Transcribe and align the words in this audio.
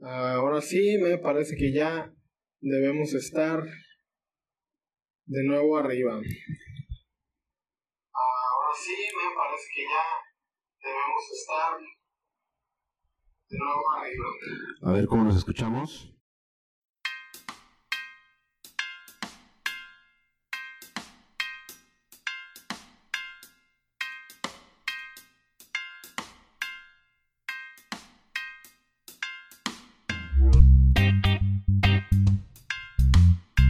Ahora 0.00 0.60
sí, 0.60 0.98
me 0.98 1.18
parece 1.18 1.56
que 1.56 1.72
ya 1.72 2.12
debemos 2.60 3.14
estar 3.14 3.62
de 5.26 5.44
nuevo 5.44 5.76
arriba. 5.78 6.12
Ahora 6.14 6.24
sí, 8.74 8.96
me 9.16 9.34
parece 9.34 9.66
que 9.74 9.82
ya 9.82 10.06
debemos 10.82 11.30
estar 11.32 11.78
de 13.48 13.58
nuevo 13.58 13.82
arriba. 13.96 14.26
A 14.82 14.92
ver 14.92 15.06
cómo 15.06 15.24
nos 15.24 15.36
escuchamos. 15.36 16.13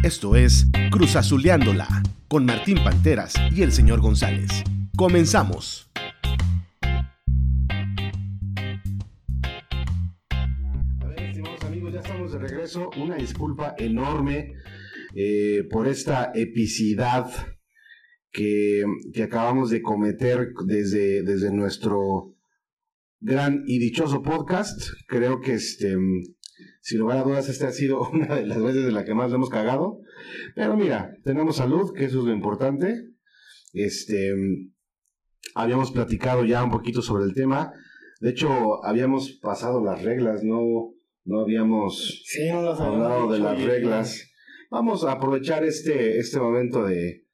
Esto 0.04 0.36
es 0.36 0.66
Cruz 0.90 1.16
Azuleándola 1.16 1.88
con 2.28 2.44
Martín 2.44 2.76
Panteras 2.84 3.32
y 3.50 3.62
el 3.62 3.72
señor 3.72 4.02
González. 4.02 4.50
Comenzamos. 4.98 5.90
A 11.00 11.06
ver, 11.06 11.22
estimados 11.22 11.64
amigos, 11.64 11.94
ya 11.94 12.00
estamos 12.00 12.32
de 12.32 12.38
regreso. 12.38 12.90
Una 12.98 13.16
disculpa 13.16 13.74
enorme 13.78 14.52
eh, 15.14 15.66
por 15.70 15.88
esta 15.88 16.32
epicidad 16.34 17.30
que, 18.30 18.84
que 19.10 19.22
acabamos 19.22 19.70
de 19.70 19.80
cometer 19.80 20.52
desde, 20.66 21.22
desde 21.22 21.50
nuestro 21.50 22.34
gran 23.20 23.62
y 23.66 23.78
dichoso 23.78 24.20
podcast. 24.20 24.82
Creo 25.06 25.40
que 25.40 25.54
este 25.54 25.96
sin 26.84 26.98
lugar 26.98 27.16
a 27.16 27.22
dudas, 27.22 27.48
esta 27.48 27.68
ha 27.68 27.72
sido 27.72 28.06
una 28.12 28.36
de 28.36 28.46
las 28.46 28.62
veces 28.62 28.84
de 28.84 28.92
la 28.92 29.06
que 29.06 29.14
más 29.14 29.30
le 29.30 29.36
hemos 29.36 29.48
cagado. 29.48 30.00
Pero 30.54 30.76
mira, 30.76 31.16
tenemos 31.24 31.56
salud, 31.56 31.94
que 31.94 32.04
eso 32.04 32.18
es 32.18 32.26
lo 32.26 32.32
importante. 32.32 33.08
Este, 33.72 34.34
habíamos 35.54 35.92
platicado 35.92 36.44
ya 36.44 36.62
un 36.62 36.70
poquito 36.70 37.00
sobre 37.00 37.24
el 37.24 37.32
tema. 37.32 37.72
De 38.20 38.30
hecho, 38.30 38.84
habíamos 38.84 39.32
pasado 39.40 39.82
las 39.82 40.02
reglas, 40.02 40.44
no, 40.44 40.92
no 41.24 41.40
habíamos 41.40 42.22
hablado 42.78 43.32
de 43.32 43.38
las 43.38 43.62
reglas. 43.62 44.30
Vamos 44.70 45.04
a 45.04 45.12
aprovechar 45.12 45.64
este, 45.64 46.18
este 46.18 46.38
momento 46.38 46.84
de, 46.84 47.24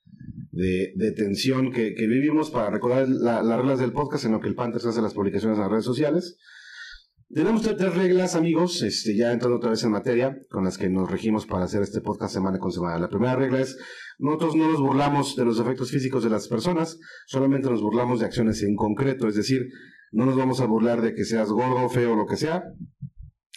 de, 0.53 1.13
tensión 1.17 1.73
que, 1.73 1.93
vivimos 1.99 2.53
para 2.53 2.71
recordar 2.71 3.09
las 3.09 3.57
reglas 3.57 3.81
del 3.81 3.93
podcast 3.93 4.27
en 4.27 4.33
lo 4.33 4.41
que 4.41 4.49
el 4.49 4.55
Panthers 4.55 4.87
hace 4.87 5.03
las 5.03 5.15
publicaciones 5.15 5.57
en 5.57 5.63
las 5.63 5.71
redes 5.73 5.85
sociales. 5.85 6.39
Tenemos 7.33 7.63
tres 7.63 7.95
reglas, 7.95 8.35
amigos, 8.35 8.83
este, 8.83 9.15
ya 9.15 9.33
entrando 9.33 9.59
otra 9.59 9.71
vez 9.71 9.85
en 9.85 9.93
materia, 9.93 10.37
con 10.51 10.65
las 10.65 10.77
que 10.77 10.91
nos 10.91 11.09
regimos 11.09 11.47
para 11.47 11.65
hacer 11.65 11.81
este 11.81 12.01
podcast 12.01 12.35
semana 12.35 12.59
con 12.59 12.73
semana. 12.73 12.99
La 12.99 13.09
primera 13.09 13.37
regla 13.37 13.61
es, 13.61 13.79
nosotros 14.19 14.57
no 14.57 14.69
nos 14.69 14.81
burlamos 14.81 15.37
de 15.37 15.45
los 15.45 15.61
efectos 15.61 15.93
físicos 15.93 16.25
de 16.25 16.31
las 16.31 16.49
personas, 16.49 16.99
solamente 17.27 17.71
nos 17.71 17.83
burlamos 17.83 18.19
de 18.19 18.27
acciones 18.27 18.65
en 18.65 18.75
concreto, 18.75 19.29
es 19.29 19.37
decir, 19.37 19.69
no 20.11 20.27
nos 20.27 20.37
vamos 20.37 20.61
a 20.61 20.67
burlar 20.67 21.03
de 21.03 21.15
que 21.15 21.25
seas 21.25 21.51
gordo, 21.51 21.89
feo 21.89 22.17
lo 22.17 22.27
que 22.27 22.37
sea, 22.37 22.65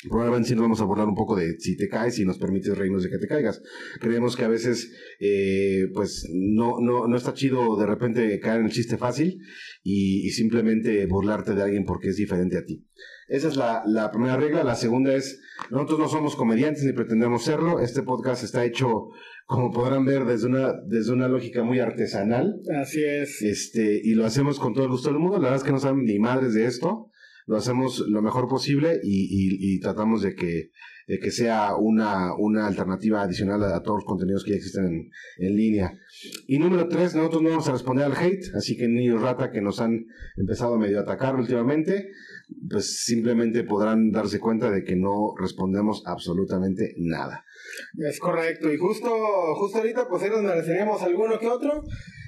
Probablemente 0.09 0.49
sí 0.49 0.55
nos 0.55 0.63
vamos 0.63 0.81
a 0.81 0.85
burlar 0.85 1.07
un 1.07 1.15
poco 1.15 1.35
de 1.35 1.57
si 1.59 1.77
te 1.77 1.87
caes 1.87 2.19
y 2.19 2.25
nos 2.25 2.37
permites 2.37 2.77
reírnos 2.77 3.03
de 3.03 3.09
que 3.09 3.17
te 3.17 3.27
caigas. 3.27 3.61
Creemos 3.99 4.35
que 4.35 4.43
a 4.43 4.47
veces, 4.47 4.91
eh, 5.19 5.87
pues, 5.93 6.27
no, 6.33 6.79
no, 6.81 7.07
no 7.07 7.15
está 7.15 7.33
chido 7.33 7.77
de 7.77 7.85
repente 7.85 8.39
caer 8.39 8.59
en 8.59 8.65
el 8.65 8.71
chiste 8.71 8.97
fácil 8.97 9.39
y, 9.81 10.29
simplemente 10.31 11.05
burlarte 11.05 11.53
de 11.53 11.61
alguien 11.61 11.85
porque 11.85 12.09
es 12.09 12.17
diferente 12.17 12.57
a 12.57 12.65
ti. 12.65 12.85
Esa 13.27 13.47
es 13.47 13.55
la, 13.55 13.83
la, 13.85 14.11
primera 14.11 14.37
regla. 14.37 14.63
La 14.63 14.75
segunda 14.75 15.13
es, 15.13 15.41
nosotros 15.69 15.99
no 15.99 16.07
somos 16.07 16.35
comediantes 16.35 16.83
ni 16.83 16.93
pretendemos 16.93 17.43
serlo. 17.43 17.79
Este 17.79 18.03
podcast 18.03 18.43
está 18.43 18.65
hecho, 18.65 19.09
como 19.45 19.71
podrán 19.71 20.05
ver, 20.05 20.25
desde 20.25 20.47
una, 20.47 20.73
desde 20.85 21.13
una 21.13 21.27
lógica 21.27 21.63
muy 21.63 21.79
artesanal. 21.79 22.61
Así 22.81 23.03
es. 23.03 23.41
Este, 23.41 24.01
y 24.03 24.13
lo 24.15 24.25
hacemos 24.25 24.59
con 24.59 24.73
todo 24.73 24.85
el 24.85 24.91
gusto 24.91 25.09
del 25.09 25.19
mundo. 25.19 25.37
La 25.37 25.43
verdad 25.43 25.57
es 25.57 25.63
que 25.63 25.71
no 25.71 25.79
saben 25.79 26.03
ni 26.03 26.19
madres 26.19 26.53
de 26.53 26.65
esto 26.65 27.09
lo 27.45 27.57
hacemos 27.57 27.99
lo 28.07 28.21
mejor 28.21 28.47
posible 28.47 28.99
y, 29.03 29.79
tratamos 29.79 30.21
de 30.21 30.35
que, 30.35 30.71
que 31.07 31.31
sea 31.31 31.75
una, 31.75 32.33
una 32.35 32.67
alternativa 32.67 33.21
adicional 33.21 33.63
a, 33.63 33.81
todos 33.81 33.99
los 33.99 34.05
contenidos 34.05 34.43
que 34.43 34.51
ya 34.51 34.57
existen 34.57 35.11
en, 35.37 35.55
línea. 35.55 35.93
Y 36.47 36.59
número 36.59 36.87
tres, 36.87 37.15
nosotros 37.15 37.41
no 37.41 37.49
vamos 37.49 37.67
a 37.67 37.73
responder 37.73 38.05
al 38.05 38.15
hate, 38.15 38.53
así 38.55 38.77
que 38.77 38.87
niños 38.87 39.21
rata 39.21 39.51
que 39.51 39.61
nos 39.61 39.81
han 39.81 40.05
empezado 40.37 40.75
a 40.75 40.79
medio 40.79 40.99
atacar 40.99 41.35
últimamente, 41.35 42.11
pues 42.69 43.03
simplemente 43.03 43.63
podrán 43.63 44.11
darse 44.11 44.39
cuenta 44.39 44.71
de 44.71 44.83
que 44.83 44.95
no 44.95 45.33
respondemos 45.39 46.03
absolutamente 46.05 46.93
nada. 46.97 47.43
Es 48.07 48.19
correcto, 48.19 48.71
y 48.71 48.77
justo, 48.77 49.09
justo 49.55 49.79
ahorita 49.79 50.07
pues 50.07 50.23
ahí 50.23 50.29
nos 50.29 50.43
mereceríamos 50.43 51.01
alguno 51.01 51.39
que 51.39 51.47
otro. 51.47 51.83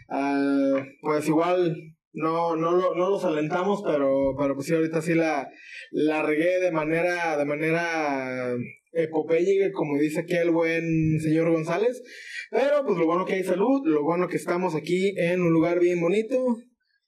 Ah, 0.09 0.83
pues 1.01 1.27
igual 1.27 1.75
no, 2.13 2.55
no, 2.55 2.95
no, 2.95 3.09
los 3.09 3.25
alentamos, 3.25 3.83
pero, 3.85 4.35
pero 4.37 4.55
pues 4.55 4.67
sí, 4.67 4.73
ahorita 4.73 5.01
sí 5.01 5.13
la, 5.13 5.49
la 5.91 6.23
regué 6.23 6.59
de 6.59 6.71
manera, 6.71 7.37
de 7.37 7.45
manera 7.45 8.55
epopéyica, 8.93 9.71
como 9.73 9.97
dice 9.99 10.21
aquí 10.21 10.35
el 10.35 10.51
buen 10.51 11.19
señor 11.19 11.51
González. 11.51 12.01
Pero 12.51 12.85
pues 12.85 12.97
lo 12.97 13.05
bueno 13.05 13.25
que 13.25 13.33
hay 13.33 13.43
salud, 13.43 13.81
lo 13.85 14.03
bueno 14.03 14.27
que 14.27 14.37
estamos 14.37 14.75
aquí 14.75 15.13
en 15.17 15.41
un 15.41 15.51
lugar 15.51 15.79
bien 15.79 15.99
bonito, 15.99 16.57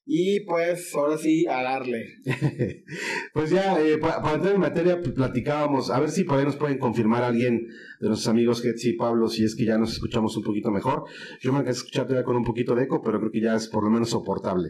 y 0.10 0.40
pues 0.46 0.96
ahora 0.96 1.18
sí, 1.18 1.46
a 1.48 1.62
darle. 1.62 2.06
pues 3.34 3.50
ya, 3.50 3.78
eh, 3.82 3.98
para, 3.98 4.36
entrar 4.36 4.56
en 4.56 4.62
materia, 4.62 5.02
pues, 5.02 5.14
platicábamos, 5.14 5.92
a 5.92 6.00
ver 6.00 6.10
si 6.10 6.24
por 6.24 6.40
ahí 6.40 6.46
nos 6.46 6.56
pueden 6.56 6.80
confirmar 6.80 7.24
alguien 7.24 7.68
de 8.00 8.08
nuestros 8.08 8.30
amigos 8.30 8.62
Getsi 8.62 8.92
y 8.92 8.94
Pablo, 8.94 9.28
si 9.28 9.44
es 9.44 9.54
que 9.54 9.66
ya 9.66 9.78
nos 9.78 9.92
escuchamos 9.92 10.38
un 10.38 10.44
poquito 10.44 10.72
mejor. 10.72 11.04
Yo 11.42 11.52
me 11.52 11.60
alcancé 11.60 11.80
a 11.80 11.82
escuchar 11.82 12.06
todavía 12.06 12.24
con 12.24 12.38
un 12.38 12.46
poquito 12.46 12.74
de 12.74 12.84
eco, 12.84 13.02
pero 13.04 13.20
creo 13.20 13.32
que 13.32 13.42
ya 13.42 13.56
es 13.56 13.68
por 13.68 13.84
lo 13.84 13.90
menos 13.90 14.10
soportable. 14.10 14.70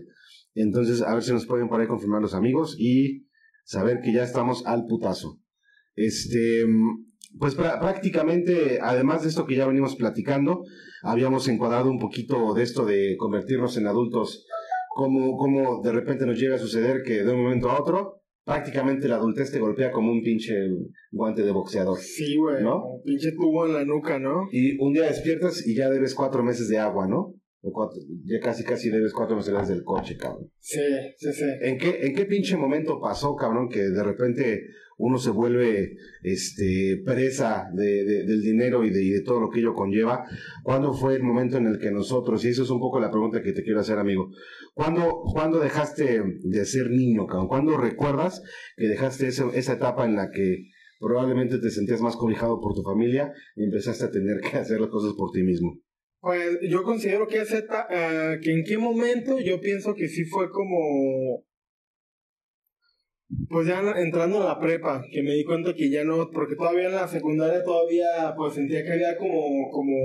Entonces, 0.56 1.04
a 1.04 1.14
ver 1.14 1.22
si 1.22 1.32
nos 1.32 1.46
pueden 1.46 1.70
por 1.70 1.80
ahí 1.80 1.88
confirmar 1.88 2.20
los 2.20 2.34
amigos 2.34 2.76
y 2.80 3.28
saber 3.64 4.00
que 4.02 4.14
ya 4.14 4.24
estamos 4.24 4.66
al 4.66 4.86
putazo. 4.88 5.40
Este, 5.96 6.66
pues 7.38 7.54
prácticamente, 7.54 8.80
además 8.82 9.22
de 9.22 9.30
esto 9.30 9.46
que 9.46 9.56
ya 9.56 9.68
venimos 9.68 9.96
platicando, 9.96 10.64
habíamos 11.04 11.48
encuadrado 11.48 11.92
un 11.92 12.00
poquito 12.00 12.56
de 12.56 12.64
esto 12.64 12.86
de 12.86 13.16
convertirnos 13.18 13.78
en 13.78 13.86
adultos 13.86 14.48
como, 14.98 15.38
como 15.38 15.80
de 15.84 15.92
repente 15.92 16.26
nos 16.26 16.40
llega 16.40 16.56
a 16.56 16.60
suceder 16.60 17.04
que 17.04 17.24
de 17.24 17.32
un 17.32 17.44
momento 17.44 17.70
a 17.70 17.80
otro, 17.80 18.24
prácticamente 18.44 19.08
la 19.08 19.18
adultez 19.18 19.52
te 19.52 19.60
golpea 19.60 19.92
como 19.92 20.12
un 20.12 20.24
pinche 20.24 20.56
guante 21.12 21.44
de 21.44 21.52
boxeador. 21.52 22.00
Sí, 22.00 22.36
güey. 22.36 22.64
¿No? 22.64 22.84
Un 22.84 23.04
pinche 23.04 23.32
tubo 23.34 23.68
en 23.68 23.74
la 23.74 23.86
nuca, 23.86 24.18
¿no? 24.18 24.48
Y 24.52 24.76
un 24.84 24.94
día 24.94 25.04
despiertas 25.04 25.68
y 25.68 25.76
ya 25.76 25.92
debes 25.92 26.16
cuatro 26.16 26.44
meses 26.44 26.68
de 26.68 26.80
agua, 26.80 27.08
¿no? 27.08 27.36
O 27.62 27.72
cuatro, 27.72 28.00
ya 28.26 28.40
casi 28.40 28.64
casi 28.64 28.90
debes 28.90 29.14
cuatro 29.14 29.36
meses 29.36 29.68
del 29.68 29.84
coche, 29.84 30.18
cabrón. 30.18 30.50
Sí, 30.58 30.82
sí, 31.16 31.32
sí. 31.32 31.46
¿En 31.62 31.78
qué, 31.78 32.00
¿En 32.02 32.16
qué 32.16 32.26
pinche 32.26 32.58
momento 32.58 33.00
pasó, 33.00 33.36
cabrón, 33.36 33.70
que 33.70 33.82
de 33.82 34.04
repente 34.04 34.64
uno 34.98 35.18
se 35.20 35.30
vuelve 35.30 35.98
este, 36.24 37.02
presa 37.06 37.70
de, 37.74 38.04
del 38.04 38.42
dinero 38.42 38.84
y 38.84 38.90
de, 38.90 39.22
todo 39.22 39.40
lo 39.40 39.50
que 39.50 39.60
ello 39.60 39.74
conlleva. 39.74 40.26
¿Cuándo 40.64 40.94
fue 40.94 41.16
el 41.16 41.24
momento 41.24 41.58
en 41.58 41.68
el 41.68 41.80
que 41.80 41.92
nosotros, 41.92 42.44
y 42.44 42.50
eso 42.50 42.64
es 42.64 42.70
un 42.70 42.80
poco 42.80 43.00
la 43.00 43.12
pregunta 43.12 43.42
que 43.42 43.54
te 43.54 43.64
quiero 43.64 43.80
hacer, 43.80 44.00
amigo, 44.00 44.30
¿cuándo, 44.74 45.22
¿cuándo 45.32 45.60
dejaste 45.60 46.22
de 46.42 46.66
ser 46.66 46.90
niño? 46.90 47.28
¿Cuándo 47.48 47.78
recuerdas 47.78 48.42
que 48.76 48.88
dejaste 48.88 49.28
esa 49.28 49.74
etapa 49.74 50.06
en 50.06 50.16
la 50.16 50.32
que 50.32 50.70
probablemente 51.00 51.60
te 51.60 51.70
sentías 51.70 52.02
más 52.02 52.16
cobijado 52.16 52.60
por 52.60 52.74
tu 52.74 52.82
familia 52.82 53.32
y 53.56 53.66
empezaste 53.66 54.06
a 54.06 54.12
tener 54.12 54.42
que 54.42 54.58
hacer 54.58 54.82
las 54.82 54.90
cosas 54.90 55.14
por 55.16 55.32
ti 55.32 55.44
mismo? 55.44 55.80
Pues 56.20 56.58
yo 56.68 56.82
considero 56.84 57.28
que, 57.28 57.42
esa 57.42 57.60
uh, 57.60 58.42
que 58.42 58.52
en 58.52 58.64
qué 58.64 58.78
momento 58.80 59.40
yo 59.40 59.62
pienso 59.62 59.94
que 59.94 60.08
sí 60.08 60.26
fue 60.26 60.50
como 60.50 61.46
pues 63.50 63.68
ya 63.68 63.82
entrando 63.98 64.42
a 64.42 64.54
la 64.54 64.60
prepa, 64.60 65.04
que 65.12 65.22
me 65.22 65.34
di 65.34 65.44
cuenta 65.44 65.74
que 65.74 65.90
ya 65.90 66.04
no, 66.04 66.30
porque 66.32 66.56
todavía 66.56 66.88
en 66.88 66.96
la 66.96 67.08
secundaria 67.08 67.64
todavía 67.64 68.34
pues 68.36 68.54
sentía 68.54 68.84
que 68.84 68.94
había 68.94 69.18
como, 69.18 69.70
como, 69.70 69.96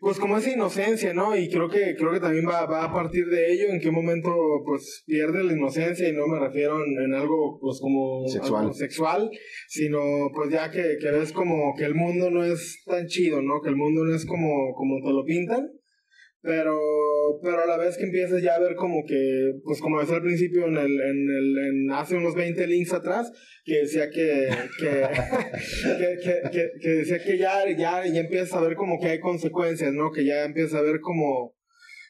pues 0.00 0.18
como 0.18 0.38
esa 0.38 0.50
inocencia, 0.50 1.12
¿no? 1.12 1.36
Y 1.36 1.50
creo 1.50 1.68
que, 1.68 1.94
creo 1.94 2.12
que 2.12 2.20
también 2.20 2.48
va, 2.48 2.64
va 2.64 2.84
a 2.84 2.92
partir 2.92 3.26
de 3.26 3.52
ello, 3.52 3.68
en 3.68 3.80
qué 3.80 3.90
momento 3.90 4.30
pues 4.64 5.04
pierde 5.06 5.44
la 5.44 5.52
inocencia 5.52 6.08
y 6.08 6.12
no 6.12 6.26
me 6.26 6.40
refiero 6.40 6.78
en, 6.82 7.14
algo 7.14 7.58
pues 7.60 7.80
como 7.80 8.26
sexual. 8.26 8.72
sexual, 8.72 9.30
sino 9.68 10.30
pues 10.34 10.50
ya 10.50 10.70
que, 10.70 10.96
que 10.98 11.10
ves 11.10 11.32
como 11.32 11.74
que 11.76 11.84
el 11.84 11.94
mundo 11.94 12.30
no 12.30 12.44
es 12.44 12.82
tan 12.86 13.06
chido, 13.06 13.42
¿no? 13.42 13.60
Que 13.60 13.68
el 13.68 13.76
mundo 13.76 14.04
no 14.04 14.14
es 14.14 14.24
como, 14.24 14.72
como 14.74 15.02
te 15.04 15.12
lo 15.12 15.24
pintan 15.24 15.70
pero, 16.44 16.78
pero 17.42 17.62
a 17.62 17.66
la 17.66 17.76
vez 17.76 17.96
que 17.96 18.04
empiezas 18.04 18.42
ya 18.42 18.54
a 18.54 18.60
ver 18.60 18.74
como 18.74 19.04
que, 19.06 19.52
pues 19.64 19.80
como 19.80 20.00
decía 20.00 20.16
al 20.16 20.22
principio 20.22 20.66
en 20.66 20.76
el, 20.76 21.00
en 21.00 21.28
el, 21.30 21.90
hace 21.92 22.16
unos 22.16 22.34
20 22.34 22.66
links 22.66 22.92
atrás, 22.92 23.32
que 23.64 23.78
decía 23.78 24.10
que, 24.14 24.48
que, 24.78 26.70
que, 26.80 26.88
decía 26.88 27.18
que 27.22 27.38
ya, 27.38 27.68
ya, 27.76 28.06
ya 28.06 28.20
empiezas 28.20 28.54
a 28.54 28.60
ver 28.60 28.74
como 28.76 28.98
que 29.00 29.08
hay 29.08 29.20
consecuencias, 29.20 29.92
¿no? 29.92 30.10
Que 30.10 30.24
ya 30.24 30.44
empiezas 30.44 30.80
a 30.80 30.82
ver 30.82 31.00
como, 31.00 31.54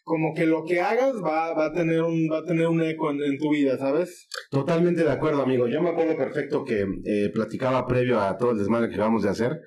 como 0.05 0.35
que 0.35 0.47
lo 0.47 0.65
que 0.65 0.81
hagas 0.81 1.15
va, 1.17 1.55
va 1.55 1.67
a 1.67 1.73
tener 1.73 2.03
un 2.03 2.29
va 2.31 2.39
a 2.39 2.45
tener 2.45 2.67
un 2.67 2.83
eco 2.83 3.11
en, 3.11 3.39
tu 3.39 3.51
vida, 3.51 3.79
¿sabes? 3.79 4.29
Totalmente 4.51 5.03
de 5.03 5.11
acuerdo, 5.11 5.43
amigo. 5.43 5.67
Yo 5.67 5.81
me 5.81 5.91
acuerdo 5.91 6.17
perfecto 6.17 6.65
que 6.65 6.83
eh, 6.83 7.31
platicaba 7.33 7.87
previo 7.87 8.21
a 8.21 8.37
todo 8.37 8.53
el 8.53 8.59
desmadre 8.59 8.89
que 8.89 8.95
acabamos 8.95 9.23
de 9.23 9.31
hacer. 9.31 9.61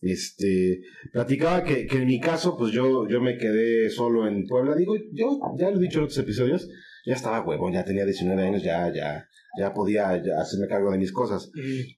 Este, 0.00 0.82
platicaba 1.12 1.64
que, 1.64 1.86
que 1.86 1.96
en 1.98 2.06
mi 2.06 2.20
caso, 2.20 2.56
pues 2.56 2.72
yo, 2.72 3.08
yo 3.08 3.20
me 3.20 3.38
quedé 3.38 3.88
solo 3.90 4.26
en 4.26 4.46
Puebla. 4.46 4.74
Digo, 4.74 4.94
yo 5.12 5.38
ya 5.58 5.70
lo 5.70 5.78
he 5.78 5.80
dicho 5.80 5.98
en 5.98 6.04
otros 6.04 6.18
episodios, 6.18 6.68
ya 7.06 7.14
estaba 7.14 7.40
huevón, 7.42 7.72
ya 7.72 7.84
tenía 7.84 8.04
19 8.04 8.42
años, 8.42 8.62
ya, 8.62 8.92
ya, 8.92 9.26
ya 9.58 9.72
podía 9.72 10.10
hacerme 10.10 10.68
cargo 10.68 10.90
de 10.90 10.98
mis 10.98 11.12
cosas. 11.12 11.50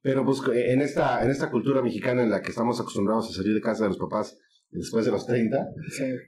Pero 0.02 0.24
pues 0.24 0.40
en 0.54 0.80
esta, 0.80 1.24
en 1.24 1.30
esta 1.30 1.50
cultura 1.50 1.82
mexicana 1.82 2.22
en 2.22 2.30
la 2.30 2.40
que 2.40 2.50
estamos 2.50 2.80
acostumbrados 2.80 3.30
a 3.30 3.34
salir 3.34 3.54
de 3.54 3.60
casa 3.60 3.84
de 3.84 3.88
los 3.88 3.98
papás 3.98 4.38
después 4.70 5.04
de 5.04 5.10
los 5.10 5.26
30, 5.26 5.66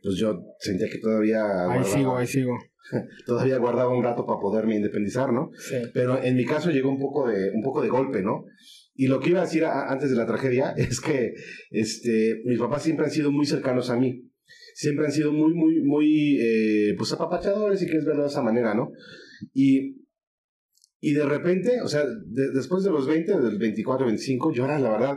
pues 0.03 0.17
yo 0.17 0.43
sentía 0.59 0.89
que 0.89 0.99
todavía... 0.99 1.71
Ahí 1.71 1.85
sigo, 1.85 2.17
ahí 2.17 2.27
sigo. 2.27 2.59
Todavía 3.27 3.59
guardaba 3.59 3.95
un 3.95 4.03
rato 4.03 4.27
para 4.27 4.41
poderme 4.41 4.75
independizar, 4.75 5.33
¿no? 5.33 5.51
Sí. 5.59 5.77
Pero 5.95 6.21
en 6.21 6.35
mi 6.35 6.45
caso 6.45 6.71
llegó 6.71 6.89
un 6.89 6.99
poco 6.99 7.29
de, 7.29 7.51
un 7.51 7.63
poco 7.63 7.83
de 7.83 7.89
golpe, 7.89 8.23
¿no? 8.23 8.47
Y 8.95 9.07
lo 9.07 9.21
que 9.21 9.31
iba 9.31 9.41
a 9.41 9.45
decir 9.45 9.65
antes 9.65 10.11
de 10.11 10.17
la 10.17 10.27
tragedia 10.27 10.71
es 10.77 11.01
que 11.01 11.35
este, 11.71 12.43
mis 12.45 12.59
papás 12.59 12.83
siempre 12.83 13.07
han 13.07 13.13
sido 13.13 13.31
muy 13.31 13.47
cercanos 13.47 13.91
a 13.91 13.97
mí. 13.97 14.27
Siempre 14.75 15.07
han 15.07 15.13
sido 15.13 15.33
muy, 15.33 15.55
muy, 15.55 15.81
muy, 15.83 16.39
eh, 16.41 16.95
pues 16.97 17.13
apapachadores, 17.13 17.83
y 17.83 17.87
que 17.87 17.97
es 17.97 18.05
verlo 18.05 18.23
de 18.23 18.29
esa 18.29 18.43
manera, 18.43 18.75
¿no? 18.75 18.93
Y 19.53 20.01
y 21.01 21.15
de 21.15 21.25
repente, 21.25 21.81
o 21.81 21.89
sea, 21.89 22.05
después 22.53 22.85
de 22.85 22.91
los 22.91 23.07
20, 23.07 23.41
del 23.41 23.59
24, 23.59 24.07
25, 24.07 24.53
yo 24.53 24.67
era, 24.67 24.79
la 24.79 24.91
verdad, 24.91 25.17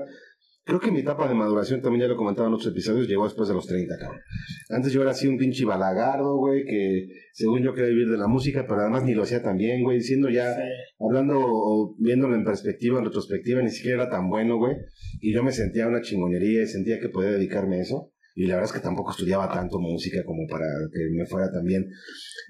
creo 0.65 0.80
que 0.80 0.92
mi 0.92 1.00
etapa 1.00 1.27
de 1.27 1.36
maduración, 1.36 1.81
también 1.81 2.04
ya 2.04 2.07
lo 2.07 2.15
comentaba 2.15 2.48
en 2.48 2.54
otros 2.54 2.71
episodios, 2.71 3.07
llegó 3.07 3.25
después 3.25 3.48
de 3.48 3.56
los 3.56 3.68
30, 3.68 3.98
cabrón. 3.98 4.21
Antes 4.69 4.94
yo 4.94 5.01
era 5.01 5.12
así 5.12 5.27
un 5.27 5.38
pinche 5.38 5.65
balagardo, 5.65 6.38
güey, 6.38 6.63
que 6.65 7.07
según 7.33 7.62
yo 7.62 7.74
quería 7.74 7.89
vivir 7.89 8.10
de 8.10 8.18
la 8.18 8.27
música, 8.27 8.65
pero 8.68 8.81
además 8.81 9.04
ni 9.04 9.13
lo 9.13 9.24
hacía 9.24 9.42
tan 9.42 9.57
bien, 9.57 9.83
güey, 9.83 10.01
siendo 10.01 10.30
ya, 10.30 10.56
hablando 11.00 11.36
o 11.38 11.95
viéndolo 12.00 12.36
en 12.36 12.44
perspectiva, 12.44 13.00
en 13.00 13.06
retrospectiva, 13.06 13.62
ni 13.62 13.69
siquiera 13.69 14.04
era 14.04 14.10
tan 14.10 14.30
bueno, 14.30 14.57
güey. 14.57 14.75
Y 15.19 15.33
yo 15.33 15.44
me 15.44 15.51
sentía 15.51 15.88
una 15.88 16.01
chingonería 16.01 16.63
y 16.63 16.68
sentía 16.68 17.00
que 17.00 17.09
podía 17.09 17.31
dedicarme 17.31 17.77
a 17.77 17.81
eso. 17.81 18.12
Y 18.36 18.48
la 18.48 18.56
verdad 18.56 18.71
es 18.71 18.81
que 18.81 18.83
tampoco 18.83 19.12
estudiaba 19.12 19.51
tanto 19.51 19.80
música 19.80 20.24
como 20.25 20.48
para 20.48 20.66
que 20.92 21.00
me 21.12 21.25
fuera 21.25 21.51
tan 21.51 21.66
bien. 21.66 21.86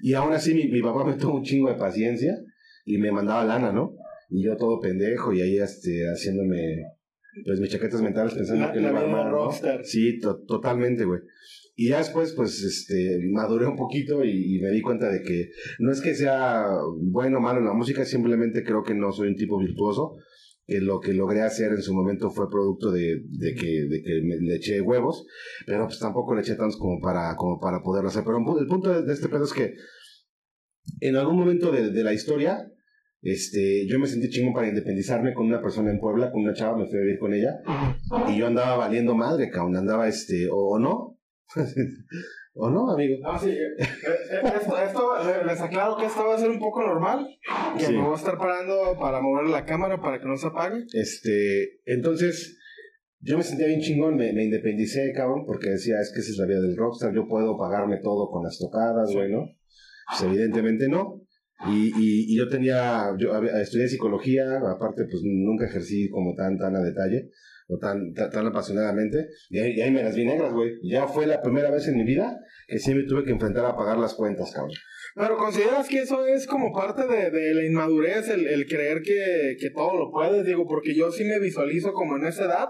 Y 0.00 0.14
aún 0.14 0.32
así 0.32 0.54
mi, 0.54 0.68
mi 0.68 0.80
papá 0.80 1.04
me 1.04 1.14
tuvo 1.14 1.36
un 1.36 1.42
chingo 1.42 1.68
de 1.68 1.74
paciencia 1.74 2.34
y 2.86 2.96
me 2.96 3.12
mandaba 3.12 3.44
lana, 3.44 3.70
¿no? 3.70 3.94
Y 4.30 4.42
yo 4.44 4.56
todo 4.56 4.80
pendejo 4.80 5.34
y 5.34 5.42
ahí 5.42 5.58
este, 5.58 6.04
haciéndome 6.10 6.84
pues 7.44 7.60
mis 7.60 7.70
chaquetas 7.70 8.02
mentales 8.02 8.34
pensando 8.34 8.72
que 8.72 8.80
le 8.80 8.88
iba 8.88 9.00
a 9.00 9.02
armar. 9.02 9.84
Sí, 9.84 10.18
totalmente, 10.20 11.04
güey. 11.04 11.20
Y 11.76 11.88
ya 11.88 11.98
después, 11.98 12.32
pues, 12.34 12.62
este, 12.62 13.18
maduré 13.32 13.66
un 13.66 13.76
poquito 13.76 14.24
y, 14.24 14.60
me 14.60 14.70
di 14.70 14.80
cuenta 14.80 15.10
de 15.10 15.22
que 15.22 15.50
no 15.80 15.90
es 15.90 16.00
que 16.00 16.14
sea 16.14 16.66
bueno 17.00 17.38
o 17.38 17.40
malo 17.40 17.58
en 17.58 17.66
la 17.66 17.72
música, 17.72 18.04
simplemente 18.04 18.62
creo 18.62 18.84
que 18.84 18.94
no 18.94 19.10
soy 19.12 19.28
un 19.28 19.36
tipo 19.36 19.58
virtuoso. 19.58 20.16
Que 20.66 20.80
lo 20.80 20.98
que 20.98 21.12
logré 21.12 21.42
hacer 21.42 21.72
en 21.72 21.82
su 21.82 21.92
momento 21.92 22.30
fue 22.30 22.48
producto 22.48 22.90
de, 22.90 23.22
de 23.28 23.54
que, 23.54 23.86
de 23.86 24.02
que 24.02 24.22
me, 24.22 24.36
le 24.38 24.56
eché 24.56 24.80
huevos, 24.80 25.26
pero 25.66 25.84
pues 25.84 25.98
tampoco 25.98 26.34
le 26.34 26.40
eché 26.40 26.54
tantos 26.54 26.78
como 26.78 27.00
para, 27.02 27.36
como 27.36 27.60
para 27.60 27.82
poderlo 27.82 28.08
hacer. 28.08 28.22
Pero 28.24 28.38
el 28.38 28.66
punto 28.66 29.02
de, 29.02 29.12
este 29.12 29.28
pedo 29.28 29.44
es 29.44 29.52
que 29.52 29.74
en 31.00 31.16
algún 31.16 31.36
momento 31.36 31.70
de, 31.70 31.90
de 31.90 32.02
la 32.02 32.14
historia, 32.14 32.66
este, 33.24 33.86
yo 33.86 33.98
me 33.98 34.06
sentí 34.06 34.28
chingón 34.28 34.52
para 34.52 34.68
independizarme 34.68 35.32
con 35.32 35.46
una 35.46 35.62
persona 35.62 35.90
en 35.90 35.98
Puebla, 35.98 36.30
con 36.30 36.42
una 36.42 36.52
chava, 36.52 36.76
me 36.76 36.86
fui 36.86 36.98
a 36.98 37.00
vivir 37.00 37.18
con 37.18 37.32
ella. 37.32 37.58
Y 38.28 38.38
yo 38.38 38.46
andaba 38.46 38.76
valiendo 38.76 39.14
madre, 39.14 39.48
cabrón. 39.48 39.76
Andaba, 39.76 40.06
este, 40.06 40.46
o, 40.52 40.78
no. 40.78 41.18
¿O 42.56 42.70
no, 42.70 42.92
amigo? 42.92 43.16
Ah, 43.24 43.38
sí. 43.38 43.48
Eh, 43.48 43.76
eh, 43.78 44.42
esto, 44.60 44.78
esto, 44.78 45.44
les 45.44 45.60
aclaro 45.60 45.96
que 45.96 46.04
esto 46.04 46.24
va 46.24 46.34
a 46.34 46.38
ser 46.38 46.50
un 46.50 46.58
poco 46.58 46.82
normal. 46.82 47.26
Que 47.78 47.88
me 47.88 48.02
voy 48.02 48.12
a 48.12 48.16
estar 48.16 48.36
parando 48.36 48.96
para 49.00 49.22
mover 49.22 49.48
la 49.48 49.64
cámara 49.64 50.00
para 50.02 50.20
que 50.20 50.26
no 50.26 50.36
se 50.36 50.48
apague. 50.48 50.84
Este, 50.92 51.80
entonces, 51.86 52.58
yo 53.20 53.38
me 53.38 53.42
sentía 53.42 53.66
bien 53.66 53.80
chingón, 53.80 54.16
me, 54.16 54.34
me 54.34 54.44
independicé, 54.44 55.12
cabrón, 55.14 55.46
porque 55.46 55.70
decía, 55.70 55.98
es 56.00 56.12
que 56.12 56.20
esa 56.20 56.30
es 56.30 56.36
la 56.36 56.46
vida 56.46 56.60
del 56.60 56.76
rockstar, 56.76 57.14
yo 57.14 57.26
puedo 57.26 57.56
pagarme 57.56 58.00
todo 58.02 58.30
con 58.30 58.44
las 58.44 58.58
tocadas, 58.58 59.10
güey, 59.14 59.32
¿no? 59.32 59.48
Pues 60.10 60.22
evidentemente 60.22 60.88
no. 60.88 61.23
Y, 61.66 61.92
y, 61.96 62.36
yo 62.36 62.48
tenía, 62.48 63.14
yo 63.18 63.32
estudié 63.42 63.88
psicología, 63.88 64.44
aparte 64.58 65.04
pues 65.08 65.22
nunca 65.24 65.66
ejercí 65.66 66.10
como 66.10 66.34
tan, 66.34 66.58
tan 66.58 66.76
a 66.76 66.80
detalle 66.80 67.30
o 67.68 67.78
tan, 67.78 68.12
tan, 68.12 68.46
apasionadamente. 68.46 69.28
Y 69.48 69.58
ahí, 69.58 69.80
ahí, 69.80 69.90
me 69.90 70.02
las 70.02 70.14
vi 70.14 70.26
negras, 70.26 70.52
güey. 70.52 70.72
Ya 70.82 71.06
fue 71.06 71.26
la 71.26 71.40
primera 71.40 71.70
vez 71.70 71.88
en 71.88 71.96
mi 71.96 72.04
vida 72.04 72.38
que 72.66 72.78
sí 72.78 72.94
me 72.94 73.04
tuve 73.04 73.24
que 73.24 73.30
enfrentar 73.30 73.64
a 73.64 73.76
pagar 73.76 73.98
las 73.98 74.14
cuentas, 74.14 74.52
cabrón. 74.52 74.76
Pero 75.14 75.36
consideras 75.36 75.88
que 75.88 76.00
eso 76.00 76.26
es 76.26 76.46
como 76.46 76.72
parte 76.72 77.06
de, 77.06 77.30
de 77.30 77.54
la 77.54 77.64
inmadurez, 77.64 78.28
el, 78.28 78.46
el 78.46 78.66
creer 78.66 79.00
que, 79.02 79.56
que 79.58 79.70
todo 79.70 79.96
lo 79.96 80.10
puedes, 80.10 80.44
digo, 80.44 80.66
porque 80.66 80.94
yo 80.94 81.10
sí 81.12 81.24
me 81.24 81.38
visualizo 81.38 81.92
como 81.92 82.16
en 82.16 82.26
esa 82.26 82.44
edad. 82.46 82.68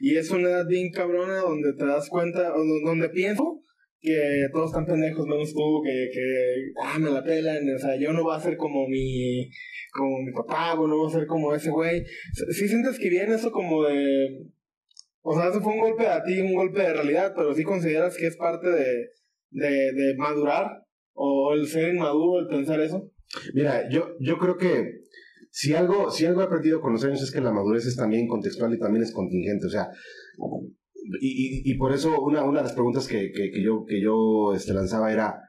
Y 0.00 0.16
es 0.16 0.30
una 0.30 0.48
edad 0.48 0.66
bien 0.66 0.90
cabrona 0.90 1.38
donde 1.38 1.72
te 1.72 1.86
das 1.86 2.08
cuenta, 2.08 2.52
donde 2.84 3.08
pienso 3.08 3.62
que 4.00 4.46
todos 4.52 4.70
están 4.70 4.86
pendejos 4.86 5.26
menos 5.26 5.52
tú, 5.52 5.82
que, 5.82 6.08
que, 6.12 6.72
ah, 6.84 6.98
me 6.98 7.10
la 7.10 7.22
pelan, 7.22 7.68
o 7.74 7.78
sea, 7.78 7.96
yo 7.96 8.12
no 8.12 8.22
voy 8.22 8.36
a 8.36 8.40
ser 8.40 8.56
como 8.56 8.86
mi, 8.88 9.50
como 9.92 10.22
mi 10.22 10.32
papá, 10.32 10.74
o 10.74 10.86
no 10.86 10.96
voy 10.96 11.08
a 11.08 11.18
ser 11.18 11.26
como 11.26 11.54
ese 11.54 11.70
güey. 11.70 12.04
Sí 12.50 12.68
sientes 12.68 12.98
que 12.98 13.10
viene 13.10 13.34
eso 13.34 13.50
como 13.50 13.84
de, 13.84 14.46
o 15.22 15.34
sea, 15.34 15.50
eso 15.50 15.60
fue 15.60 15.72
un 15.72 15.80
golpe 15.80 16.06
a 16.06 16.22
ti, 16.22 16.40
un 16.40 16.54
golpe 16.54 16.80
de 16.80 16.94
realidad, 16.94 17.32
pero 17.36 17.52
sí 17.54 17.64
consideras 17.64 18.16
que 18.16 18.26
es 18.26 18.36
parte 18.36 18.68
de, 18.68 19.08
de, 19.50 19.92
de 19.92 20.14
madurar, 20.16 20.66
o 21.12 21.52
el 21.52 21.66
ser 21.66 21.94
inmaduro, 21.94 22.40
el 22.40 22.46
pensar 22.46 22.80
eso. 22.80 23.10
Mira, 23.52 23.88
yo, 23.90 24.14
yo 24.20 24.38
creo 24.38 24.56
que 24.56 25.00
si 25.50 25.74
algo, 25.74 26.10
si 26.10 26.24
algo 26.24 26.40
he 26.40 26.44
aprendido 26.44 26.80
con 26.80 26.92
los 26.92 27.04
años 27.04 27.22
es 27.22 27.32
que 27.32 27.40
la 27.40 27.52
madurez 27.52 27.86
es 27.86 27.96
también 27.96 28.28
contextual 28.28 28.72
y 28.72 28.78
también 28.78 29.02
es 29.02 29.12
contingente, 29.12 29.66
o 29.66 29.70
sea, 29.70 29.88
y, 31.20 31.70
y, 31.70 31.74
por 31.78 31.92
eso 31.92 32.20
una, 32.20 32.44
una 32.44 32.58
de 32.58 32.64
las 32.64 32.74
preguntas 32.74 33.06
que, 33.06 33.30
que, 33.32 33.50
que 33.50 33.62
yo, 33.62 33.84
que 33.86 34.00
yo 34.00 34.52
este, 34.54 34.74
lanzaba 34.74 35.12
era, 35.12 35.40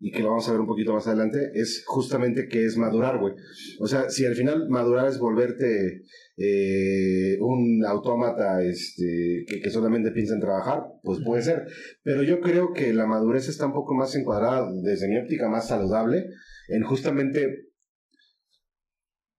y 0.00 0.12
que 0.12 0.22
lo 0.22 0.28
vamos 0.28 0.48
a 0.48 0.52
ver 0.52 0.60
un 0.60 0.66
poquito 0.66 0.92
más 0.92 1.06
adelante, 1.06 1.50
es 1.54 1.82
justamente 1.86 2.46
qué 2.48 2.64
es 2.64 2.76
madurar, 2.76 3.18
güey. 3.18 3.34
O 3.80 3.86
sea, 3.88 4.08
si 4.10 4.24
al 4.24 4.34
final 4.34 4.68
madurar 4.68 5.08
es 5.08 5.18
volverte 5.18 6.02
eh, 6.36 7.36
un 7.40 7.84
autómata 7.84 8.62
este, 8.62 9.44
que, 9.48 9.60
que, 9.60 9.70
solamente 9.70 10.12
piensa 10.12 10.34
en 10.34 10.40
trabajar, 10.40 10.84
pues 11.02 11.18
puede 11.24 11.42
ser. 11.42 11.66
Pero 12.04 12.22
yo 12.22 12.40
creo 12.40 12.72
que 12.72 12.92
la 12.92 13.06
madurez 13.06 13.48
está 13.48 13.66
un 13.66 13.72
poco 13.72 13.94
más 13.94 14.14
encuadrada, 14.14 14.68
desde 14.82 15.08
mi 15.08 15.18
óptica, 15.18 15.48
más 15.48 15.66
saludable, 15.66 16.26
en 16.68 16.82
justamente 16.84 17.68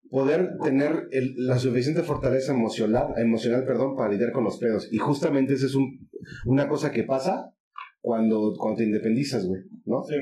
poder 0.09 0.57
tener 0.63 1.07
el, 1.11 1.35
la 1.37 1.57
suficiente 1.57 2.03
fortaleza 2.03 2.53
emocional, 2.53 3.13
emocional 3.17 3.65
perdón, 3.65 3.95
para 3.95 4.11
lidiar 4.11 4.31
con 4.31 4.43
los 4.43 4.57
pedos. 4.57 4.87
Y 4.91 4.97
justamente 4.97 5.53
esa 5.53 5.67
es 5.67 5.75
un, 5.75 6.09
una 6.45 6.67
cosa 6.67 6.91
que 6.91 7.03
pasa 7.03 7.53
cuando, 8.01 8.53
cuando 8.57 8.77
te 8.77 8.85
independizas, 8.85 9.45
güey, 9.45 9.61
¿no? 9.85 10.03
Sí. 10.03 10.15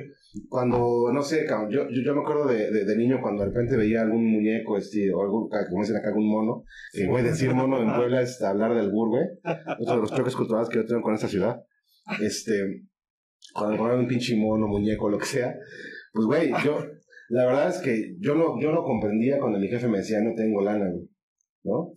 Cuando, 0.50 1.12
no 1.14 1.22
sé, 1.22 1.48
yo, 1.70 1.88
yo, 1.90 2.02
yo 2.04 2.16
me 2.16 2.22
acuerdo 2.22 2.48
de, 2.48 2.72
de, 2.72 2.98
niño 2.98 3.20
cuando 3.22 3.44
de 3.44 3.50
repente 3.50 3.78
veía 3.78 4.02
algún 4.02 4.26
muñeco, 4.26 4.78
este, 4.78 5.12
o 5.14 5.22
algún, 5.22 5.50
como 5.50 5.82
dicen 5.82 5.96
acá, 5.96 6.10
algún 6.10 6.30
mono, 6.30 6.64
que, 6.92 7.08
güey, 7.08 7.24
decir 7.24 7.54
mono 7.54 7.82
en 7.82 7.96
Puebla 7.96 8.22
es 8.22 8.42
hablar 8.42 8.76
del 8.76 8.92
bur, 8.92 9.10
güey, 9.10 9.26
otro 9.80 9.96
de 9.96 10.02
los 10.02 10.14
choques 10.14 10.36
culturales 10.36 10.70
que 10.70 10.78
yo 10.78 10.86
tengo 10.86 11.02
con 11.02 11.14
esta 11.14 11.28
ciudad, 11.28 11.62
este, 12.22 12.84
cuando 13.54 13.78
ponen 13.78 14.00
un 14.00 14.08
pinche 14.08 14.36
mono, 14.36 14.68
muñeco, 14.68 15.10
lo 15.10 15.18
que 15.18 15.26
sea, 15.26 15.56
pues, 16.14 16.26
güey, 16.26 16.52
yo, 16.64 16.84
la 17.30 17.46
verdad 17.46 17.70
es 17.70 17.80
que 17.80 18.16
yo 18.20 18.36
no, 18.36 18.60
yo 18.62 18.72
no 18.72 18.84
comprendía 18.84 19.40
cuando 19.40 19.60
mi 19.60 19.68
jefe 19.68 19.88
me 19.88 20.00
decía, 20.00 20.22
no 20.22 20.34
tengo 20.36 20.62
lana, 20.62 20.90
güey. 20.90 21.10
¿No? 21.64 21.92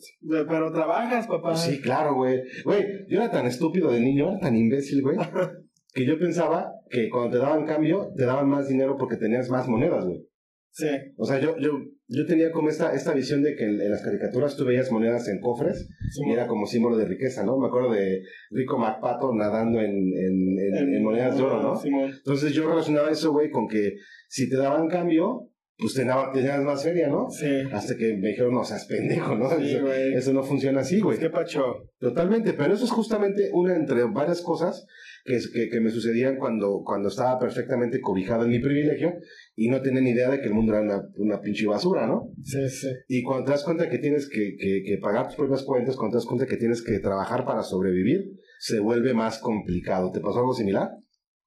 Pero 0.49 0.73
trabajas, 0.73 1.29
papá. 1.29 1.55
Sí, 1.55 1.81
claro, 1.81 2.15
güey. 2.15 2.41
Güey, 2.65 2.85
yo 3.09 3.19
era 3.19 3.31
tan 3.31 3.47
estúpido 3.47 3.93
de 3.93 4.01
niño, 4.01 4.31
era 4.31 4.41
tan 4.41 4.57
imbécil, 4.57 5.03
güey, 5.03 5.17
que 5.95 6.05
yo 6.05 6.19
pensaba 6.19 6.73
que 6.91 7.09
cuando 7.09 7.31
te 7.31 7.39
daban 7.39 7.67
cambio, 7.67 8.13
te 8.17 8.25
daban 8.25 8.49
más 8.49 8.69
dinero 8.69 8.97
porque 8.99 9.17
tenías 9.17 9.49
más 9.49 9.69
monedas, 9.69 10.05
güey. 10.05 10.27
Sí. 10.73 10.89
O 11.17 11.25
sea, 11.25 11.39
yo, 11.41 11.57
yo, 11.59 11.71
yo 12.13 12.27
tenía 12.27 12.51
como 12.51 12.69
esta, 12.69 12.93
esta 12.93 13.15
visión 13.15 13.43
de 13.43 13.55
que 13.55 13.65
en, 13.65 13.89
las 13.89 14.03
caricaturas 14.03 14.57
tú 14.57 14.65
veías 14.65 14.91
monedas 14.91 15.29
en 15.29 15.41
cofres 15.41 15.89
y 16.27 16.33
era 16.33 16.49
como 16.49 16.67
símbolo 16.67 16.97
de 16.97 17.05
riqueza, 17.05 17.45
¿no? 17.45 17.57
Me 17.57 17.69
acuerdo 17.69 17.93
de 17.93 18.23
Rico 18.51 18.79
MacPato 18.79 19.33
nadando 19.33 19.81
en, 19.81 20.13
en, 20.17 20.59
en, 20.59 21.03
monedas 21.05 21.37
de 21.37 21.45
oro, 21.45 21.63
¿no? 21.63 21.81
Entonces 21.85 22.53
yo 22.53 22.69
relacionaba 22.69 23.11
eso, 23.11 23.31
güey, 23.31 23.51
con 23.51 23.69
que 23.69 23.95
si 24.29 24.51
te 24.51 24.57
daban 24.57 24.89
cambio, 24.89 25.51
pues 25.79 25.95
tenías 25.95 26.63
más 26.63 26.83
feria, 26.83 27.09
¿no? 27.09 27.31
Sí. 27.31 27.47
Hasta 27.73 27.97
que 27.97 28.17
me 28.17 28.29
dijeron, 28.29 28.55
no 28.55 28.65
seas 28.65 28.87
pendejo, 28.87 29.37
¿no? 29.37 29.49
Sí, 29.49 29.71
eso, 29.71 29.93
eso, 29.93 30.33
no 30.33 30.43
funciona 30.43 30.81
así, 30.81 31.01
güey. 31.01 31.17
¿Qué 31.17 31.31
pacho? 31.31 31.91
Totalmente, 31.99 32.55
pero 32.55 32.75
eso 32.75 32.85
es 32.85 32.91
justamente 32.91 33.51
una 33.53 33.77
entre 33.77 34.03
varias 34.05 34.43
cosas 34.43 34.87
que, 35.25 35.39
que, 35.53 35.69
que, 35.69 35.81
me 35.81 35.91
sucedían 35.91 36.37
cuando, 36.37 36.83
cuando 36.85 37.09
estaba 37.09 37.39
perfectamente 37.39 38.01
cobijado 38.01 38.45
en 38.45 38.51
mi 38.51 38.59
privilegio 38.59 39.15
y 39.55 39.69
no 39.69 39.81
tenía 39.83 40.01
ni 40.01 40.11
idea 40.11 40.31
de 40.31 40.41
que 40.41 40.47
el 40.47 40.55
mundo 40.55 40.73
era 40.73 40.83
una, 40.83 41.03
una 41.17 41.41
pinche 41.41 41.67
basura, 41.67 42.07
¿no? 42.07 42.33
Sí, 42.43 42.69
sí. 42.69 42.89
Y 43.09 43.23
cuando 43.23 43.45
te 43.45 43.51
das 43.53 43.65
cuenta 43.65 43.89
que 43.89 43.99
tienes 43.99 44.29
que, 44.29 44.57
que, 44.59 44.99
pagar 44.99 45.27
tus 45.27 45.37
propias 45.37 45.63
cuentas, 45.65 45.97
cuando 45.97 46.15
te 46.15 46.17
das 46.19 46.27
cuenta 46.27 46.47
que 46.47 46.57
tienes 46.57 46.83
que 46.83 46.99
trabajar 46.99 47.45
para 47.45 47.63
sobrevivir, 47.63 48.21
se 48.59 48.81
vuelve 48.81 49.15
más 49.15 49.39
complicado. 49.39 50.11
¿Te 50.13 50.21
pasó 50.21 50.41
algo 50.41 50.55
similar? 50.55 50.89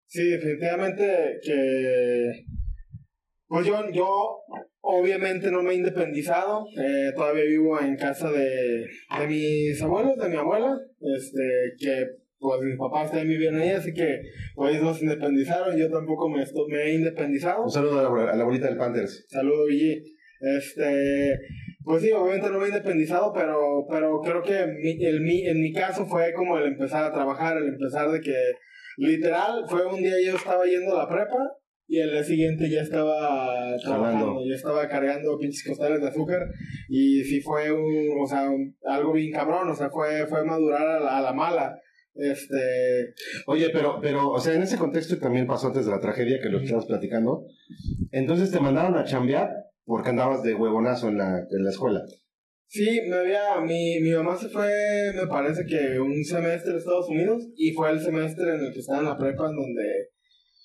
Sí, 0.07 0.29
definitivamente 0.29 1.39
que. 1.43 2.45
Pues 3.47 3.67
yo, 3.67 3.89
yo 3.91 4.07
obviamente 4.81 5.51
no 5.51 5.61
me 5.61 5.71
he 5.71 5.75
independizado. 5.75 6.65
Eh, 6.77 7.11
todavía 7.15 7.43
vivo 7.45 7.79
en 7.79 7.95
casa 7.95 8.31
de, 8.31 8.87
de 9.19 9.27
mis 9.27 9.81
abuelos, 9.81 10.17
de 10.17 10.29
mi 10.29 10.35
abuela. 10.35 10.75
Este, 10.99 11.73
que 11.77 12.22
pues 12.43 12.61
mis 12.61 12.77
papás 12.77 13.09
también 13.09 13.29
vivían 13.29 13.55
ahí, 13.55 13.69
así 13.69 13.93
que 13.93 14.21
pues 14.53 14.77
se 14.97 15.05
independizaron. 15.05 15.77
Yo 15.77 15.89
tampoco 15.89 16.27
me, 16.27 16.43
me 16.67 16.83
he 16.83 16.95
independizado. 16.95 17.63
Un 17.63 17.71
saludo 17.71 17.99
a 17.99 18.03
la, 18.03 18.31
a 18.31 18.35
la 18.35 18.41
abuelita 18.41 18.67
del 18.67 18.77
Panthers. 18.77 19.25
Saludo, 19.29 19.65
Villi. 19.67 20.03
Este, 20.41 21.39
pues 21.85 22.03
sí, 22.03 22.11
obviamente 22.11 22.49
no 22.49 22.59
me 22.59 22.65
he 22.65 22.67
independizado, 22.67 23.31
pero, 23.33 23.85
pero 23.89 24.19
creo 24.19 24.41
que 24.41 24.67
mi, 24.67 25.01
el, 25.05 25.21
mi, 25.21 25.47
en 25.47 25.61
mi 25.61 25.71
caso 25.71 26.05
fue 26.05 26.33
como 26.33 26.57
el 26.57 26.65
empezar 26.65 27.05
a 27.05 27.13
trabajar, 27.13 27.55
el 27.55 27.69
empezar 27.69 28.11
de 28.11 28.19
que 28.19 28.35
literal 28.97 29.63
fue 29.69 29.85
un 29.85 30.01
día 30.01 30.15
yo 30.25 30.35
estaba 30.35 30.65
yendo 30.65 30.93
a 30.93 31.03
la 31.03 31.09
prepa 31.09 31.37
y 31.87 31.99
el 31.99 32.11
día 32.11 32.23
siguiente 32.23 32.69
ya 32.69 32.81
estaba 32.81 33.77
trabajando, 33.81 34.45
ya 34.45 34.55
estaba 34.55 34.87
cargando 34.89 35.37
pinches 35.37 35.65
costales 35.65 36.01
de 36.01 36.09
azúcar 36.09 36.41
y 36.89 37.23
sí 37.23 37.39
fue 37.39 37.71
un, 37.71 38.21
o 38.21 38.27
sea, 38.27 38.49
algo 38.85 39.13
bien 39.13 39.31
cabrón, 39.31 39.69
o 39.69 39.75
sea, 39.75 39.89
fue, 39.89 40.27
fue 40.27 40.43
madurar 40.43 40.85
a 40.87 40.99
la, 40.99 41.17
a 41.19 41.21
la 41.21 41.33
mala. 41.33 41.79
Este. 42.15 43.13
Oye, 43.47 43.69
pero, 43.71 43.99
pero, 44.01 44.29
o 44.29 44.39
sea, 44.39 44.53
en 44.53 44.61
ese 44.61 44.77
contexto 44.77 45.17
también 45.17 45.47
pasó 45.47 45.67
antes 45.67 45.85
de 45.85 45.91
la 45.91 45.99
tragedia 45.99 46.39
que 46.41 46.49
lo 46.49 46.59
estabas 46.59 46.85
platicando. 46.85 47.45
Entonces 48.11 48.51
te 48.51 48.59
mandaron 48.59 48.95
a 48.95 49.05
chambear 49.05 49.49
porque 49.85 50.09
andabas 50.09 50.43
de 50.43 50.53
huevonazo 50.53 51.09
en 51.09 51.17
la, 51.17 51.39
en 51.39 51.63
la 51.63 51.69
escuela. 51.69 52.01
Sí, 52.67 53.01
me 53.07 53.17
había, 53.17 53.61
mi, 53.61 53.99
mi 54.01 54.11
mamá 54.11 54.35
se 54.35 54.49
fue, 54.49 54.67
me 55.13 55.27
parece 55.27 55.63
que 55.65 55.99
un 55.99 56.23
semestre 56.23 56.73
a 56.73 56.77
Estados 56.77 57.07
Unidos 57.07 57.43
y 57.55 57.71
fue 57.71 57.91
el 57.91 57.99
semestre 57.99 58.55
en 58.55 58.65
el 58.65 58.73
que 58.73 58.79
estaba 58.79 58.99
en 58.99 59.05
la 59.05 59.17
prepa 59.17 59.47
en 59.47 59.55
donde, 59.55 60.09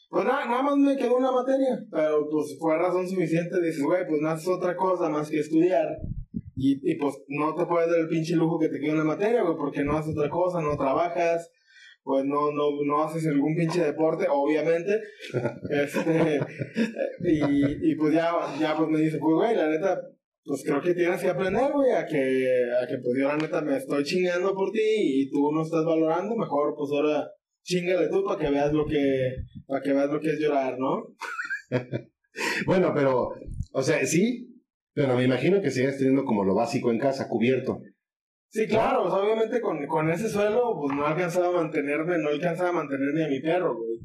pues 0.09 0.25
nada, 0.25 0.47
nada 0.47 0.62
más 0.62 0.76
me 0.78 0.97
quedó 0.97 1.17
una 1.19 1.33
materia, 1.33 1.78
pero 1.90 2.26
pues 2.31 2.57
fue 2.59 2.78
razón 2.78 3.07
suficiente, 3.07 3.61
dices, 3.61 3.83
güey, 3.83 4.07
pues 4.09 4.23
no 4.23 4.31
haces 4.31 4.49
otra 4.49 4.75
cosa 4.75 5.11
más 5.11 5.28
que 5.28 5.40
estudiar 5.40 5.87
y, 6.59 6.91
y 6.91 6.97
pues 6.97 7.15
no 7.29 7.55
te 7.55 7.67
puedes 7.67 7.88
dar 7.88 8.00
el 8.00 8.09
pinche 8.09 8.35
lujo 8.35 8.59
que 8.59 8.69
te 8.69 8.81
quede 8.81 8.93
una 8.93 9.05
materia, 9.05 9.43
güey, 9.43 9.57
porque 9.57 9.85
no 9.85 9.97
haces 9.97 10.17
otra 10.17 10.29
cosa, 10.29 10.61
no 10.61 10.77
trabajas, 10.77 11.53
pues 12.03 12.25
no, 12.25 12.50
no, 12.50 12.71
no 12.85 13.05
haces 13.05 13.29
algún 13.29 13.55
pinche 13.55 13.85
deporte, 13.85 14.27
obviamente. 14.29 15.00
este, 15.71 16.41
y, 17.21 17.93
y 17.93 17.95
pues 17.95 18.12
ya, 18.12 18.33
ya 18.59 18.77
pues 18.77 18.88
me 18.88 18.99
dice, 18.99 19.19
pues 19.19 19.35
güey, 19.37 19.55
la 19.55 19.69
neta, 19.69 20.00
pues 20.45 20.65
creo 20.65 20.81
que 20.81 20.95
tienes 20.95 21.21
que 21.21 21.29
aprender, 21.29 21.71
güey, 21.73 21.93
a 21.93 22.05
que, 22.05 22.17
a 22.83 22.87
que 22.88 22.99
pues 22.99 23.15
yo 23.21 23.29
la 23.29 23.37
neta 23.37 23.62
me 23.62 23.77
estoy 23.77 24.03
chingando 24.03 24.53
por 24.53 24.73
ti 24.73 24.81
y 24.83 25.31
tú 25.31 25.53
no 25.53 25.62
estás 25.62 25.85
valorando, 25.85 26.35
mejor 26.35 26.75
pues 26.77 26.91
ahora 26.91 27.31
chingale 27.62 28.09
tú 28.09 28.25
para 28.25 28.41
que 28.41 28.50
veas 28.50 28.73
lo 28.73 28.85
que, 28.85 29.37
para 29.67 29.81
que 29.81 29.93
veas 29.93 30.11
lo 30.11 30.19
que 30.19 30.31
es 30.31 30.41
llorar, 30.41 30.77
¿no? 30.77 31.15
bueno, 32.67 32.93
pero, 32.97 33.29
o 33.73 33.83
sea, 33.83 34.05
sí, 34.05 34.58
pero 34.99 35.14
me 35.14 35.23
imagino 35.23 35.61
que 35.61 35.71
sigues 35.71 35.97
teniendo 35.97 36.25
como 36.25 36.43
lo 36.43 36.57
básico 36.57 36.90
en 36.90 36.99
casa, 36.99 37.28
cubierto. 37.28 37.81
Sí, 38.49 38.67
claro, 38.67 39.02
pues 39.05 39.14
obviamente 39.14 39.61
con, 39.61 39.87
con 39.87 40.11
ese 40.11 40.28
suelo, 40.28 40.76
pues 40.81 40.97
no 40.97 41.07
alcanzaba 41.07 41.50
a 41.50 41.62
mantenerme, 41.62 42.19
no 42.19 42.31
alcanzaba 42.31 42.71
a 42.71 42.73
mantener 42.73 43.14
ni 43.14 43.23
a 43.23 43.28
mi 43.28 43.38
perro, 43.38 43.76
güey. 43.76 44.00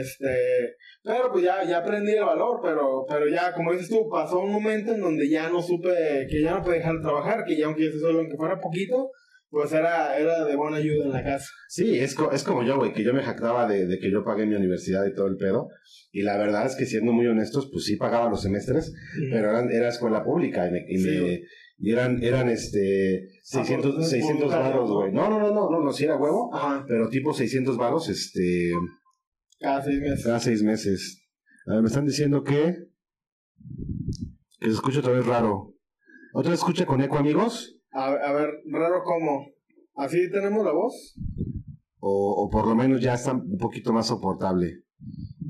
Este, 0.00 0.76
pero 1.02 1.30
pues 1.30 1.44
ya, 1.44 1.62
ya 1.64 1.80
aprendí 1.80 2.12
el 2.12 2.24
valor, 2.24 2.58
pero, 2.62 3.04
pero 3.06 3.28
ya, 3.28 3.52
como 3.52 3.72
dices 3.72 3.90
tú, 3.90 4.08
pasó 4.08 4.38
un 4.38 4.50
momento 4.50 4.94
en 4.94 5.02
donde 5.02 5.28
ya 5.28 5.50
no 5.50 5.60
supe, 5.60 6.26
que 6.30 6.40
ya 6.40 6.52
no 6.54 6.62
podía 6.62 6.78
dejar 6.78 6.94
de 6.94 7.02
trabajar, 7.02 7.44
que 7.44 7.58
ya 7.58 7.66
aunque 7.66 7.88
ese 7.88 7.98
suelo, 7.98 8.20
aunque 8.20 8.38
fuera 8.38 8.58
poquito, 8.60 9.10
pues 9.50 9.72
era, 9.72 10.16
era 10.16 10.44
de 10.44 10.56
buena 10.56 10.76
ayuda 10.76 11.06
en 11.06 11.12
la 11.12 11.24
casa. 11.24 11.48
Sí, 11.68 11.98
es, 11.98 12.14
co 12.14 12.30
es 12.30 12.44
como 12.44 12.62
yo, 12.62 12.76
güey, 12.76 12.92
que 12.92 13.02
yo 13.02 13.12
me 13.12 13.22
jactaba 13.22 13.66
de, 13.66 13.86
de, 13.86 13.98
que 13.98 14.10
yo 14.10 14.24
pagué 14.24 14.46
mi 14.46 14.54
universidad 14.54 15.04
y 15.06 15.14
todo 15.14 15.26
el 15.26 15.36
pedo. 15.36 15.68
Y 16.12 16.22
la 16.22 16.38
verdad 16.38 16.66
es 16.66 16.76
que 16.76 16.86
siendo 16.86 17.12
muy 17.12 17.26
honestos, 17.26 17.68
pues 17.72 17.84
sí 17.84 17.96
pagaba 17.96 18.30
los 18.30 18.42
semestres, 18.42 18.92
pero 19.30 19.50
eran, 19.50 19.70
era 19.70 19.88
escuela 19.88 20.24
pública 20.24 20.68
y 20.68 20.70
me, 20.70 20.84
y, 20.88 20.98
sí, 20.98 21.08
me, 21.08 21.40
y 21.78 21.92
eran, 21.92 22.22
eran 22.22 22.48
este, 22.48 23.28
600, 23.42 23.96
ah, 23.98 24.02
600 24.02 24.50
varos, 24.50 24.90
güey. 24.90 25.12
No, 25.12 25.28
no, 25.28 25.40
no, 25.40 25.52
no, 25.52 25.70
no, 25.70 25.82
no, 25.82 25.92
sí 25.92 26.04
era 26.04 26.16
huevo, 26.16 26.54
Ajá. 26.54 26.84
pero 26.86 27.08
tipo 27.08 27.32
600 27.32 27.76
varos, 27.76 28.08
este... 28.08 28.70
Cada 29.58 29.82
seis 29.82 30.00
meses. 30.00 30.24
Cada 30.24 30.40
seis 30.40 30.62
meses. 30.62 31.22
A 31.66 31.74
ver, 31.74 31.82
me 31.82 31.88
están 31.88 32.06
diciendo 32.06 32.44
que... 32.44 32.76
Que 34.58 34.66
se 34.66 34.72
escucha 34.72 35.00
otra 35.00 35.12
vez 35.12 35.26
raro. 35.26 35.74
¿Otra 36.34 36.50
vez 36.50 36.60
escucha 36.60 36.86
con 36.86 37.00
eco, 37.00 37.18
amigos? 37.18 37.79
A, 37.92 38.06
a 38.06 38.32
ver, 38.32 38.50
raro 38.66 39.02
cómo. 39.04 39.46
¿Así 39.96 40.30
tenemos 40.30 40.64
la 40.64 40.72
voz? 40.72 41.16
O, 41.98 42.44
o 42.44 42.50
por 42.50 42.66
lo 42.66 42.74
menos 42.74 43.00
ya 43.00 43.14
está 43.14 43.32
un 43.32 43.58
poquito 43.58 43.92
más 43.92 44.06
soportable. 44.06 44.84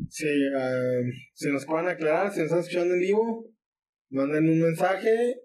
Sí, 0.08 0.26
uh, 0.26 1.10
si 1.34 1.50
nos 1.50 1.64
pueden 1.66 1.88
aclarar, 1.88 2.32
si 2.32 2.40
nos 2.40 2.46
están 2.46 2.60
escuchando 2.60 2.94
en 2.94 3.00
vivo, 3.00 3.46
manden 4.08 4.48
un 4.48 4.60
mensaje. 4.60 5.42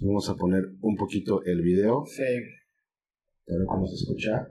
Vamos 0.00 0.28
a 0.30 0.36
poner 0.36 0.64
un 0.80 0.96
poquito 0.96 1.42
el 1.44 1.60
video. 1.60 2.04
Sí. 2.06 2.22
A 2.22 3.58
ver 3.58 3.66
cómo 3.66 3.86
se 3.86 3.94
escucha. 3.94 4.48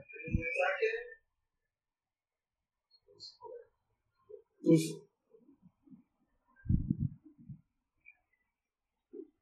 Pues, 4.62 5.08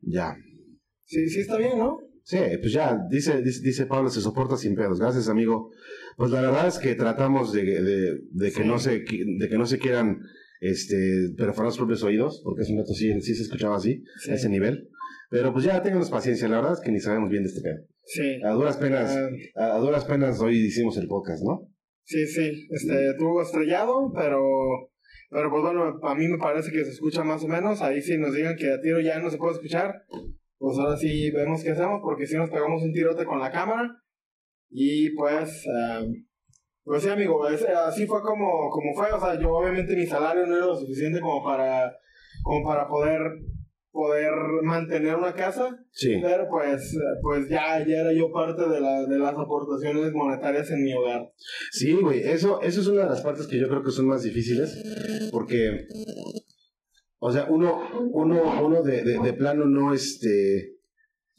Ya. 0.07 0.37
Sí, 1.07 1.29
sí 1.29 1.41
está 1.41 1.57
bien, 1.57 1.79
¿no? 1.79 1.99
Sí, 2.23 2.39
pues 2.61 2.73
ya, 2.73 2.99
dice, 3.11 3.41
dice, 3.41 3.61
dice 3.63 3.87
Pablo, 3.87 4.09
se 4.11 4.21
soporta 4.21 4.57
sin 4.57 4.75
pedos. 4.75 4.99
Gracias, 4.99 5.29
amigo. 5.29 5.71
Pues 6.17 6.31
la 6.33 6.41
verdad 6.41 6.67
es 6.67 6.79
que 6.79 6.95
tratamos 6.97 7.53
de, 7.53 7.63
de, 7.63 8.19
de 8.33 8.47
que, 8.53 8.63
Sí. 8.63 8.69
no 8.69 8.79
se, 8.79 8.99
de 9.01 9.49
que 9.49 9.57
no 9.59 9.65
se 9.67 9.79
quieran 9.79 10.19
este, 10.61 10.97
perforar 11.37 11.67
los 11.67 11.77
propios 11.79 12.03
oídos, 12.03 12.41
porque 12.45 12.63
es 12.63 12.69
un 12.71 12.79
dato 12.79 12.93
sí, 12.95 13.13
sí 13.21 13.35
se 13.35 13.43
escuchaba 13.45 13.77
así, 13.77 14.03
Sí. 14.25 14.31
a 14.33 14.35
ese 14.35 14.49
nivel. 14.49 14.89
Pero 15.31 15.53
pues 15.53 15.65
ya, 15.65 15.83
ténganos 15.83 16.11
paciencia, 16.11 16.49
la 16.49 16.57
verdad 16.57 16.73
es 16.75 16.81
que 16.81 16.91
ni 16.91 16.99
sabemos 17.01 17.31
bien 17.31 17.43
de 17.45 17.49
este 17.51 17.61
pedo. 17.61 17.79
Sí. 18.05 18.41
A 18.45 18.51
duras 18.53 18.77
penas, 18.77 19.17
Ah, 19.57 19.65
a, 19.73 19.77
a 19.77 19.79
duras 19.79 20.05
penas 20.05 20.41
hoy 20.41 20.57
hicimos 20.67 20.97
el 20.99 21.07
podcast, 21.09 21.43
¿no? 21.45 21.69
sí, 22.05 22.27
sí. 22.27 22.67
Este, 22.71 23.15
tuvo 23.19 23.43
estrellado, 23.43 24.13
pero, 24.15 24.41
pero 25.31 25.51
pues 25.51 25.63
bueno, 25.63 25.99
a 26.03 26.15
mí 26.15 26.27
me 26.29 26.39
parece 26.39 26.71
que 26.73 26.85
se 26.85 26.91
escucha 26.91 27.23
más 27.25 27.43
o 27.45 27.49
menos. 27.49 27.83
Ahí 27.83 28.01
sí 28.03 28.17
nos 28.19 28.33
digan 28.35 28.57
que 28.57 28.71
a 28.73 28.81
tiro 28.81 29.01
ya 29.01 29.19
no 29.21 29.29
se 29.31 29.39
puede 29.39 29.55
escuchar. 29.55 29.93
Pues 30.59 30.79
ahora 30.79 30.97
sí 30.97 31.31
vemos 31.31 31.63
qué 31.63 31.71
hacemos, 31.71 32.01
porque 32.03 32.27
si 32.27 32.37
nos 32.37 32.51
pegamos 32.51 32.83
un 32.83 32.93
tirote 32.93 33.25
con 33.25 33.39
la 33.39 33.51
cámara. 33.51 34.03
Y 34.71 35.11
pues, 35.11 35.65
ah, 35.79 36.03
pues 36.83 37.03
sí, 37.03 37.09
amigo, 37.09 37.47
es- 37.49 37.65
así 37.69 38.07
fue 38.07 38.21
como, 38.23 38.71
como 38.71 38.95
fue. 38.95 39.11
O 39.13 39.21
sea, 39.21 39.39
yo 39.41 39.51
obviamente 39.53 39.95
mi 39.97 40.07
salario 40.07 40.47
no 40.47 40.57
era 40.57 40.67
lo 40.67 40.75
suficiente 40.77 41.21
como 41.21 41.45
para, 41.45 41.93
como 42.43 42.65
para 42.67 42.89
poder, 42.89 43.21
poder 43.93 44.33
mantener 44.63 45.15
una 45.17 45.35
casa. 45.35 45.77
Sí. 45.93 46.19
Pero 46.23 46.49
pues, 46.51 46.95
eh, 46.95 46.99
pues 47.23 47.49
ya, 47.49 47.79
ya 47.87 48.01
era 48.01 48.13
yo 48.13 48.31
parte 48.33 48.69
de, 48.69 48.81
la, 48.81 49.05
de 49.07 49.19
las 49.19 49.35
aportaciones 49.37 50.13
monetarias 50.13 50.71
en 50.71 50.85
mi 50.85 50.93
hogar. 50.95 51.31
Sí, 51.71 51.93
güey, 51.93 52.21
eso, 52.23 52.61
eso 52.63 52.81
es 52.81 52.87
una 52.89 53.03
de 53.05 53.11
las 53.11 53.23
partes 53.23 53.47
que 53.47 53.59
yo 53.59 53.69
creo 53.69 53.83
que 53.83 53.91
son 53.91 54.07
más 54.09 54.23
difíciles, 54.23 54.83
porque, 55.33 55.87
o 57.27 57.33
sea, 57.33 57.47
uno, 57.49 57.81
uno, 58.13 58.65
uno 58.65 58.83
de, 58.85 59.03
de, 59.03 59.33
plano 59.33 59.65
no, 59.65 59.93
este, 59.93 60.77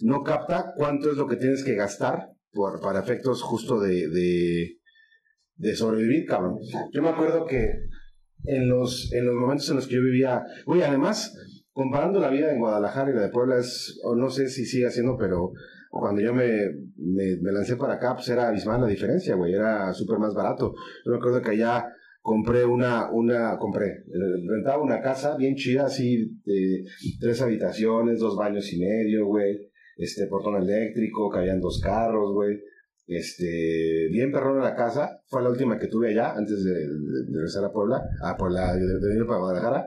no 0.02 0.22
capta 0.22 0.74
cuánto 0.76 1.10
es 1.10 1.16
lo 1.16 1.28
que 1.28 1.38
tienes 1.38 1.64
que 1.64 1.76
gastar 1.76 2.28
por, 2.52 2.82
para 2.82 3.00
efectos 3.00 3.42
justo 3.42 3.80
de, 3.80 4.10
de, 5.56 5.76
sobrevivir, 5.78 6.26
cabrón. 6.26 6.58
Yo 6.92 7.02
me 7.02 7.08
acuerdo 7.08 7.46
que 7.46 7.72
en 8.44 8.68
los, 8.68 9.14
en 9.14 9.28
los 9.28 9.36
momentos 9.36 9.70
en 9.70 9.78
los 9.78 9.88
que 9.88 9.96
yo 9.96 10.02
vivía, 10.02 10.44
güey, 10.66 10.82
además, 10.82 11.34
comparando 11.72 12.20
la 12.20 12.32
vida 12.32 12.52
en 12.52 12.60
Guadalajara 12.60 13.12
y 13.12 13.14
la 13.14 13.22
de 13.22 13.30
Puebla, 13.30 13.58
es, 13.58 13.98
o 14.04 14.14
no 14.14 14.30
sé 14.30 14.50
si 14.50 14.66
sigue 14.66 14.88
haciendo, 14.88 15.16
pero 15.18 15.54
cuando 15.90 16.20
yo 16.20 16.34
me, 16.34 16.52
me, 16.98 17.38
me 17.42 17.52
lancé 17.54 17.78
para 17.78 17.94
acá, 17.94 18.14
pues 18.14 18.28
era 18.28 18.50
abismal 18.50 18.82
la 18.82 18.88
diferencia, 18.88 19.36
güey, 19.36 19.54
era 19.54 19.94
súper 19.94 20.20
más 20.20 20.34
barato. 20.34 20.74
Yo 21.06 21.12
me 21.14 21.18
acuerdo 21.18 21.42
que 21.42 21.52
allá 21.52 21.88
compré 22.28 22.66
una, 22.66 23.10
una, 23.10 23.58
compré, 23.58 23.86
eh, 23.88 24.46
rentaba 24.46 24.84
una 24.84 25.00
casa 25.00 25.38
bien 25.38 25.56
chida, 25.56 25.86
así, 25.86 26.38
de 26.44 26.84
tres 27.22 27.42
habitaciones, 27.42 28.20
dos 28.20 28.36
baños 28.36 28.74
y 28.74 28.80
medio, 28.80 29.28
güey, 29.28 29.72
este, 29.96 30.28
portón 30.28 30.62
eléctrico, 30.62 31.30
cabían 31.30 31.62
dos 31.62 31.80
carros, 31.82 32.34
güey, 32.34 32.60
este, 33.08 34.10
bien 34.12 34.34
perrona 34.34 34.62
la 34.62 34.76
casa, 34.76 35.22
fue 35.28 35.42
la 35.42 35.52
última 35.52 35.80
que 35.80 35.88
tuve 35.88 36.10
allá, 36.10 36.34
antes 36.34 36.66
de, 36.66 36.74
de, 36.74 36.88
de 37.28 37.34
regresar 37.34 37.64
a 37.64 37.72
Puebla, 37.72 38.04
a 38.22 38.36
Puebla, 38.36 38.76
de, 38.76 38.82
de 38.86 39.08
venir 39.08 39.26
para 39.26 39.40
Guadalajara, 39.40 39.86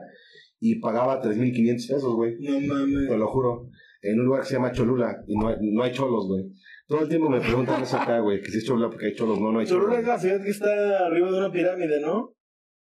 y 0.59 0.79
pagaba 0.79 1.21
3.500 1.21 1.75
pesos, 1.75 2.15
güey. 2.15 2.37
No 2.39 2.59
mames. 2.59 3.07
Te 3.07 3.17
lo 3.17 3.27
juro. 3.27 3.69
En 4.01 4.19
un 4.19 4.25
lugar 4.25 4.41
que 4.41 4.47
se 4.47 4.53
llama 4.55 4.71
Cholula. 4.71 5.23
Y 5.27 5.35
no 5.35 5.47
hay, 5.47 5.55
no 5.59 5.83
hay 5.83 5.91
cholos, 5.91 6.27
güey. 6.27 6.51
Todo 6.91 7.03
el 7.03 7.07
tiempo 7.09 7.29
me 7.29 7.39
preguntan 7.39 7.81
eso 7.81 7.95
acá, 7.97 8.19
güey. 8.19 8.41
Que 8.41 8.51
si 8.51 8.57
es 8.57 8.65
Cholula 8.65 8.89
porque 8.89 9.05
hay 9.07 9.13
cholos. 9.15 9.39
No, 9.39 9.51
no 9.53 9.59
hay 9.59 9.65
cholos. 9.65 9.83
Cholula 9.85 9.99
es 10.01 10.05
la 10.07 10.19
ciudad 10.19 10.43
que 10.43 10.49
está 10.49 11.05
arriba 11.05 11.31
de 11.31 11.37
una 11.37 11.51
pirámide, 11.51 12.01
¿no? 12.01 12.35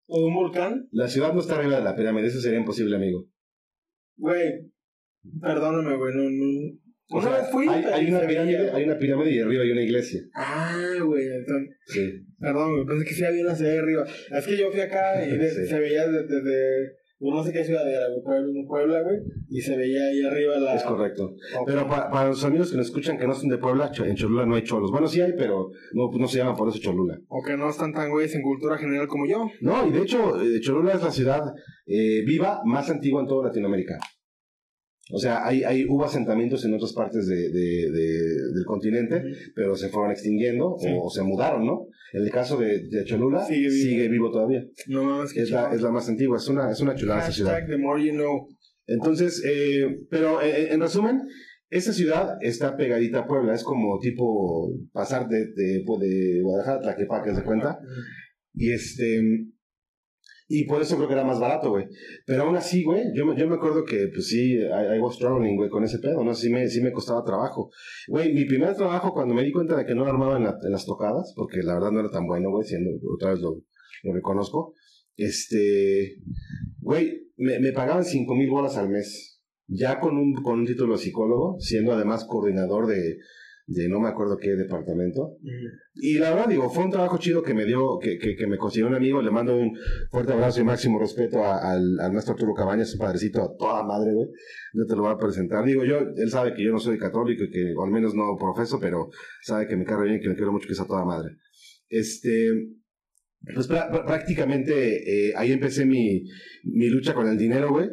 O 0.08 0.20
de 0.20 0.26
un 0.26 0.34
volcán. 0.34 0.88
La 0.92 1.08
ciudad 1.08 1.34
no 1.34 1.40
está 1.40 1.56
arriba 1.60 1.78
de 1.78 1.84
la 1.84 1.96
pirámide. 1.96 2.28
Eso 2.28 2.42
sería 2.42 2.58
imposible, 2.60 2.96
amigo. 2.96 3.28
Güey, 4.18 4.72
perdóname, 5.40 5.96
güey, 5.98 6.16
no, 6.16 6.24
no. 6.24 6.78
O 7.14 7.18
Una 7.20 7.28
sea, 7.30 7.38
vez 7.42 7.50
fui, 7.52 7.68
hay, 7.68 7.84
hay 7.84 8.08
una 8.10 8.22
pirámide, 8.26 8.72
hay 8.72 8.84
una 8.86 8.98
pirámide 8.98 9.32
y 9.32 9.40
arriba 9.40 9.64
hay 9.64 9.72
una 9.72 9.82
iglesia. 9.84 10.22
Ah, 10.34 10.96
güey, 11.06 11.28
entonces, 11.28 11.76
Sí. 11.88 12.10
perdón, 12.40 12.74
güey, 12.74 12.86
pensé 12.88 13.06
que 13.06 13.14
sí 13.14 13.24
había 13.26 13.42
una 13.44 13.52
hacia 13.52 13.80
arriba. 13.80 14.06
Es 14.32 14.48
que 14.48 14.58
yo 14.58 14.72
fui 14.72 14.80
acá 14.80 15.24
y 15.26 15.30
de- 15.38 15.50
Sí. 15.52 15.66
se 15.68 15.80
veía 15.80 16.08
desde, 16.08 16.94
no 17.30 17.44
sé 17.44 17.54
qué 17.54 17.64
ciudad 17.64 17.88
era, 17.88 18.08
güey, 18.10 18.24
Puebla, 18.24 18.68
Puebla, 18.68 19.02
güey, 19.04 19.18
y 19.50 19.62
se 19.62 19.78
veía 19.78 20.00
ahí 20.08 20.22
arriba 20.24 20.58
la... 20.58 20.76
Es 20.76 20.84
correcto. 20.84 21.36
Pero 21.68 21.88
pa- 21.88 22.10
para 22.10 22.30
los 22.30 22.44
amigos 22.44 22.72
que 22.72 22.78
nos 22.78 22.88
escuchan 22.88 23.18
que 23.20 23.28
no 23.28 23.34
son 23.36 23.50
de 23.50 23.58
Puebla, 23.60 23.92
en 24.04 24.16
Cholula 24.16 24.46
no 24.46 24.56
hay 24.56 24.64
cholos. 24.64 24.90
Bueno, 24.92 25.08
sí 25.08 25.22
hay, 25.22 25.34
pero 25.38 25.70
no, 25.94 26.10
no 26.18 26.28
se 26.28 26.38
llama 26.40 26.56
por 26.56 26.70
eso 26.70 26.80
Cholula. 26.80 27.20
O 27.28 27.44
que 27.46 27.56
no 27.58 27.70
están 27.70 27.94
tan 27.94 28.10
güeyes 28.10 28.34
en 28.34 28.42
cultura 28.42 28.78
general 28.78 29.08
como 29.08 29.28
yo. 29.28 29.46
No, 29.62 29.86
y 29.88 29.92
de 29.92 30.02
hecho, 30.02 30.42
eh, 30.42 30.60
Cholula 30.62 30.94
es 30.94 31.04
la 31.04 31.12
ciudad 31.12 31.42
eh, 31.86 32.24
viva 32.26 32.62
más 32.66 32.90
antigua 32.90 33.22
en 33.22 33.28
toda 33.28 33.48
Latinoamérica. 33.48 34.00
O 35.12 35.18
sea, 35.20 35.46
hay, 35.46 35.64
hay, 35.64 35.86
hubo 35.86 36.06
asentamientos 36.06 36.64
en 36.66 36.74
otras 36.74 36.94
partes 36.94 37.28
de, 37.28 37.36
de- 37.36 37.92
de- 37.92 38.52
del 38.56 38.66
continente, 38.66 39.22
pero 39.56 39.76
se 39.76 39.90
fueron 39.90 40.12
extinguiendo 40.12 40.76
Sí. 40.80 40.88
o, 40.98 41.10
se 41.10 41.22
mudaron, 41.24 41.66
¿no? 41.66 41.88
En 42.14 42.24
el 42.24 42.30
caso 42.32 42.58
de, 42.58 42.82
Cholula, 43.06 43.46
Sigue 43.46 43.70
sigue 43.70 44.08
vivo. 44.10 44.32
todavía. 44.32 44.64
No 44.88 45.24
que 45.34 45.42
Es 45.42 45.52
la, 45.52 45.74
es 45.74 45.82
la 45.82 45.92
más 45.92 46.08
antigua, 46.10 46.38
es 46.38 46.48
una, 46.48 46.72
es 46.72 46.80
una 46.82 46.96
chulada 46.96 47.22
esa 47.22 47.32
ciudad. 47.32 47.60
The 47.68 47.78
more 47.78 48.04
you 48.04 48.14
know. 48.14 48.48
Entonces, 48.88 49.42
eh, 49.46 49.86
pero 50.10 50.42
eh, 50.42 50.74
en 50.74 50.82
resumen, 50.82 51.22
esa 51.70 51.94
ciudad 51.94 52.36
está 52.42 52.76
pegadita 52.76 53.20
a 53.20 53.28
Puebla, 53.28 53.54
es 53.54 53.64
como 53.64 53.98
tipo 54.00 54.74
pasar 54.92 55.28
de, 55.30 55.48
de, 55.56 55.84
de 56.00 56.42
Guadalajara 56.42 56.78
a 56.78 56.82
Tlaquepaque, 56.82 57.34
¿se 57.36 57.44
cuenta? 57.44 57.80
Y 58.54 58.72
este. 58.74 59.22
Y 60.54 60.66
por 60.66 60.82
eso 60.82 60.96
creo 60.98 61.08
que 61.08 61.14
era 61.14 61.24
más 61.24 61.40
barato, 61.40 61.70
güey. 61.70 61.86
Pero 62.26 62.44
aún 62.44 62.58
así, 62.58 62.84
güey, 62.84 63.04
yo, 63.16 63.26
me- 63.26 63.38
yo 63.40 63.48
me 63.48 63.56
acuerdo 63.56 63.86
que, 63.86 64.08
pues 64.14 64.28
sí, 64.28 64.56
I, 64.56 64.96
I 64.96 65.00
was 65.00 65.16
struggling, 65.16 65.56
güey, 65.56 65.70
con 65.70 65.84
ese 65.86 66.00
pedo, 66.00 66.24
¿no? 66.26 66.34
Sí 66.34 66.50
me, 66.50 66.68
sí 66.68 66.82
me 66.82 66.92
costaba 66.92 67.24
trabajo. 67.24 67.70
Güey, 68.10 68.34
mi 68.34 68.44
primer 68.46 68.76
trabajo, 68.76 69.14
cuando 69.14 69.34
me 69.34 69.44
di 69.44 69.52
cuenta 69.54 69.78
de 69.78 69.86
que 69.86 69.96
no 69.96 70.04
lo 70.04 70.12
armaba 70.12 70.36
en, 70.38 70.44
la- 70.44 70.58
en 70.62 70.72
las 70.72 70.86
tocadas, 70.86 71.34
porque 71.38 71.60
la 71.64 71.76
verdad 71.76 71.92
no 71.92 72.00
era 72.02 72.10
tan 72.10 72.26
bueno, 72.28 72.50
güey, 72.50 72.68
siendo, 72.68 72.90
otra 73.16 73.32
vez 73.32 73.40
lo, 73.40 73.62
lo 74.04 74.14
reconozco. 74.14 74.74
Este. 75.16 76.18
Güey, 76.80 77.28
me, 77.38 77.60
me 77.60 77.72
pagaban 77.72 78.04
cinco 78.04 78.36
mil 78.36 78.50
bolas 78.50 78.76
al 78.78 78.90
mes. 78.90 79.40
Ya 79.68 80.00
con 80.02 80.18
un, 80.18 80.34
con 80.34 80.60
un 80.60 80.66
título 80.66 80.94
de 80.98 81.00
psicólogo, 81.00 81.56
siendo 81.60 81.94
además 81.94 82.26
coordinador 82.26 82.88
de, 82.88 83.18
de 83.74 83.88
no 83.90 84.00
me 84.00 84.10
acuerdo 84.10 84.38
qué 84.38 84.52
departamento. 84.56 85.38
Y 85.94 86.18
la 86.20 86.32
verdad, 86.32 86.48
digo, 86.50 86.70
fue 86.70 86.84
un 86.84 86.92
trabajo 86.92 87.18
chido 87.18 87.42
que 87.44 87.54
me 87.54 87.66
dio, 87.66 88.00
que, 88.02 88.18
que, 88.18 88.36
que 88.36 88.48
me 88.48 88.58
consiguió 88.58 88.88
un 88.88 88.96
amigo. 88.96 89.22
Le 89.22 89.32
mando 89.32 89.56
un 89.58 89.72
fuerte 90.10 90.34
abrazo 90.34 90.62
y 90.62 90.64
máximo 90.64 91.00
respeto 91.00 91.44
a- 91.44 91.72
al, 91.72 92.00
al 92.00 92.12
maestro 92.12 92.34
Arturo 92.34 92.54
Cabañas, 92.54 92.94
un 92.94 93.00
padrecito 93.00 93.42
a 93.42 93.56
toda 93.58 93.84
madre, 93.84 94.14
güey. 94.14 94.28
No 94.74 94.86
te 94.86 94.96
lo 94.96 95.04
voy 95.04 95.12
a 95.14 95.18
presentar. 95.18 95.64
Digo, 95.66 95.84
yo, 95.86 96.00
él 96.00 96.30
sabe 96.30 96.54
que 96.54 96.64
yo 96.64 96.72
no 96.72 96.80
soy 96.80 96.98
católico 96.98 97.44
y 97.44 97.50
que, 97.50 97.74
o 97.78 97.84
al 97.86 97.92
menos 97.92 98.14
no 98.16 98.36
profeso, 98.40 98.80
pero 98.80 99.10
sabe 99.42 99.68
que 99.68 99.76
me 99.78 99.86
carga 99.86 100.04
bien, 100.06 100.20
que 100.20 100.30
me 100.30 100.36
quiero 100.36 100.52
mucho, 100.52 100.68
que 100.68 100.74
es 100.74 100.80
a 100.82 100.86
toda 100.88 101.06
madre. 101.06 101.30
Este, 101.90 102.50
pues 103.56 103.70
prá- 103.70 103.90
prá- 103.92 104.06
prácticamente 104.06 105.30
eh, 105.30 105.34
ahí 105.36 105.52
empecé 105.52 105.86
mi, 105.86 106.24
mi 106.64 106.90
lucha 106.90 107.14
con 107.14 107.28
el 107.28 107.38
dinero, 107.38 107.70
güey. 107.70 107.90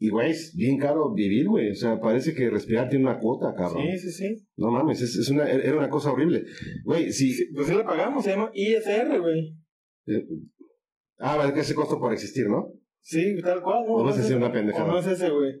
Y, 0.00 0.10
güey, 0.10 0.30
es 0.30 0.54
bien 0.56 0.78
caro 0.78 1.12
vivir, 1.12 1.48
güey. 1.48 1.70
O 1.70 1.74
sea, 1.74 1.98
parece 2.00 2.32
que 2.34 2.48
respirar 2.50 2.88
tiene 2.88 3.04
una 3.04 3.18
cuota, 3.18 3.52
cabrón. 3.56 3.82
Sí, 3.92 3.98
sí, 3.98 4.12
sí. 4.12 4.46
No 4.56 4.70
mames, 4.70 5.02
es, 5.02 5.16
es 5.16 5.28
una, 5.30 5.50
era 5.50 5.76
una 5.76 5.88
cosa 5.90 6.12
horrible. 6.12 6.44
Güey, 6.84 7.10
si, 7.10 7.32
Sí, 7.32 7.46
Pues 7.54 7.66
sí 7.66 7.74
le 7.74 7.82
pagamos, 7.84 8.22
se 8.22 8.30
llama 8.30 8.50
ISR, 8.54 9.20
güey. 9.20 9.54
Eh, 10.06 10.24
Ah, 11.20 11.36
vale, 11.36 11.52
que 11.52 11.60
ese 11.60 11.74
costo 11.74 11.98
por 11.98 12.12
existir, 12.12 12.48
¿no? 12.48 12.72
Sí, 13.00 13.34
tal 13.42 13.60
cual, 13.60 13.84
¿no? 13.88 13.94
O 13.94 14.04
no 14.04 14.10
es 14.10 14.18
ese. 14.18 14.36
una 14.36 14.52
pendejada. 14.52 14.84
O 14.84 14.92
no 14.92 14.98
es 15.00 15.06
ese, 15.08 15.30
güey. 15.30 15.52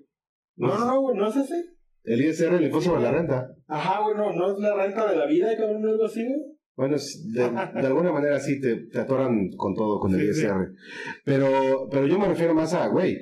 No, 0.56 0.78
no, 0.78 0.84
no, 0.86 1.00
güey, 1.00 1.16
no 1.16 1.28
es 1.28 1.36
ese. 1.36 1.64
El 2.04 2.20
ISR, 2.24 2.54
el 2.54 2.64
impuesto 2.66 2.90
sobre 2.90 3.02
la 3.02 3.10
renta. 3.10 3.48
Ajá, 3.66 4.02
güey, 4.04 4.16
no, 4.16 4.32
no 4.32 4.52
es 4.52 4.58
la 4.60 4.76
renta 4.76 5.10
de 5.10 5.16
la 5.16 5.26
vida, 5.26 5.56
cabrón, 5.56 5.82
no 5.82 5.88
es 5.88 5.92
algo 5.94 6.04
así, 6.04 6.24
güey. 6.24 6.40
Bueno, 6.76 6.96
de, 6.96 7.80
de 7.80 7.86
alguna 7.88 8.12
manera 8.12 8.38
sí 8.38 8.60
te, 8.60 8.76
te 8.86 8.98
atoran 9.00 9.48
con 9.56 9.74
todo, 9.74 9.98
con 9.98 10.14
el 10.14 10.20
Sí, 10.32 10.42
sí. 10.42 10.46
ISR. 10.46 10.72
Pero, 11.24 11.88
pero 11.90 12.06
yo 12.06 12.20
me 12.20 12.28
refiero 12.28 12.54
más 12.54 12.72
a, 12.74 12.86
güey, 12.86 13.18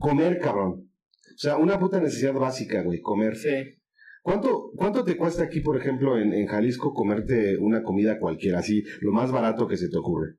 comer, 0.00 0.38
cabrón. 0.40 0.90
O 1.34 1.38
sea, 1.38 1.56
una 1.56 1.78
puta 1.78 2.00
necesidad 2.00 2.34
básica, 2.34 2.82
güey, 2.82 3.00
comer. 3.00 3.36
Sí. 3.36 3.76
¿Cuánto, 4.22 4.72
¿Cuánto 4.76 5.04
te 5.04 5.16
cuesta 5.16 5.44
aquí, 5.44 5.60
por 5.60 5.76
ejemplo, 5.76 6.18
en, 6.18 6.32
en 6.34 6.46
Jalisco, 6.46 6.92
comerte 6.92 7.56
una 7.58 7.82
comida 7.82 8.18
cualquiera, 8.18 8.58
así, 8.58 8.82
lo 9.00 9.12
más 9.12 9.30
barato 9.32 9.66
que 9.68 9.76
se 9.76 9.88
te 9.88 9.96
ocurre? 9.96 10.34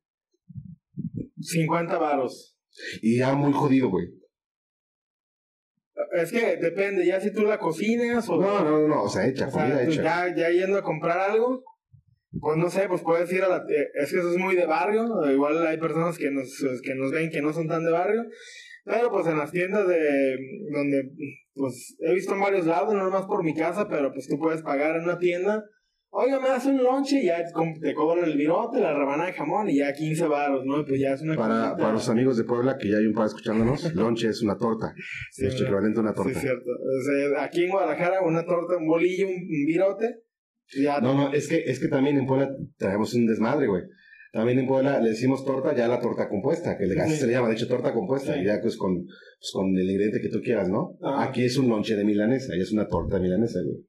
50 1.39 1.97
varos. 1.97 2.57
Y 3.01 3.17
ya 3.17 3.33
muy 3.33 3.53
jodido, 3.53 3.89
güey. 3.89 4.07
Es 6.13 6.31
que 6.31 6.57
depende, 6.57 7.05
ya 7.05 7.19
si 7.19 7.31
tú 7.33 7.43
la 7.43 7.57
cocinas 7.57 8.27
o... 8.29 8.37
No, 8.39 8.63
no, 8.63 8.79
no, 8.81 8.87
no, 8.87 9.03
o 9.03 9.09
sea, 9.09 9.27
hecha, 9.27 9.47
O 9.47 9.51
comida 9.51 9.83
tú 9.85 9.91
hecha. 9.91 10.03
ya, 10.03 10.35
ya 10.35 10.49
yendo 10.49 10.77
a 10.77 10.83
comprar 10.83 11.17
algo, 11.31 11.63
pues 12.39 12.57
no 12.57 12.69
sé, 12.69 12.87
pues 12.87 13.01
puedes 13.01 13.31
ir 13.31 13.43
a 13.43 13.49
la... 13.49 13.57
eh, 13.57 13.87
Es 13.95 14.11
que 14.11 14.19
eso 14.19 14.31
es 14.31 14.37
muy 14.37 14.55
de 14.55 14.65
barrio, 14.65 15.05
igual 15.31 15.65
hay 15.65 15.77
personas 15.77 16.17
que 16.17 16.29
nos, 16.31 16.49
que 16.83 16.95
nos 16.95 17.11
ven 17.11 17.29
que 17.29 17.41
no 17.41 17.53
son 17.53 17.67
tan 17.67 17.83
de 17.83 17.91
barrio, 17.91 18.23
pero 18.85 19.09
pues 19.11 19.27
en 19.27 19.37
las 19.37 19.51
tiendas 19.51 19.87
de... 19.87 20.37
donde, 20.71 21.11
pues 21.53 21.95
he 21.99 22.13
visto 22.13 22.33
en 22.33 22.41
varios 22.41 22.65
lados, 22.65 22.93
no 22.93 23.03
nomás 23.03 23.25
por 23.25 23.43
mi 23.43 23.53
casa, 23.55 23.87
pero 23.87 24.11
pues 24.11 24.27
tú 24.27 24.37
puedes 24.39 24.61
pagar 24.61 24.95
en 24.95 25.03
una 25.03 25.17
tienda, 25.19 25.63
oiga, 26.13 26.39
me 26.39 26.49
das 26.49 26.65
un 26.65 26.77
lonche 26.83 27.19
y 27.21 27.25
ya 27.27 27.43
te 27.81 27.93
cobran 27.93 28.25
el 28.25 28.37
virote, 28.37 28.79
la 28.79 28.93
rebanada 28.97 29.27
de 29.27 29.33
jamón 29.33 29.69
y 29.69 29.77
ya 29.77 29.93
15 29.93 30.27
baros, 30.27 30.65
¿no? 30.65 30.83
Pues 30.85 30.99
ya 30.99 31.13
es 31.13 31.21
una 31.21 31.35
Para, 31.35 31.53
cosita- 31.55 31.77
para 31.77 31.93
los 31.93 32.09
amigos 32.09 32.37
de 32.37 32.43
Puebla, 32.43 32.77
que 32.77 32.89
ya 32.89 32.97
hay 32.97 33.05
un 33.05 33.13
par 33.13 33.27
escuchándonos, 33.27 33.93
lonche 33.95 34.27
es 34.29 34.41
una 34.41 34.57
torta. 34.57 34.93
Sí, 35.31 35.43
nuestro 35.43 35.65
¿verdad? 35.65 35.87
equivalente 35.89 35.99
a 35.99 36.01
una 36.03 36.11
Sí, 36.11 36.15
torta. 36.17 36.31
es 36.31 36.39
cierto. 36.39 36.69
O 36.71 37.01
sea, 37.35 37.43
aquí 37.43 37.63
en 37.65 37.69
Guadalajara, 37.71 38.21
una 38.21 38.43
torta, 38.45 38.77
un 38.77 38.87
bolillo, 38.87 39.27
un, 39.27 39.47
virote, 39.65 40.23
ya 40.81 40.99
No, 41.01 41.13
no, 41.15 41.33
es 41.33 41.47
que, 41.47 41.63
es 41.65 41.79
que 41.79 41.87
también 41.87 42.17
en 42.17 42.25
Puebla 42.25 42.49
traemos 42.77 43.13
un 43.13 43.25
desmadre, 43.27 43.67
güey. 43.67 43.83
También 44.31 44.59
en 44.59 44.67
Puebla 44.67 44.99
le 45.01 45.09
decimos 45.09 45.43
torta, 45.43 45.75
ya 45.75 45.87
la 45.89 45.99
torta 45.99 46.29
compuesta, 46.29 46.77
que 46.77 46.85
le, 46.85 46.95
se 47.09 47.27
le 47.27 47.33
llama, 47.33 47.49
de 47.49 47.55
hecho, 47.55 47.67
torta 47.67 47.93
compuesta, 47.93 48.37
y 48.37 48.45
ya 48.45 48.59
pues 48.61 48.77
con, 48.77 49.03
pues 49.05 49.51
con 49.53 49.75
el 49.77 49.89
ingrediente 49.89 50.21
que 50.21 50.29
tú 50.29 50.39
quieras, 50.41 50.69
¿no? 50.69 50.97
Aquí 51.19 51.43
es 51.43 51.57
un 51.57 51.67
lonche 51.67 51.95
de 51.97 52.05
milanesa, 52.05 52.55
y 52.55 52.61
es 52.61 52.71
una 52.71 52.87
torta 52.87 53.19
milanesa, 53.19 53.59
güey. 53.61 53.85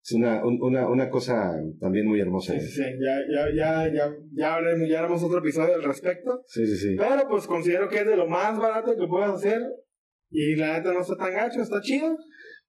Es 0.00 0.12
una, 0.12 0.46
un- 0.46 0.58
una, 0.62 0.88
una 0.88 1.10
cosa 1.10 1.52
también 1.80 2.06
muy 2.06 2.20
hermosa. 2.20 2.52
Sí, 2.54 2.60
sí, 2.60 2.72
sí, 2.72 2.82
ya, 3.04 3.18
ya, 3.34 3.54
ya, 3.54 3.92
ya, 3.92 4.10
ya, 4.32 4.54
haremos, 4.54 4.88
ya 4.88 4.98
haremos 5.00 5.22
otro 5.24 5.38
episodio 5.40 5.74
al 5.74 5.82
respecto. 5.82 6.40
Sí, 6.46 6.64
sí, 6.66 6.76
sí. 6.76 6.94
Pero 6.96 7.28
pues 7.28 7.46
considero 7.46 7.88
que 7.88 7.98
es 7.98 8.06
de 8.06 8.16
lo 8.16 8.26
más 8.28 8.56
barato 8.58 8.94
que 8.96 9.06
puedes 9.08 9.30
hacer. 9.30 9.60
Y 10.30 10.54
la 10.56 10.78
neta 10.78 10.92
no 10.92 11.00
está 11.00 11.16
tan 11.16 11.32
gacho, 11.34 11.60
está 11.60 11.80
chido. 11.80 12.16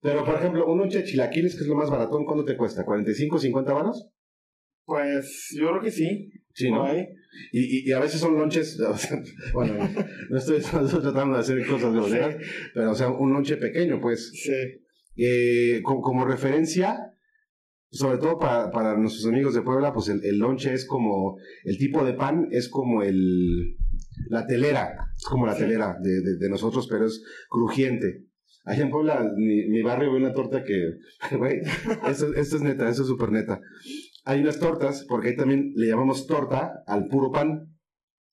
Pero, 0.02 0.25
por 0.25 0.36
ejemplo, 0.36 0.65
un 0.65 0.80
lonche 0.80 0.99
de 0.99 1.04
chilaquiles, 1.04 1.56
que 1.56 1.62
es 1.62 1.67
lo 1.67 1.75
más 1.75 1.89
baratón, 1.89 2.25
¿cuánto 2.25 2.43
te 2.45 2.58
cuesta? 2.58 2.84
¿45, 2.86 3.38
50 3.38 3.73
varos? 3.73 4.10
Pues 4.89 5.56
yo 5.58 5.69
creo 5.69 5.82
que 5.82 5.91
sí. 5.91 6.32
Sí, 6.54 6.69
¿no? 6.71 6.84
ahí. 6.86 7.06
Y, 7.54 7.60
y, 7.86 7.89
y 7.89 7.91
a 7.93 7.99
veces 7.99 8.19
son 8.19 8.36
lonches, 8.36 8.78
o 8.82 8.97
sea, 8.97 9.21
bueno, 9.54 9.75
no 10.30 10.38
estoy, 10.38 10.60
tratando 11.02 11.36
de 11.36 11.39
hacer 11.41 11.65
cosas 11.65 11.93
groseras, 11.93 12.36
pero 12.73 12.91
o 12.91 12.95
sea, 12.95 13.10
un 13.10 13.32
lonche 13.32 13.56
pequeño, 13.58 14.02
pues. 14.02 14.32
Sí. 14.34 14.52
Eh, 15.15 15.82
co- 15.84 16.02
como, 16.02 16.25
referencia, 16.25 16.97
sobre 17.91 18.17
todo 18.17 18.39
para, 18.39 18.71
para 18.71 18.97
nuestros 18.97 19.25
amigos 19.28 19.54
de 19.54 19.62
Puebla, 19.62 19.93
pues 19.93 20.10
el, 20.10 20.23
el 20.25 20.38
lonche 20.39 20.73
es 20.73 20.86
como, 20.86 21.38
el 21.65 21.78
tipo 21.78 22.04
de 22.04 22.13
pan 22.13 22.47
es 22.52 22.67
como 22.69 23.04
el, 23.04 23.75
la 24.30 24.45
telera, 24.47 24.95
es 25.15 25.25
como 25.25 25.45
la 25.45 25.54
Sí. 25.56 25.62
telera 25.62 25.95
de, 26.02 26.21
de, 26.21 26.38
de 26.39 26.49
nosotros, 26.49 26.88
pero 26.89 27.06
es 27.06 27.21
crujiente. 27.49 28.25
Allá 28.65 28.84
en 28.84 28.91
Puebla, 28.91 29.25
mi, 29.36 29.67
mi 29.69 29.82
barrio, 29.82 30.12
ve 30.12 30.17
una 30.17 30.34
torta 30.34 30.63
que, 30.63 30.93
güey, 31.38 31.62
esto, 32.08 32.34
esto 32.36 32.56
es 32.58 32.62
neta, 32.62 32.89
esto 32.89 33.02
es 33.04 33.08
súper 33.08 33.32
neta. 33.32 33.60
Hay 34.29 34.41
unas 34.41 34.59
tortas, 34.59 35.05
porque 35.09 35.29
ahí 35.29 35.35
también 35.35 35.71
le 35.75 35.87
llamamos 35.87 36.27
torta 36.27 36.83
al 36.85 37.07
puro 37.07 37.31
pan. 37.31 37.75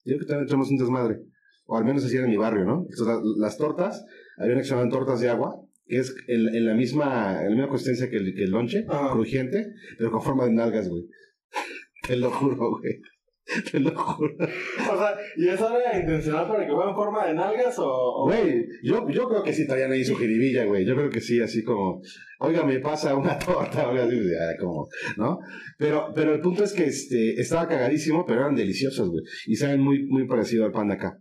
Yo 0.05 0.17
creo 0.17 0.19
que 0.21 0.27
también 0.27 0.47
tenemos 0.47 0.71
un 0.71 0.77
desmadre. 0.77 1.21
O 1.65 1.77
al 1.79 1.85
menos 1.85 2.05
así 2.05 2.17
era 2.17 2.25
en 2.27 2.31
mi 2.31 2.37
barrio, 2.37 2.65
¿no? 2.65 2.83
Entonces, 2.89 3.07
la- 3.07 3.21
las 3.39 3.57
tortas, 3.57 4.05
hay 4.39 4.51
una 4.51 4.59
que 4.59 4.65
se 4.65 4.71
llaman 4.75 4.91
tortas 4.91 5.21
de 5.21 5.31
agua, 5.31 5.57
que 5.87 5.99
es 5.99 6.15
en, 6.29 6.55
en 6.55 6.67
la 6.67 6.75
misma 6.75 7.39
en 7.43 7.45
la 7.51 7.57
misma 7.57 7.69
consistencia 7.69 8.11
que 8.11 8.17
el, 8.19 8.35
que 8.35 8.45
el 8.45 8.51
lonche, 8.51 8.85
Ajá. 8.89 9.11
crujiente, 9.13 9.73
pero 9.97 10.11
con 10.13 10.23
forma 10.23 10.45
de 10.45 10.53
nalgas, 10.53 10.89
güey. 10.89 11.05
Te 12.07 12.17
lo 12.17 12.31
juro, 12.31 12.79
güey. 12.79 13.01
Te 13.71 13.79
lo 13.79 13.95
juro. 13.95 14.35
O 14.39 14.99
sea, 14.99 15.17
¿y 15.37 15.49
eso 15.49 15.79
era 15.79 15.99
intencional 15.99 16.49
para 16.49 16.67
que 16.67 16.73
fuera 16.73 16.91
en 16.91 16.97
forma 16.97 17.27
de 17.27 17.35
nalgas 17.35 17.77
o...? 17.79 18.25
Güey, 18.27 18.67
yo, 18.83 19.09
yo 19.09 19.29
creo 19.29 19.43
que 19.43 19.53
sí 19.53 19.67
traían 19.67 19.93
ahí 19.93 20.05
su 20.05 20.17
jiribilla, 20.17 20.65
güey. 20.65 20.85
Yo 20.85 20.97
creo 20.97 21.11
que 21.11 21.21
sí, 21.21 21.41
así 21.41 21.63
como, 21.63 22.03
oiga, 22.41 22.65
me 22.65 22.81
pasa 22.81 23.15
una 23.15 23.39
torta, 23.39 23.89
oiga, 23.89 24.05
así, 24.05 24.19
ah, 24.35 24.55
como, 24.59 24.89
¿no? 25.17 25.39
Pero, 25.79 26.11
pero 26.15 26.35
el 26.35 26.41
punto 26.41 26.65
es 26.65 26.73
que 26.73 26.87
este, 26.87 27.41
estaba 27.41 27.69
cagadísimo, 27.69 28.25
pero 28.27 28.41
eran 28.41 28.57
deliciosos, 28.57 29.09
güey. 29.11 29.23
Y 29.47 29.55
saben 29.57 29.81
muy, 29.81 30.05
muy 30.07 30.27
parecido 30.27 30.65
al 30.65 30.73
pan 30.73 30.89
de 30.89 30.95
acá. 30.95 31.17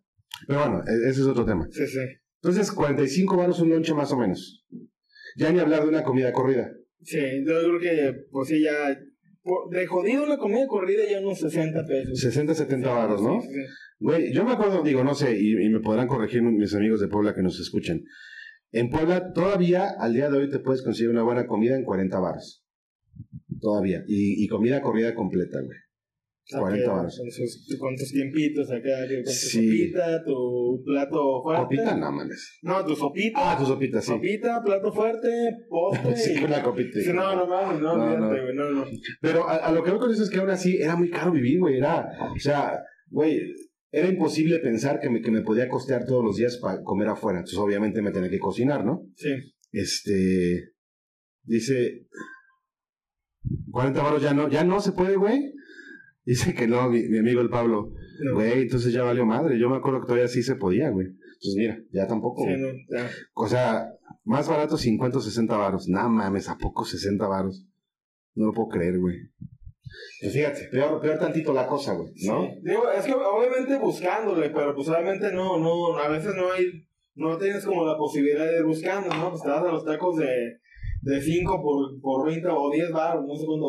Pero 0.47 0.59
bueno, 0.61 0.81
e- 0.87 1.09
ese 1.09 1.21
es 1.21 1.27
otro 1.27 1.45
tema. 1.45 1.67
Sí, 1.71 1.85
sí. 1.85 1.99
Entonces, 2.41 2.71
45 2.71 3.37
varos 3.37 3.59
un 3.59 3.69
lonche 3.69 3.93
más 3.93 4.11
o 4.11 4.17
menos. 4.17 4.65
Ya 5.37 5.51
ni 5.51 5.59
hablar 5.59 5.83
de 5.83 5.89
una 5.89 6.03
comida 6.03 6.31
corrida. 6.33 6.71
Sí, 7.03 7.19
yo 7.45 7.53
creo 7.59 7.79
que, 7.79 8.13
pues 8.31 8.47
sí, 8.47 8.61
ya... 8.63 8.97
De 9.71 9.85
jodido 9.85 10.25
la 10.25 10.37
comida 10.37 10.65
corrida 10.67 11.03
ya 11.09 11.19
unos 11.19 11.39
60 11.39 11.85
pesos. 11.85 12.19
60, 12.19 12.55
70 12.55 12.91
varos, 12.91 13.21
¿no? 13.21 13.41
Sí, 13.41 13.47
sí, 13.47 13.53
sí. 13.53 13.73
Güey, 13.99 14.33
yo 14.33 14.43
me 14.43 14.53
acuerdo, 14.53 14.81
digo, 14.83 15.03
no 15.03 15.13
sé, 15.13 15.37
y, 15.39 15.51
y 15.51 15.69
me 15.69 15.79
podrán 15.79 16.07
corregir 16.07 16.41
mis 16.41 16.73
amigos 16.73 16.99
de 16.99 17.07
Puebla 17.07 17.33
que 17.35 17.43
nos 17.43 17.59
escuchen. 17.59 18.03
En 18.71 18.89
Puebla 18.89 19.31
todavía 19.33 19.87
al 19.99 20.13
día 20.13 20.29
de 20.29 20.37
hoy 20.37 20.49
te 20.49 20.59
puedes 20.59 20.81
conseguir 20.83 21.11
una 21.11 21.23
buena 21.23 21.47
comida 21.47 21.75
en 21.75 21.83
40 21.83 22.19
baros. 22.19 22.65
Todavía. 23.61 24.03
Y, 24.07 24.43
y 24.43 24.47
comida 24.47 24.81
corrida 24.81 25.15
completa, 25.15 25.59
güey. 25.61 25.77
40 26.51 26.91
baros. 26.91 27.21
Con, 27.79 27.95
tus 27.95 28.11
tiempitos 28.11 28.69
acá, 28.69 28.89
con 29.07 29.23
tu 29.23 29.29
Sí. 29.31 29.67
sopita, 29.67 30.23
tu 30.23 30.83
plato 30.85 31.41
fuerte. 31.43 31.63
Copita, 31.63 31.97
no 31.97 32.11
mames. 32.11 32.59
No, 32.61 32.85
tu 32.85 32.95
sopita. 32.95 33.39
Ah, 33.53 33.57
tu 33.57 33.65
sopita, 33.65 34.01
sí. 34.01 34.07
Sopita, 34.11 34.61
plato 34.63 34.91
fuerte, 34.91 35.27
postre. 35.69 36.15
Sí, 36.15 36.33
y- 36.39 36.43
una 36.43 36.61
copita. 36.61 36.99
Sí, 36.99 37.11
no, 37.13 37.35
no 37.35 37.47
mames, 37.47 37.81
no, 37.81 37.97
No, 37.97 38.17
no. 38.17 38.53
no, 38.53 38.69
no. 38.71 38.85
Pero 39.21 39.47
a, 39.49 39.55
a 39.55 39.71
lo 39.71 39.83
que 39.83 39.91
voy 39.91 39.99
con 39.99 40.11
eso 40.11 40.23
es 40.23 40.29
que 40.29 40.37
aún 40.39 40.49
así 40.51 40.77
era 40.77 40.95
muy 40.95 41.09
caro 41.09 41.31
vivir, 41.31 41.59
güey. 41.59 41.77
Era, 41.77 42.07
o 42.35 42.39
sea, 42.39 42.79
güey, 43.09 43.39
era 43.91 44.07
imposible 44.07 44.59
pensar 44.59 44.99
que 44.99 45.09
me, 45.09 45.21
que 45.21 45.31
me 45.31 45.41
podía 45.41 45.67
costear 45.67 46.05
todos 46.05 46.23
los 46.23 46.35
días 46.37 46.57
para 46.57 46.83
comer 46.83 47.07
afuera. 47.07 47.39
Entonces, 47.39 47.57
obviamente, 47.57 48.01
me 48.01 48.11
tenía 48.11 48.29
que 48.29 48.39
cocinar, 48.39 48.85
¿no? 48.85 49.01
Sí. 49.15 49.29
Este. 49.71 50.73
Dice. 51.43 52.05
40 53.71 54.01
baros 54.01 54.21
ya 54.21 54.33
no, 54.33 54.49
ya 54.49 54.63
no 54.63 54.79
se 54.79 54.91
puede, 54.91 55.15
güey. 55.17 55.53
Dice 56.25 56.55
que 56.55 56.67
no, 56.67 56.89
mi, 56.89 57.03
mi 57.07 57.19
amigo 57.19 57.41
el 57.41 57.49
Pablo. 57.49 57.91
No. 58.23 58.33
Güey, 58.33 58.63
entonces 58.63 58.91
ya 58.91 59.03
valió 59.03 59.25
madre. 59.25 59.59
Yo 59.59 59.69
me 59.69 59.77
acuerdo 59.77 60.01
que 60.01 60.07
todavía 60.07 60.27
sí 60.27 60.41
se 60.41 60.55
podía, 60.55 60.89
güey. 60.89 61.07
Entonces, 61.07 61.55
mira, 61.55 61.79
ya 61.91 62.07
tampoco. 62.07 62.43
Sí, 62.43 62.55
no, 62.57 62.69
ya. 62.89 63.09
O 63.33 63.47
sea, 63.47 63.89
más 64.23 64.47
barato 64.49 64.77
50 64.77 65.17
o 65.17 65.21
60 65.21 65.55
varos. 65.55 65.87
Nah, 65.87 66.07
mames, 66.07 66.49
¿a 66.49 66.57
poco 66.57 66.83
60 66.83 67.27
varos? 67.27 67.67
No 68.33 68.47
lo 68.47 68.53
puedo 68.53 68.69
creer, 68.69 68.99
güey. 68.99 69.17
Pues 70.19 70.33
fíjate, 70.33 70.67
peor, 70.71 70.99
peor 70.99 71.19
tantito 71.19 71.53
la 71.53 71.67
cosa, 71.67 71.93
güey, 71.93 72.11
¿no? 72.25 72.41
Sí. 72.41 72.59
Digo, 72.63 72.89
es 72.89 73.05
que 73.05 73.13
obviamente 73.13 73.77
buscándole, 73.77 74.49
pero 74.49 74.73
pues 74.73 74.89
obviamente 74.89 75.31
no, 75.31 75.57
no, 75.59 75.97
a 75.97 76.09
veces 76.09 76.33
no 76.35 76.51
hay, 76.51 76.65
no 77.13 77.37
tienes 77.37 77.65
como 77.65 77.85
la 77.85 77.97
posibilidad 77.97 78.45
de 78.45 78.57
ir 78.57 78.65
buscando, 78.65 79.13
¿no? 79.15 79.29
Pues 79.29 79.43
te 79.43 79.49
vas 79.49 79.63
a 79.63 79.71
los 79.71 79.85
tacos 79.85 80.17
de, 80.17 80.59
de 81.01 81.21
5 81.21 81.61
por, 81.61 82.01
por 82.01 82.27
20 82.27 82.47
o 82.49 82.71
10 82.71 82.91
baros, 82.91 83.25
no 83.25 83.35
sé 83.35 83.45
cuánto, 83.45 83.67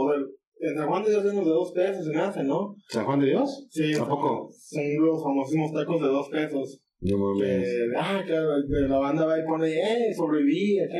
en 0.58 0.76
San 0.76 0.88
Juan 0.88 1.02
de 1.02 1.10
Dios 1.10 1.22
son 1.24 1.36
los 1.36 1.44
de 1.44 1.50
2 1.50 1.72
pesos, 1.72 2.06
se 2.06 2.12
me 2.12 2.20
hace, 2.20 2.44
¿no? 2.44 2.76
¿San 2.88 3.04
Juan 3.04 3.20
de 3.20 3.26
Dios? 3.26 3.66
Sí. 3.70 3.94
¿A 3.94 4.06
poco? 4.06 4.50
Son 4.50 4.82
los 5.06 5.22
famosísimos 5.22 5.72
tacos 5.72 6.00
de 6.00 6.08
2 6.08 6.28
pesos. 6.30 6.82
No 7.00 7.18
mames. 7.18 7.62
Que, 7.62 7.92
ah, 7.96 8.22
claro, 8.26 8.62
de 8.62 8.88
la 8.88 8.98
banda 8.98 9.26
va 9.26 9.38
y 9.38 9.44
pone, 9.44 9.70
eh, 9.70 10.14
sobreviví, 10.14 10.80
acá. 10.80 10.98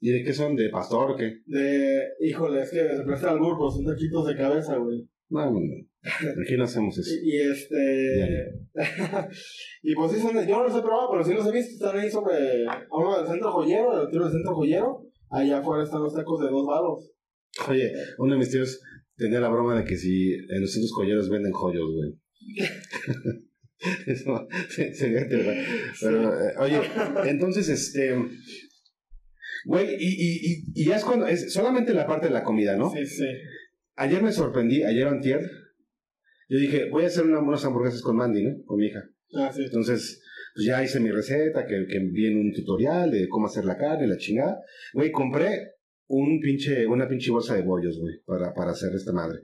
¿Y 0.00 0.10
de 0.10 0.24
qué 0.24 0.32
son? 0.32 0.56
¿De 0.56 0.70
pastor 0.70 1.12
o 1.12 1.16
qué? 1.16 1.38
De, 1.46 2.02
híjole, 2.20 2.62
es 2.62 2.70
que 2.70 2.96
se 2.96 3.04
presta 3.04 3.30
al 3.30 3.38
burro, 3.38 3.70
son 3.70 3.84
taquitos 3.84 4.26
de 4.26 4.36
cabeza, 4.36 4.76
güey. 4.76 5.06
No, 5.28 5.44
no, 5.44 5.60
no. 5.60 5.90
Aquí 6.42 6.56
no 6.56 6.64
hacemos 6.64 6.98
eso. 6.98 7.10
Y, 7.22 7.36
y 7.36 7.40
este. 7.40 8.50
y 9.82 9.94
pues 9.94 10.12
sí, 10.12 10.18
son, 10.18 10.34
yo 10.46 10.56
no 10.56 10.64
los 10.64 10.76
he 10.76 10.82
probado, 10.82 11.08
pero 11.12 11.22
sí 11.22 11.34
los 11.34 11.46
he 11.46 11.52
visto. 11.52 11.72
Están 11.74 12.00
ahí 12.00 12.10
sobre. 12.10 12.66
A 12.66 12.86
uno 12.90 13.18
del 13.18 13.26
centro 13.28 13.52
joyero, 13.52 13.98
del 14.00 14.10
tiro 14.10 14.24
del 14.24 14.32
centro 14.32 14.54
joyero. 14.54 15.06
Allá 15.30 15.58
afuera 15.58 15.84
están 15.84 16.02
los 16.02 16.14
tacos 16.14 16.40
de 16.40 16.50
dos 16.50 16.66
baros. 16.66 17.12
Oye, 17.68 17.92
uno 18.18 18.34
de 18.34 18.38
mis 18.38 18.50
tíos 18.50 18.80
tenía 19.16 19.40
la 19.40 19.48
broma 19.48 19.78
de 19.78 19.84
que 19.84 19.96
si 19.96 20.32
en 20.34 20.60
los 20.60 20.72
centros 20.72 20.92
joyeros 20.92 21.28
venden 21.28 21.52
joyos, 21.52 21.84
güey. 21.92 22.14
Eso 24.06 24.46
se- 24.68 24.94
sería. 24.94 25.26
Pero, 26.00 26.34
eh, 26.34 26.52
oye, 26.58 26.80
entonces, 27.26 27.68
este. 27.68 28.14
Güey, 29.64 29.88
y, 29.98 30.08
y, 30.08 30.64
y, 30.74 30.90
es 30.92 31.04
cuando. 31.04 31.26
Es 31.26 31.52
solamente 31.52 31.94
la 31.94 32.06
parte 32.06 32.26
de 32.28 32.32
la 32.32 32.42
comida, 32.44 32.76
¿no? 32.76 32.90
Sí, 32.90 33.04
sí. 33.06 33.24
Ayer 33.96 34.22
me 34.22 34.32
sorprendí, 34.32 34.82
ayer 34.82 35.06
antier. 35.06 35.40
Yo 36.48 36.58
dije, 36.58 36.88
voy 36.90 37.04
a 37.04 37.06
hacer 37.06 37.24
una- 37.24 37.40
unas 37.40 37.64
hamburguesas 37.64 38.02
con 38.02 38.16
Mandy, 38.16 38.42
¿no? 38.42 38.56
Con 38.64 38.78
mi 38.78 38.86
hija. 38.86 39.02
Ah, 39.36 39.50
sí. 39.54 39.62
Entonces, 39.64 40.22
pues 40.54 40.66
ya 40.66 40.82
hice 40.82 41.00
mi 41.00 41.10
receta, 41.10 41.64
que, 41.66 41.86
que 41.88 41.98
vi 42.12 42.26
en 42.26 42.38
un 42.38 42.52
tutorial 42.52 43.10
de 43.10 43.28
cómo 43.28 43.46
hacer 43.46 43.64
la 43.64 43.76
carne, 43.78 44.06
la 44.08 44.16
chingada. 44.16 44.58
Güey, 44.94 45.10
compré 45.10 45.72
un 46.12 46.40
pinche, 46.40 46.86
una 46.88 47.06
pinche 47.08 47.30
bolsa 47.30 47.54
de 47.54 47.62
bollos, 47.62 47.98
güey, 48.00 48.20
para, 48.26 48.52
para 48.52 48.72
hacer 48.72 48.92
esta 48.94 49.12
madre. 49.12 49.40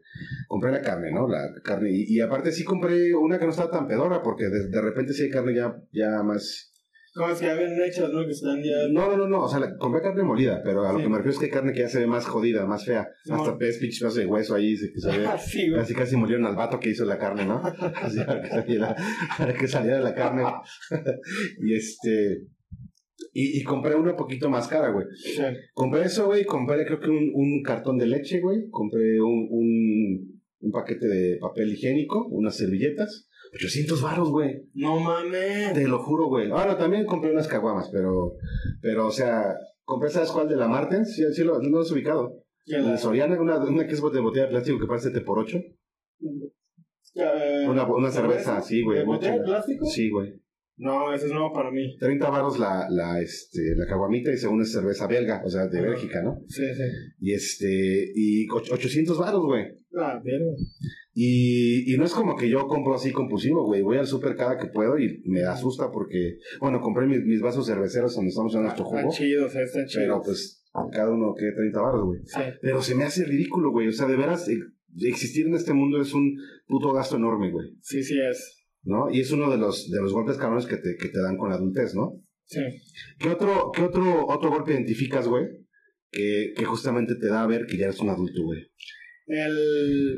Compré 0.48 0.72
la 0.72 0.82
carne, 0.82 1.12
¿no? 1.12 1.28
La 1.28 1.48
carne. 1.62 1.90
Y, 1.92 2.16
y 2.16 2.20
aparte 2.20 2.50
sí 2.50 2.64
compré 2.64 3.14
una 3.14 3.38
que 3.38 3.44
no 3.44 3.52
estaba 3.52 3.70
tan 3.70 3.86
pedora, 3.86 4.20
porque 4.20 4.44
de, 4.48 4.68
de 4.68 4.80
repente 4.82 5.12
sí 5.12 5.24
hay 5.24 5.30
carne 5.30 5.54
ya, 5.54 5.76
ya 5.92 6.22
más... 6.24 6.72
Como 7.14 7.30
es 7.30 7.38
que 7.38 7.46
vienen 7.46 7.80
hechas, 7.82 8.10
¿no? 8.12 8.26
Que 8.26 8.32
están 8.32 8.62
ya. 8.62 8.88
No, 8.92 9.08
no, 9.08 9.16
no, 9.16 9.26
no, 9.28 9.44
o 9.44 9.48
sea, 9.48 9.58
la- 9.60 9.74
compré 9.78 10.02
carne 10.02 10.22
molida, 10.22 10.60
pero 10.62 10.84
a 10.86 10.92
lo 10.92 10.98
que 10.98 11.08
me 11.08 11.16
refiero 11.16 11.30
es 11.32 11.38
que 11.38 11.44
hay 11.46 11.50
carne 11.50 11.72
que 11.72 11.80
ya 11.80 11.88
se 11.88 12.00
ve 12.00 12.06
más 12.06 12.26
jodida, 12.26 12.66
más 12.66 12.84
fea. 12.84 13.08
Sí, 13.24 13.32
Hasta 13.32 13.50
mon. 13.50 13.58
ves 13.58 13.78
pinches 13.78 14.00
pedazos 14.00 14.18
de 14.18 14.26
hueso 14.26 14.54
ahí, 14.54 14.76
se- 14.76 14.92
se 15.00 15.18
ve... 15.18 15.26
Sí, 15.38 15.68
güey. 15.70 15.80
Casi 15.80 15.94
casi 15.94 16.16
murieron 16.16 16.44
al 16.44 16.56
vato 16.56 16.78
que 16.78 16.90
hizo 16.90 17.04
la 17.06 17.16
carne, 17.16 17.46
¿no? 17.46 17.62
Así 18.02 18.18
para 18.24 18.42
que 18.42 18.48
saliera, 18.50 18.96
para 19.38 19.54
que 19.54 19.66
saliera 19.68 20.00
la 20.00 20.14
carne. 20.14 20.42
y 21.62 21.74
este. 21.74 22.48
Y, 23.32 23.60
y 23.60 23.64
compré 23.64 23.94
una 23.94 24.16
poquito 24.16 24.48
más 24.50 24.68
cara, 24.68 24.90
güey. 24.90 25.06
Sí. 25.16 25.42
Compré 25.74 26.04
eso, 26.04 26.26
güey. 26.26 26.44
Compré 26.44 26.84
creo 26.84 27.00
que 27.00 27.10
un, 27.10 27.30
un 27.34 27.62
cartón 27.62 27.98
de 27.98 28.06
leche, 28.06 28.40
güey. 28.40 28.68
Compré 28.70 29.20
un, 29.20 29.48
un, 29.50 30.40
un 30.60 30.70
paquete 30.70 31.06
de 31.06 31.38
papel 31.40 31.72
higiénico, 31.72 32.26
unas 32.28 32.56
servilletas. 32.56 33.28
800 33.54 34.02
varos, 34.02 34.30
güey. 34.30 34.68
No 34.74 35.00
mames. 35.00 35.72
Te 35.72 35.86
lo 35.86 35.98
juro, 35.98 36.26
güey. 36.26 36.50
Ahora 36.50 36.76
también 36.76 37.06
compré 37.06 37.30
unas 37.30 37.48
caguamas, 37.48 37.88
pero, 37.90 38.34
pero, 38.82 39.06
o 39.06 39.10
sea, 39.10 39.54
compré, 39.84 40.10
¿sabes 40.10 40.30
cuál? 40.30 40.48
De 40.48 40.56
la 40.56 40.68
Martens. 40.68 41.14
Sí, 41.14 41.22
sí 41.32 41.44
lo, 41.44 41.60
no 41.60 41.68
lo 41.68 41.80
has 41.80 41.92
ubicado. 41.92 42.42
Ya 42.66 42.78
La 42.78 42.96
Soriana, 42.96 43.40
una, 43.40 43.58
una 43.64 43.86
que 43.86 43.94
es 43.94 44.02
de 44.02 44.20
botella 44.20 44.46
de 44.46 44.50
plástico 44.50 44.80
que 44.80 44.86
parece 44.86 45.10
por 45.20 45.38
8. 45.38 45.58
ya, 47.14 47.62
eh, 47.62 47.68
Una, 47.68 47.86
una 47.86 48.10
cerveza, 48.10 48.60
sí, 48.60 48.82
güey. 48.82 48.98
¿De 48.98 49.04
botella 49.04 49.38
de 49.38 49.44
plástico? 49.44 49.86
Sí, 49.86 50.10
güey. 50.10 50.34
No, 50.78 51.12
eso 51.14 51.26
es 51.26 51.32
nuevo 51.32 51.52
para 51.52 51.70
mí. 51.70 51.96
30 51.98 52.28
varos 52.28 52.58
la, 52.58 52.86
la, 52.90 53.20
este, 53.20 53.74
la 53.76 53.86
caguamita 53.86 54.30
y 54.32 54.36
según 54.36 54.60
es 54.62 54.72
cerveza 54.72 55.06
belga, 55.06 55.42
o 55.44 55.48
sea, 55.48 55.66
de. 55.68 55.80
Bélgica, 55.80 56.22
¿no? 56.22 56.38
Sí, 56.48 56.62
sí. 56.74 56.82
Y 57.20 57.32
este, 57.32 58.12
y 58.14 58.46
och- 58.48 58.70
800 58.70 59.18
varos, 59.18 59.44
güey. 59.46 59.64
Ah, 59.98 60.20
bien. 60.22 60.42
Y, 61.14 61.94
y 61.94 61.96
no 61.96 62.04
es 62.04 62.12
como 62.12 62.36
que 62.36 62.50
yo 62.50 62.66
compro 62.66 62.94
así 62.94 63.10
compulsivo, 63.10 63.64
güey. 63.64 63.80
Voy 63.80 63.96
al 63.96 64.06
súper 64.06 64.36
cada 64.36 64.58
que 64.58 64.66
puedo 64.66 64.98
y 64.98 65.22
me 65.24 65.42
asusta 65.44 65.90
porque, 65.90 66.36
bueno, 66.60 66.80
compré 66.82 67.06
mis, 67.06 67.24
mis 67.24 67.40
vasos 67.40 67.66
cerveceros 67.66 68.14
donde 68.14 68.28
estamos 68.28 68.54
en 68.54 68.62
nuestro 68.64 68.84
Están 68.84 69.02
jugo. 69.04 69.14
chidos, 69.14 69.54
eh, 69.56 69.62
están 69.62 69.86
chidos. 69.86 70.04
Pero 70.04 70.22
pues, 70.22 70.62
cada 70.92 71.10
uno 71.10 71.32
que 71.34 71.52
30 71.52 71.80
varos, 71.80 72.04
güey. 72.04 72.20
Sí. 72.26 72.40
Pero 72.60 72.82
se 72.82 72.94
me 72.94 73.04
hace 73.04 73.24
ridículo, 73.24 73.70
güey. 73.70 73.88
O 73.88 73.92
sea, 73.92 74.06
de 74.06 74.16
veras, 74.16 74.46
eh, 74.50 74.58
existir 75.08 75.46
en 75.46 75.54
este 75.54 75.72
mundo 75.72 76.02
es 76.02 76.12
un 76.12 76.36
puto 76.66 76.92
gasto 76.92 77.16
enorme, 77.16 77.50
güey. 77.50 77.70
Sí, 77.80 78.02
sí 78.04 78.18
es. 78.20 78.55
¿No? 78.86 79.10
Y 79.10 79.20
es 79.20 79.32
uno 79.32 79.50
de 79.50 79.58
los, 79.58 79.90
de 79.90 80.00
los 80.00 80.12
golpes 80.12 80.38
cabrones 80.38 80.66
que 80.66 80.76
te, 80.76 80.96
que 80.96 81.08
te 81.08 81.20
dan 81.20 81.36
con 81.36 81.50
la 81.50 81.56
adultez, 81.56 81.94
¿no? 81.94 82.22
Sí. 82.44 82.60
¿Qué 83.18 83.28
otro, 83.28 83.72
qué 83.74 83.82
otro, 83.82 84.26
otro 84.28 84.50
golpe 84.50 84.72
identificas, 84.72 85.26
güey? 85.26 85.44
Que, 86.10 86.52
que 86.56 86.64
justamente 86.64 87.16
te 87.16 87.26
da 87.26 87.42
a 87.42 87.46
ver 87.48 87.66
que 87.66 87.76
ya 87.76 87.86
eres 87.86 88.00
un 88.00 88.10
adulto, 88.10 88.44
güey. 88.44 88.60
El 89.26 90.16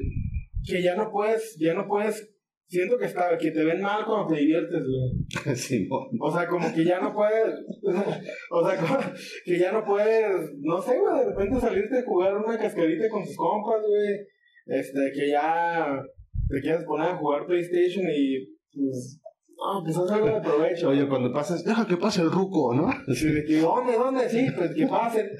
que 0.66 0.82
ya 0.82 0.94
no 0.94 1.10
puedes, 1.10 1.56
ya 1.58 1.72
no 1.72 1.88
puedes, 1.88 2.30
siento 2.66 2.98
que 2.98 3.06
está, 3.06 3.38
que 3.38 3.50
te 3.50 3.64
ven 3.64 3.80
mal 3.80 4.04
cuando 4.04 4.34
te 4.34 4.40
diviertes, 4.40 4.84
güey. 4.84 5.56
sí. 5.56 5.88
O 6.20 6.30
sea, 6.30 6.46
como 6.46 6.72
que 6.74 6.84
ya 6.84 7.00
no 7.00 7.14
puedes, 7.14 7.54
o 8.50 8.68
sea, 8.68 8.78
como 8.78 8.98
que 9.46 9.58
ya 9.58 9.72
no 9.72 9.82
puedes, 9.82 10.52
no 10.60 10.82
sé, 10.82 10.98
güey, 10.98 11.20
de 11.20 11.30
repente 11.30 11.60
salirte 11.60 11.98
a 11.98 12.04
jugar 12.04 12.36
una 12.36 12.58
cascarita 12.58 13.08
con 13.08 13.24
tus 13.24 13.34
compas, 13.34 13.80
güey. 13.80 14.26
Este, 14.66 15.12
que 15.14 15.30
ya 15.30 16.02
te 16.50 16.60
quieres 16.60 16.84
poner 16.84 17.08
a 17.08 17.16
jugar 17.16 17.46
PlayStation 17.46 18.04
y 18.14 18.57
pues, 18.72 19.20
no, 19.56 19.82
pues 19.84 19.96
haz 19.96 20.10
algo 20.12 20.26
de 20.26 20.40
provecho. 20.40 20.88
Oye, 20.88 21.08
cuando 21.08 21.32
pasas, 21.32 21.64
deja 21.64 21.86
que 21.86 21.96
pase 21.96 22.22
el 22.22 22.30
ruco, 22.30 22.74
¿no? 22.74 22.90
Sí, 23.14 23.32
de 23.32 23.44
que, 23.44 23.60
¿dónde, 23.60 23.94
dónde? 23.94 24.28
Sí, 24.28 24.46
pues 24.56 24.74
que 24.74 24.86
pasen. 24.86 25.28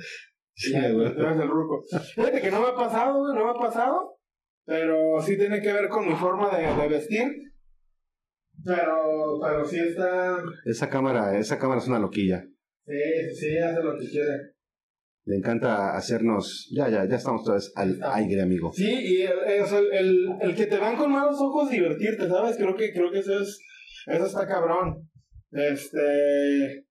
Sí, 0.61 0.73
Ya, 0.73 0.91
güey. 0.91 1.07
el 1.07 1.49
ruco. 1.49 1.85
Fíjate 2.17 2.41
que 2.41 2.51
no 2.51 2.61
me 2.61 2.67
ha 2.67 2.75
pasado, 2.75 3.17
güey, 3.21 3.33
no 3.37 3.45
me 3.45 3.51
ha 3.53 3.55
pasado. 3.55 4.19
Pero 4.67 5.21
sí 5.21 5.39
tiene 5.39 5.63
que 5.63 5.73
ver 5.73 5.89
con 5.89 6.05
mi 6.09 6.15
forma 6.17 6.51
de, 6.51 6.67
de 6.67 6.89
vestir. 6.89 7.29
Pero, 8.65 9.39
pero 9.41 9.65
sí 9.65 9.79
está. 9.79 10.37
Esa 10.65 10.91
cámara, 10.91 11.39
esa 11.39 11.61
cámara 11.61 11.81
es 11.81 11.87
una 11.87 12.01
loquilla. 12.01 12.45
Sí, 12.87 12.93
sí, 13.31 13.35
sí, 13.37 13.59
hace 13.59 13.83
lo 13.85 13.97
que 13.97 14.09
quiere. 14.11 14.55
Le 15.29 15.37
encanta 15.37 15.95
hacernos. 15.95 16.71
Ya, 16.75 16.89
ya, 16.89 17.07
ya 17.07 17.17
estamos 17.17 17.43
toda 17.45 17.57
vez 17.57 17.71
al 17.77 18.01
aire, 18.15 18.41
amigo. 18.41 18.73
Sí, 18.73 18.89
y 18.91 19.23
el, 19.23 19.39
es 19.47 19.71
el, 19.73 19.93
el, 19.93 20.27
el 20.41 20.55
que 20.55 20.65
te 20.67 20.79
vean 20.79 20.97
con 20.97 21.13
malos 21.13 21.37
ojos 21.39 21.69
divertirte, 21.71 22.27
¿sabes? 22.29 22.57
Creo 22.57 22.75
que, 22.75 22.91
creo 22.93 23.11
que 23.13 23.19
eso 23.19 23.39
es. 23.39 23.61
Eso 24.07 24.25
está 24.25 24.47
cabrón. 24.47 25.07
Este. 25.53 26.87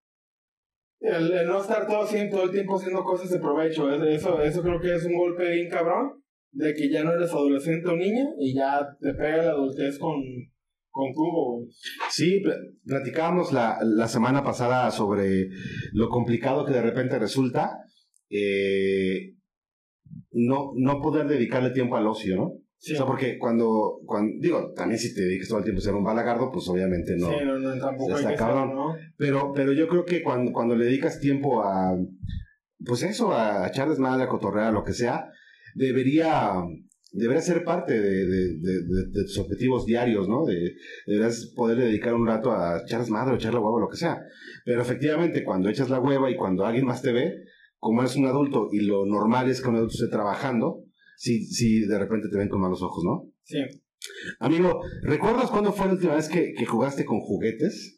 El, 1.00 1.32
el 1.32 1.48
no 1.48 1.62
estar 1.62 1.88
todo, 1.88 2.06
todo 2.30 2.44
el 2.44 2.52
tiempo 2.52 2.76
haciendo 2.78 3.04
cosas 3.04 3.30
de 3.32 3.40
provecho. 3.40 3.92
es- 3.92 4.22
Eso, 4.22 4.40
eso 4.42 4.62
creo 4.62 4.80
que 4.80 4.94
es 4.96 5.06
un 5.06 5.18
golpe 5.18 5.50
bien 5.52 5.70
cabrón. 5.70 6.22
De 6.52 6.74
que 6.74 6.90
ya 6.92 7.04
no 7.04 7.14
eres 7.14 7.32
adolescente 7.32 7.90
o 7.90 7.96
niña 7.96 8.26
y 8.40 8.56
ya 8.56 8.80
te 9.00 9.14
pega 9.14 9.44
la 9.44 9.52
adultez 9.52 10.00
con, 10.00 10.14
con 10.90 11.12
tubo, 11.14 11.58
güey. 11.58 11.68
Sí, 12.10 12.40
pl- 12.42 12.56
platicábamos 12.86 13.52
la, 13.52 13.78
la 13.84 14.08
semana 14.08 14.44
pasada 14.44 14.90
sobre 14.92 15.50
lo 15.94 16.10
complicado 16.10 16.66
que 16.66 16.74
de 16.74 16.82
repente 16.82 17.20
resulta 17.20 17.78
eh, 18.30 19.36
no, 20.32 20.72
no 20.76 21.02
poder 21.02 21.28
dedicarle 21.28 21.72
tiempo 21.72 21.98
al 21.98 22.08
ocio, 22.08 22.36
¿no? 22.36 22.44
O 22.80 22.96
sea, 22.96 23.06
porque 23.06 23.40
cuando, 23.40 24.00
cuando, 24.06 24.36
digo, 24.40 24.72
también 24.76 25.00
si 25.00 25.14
te 25.14 25.22
dedicas 25.22 25.48
todo 25.48 25.58
el 25.58 25.64
tiempo 25.64 25.80
a 25.80 25.84
ser 25.84 25.96
un 25.96 26.04
balagardo, 26.04 26.52
pues 26.52 26.70
obviamente 26.70 27.16
no. 27.18 27.28
Sí, 27.30 27.38
no, 27.44 27.58
no, 27.58 27.78
tampoco 27.80 28.14
hay 28.14 28.20
Está 28.20 28.32
que 28.32 28.38
cabrón. 28.38 28.68
ser, 28.68 28.76
¿no? 28.76 28.96
Pero, 29.18 29.52
pero 29.54 29.74
yo 29.74 29.88
creo 29.88 30.06
que 30.06 30.22
cuando, 30.22 30.52
cuando 30.52 30.76
le 30.76 30.86
dedicas 30.86 31.20
tiempo 31.20 31.64
a, 31.64 31.98
pues 32.86 33.02
eso, 33.02 33.34
a 33.34 33.68
echar 33.68 33.90
desmadre, 33.90 34.24
a 34.24 34.30
cotorrear, 34.30 34.74
lo 34.74 34.84
que 34.84 34.94
sea, 34.94 35.26
debería, 35.74 36.54
debería 37.12 37.42
ser 37.42 37.64
parte 37.64 38.00
de, 38.00 38.26
de, 38.28 38.58
de, 38.60 39.24
tus 39.24 39.40
objetivos 39.40 39.88
diarios, 39.88 40.30
¿no? 40.30 40.46
De, 40.46 40.76
deberías 41.08 41.52
poder 41.56 41.80
dedicar 41.80 42.14
un 42.14 42.28
rato 42.28 42.52
a 42.52 42.82
echar 42.86 43.00
desmadre, 43.00 43.34
o 43.34 43.38
echar 43.38 43.56
la 43.56 43.60
hueva, 43.60 43.82
lo 43.82 43.90
que 43.90 43.98
sea. 43.98 44.22
Pero 44.66 44.84
efectivamente, 44.84 45.44
cuando 45.44 45.68
echas 45.70 45.90
la 45.90 46.00
hueva 46.00 46.30
y 46.30 46.36
cuando 46.36 46.64
alguien 46.64 46.86
más 46.86 47.02
te 47.02 47.12
ve, 47.12 47.34
como 47.80 48.02
eres 48.02 48.16
un 48.16 48.26
adulto 48.26 48.70
y 48.72 48.82
lo 48.82 49.06
normal 49.06 49.50
es 49.50 49.62
que 49.62 49.70
un 49.70 49.76
adulto 49.76 49.94
esté 49.96 50.08
trabajando, 50.10 50.84
sí, 51.18 51.46
sí, 51.46 51.82
de 51.86 51.98
repente 52.00 52.28
te 52.32 52.38
ven 52.38 52.50
con 52.50 52.62
malos 52.62 52.82
ojos, 52.82 53.04
¿no? 53.04 53.32
Sí. 53.44 53.60
Amigo, 54.40 54.82
¿recuerdas 55.04 55.50
cuándo 55.50 55.72
fue 55.74 55.88
la 55.88 55.94
última 55.94 56.16
vez 56.16 56.30
que, 56.30 56.54
que 56.54 56.66
jugaste 56.66 57.06
con 57.06 57.20
juguetes? 57.20 57.96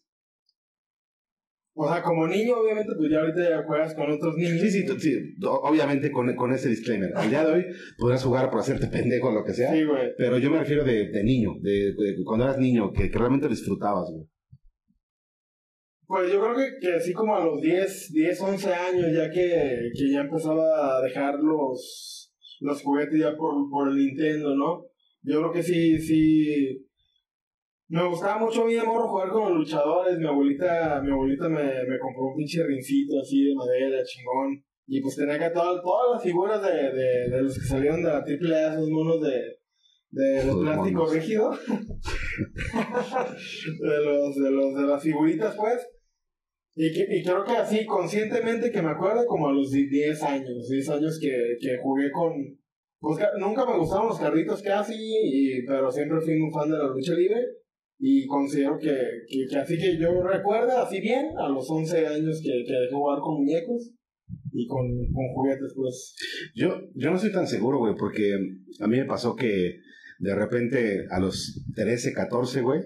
O 1.81 1.87
sea, 1.87 2.03
como 2.03 2.27
niño, 2.27 2.57
obviamente, 2.57 2.91
pues 2.97 3.09
ya 3.09 3.19
ahorita 3.19 3.49
ya 3.49 3.63
juegas 3.65 3.93
con 3.95 4.11
otros 4.11 4.35
niños. 4.35 4.59
Sí, 4.59 4.69
sí, 4.69 4.85
sí, 4.99 5.35
obviamente 5.45 6.11
con, 6.11 6.35
con 6.35 6.51
ese 6.51 6.67
disclaimer. 6.67 7.11
Al 7.15 7.29
día 7.29 7.45
de 7.45 7.51
hoy 7.53 7.65
podrás 7.97 8.21
jugar 8.23 8.49
por 8.49 8.59
hacerte 8.59 8.87
pendejo 8.87 9.29
o 9.29 9.31
lo 9.31 9.45
que 9.45 9.53
sea, 9.53 9.71
Sí, 9.73 9.83
güey. 9.85 10.09
pero 10.17 10.37
yo 10.39 10.51
me 10.51 10.59
refiero 10.59 10.83
de, 10.83 11.09
de 11.09 11.23
niño, 11.23 11.53
de, 11.61 11.93
de 11.93 12.15
cuando 12.25 12.45
eras 12.45 12.57
niño, 12.59 12.91
que, 12.91 13.09
que 13.09 13.17
realmente 13.17 13.47
disfrutabas, 13.47 14.09
güey. 14.11 14.27
Pues 16.09 16.33
yo 16.33 16.41
creo 16.41 16.55
que, 16.55 16.79
que 16.81 16.93
así 16.95 17.13
como 17.13 17.35
a 17.35 17.45
los 17.45 17.61
10, 17.61 18.13
10, 18.13 18.41
11 18.41 18.73
años, 18.73 19.13
ya 19.15 19.29
que, 19.29 19.91
que 19.93 20.11
ya 20.11 20.21
empezaba 20.21 20.97
a 20.97 21.01
dejar 21.03 21.35
los, 21.35 22.33
los 22.61 22.81
juguetes 22.81 23.19
ya 23.19 23.37
por, 23.37 23.69
por 23.69 23.89
el 23.89 23.95
Nintendo, 23.95 24.55
¿no? 24.55 24.87
Yo 25.21 25.37
creo 25.37 25.51
que 25.51 25.61
sí, 25.61 25.99
sí. 25.99 26.83
Me 27.89 28.03
gustaba 28.07 28.39
mucho 28.39 28.63
a 28.63 28.65
mí 28.65 28.73
de 28.73 28.81
morro 28.81 29.07
jugar 29.07 29.29
con 29.29 29.49
los 29.49 29.59
luchadores. 29.59 30.17
Mi 30.17 30.25
abuelita, 30.25 30.99
mi 31.03 31.11
abuelita 31.11 31.47
me, 31.47 31.63
me 31.63 31.99
compró 31.99 32.29
un 32.31 32.37
pinche 32.37 32.65
rincito 32.65 33.19
así 33.21 33.43
de 33.43 33.53
madera, 33.53 34.03
chingón. 34.03 34.63
Y 34.87 35.01
pues 35.01 35.15
tenía 35.15 35.37
que 35.37 35.51
todas, 35.51 35.79
todas 35.83 36.13
las 36.13 36.23
figuras 36.23 36.59
de, 36.63 36.91
de, 36.91 37.29
de 37.29 37.41
los 37.43 37.53
que 37.53 37.65
salieron 37.65 38.01
de 38.01 38.09
la 38.09 38.17
AAA, 38.17 38.73
esos 38.73 38.89
monos 38.89 39.21
de, 39.21 39.59
de, 40.09 40.43
Los 40.43 40.57
plástico 40.57 41.05
rígido. 41.05 41.51
de 43.79 44.05
los, 44.05 44.35
de 44.35 44.49
los, 44.49 44.73
de 44.73 44.81
las 44.87 45.03
figuritas, 45.03 45.55
pues. 45.55 45.87
Y, 46.81 46.93
que, 46.93 47.05
y 47.13 47.21
creo 47.23 47.43
que 47.43 47.51
así, 47.57 47.85
conscientemente 47.85 48.71
que 48.71 48.81
me 48.81 48.91
acuerdo, 48.91 49.25
como 49.25 49.49
a 49.49 49.53
los 49.53 49.69
10 49.71 50.23
años, 50.23 50.69
10 50.69 50.89
años 50.91 51.19
que, 51.21 51.57
que 51.59 51.77
jugué 51.83 52.09
con... 52.09 52.31
Pues 53.01 53.17
ca- 53.19 53.31
nunca 53.37 53.65
me 53.65 53.77
gustaban 53.77 54.07
los 54.07 54.17
carritos 54.19 54.61
casi, 54.61 54.93
y, 54.97 55.65
pero 55.65 55.91
siempre 55.91 56.21
fui 56.21 56.37
muy 56.39 56.51
fan 56.53 56.69
de 56.71 56.77
la 56.77 56.87
lucha 56.87 57.13
libre. 57.15 57.41
Y 57.99 58.25
considero 58.27 58.77
que, 58.79 58.95
que, 59.27 59.57
así 59.57 59.77
que 59.77 59.97
yo 59.99 60.23
recuerdo, 60.23 60.77
así 60.77 61.01
bien, 61.01 61.27
a 61.37 61.49
los 61.49 61.69
11 61.69 62.07
años 62.07 62.41
que, 62.41 62.63
que 62.65 62.73
dejé 62.73 62.93
jugar 62.93 63.19
con 63.19 63.39
muñecos 63.43 63.91
y 64.53 64.65
con, 64.65 64.87
con 65.11 65.27
juguetes, 65.35 65.73
pues. 65.75 66.15
Yo, 66.55 66.79
yo 66.95 67.09
no 67.09 67.17
estoy 67.17 67.33
tan 67.33 67.45
seguro, 67.45 67.79
güey, 67.79 67.95
porque 67.99 68.35
a 68.79 68.87
mí 68.87 68.97
me 68.97 69.05
pasó 69.05 69.35
que 69.35 69.79
de 70.19 70.33
repente 70.35 71.07
a 71.09 71.19
los 71.19 71.61
13, 71.75 72.13
14, 72.13 72.61
güey, 72.61 72.79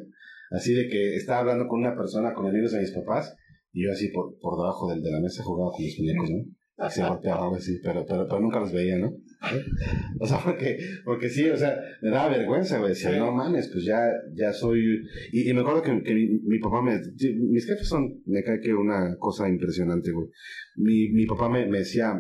así 0.49 0.73
de 0.73 0.88
que 0.88 1.15
estaba 1.15 1.41
hablando 1.41 1.67
con 1.67 1.82
una 1.82 1.95
persona, 1.95 2.34
con 2.34 2.47
amigos 2.47 2.71
de 2.71 2.79
mis 2.82 2.91
papás, 2.91 3.36
y 3.74 3.84
yo 3.86 3.92
así 3.92 4.10
por, 4.10 4.38
por 4.40 4.56
debajo 4.58 4.90
del, 4.90 5.02
de 5.02 5.12
la 5.12 5.20
mesa 5.20 5.44
jugaba 5.44 5.72
con 5.72 5.84
los 5.84 6.00
muñecos, 6.00 6.30
¿no? 6.30 6.90
Se 6.90 7.02
golpeaba, 7.10 7.48
güey, 7.50 7.62
sí, 7.62 7.80
pero, 7.84 8.04
pero, 8.08 8.28
pero 8.28 8.40
nunca 8.42 8.60
los 8.60 8.72
veía, 8.74 8.98
¿no? 8.98 9.14
O 10.20 10.26
sea, 10.26 10.40
porque, 10.44 10.78
porque 11.06 11.30
sí, 11.30 11.48
o 11.50 11.56
sea, 11.58 11.78
me 12.02 12.10
daba 12.10 12.30
vergüenza, 12.36 12.80
güey. 12.80 12.90
Decía, 12.90 13.12
Sí. 13.12 13.18
no 13.20 13.32
mames, 13.32 13.70
pues 13.72 13.86
ya, 13.86 14.00
ya 14.36 14.52
soy. 14.54 14.82
Y, 15.32 15.50
y 15.50 15.54
me 15.54 15.62
acuerdo 15.62 15.82
que, 15.82 16.02
que 16.04 16.14
mi, 16.16 16.28
mi 16.46 16.60
papá 16.60 16.82
me. 16.82 17.00
Mis 17.50 17.66
jefes 17.68 17.88
son, 17.88 18.22
me 18.26 18.42
cae 18.44 18.60
que 18.60 18.74
una 18.74 19.16
cosa 19.20 19.48
impresionante, 19.50 20.12
güey. 20.12 20.28
Mi, 20.78 21.10
mi 21.10 21.26
papá 21.26 21.48
me, 21.50 21.68
me 21.68 21.80
decía, 21.80 22.14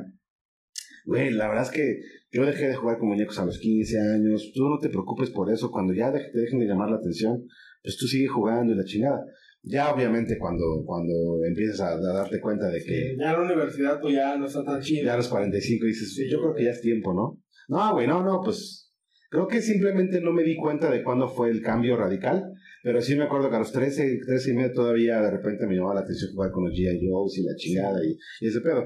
güey, 1.05 1.31
la 1.31 1.47
verdad 1.47 1.63
es 1.63 1.71
que 1.71 1.97
yo 2.31 2.45
dejé 2.45 2.67
de 2.69 2.75
jugar 2.75 2.97
con 2.99 3.09
muñecos 3.09 3.39
a 3.39 3.45
los 3.45 3.57
15 3.59 3.99
años. 3.99 4.51
Tú 4.53 4.67
no 4.69 4.77
te 4.79 4.89
preocupes 4.89 5.29
por 5.31 5.51
eso. 5.51 5.71
Cuando 5.71 5.93
ya 5.93 6.11
de- 6.11 6.29
te 6.31 6.39
dejen 6.39 6.59
de 6.59 6.65
llamar 6.67 6.89
la 6.89 6.97
atención, 6.97 7.43
pues 7.83 7.97
tú 7.97 8.05
sigue 8.07 8.27
jugando 8.27 8.73
y 8.73 8.75
la 8.77 8.83
chingada. 8.85 9.23
Ya, 9.65 9.93
obviamente, 9.93 10.37
cuando, 10.37 10.83
cuando 10.85 11.13
empiezas 11.47 11.79
a, 11.81 11.93
a 11.93 11.99
darte 12.13 12.39
cuenta 12.41 12.69
de 12.69 12.83
que. 12.83 13.15
Ya 13.17 13.31
en 13.31 13.39
la 13.39 13.41
universidad, 13.41 13.99
pues 14.01 14.13
ya 14.13 14.37
no 14.37 14.45
está 14.45 14.63
tan 14.63 14.81
chido. 14.81 15.05
Ya 15.05 15.13
a 15.13 15.17
los 15.17 15.29
45 15.29 15.85
dices, 15.85 16.13
Sí. 16.15 16.29
yo 16.29 16.41
creo 16.41 16.53
que 16.53 16.65
ya 16.65 16.71
es 16.71 16.81
tiempo, 16.81 17.13
¿no? 17.13 17.41
No, 17.69 17.93
güey, 17.93 18.05
no, 18.07 18.23
no, 18.23 18.41
pues 18.43 18.91
creo 19.29 19.47
que 19.47 19.61
simplemente 19.61 20.19
no 20.21 20.31
me 20.33 20.43
di 20.43 20.55
cuenta 20.57 20.91
de 20.91 21.01
cuándo 21.01 21.27
fue 21.29 21.49
el 21.49 21.61
cambio 21.61 21.95
radical, 21.97 22.43
pero 22.83 23.01
sí 23.01 23.15
me 23.15 23.23
acuerdo 23.23 23.49
que 23.49 23.55
a 23.55 23.59
los 23.59 23.71
13, 23.71 24.19
13 24.25 24.51
y 24.51 24.53
medio 24.53 24.73
todavía 24.73 25.21
de 25.21 25.31
repente 25.31 25.65
me 25.65 25.75
llamaba 25.75 25.95
la 25.95 26.01
atención 26.01 26.33
jugar 26.33 26.51
con 26.51 26.65
los 26.65 26.73
G.I. 26.77 26.99
Joes 27.09 27.37
y 27.37 27.43
la 27.43 27.55
chingada 27.55 27.99
y, 28.05 28.17
y 28.41 28.47
ese 28.49 28.59
pedo. 28.59 28.85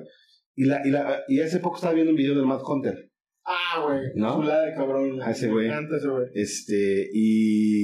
Y, 0.56 0.66
la, 0.66 0.82
y, 0.86 0.92
la, 0.92 1.22
y 1.28 1.40
hace 1.42 1.60
poco 1.60 1.76
estaba 1.78 1.94
viendo 1.94 2.12
un 2.12 2.18
video 2.18 2.36
del 2.36 2.46
Mad 2.46 2.62
Hunter, 2.66 3.10
Ah, 3.50 3.82
güey. 3.86 4.00
¿No? 4.16 4.36
Chulada 4.42 4.66
de 4.66 4.74
cabrón. 4.76 5.20
Ah, 5.22 5.32
ese 5.32 5.48
Me 5.48 5.54
güey. 5.54 5.68
encanta 5.68 5.96
ese 5.98 6.08
güey. 6.10 6.26
este, 6.34 7.10
y 7.14 7.77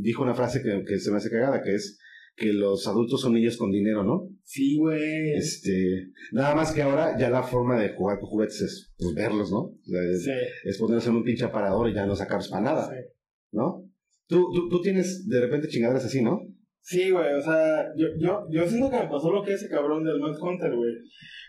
dijo 0.00 0.22
una 0.22 0.34
frase 0.34 0.62
que, 0.62 0.82
que 0.86 0.98
se 0.98 1.10
me 1.10 1.16
hace 1.18 1.30
cagada, 1.30 1.62
que 1.62 1.74
es 1.74 1.98
que 2.36 2.52
los 2.52 2.86
adultos 2.86 3.20
son 3.20 3.34
niños 3.34 3.56
con 3.56 3.70
dinero, 3.72 4.04
¿no? 4.04 4.28
Sí, 4.44 4.76
güey. 4.78 5.32
Este, 5.34 6.06
nada 6.32 6.54
más 6.54 6.72
que 6.72 6.82
ahora 6.82 7.18
ya 7.18 7.30
la 7.30 7.42
forma 7.42 7.80
de 7.80 7.90
jugar 7.94 8.20
con 8.20 8.28
juguetes 8.30 8.60
es 8.62 8.92
pues, 8.96 9.12
verlos, 9.14 9.50
¿no? 9.50 9.58
O 9.58 9.78
sea, 9.84 10.02
es- 10.08 10.24
Sí. 10.24 10.30
es 10.64 10.78
ponerse 10.78 11.08
en 11.10 11.16
un 11.16 11.24
pinche 11.24 11.44
aparador 11.44 11.90
y 11.90 11.94
ya 11.94 12.06
no 12.06 12.14
sacarlos 12.14 12.48
para 12.48 12.62
nada, 12.62 12.86
sí. 12.88 13.00
¿no? 13.52 13.84
Tú, 14.28 14.52
tú, 14.54 14.68
tú 14.68 14.80
tienes 14.82 15.26
de 15.26 15.40
repente 15.40 15.66
chingaderas 15.68 16.04
así, 16.04 16.22
¿no? 16.22 16.38
Sí, 16.80 17.10
güey, 17.10 17.34
o 17.34 17.42
sea, 17.42 17.86
yo, 17.96 18.06
yo, 18.18 18.46
yo 18.50 18.66
siento 18.68 18.88
que 18.90 18.96
me 18.98 19.08
pasó 19.10 19.30
lo 19.32 19.42
que 19.42 19.54
ese 19.54 19.68
cabrón 19.68 20.04
del 20.04 20.20
Mad 20.20 20.36
Hunter, 20.40 20.74
güey. 20.74 20.92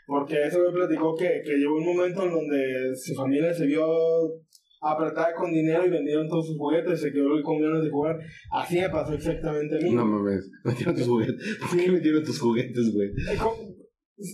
Porque 0.08 0.42
ese 0.48 0.60
güey 0.60 0.74
platicó 0.74 1.14
que, 1.16 1.42
que 1.46 1.56
llegó 1.56 1.76
un 1.76 1.86
momento 1.86 2.24
en 2.24 2.32
donde 2.32 2.96
su 2.96 3.14
familia 3.14 3.54
se 3.54 3.68
vio 3.68 3.86
apretada 4.82 5.34
con 5.36 5.52
dinero 5.52 5.86
y 5.86 5.89
vendieron 5.89 6.28
todos 6.30 6.48
sus 6.48 6.58
juguetes 6.58 7.00
y 7.00 7.04
se 7.04 7.12
quedó 7.12 7.28
con 7.44 7.62
ganas 7.62 7.84
de 7.84 7.89
jugar. 7.89 8.18
Así 8.52 8.80
me 8.80 8.89
pasó 8.89 9.13
exactamente 9.13 9.76
a 9.76 9.80
mí. 9.80 9.92
No 9.94 10.06
mames, 10.06 10.50
metieron 10.63 10.96
tus 10.96 11.08
juguetes. 11.08 11.58
¿Por 11.60 11.80
qué 11.80 11.92
metieron 11.92 12.24
tus 12.24 12.39
juguetes, 12.39 12.94
güey? 12.94 13.10
Eh, 13.10 13.38
co- 13.42 13.58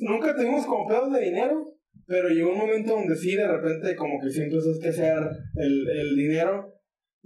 Nunca 0.01 0.35
tuvimos 0.35 0.65
como 0.65 0.87
pedos 0.87 1.13
de 1.13 1.21
dinero, 1.25 1.63
pero 2.07 2.29
llegó 2.29 2.51
un 2.51 2.57
momento 2.57 2.93
donde 2.93 3.15
sí, 3.15 3.35
de 3.35 3.47
repente, 3.47 3.95
como 3.95 4.19
que 4.19 4.29
sí 4.31 4.41
empezó 4.41 4.69
a 4.69 4.73
escasear 4.73 5.29
el, 5.55 5.87
el 5.89 6.15
dinero 6.15 6.71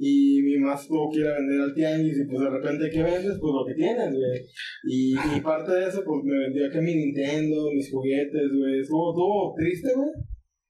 y 0.01 0.41
mi 0.43 0.58
mamá 0.58 0.79
tuvo 0.88 1.10
que 1.12 1.19
ir 1.19 1.27
a 1.27 1.36
vender 1.36 1.62
al 1.62 1.73
tianguis 1.73 2.17
y 2.19 2.25
pues 2.25 2.39
de 2.41 2.49
repente, 2.49 2.89
¿qué 2.89 3.03
vendes? 3.03 3.38
Pues 3.39 3.53
lo 3.53 3.65
que 3.65 3.73
tienes, 3.75 4.10
güey. 4.12 4.45
Y, 4.84 5.13
y 5.38 5.41
parte 5.41 5.71
de 5.73 5.88
eso, 5.88 6.01
pues 6.05 6.23
me 6.23 6.38
vendió 6.38 6.67
acá 6.67 6.82
mi 6.82 6.95
Nintendo, 6.95 7.69
mis 7.73 7.91
juguetes, 7.91 8.49
güey. 8.58 8.79
Estuvo, 8.82 9.12
estuvo 9.12 9.53
triste, 9.58 9.89
güey. 9.95 10.10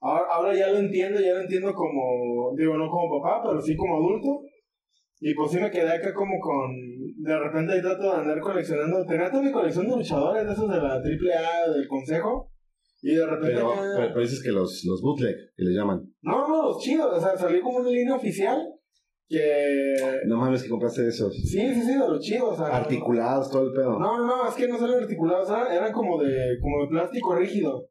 Ahora, 0.02 0.24
ahora 0.32 0.56
ya 0.56 0.72
lo 0.72 0.80
entiendo, 0.80 1.20
ya 1.20 1.34
lo 1.34 1.42
entiendo 1.42 1.74
como, 1.74 2.54
digo, 2.56 2.78
no 2.78 2.90
como 2.90 3.22
papá, 3.22 3.42
pero 3.44 3.62
sí 3.62 3.76
como 3.76 3.98
adulto. 3.98 4.42
Y 5.22 5.34
pues 5.34 5.52
sí 5.52 5.60
me 5.60 5.70
quedé 5.70 5.92
acá 5.92 6.14
como 6.14 6.40
con, 6.40 6.72
de 7.18 7.38
repente 7.38 7.74
ahí 7.74 7.82
trato 7.82 8.04
de 8.04 8.18
andar 8.22 8.40
coleccionando, 8.40 9.06
tenía 9.06 9.30
toda 9.30 9.44
mi 9.44 9.52
colección 9.52 9.88
de 9.88 9.98
luchadores, 9.98 10.46
de 10.46 10.54
esos 10.54 10.70
de 10.70 10.78
la 10.78 10.94
AAA, 10.94 11.72
del 11.74 11.88
consejo. 11.88 12.50
Y 13.02 13.16
de 13.16 13.26
repente 13.26 13.56
Pero, 13.56 13.74
pero, 13.96 14.08
pero 14.08 14.22
dices 14.22 14.42
que 14.42 14.52
los, 14.52 14.84
los 14.86 15.02
bootleg, 15.02 15.36
que 15.56 15.64
le 15.64 15.74
llaman. 15.74 16.02
No, 16.22 16.48
no, 16.48 16.64
los 16.64 16.80
chidos, 16.80 17.18
o 17.18 17.20
sea, 17.20 17.38
salió 17.38 17.62
como 17.62 17.80
una 17.80 17.90
línea 17.90 18.16
oficial 18.16 18.62
que... 19.28 20.22
No 20.26 20.38
mames 20.38 20.64
que 20.64 20.70
compraste 20.70 21.08
esos. 21.08 21.34
Sí, 21.34 21.74
sí, 21.74 21.82
sí, 21.82 21.94
de 21.94 22.00
los 22.00 22.20
chidos, 22.20 22.54
o 22.54 22.56
sea... 22.56 22.78
Articulados, 22.78 23.50
todo 23.52 23.68
el 23.68 23.74
pedo. 23.74 24.00
No, 24.00 24.18
no, 24.18 24.26
no, 24.26 24.48
es 24.50 24.56
que 24.56 24.68
no 24.68 24.78
salen 24.78 25.02
articulados, 25.02 25.50
eran, 25.50 25.72
eran 25.72 25.92
como 25.92 26.22
de 26.22 26.58
como 26.62 26.82
de 26.82 26.88
plástico 26.90 27.36
rígido. 27.36 27.90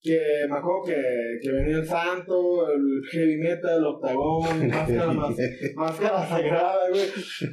Que 0.00 0.46
me 0.48 0.56
acuerdo 0.56 0.82
que, 0.86 1.38
que 1.42 1.52
venía 1.52 1.78
el 1.78 1.86
santo, 1.86 2.70
el 2.70 3.02
heavy 3.10 3.36
metal, 3.36 3.78
el 3.78 3.84
octagón, 3.84 4.68
máscara, 4.68 5.12
más, 5.12 5.36
máscara 5.74 6.26
sagrada, 6.26 6.88
güey. 6.88 7.02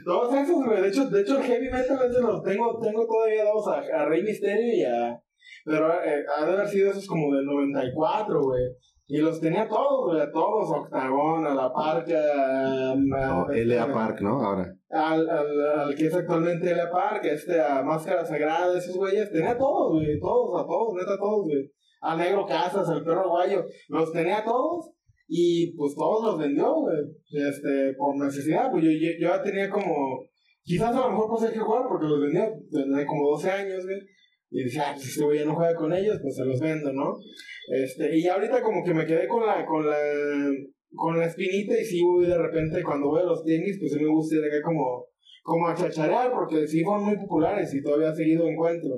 Todos 0.06 0.36
esos, 0.36 0.64
güey. 0.64 0.82
De 0.82 0.88
hecho, 0.90 1.10
de 1.10 1.22
hecho, 1.22 1.38
el 1.38 1.44
heavy 1.44 1.70
metal 1.72 2.00
es 2.06 2.14
de 2.14 2.22
los 2.22 2.44
tengo, 2.44 2.80
tengo 2.80 3.08
todavía 3.08 3.46
dos, 3.46 3.68
a, 3.68 4.02
a 4.02 4.06
Rey 4.06 4.22
Misterio 4.22 4.76
y 4.76 4.84
a. 4.84 5.20
Pero 5.66 5.92
eh, 6.04 6.24
ha 6.38 6.46
de 6.46 6.54
haber 6.54 6.68
sido 6.68 6.92
esos 6.92 7.08
como 7.08 7.36
del 7.36 7.46
94, 7.46 8.40
güey. 8.42 8.64
Y 9.08 9.20
los 9.20 9.40
tenía 9.40 9.68
todos, 9.68 10.08
güey, 10.08 10.20
a 10.20 10.32
todos, 10.32 10.70
Octagón, 10.72 11.46
a 11.46 11.54
la 11.54 11.72
Parca, 11.72 12.92
a, 12.92 12.96
No, 12.96 13.52
L.A. 13.52 13.92
Park, 13.94 14.22
¿no? 14.22 14.44
Ahora. 14.44 14.74
al, 14.90 15.30
al, 15.30 15.80
al 15.80 15.96
que 15.96 16.08
es 16.08 16.14
actualmente 16.14 16.72
Elia 16.72 16.90
Park, 16.90 17.24
este, 17.26 17.62
a 17.62 17.84
Máscara 17.84 18.26
Sagrada, 18.26 18.76
esos 18.76 18.96
güeyes, 18.98 19.32
tenía 19.32 19.56
todos, 19.56 19.94
güey, 19.94 20.20
todos, 20.20 20.60
a 20.60 20.66
todos, 20.66 20.96
neta, 20.96 21.18
todos, 21.20 21.46
güey. 21.46 21.72
A 22.06 22.16
Negro 22.16 22.46
Casas, 22.46 22.88
al 22.88 23.04
perro 23.04 23.30
guayo, 23.30 23.66
los 23.90 24.12
tenía 24.12 24.44
todos 24.44 24.92
y 25.28 25.76
pues 25.76 25.96
todos 25.96 26.24
los 26.24 26.40
vendió, 26.40 26.74
güey, 26.76 26.98
este, 27.32 27.94
por 27.98 28.16
necesidad, 28.24 28.70
pues 28.72 28.84
yo, 28.84 28.92
yo, 28.92 29.10
yo 29.20 29.28
ya 29.30 29.42
tenía 29.42 29.70
como, 29.70 30.22
quizás 30.64 30.96
a 30.96 31.08
lo 31.08 31.12
mejor 31.12 31.48
hay 31.48 31.54
que 31.54 31.60
jugar 31.60 31.84
porque 31.90 32.06
los 32.06 32.22
vendió, 32.22 32.44
tenía 32.72 33.06
como 33.06 33.32
12 33.32 33.50
años, 33.50 33.86
güey. 33.86 33.98
y 34.52 34.64
dice, 34.66 34.80
ah, 34.82 34.92
pues 34.94 35.08
este 35.08 35.24
güey 35.24 35.40
ya 35.40 35.46
no 35.46 35.56
juega 35.56 35.74
con 35.76 35.92
ellos, 35.94 36.20
pues 36.22 36.36
se 36.36 36.46
los 36.46 36.60
vendo, 36.60 36.94
¿no? 36.94 37.18
Este, 37.70 38.18
y 38.18 38.28
ahorita 38.28 38.62
como 38.62 38.84
que 38.84 38.94
me 38.94 39.06
quedé 39.06 39.28
con 39.28 39.46
la, 39.46 39.66
con 39.66 39.86
la, 39.86 39.98
con 40.94 41.18
la 41.18 41.26
espinita 41.26 41.80
y 41.80 41.84
sí 41.84 42.04
voy 42.04 42.28
de 42.28 42.38
repente 42.38 42.84
cuando 42.84 43.08
voy 43.08 43.22
a 43.22 43.26
los 43.26 43.44
tenis, 43.44 43.78
pues 43.80 43.94
sí 43.94 44.00
me 44.00 44.10
gusta 44.10 44.36
ir 44.36 44.46
acá 44.46 44.62
como, 44.64 45.08
como 45.42 45.68
a 45.68 45.74
chacharear, 45.74 46.32
porque 46.32 46.68
sí 46.68 46.84
fueron 46.84 47.06
muy 47.06 47.18
populares 47.18 47.74
y 47.74 47.82
todavía 47.82 48.14
seguido 48.14 48.48
encuentro. 48.48 48.94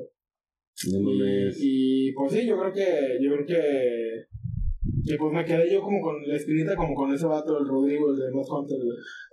Y, 0.83 2.09
y 2.09 2.11
pues 2.13 2.33
sí, 2.33 2.45
yo 2.45 2.59
creo 2.59 2.73
que, 2.73 3.17
yo 3.21 3.31
creo 3.33 3.45
que 3.45 4.27
y 5.09 5.17
pues 5.17 5.33
me 5.33 5.45
quedé 5.45 5.71
yo 5.71 5.81
como 5.81 6.01
con 6.01 6.15
la 6.27 6.35
espinita, 6.35 6.75
como 6.75 6.93
con 6.93 7.13
ese 7.13 7.25
vato 7.25 7.55
del 7.55 7.67
Rodrigo, 7.67 8.11
el 8.11 8.19
de 8.19 8.31
Most 8.31 8.51
Hunter, 8.51 8.77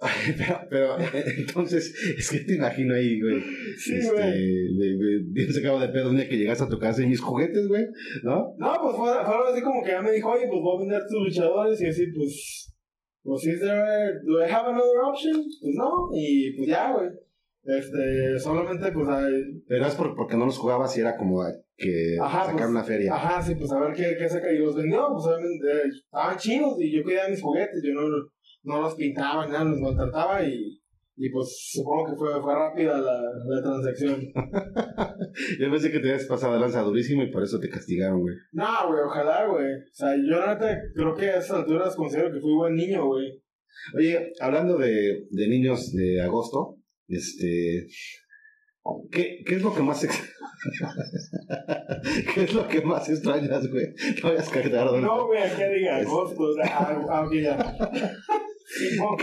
pero, 0.70 0.96
pero, 1.10 1.20
entonces, 1.36 1.94
es 2.16 2.30
que 2.30 2.38
te 2.40 2.54
imagino 2.54 2.94
ahí, 2.94 3.20
güey. 3.20 3.40
Sí, 3.76 3.96
este, 3.96 4.12
güey. 4.12 5.24
bien 5.32 5.52
sacado 5.52 5.80
de 5.80 5.88
pedo 5.88 6.10
un 6.10 6.16
día 6.16 6.28
que 6.28 6.36
llegaste 6.36 6.64
a 6.64 6.68
tu 6.68 6.78
casa 6.78 7.02
y 7.02 7.06
mis 7.06 7.20
juguetes, 7.20 7.66
güey, 7.66 7.86
¿no? 8.22 8.54
No, 8.56 8.72
pues 8.82 8.96
fue, 8.96 9.10
fue 9.24 9.34
algo 9.34 9.48
así 9.52 9.62
como 9.62 9.82
que 9.82 9.90
ya 9.90 10.02
me 10.02 10.12
dijo, 10.12 10.30
oye, 10.30 10.46
pues 10.48 10.60
voy 10.60 10.76
a 10.76 10.80
vender 10.80 11.02
tus 11.08 11.24
luchadores 11.24 11.80
y 11.80 11.86
así, 11.86 12.06
pues. 12.14 12.70
Pues, 13.24 13.46
is 13.46 13.58
there, 13.58 14.20
do 14.26 14.44
I 14.44 14.50
have 14.50 14.68
another 14.68 15.00
option? 15.02 15.34
Pues 15.34 15.74
no, 15.74 16.10
y 16.12 16.56
pues 16.56 16.68
ya, 16.68 16.92
güey. 16.92 17.08
Este, 17.64 18.38
solamente 18.38 18.92
pues 18.92 19.08
hay... 19.08 19.62
Pero 19.66 19.86
es 19.86 19.94
porque 19.94 20.36
no 20.36 20.46
los 20.46 20.58
jugabas 20.58 20.96
y 20.96 21.00
era 21.00 21.16
como 21.16 21.42
que 21.76 22.16
ajá, 22.20 22.44
sacar 22.44 22.56
pues, 22.56 22.70
una 22.70 22.84
feria. 22.84 23.14
Ajá, 23.14 23.42
sí, 23.42 23.54
pues 23.54 23.72
a 23.72 23.80
ver 23.80 23.94
qué, 23.94 24.16
qué 24.18 24.28
saca. 24.28 24.52
Y 24.52 24.58
los 24.58 24.76
vendió, 24.76 25.08
pues 25.12 25.26
obviamente 25.26 25.66
estaban 25.88 26.36
chinos 26.36 26.76
y 26.78 26.94
yo 26.94 27.04
quería 27.04 27.28
mis 27.28 27.40
juguetes, 27.40 27.82
yo 27.82 27.94
no, 27.94 28.02
no 28.64 28.80
los 28.82 28.94
pintaba, 28.94 29.46
nada, 29.46 29.64
los 29.64 29.80
maltrataba 29.80 30.42
y, 30.46 30.80
y 31.16 31.30
pues 31.30 31.70
supongo 31.72 32.10
que 32.10 32.16
fue, 32.16 32.40
fue 32.42 32.54
rápida 32.54 32.98
la, 32.98 33.20
la 33.46 33.62
transacción. 33.62 34.20
yo 35.58 35.70
pensé 35.70 35.90
que 35.90 36.00
te 36.00 36.10
habías 36.10 36.26
pasado 36.26 36.58
lanza 36.58 36.82
durísimo 36.82 37.22
y 37.22 37.30
por 37.30 37.42
eso 37.42 37.58
te 37.58 37.70
castigaron, 37.70 38.20
güey. 38.20 38.34
No, 38.52 38.88
güey, 38.88 39.00
ojalá, 39.04 39.46
güey. 39.46 39.66
O 39.66 39.94
sea, 39.94 40.14
yo 40.16 40.38
la 40.38 40.54
neta 40.54 40.78
creo 40.94 41.14
que 41.14 41.30
a 41.30 41.38
esas 41.38 41.58
alturas 41.58 41.96
considero 41.96 42.32
que 42.32 42.40
fui 42.40 42.54
buen 42.54 42.74
niño, 42.74 43.06
güey. 43.06 43.42
Oye, 43.96 44.32
hablando 44.40 44.78
de, 44.78 45.26
de 45.30 45.48
niños 45.48 45.92
de 45.92 46.22
agosto, 46.22 46.78
este. 47.08 47.86
¿Qué, 49.10 49.42
¿Qué 49.46 49.54
es 49.54 49.62
lo 49.62 49.74
que 49.74 49.82
más 49.82 50.04
¿Qué 52.34 52.42
es 52.42 52.52
lo 52.52 52.68
que 52.68 52.82
más 52.82 53.08
extrañas, 53.08 53.66
güey? 53.70 53.86
No 54.22 54.28
a 54.28 54.50
cargar, 54.50 54.92
No, 55.00 55.26
güey, 55.26 55.56
que 55.56 55.68
diga 55.70 55.96
agosto, 55.96 56.54
aunque 57.10 57.42
ya. 57.42 57.56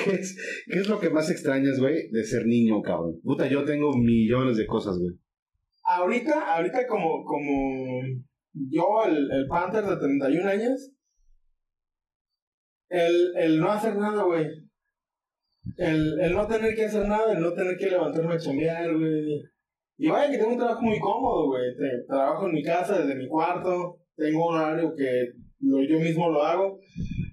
¿Qué 0.04 0.12
es, 0.12 0.38
¿Qué 0.66 0.80
es 0.80 0.88
lo 0.88 1.00
que 1.00 1.10
más 1.10 1.30
extrañas, 1.30 1.80
güey, 1.80 2.10
de 2.12 2.24
ser 2.24 2.46
niño, 2.46 2.82
cabrón? 2.82 3.20
Puta, 3.24 3.48
yo 3.48 3.64
tengo 3.64 3.96
millones 3.96 4.58
de 4.58 4.66
cosas, 4.66 4.98
güey. 4.98 5.16
Ahorita, 5.84 6.56
ahorita 6.56 6.88
como, 6.88 7.24
como 7.24 8.02
yo, 8.54 9.04
el, 9.06 9.32
el 9.32 9.48
Panther 9.48 9.86
de 9.86 9.98
31 9.98 10.50
años, 10.50 10.92
el, 12.90 13.34
el 13.38 13.60
no 13.60 13.72
hacer 13.72 13.96
nada, 13.96 14.24
güey. 14.24 14.48
El, 15.78 16.20
el 16.20 16.34
no 16.34 16.48
tener 16.48 16.76
que 16.76 16.86
hacer 16.86 17.08
nada, 17.08 17.34
el 17.34 17.42
no 17.42 17.54
tener 17.54 17.78
que 17.78 17.90
levantarme 17.90 18.34
a 18.34 18.38
chambear, 18.38 18.94
güey. 18.98 19.42
Y 19.98 20.08
vaya 20.08 20.32
que 20.32 20.38
tengo 20.38 20.54
un 20.54 20.58
trabajo 20.58 20.82
muy 20.82 21.00
cómodo, 21.00 21.48
güey. 21.48 21.64
Trabajo 22.08 22.48
en 22.48 22.54
mi 22.54 22.64
casa, 22.64 23.00
desde 23.00 23.16
mi 23.16 23.28
cuarto. 23.28 24.00
Tengo 24.16 24.50
un 24.50 24.56
horario 24.56 24.94
que 24.96 25.34
yo 25.60 26.00
mismo 26.00 26.30
lo 26.30 26.42
hago. 26.42 26.80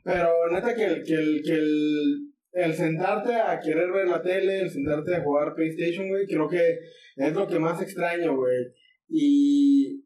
Pero 0.04 0.28
neta 0.52 0.74
que 0.74 0.84
el, 0.84 1.02
que 1.02 1.14
el, 1.14 1.42
que 1.44 2.62
el, 2.62 2.74
sentarte 2.74 3.34
a 3.34 3.58
querer 3.58 3.90
ver 3.90 4.08
la 4.08 4.20
tele, 4.20 4.60
el 4.60 4.70
sentarte 4.70 5.14
a 5.14 5.22
jugar 5.22 5.54
PlayStation, 5.54 6.08
güey, 6.08 6.26
creo 6.26 6.48
que 6.48 6.78
es 7.16 7.34
lo 7.34 7.46
que 7.46 7.58
más 7.58 7.80
extraño, 7.80 8.36
güey. 8.36 8.66
Y, 9.08 10.04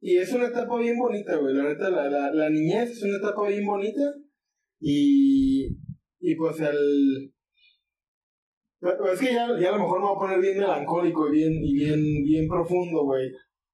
y 0.00 0.16
es 0.16 0.32
una 0.32 0.48
etapa 0.48 0.76
bien 0.78 0.98
bonita, 0.98 1.36
güey. 1.36 1.54
La 1.54 1.64
neta, 1.64 1.90
la, 1.90 2.08
la, 2.08 2.32
la 2.32 2.50
niñez 2.50 2.90
es 2.90 3.02
una 3.04 3.18
etapa 3.18 3.48
bien 3.48 3.64
bonita. 3.64 4.14
Y, 4.80 5.68
y 6.20 6.34
pues 6.34 6.60
el, 6.60 7.32
es 9.12 9.20
que 9.20 9.32
ya, 9.32 9.48
ya 9.58 9.68
a 9.70 9.72
lo 9.72 9.78
mejor 9.78 10.00
me 10.00 10.06
voy 10.06 10.16
a 10.16 10.18
poner 10.18 10.40
bien 10.40 10.58
melancólico 10.58 11.28
y 11.28 11.32
bien, 11.32 11.52
y 11.62 11.74
bien, 11.74 12.00
bien 12.24 12.48
profundo, 12.48 13.04
güey. 13.04 13.30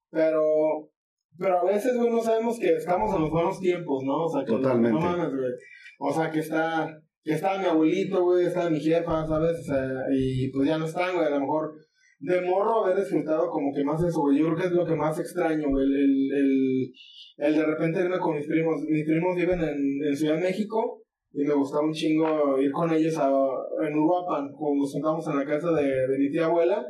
Pero, 0.09 0.89
pero 1.37 1.59
a 1.59 1.65
veces, 1.65 1.97
güey, 1.97 2.09
no 2.09 2.21
sabemos 2.21 2.59
que 2.59 2.73
estamos 2.73 3.13
en 3.15 3.21
los 3.21 3.31
buenos 3.31 3.59
tiempos, 3.59 4.03
¿no? 4.03 4.25
O 4.25 4.29
sea, 4.29 4.43
que 4.43 4.51
Totalmente. 4.51 4.91
no 4.91 4.99
mames, 4.99 5.29
güey. 5.29 5.51
O 5.99 6.13
sea, 6.13 6.31
que 6.31 6.39
está, 6.39 7.01
que 7.23 7.33
está 7.33 7.57
mi 7.57 7.65
abuelito, 7.65 8.23
güey, 8.23 8.45
está 8.45 8.69
mi 8.69 8.79
jefa, 8.79 9.25
¿sabes? 9.27 9.59
O 9.59 9.63
sea, 9.63 9.87
y 10.13 10.49
pues 10.51 10.67
ya 10.67 10.77
no 10.77 10.85
están, 10.85 11.15
güey. 11.15 11.27
A 11.27 11.31
lo 11.31 11.41
mejor 11.41 11.73
de 12.19 12.41
morro 12.41 12.85
haber 12.85 12.97
disfrutado 12.97 13.49
como 13.49 13.73
que 13.73 13.83
más 13.83 14.01
eso, 14.03 14.21
güey. 14.21 14.37
Yo 14.39 14.45
creo 14.45 14.57
que 14.57 14.65
es 14.67 14.71
lo 14.71 14.85
que 14.85 14.95
más 14.95 15.19
extraño, 15.19 15.69
güey. 15.69 15.85
El, 15.85 15.93
el, 15.93 16.31
el, 16.37 16.93
el 17.37 17.55
de 17.55 17.65
repente 17.65 17.99
irme 17.99 18.19
con 18.19 18.35
mis 18.35 18.47
primos. 18.47 18.81
Mis 18.87 19.05
primos 19.05 19.35
viven 19.35 19.59
en, 19.61 20.07
en 20.07 20.15
Ciudad 20.15 20.35
de 20.35 20.41
México 20.41 21.03
y 21.33 21.43
me 21.43 21.53
gustaba 21.53 21.85
un 21.85 21.93
chingo 21.93 22.59
ir 22.59 22.71
con 22.71 22.91
ellos 22.91 23.17
a, 23.17 23.27
en 23.27 23.97
Uruapan, 23.97 24.51
como 24.51 24.81
nos 24.81 24.91
sentamos 24.91 25.25
en 25.27 25.37
la 25.37 25.45
casa 25.45 25.71
de, 25.71 26.07
de 26.07 26.17
mi 26.17 26.29
tía 26.29 26.45
abuela, 26.45 26.85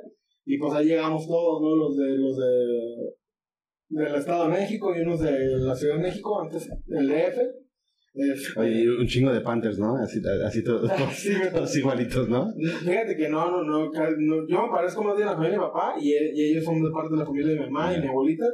y 0.46 0.58
pues 0.58 0.74
ahí 0.74 0.88
llegamos 0.88 1.28
todos, 1.28 1.62
¿no? 1.62 1.76
Los 1.76 1.98
de, 1.98 2.18
los 2.18 2.38
de, 2.38 4.04
del 4.04 4.16
Estado 4.16 4.46
de 4.46 4.58
México 4.60 4.96
y 4.96 5.02
unos 5.02 5.20
de 5.20 5.32
la 5.60 5.76
Ciudad 5.76 5.98
de 5.98 6.04
México, 6.04 6.42
antes 6.42 6.70
el 6.88 7.08
DF. 7.08 7.38
Este, 8.14 8.60
Oye, 8.60 8.90
un 8.90 9.08
chingo 9.08 9.32
de 9.32 9.40
Panthers, 9.40 9.80
¿no? 9.80 9.96
Así, 9.96 10.20
así 10.46 10.64
todos, 10.64 10.92
todos 11.54 11.78
igualitos, 11.78 12.28
¿no? 12.28 12.52
Fíjate 12.84 13.16
que 13.16 13.30
no, 13.30 13.50
no, 13.52 13.64
no, 13.64 13.92
yo 14.48 14.64
me 14.64 14.70
parezco 14.70 15.04
más 15.04 15.18
de 15.18 15.26
la 15.26 15.34
familia 15.34 15.52
de 15.52 15.58
mi 15.58 15.64
papá 15.64 15.94
y, 16.00 16.10
y 16.10 16.52
ellos 16.52 16.66
son 16.66 16.82
de 16.82 16.90
parte 16.92 17.14
de 17.14 17.20
la 17.20 17.26
familia 17.26 17.54
de 17.54 17.60
mi 17.60 17.66
mamá 17.70 17.96
y 17.96 18.02
mi 18.02 18.08
abuelita. 18.08 18.46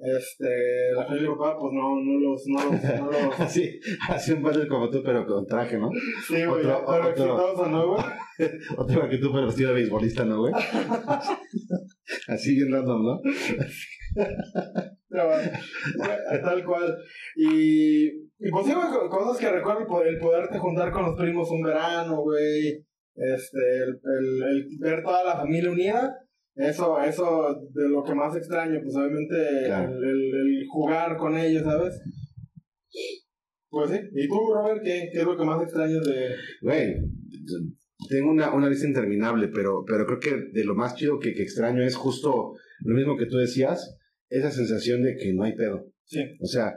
Este, 0.00 0.92
la 0.94 1.06
familia 1.06 1.30
papá, 1.30 1.56
pues 1.58 1.72
no, 1.72 2.00
no 2.00 2.20
los, 2.20 2.44
no 2.46 2.70
los, 2.70 2.82
no 2.84 3.10
los... 3.10 3.40
así, 3.40 3.80
así 4.08 4.32
un 4.32 4.44
padre 4.44 4.68
como 4.68 4.88
tú, 4.88 5.02
pero 5.04 5.26
con 5.26 5.44
traje, 5.44 5.76
¿no? 5.76 5.90
Sí, 6.24 6.44
güey, 6.44 6.64
otro, 6.64 6.84
pero 6.86 7.08
exitoso, 7.08 7.66
¿no, 7.66 7.88
güey? 7.88 8.04
otro 8.76 9.08
que 9.08 9.18
tú, 9.18 9.32
pero 9.32 9.46
vestido 9.46 9.70
de 9.70 9.74
beisbolista, 9.74 10.24
¿no, 10.24 10.42
güey? 10.42 10.54
así 12.28 12.54
bien 12.54 12.70
random, 12.70 13.02
¿no? 13.02 13.20
tal 16.44 16.64
cual. 16.64 16.96
Y, 17.34 18.06
y 18.06 18.50
pues 18.52 18.66
sí, 18.66 18.72
güey, 18.74 19.08
cosas 19.10 19.36
que 19.36 19.50
recuerdo, 19.50 20.04
el 20.04 20.18
poderte 20.18 20.58
juntar 20.58 20.92
con 20.92 21.06
los 21.06 21.18
primos 21.18 21.50
un 21.50 21.62
verano, 21.62 22.22
güey, 22.22 22.86
este, 23.16 23.78
el, 23.82 24.00
el, 24.04 24.42
el 24.48 24.68
ver 24.78 25.02
toda 25.02 25.24
la 25.24 25.38
familia 25.38 25.72
unida 25.72 26.14
eso, 26.58 27.00
eso 27.00 27.56
de 27.72 27.88
lo 27.88 28.02
que 28.02 28.14
más 28.14 28.36
extraño, 28.36 28.80
pues 28.82 28.96
obviamente 28.96 29.66
el, 29.66 30.04
el, 30.04 30.66
jugar 30.68 31.16
con 31.16 31.36
ellos, 31.36 31.62
¿sabes? 31.62 32.00
Pues 33.70 33.90
sí. 33.90 33.98
¿Y 34.12 34.28
tú, 34.28 34.52
Robert, 34.52 34.82
qué, 34.82 35.08
qué 35.12 35.20
es 35.20 35.24
lo 35.24 35.36
que 35.36 35.44
más 35.44 35.62
extrañas 35.62 36.04
de...? 36.04 36.34
Güey, 36.62 36.96
tengo 38.08 38.30
una, 38.30 38.52
una 38.52 38.68
lista 38.68 38.86
interminable, 38.86 39.48
pero, 39.48 39.84
pero 39.86 40.04
creo 40.06 40.18
que 40.18 40.50
de 40.52 40.64
lo 40.64 40.74
más 40.74 40.96
chido 40.96 41.18
que, 41.18 41.32
que 41.32 41.42
extraño 41.42 41.82
es 41.82 41.94
justo 41.94 42.54
lo 42.80 42.94
mismo 42.94 43.16
que 43.16 43.26
tú 43.26 43.36
decías, 43.36 43.96
esa 44.28 44.50
sensación 44.50 45.02
de 45.02 45.16
que 45.16 45.32
no 45.34 45.44
hay 45.44 45.54
pedo. 45.54 45.92
Sí. 46.04 46.20
O 46.40 46.46
sea, 46.46 46.74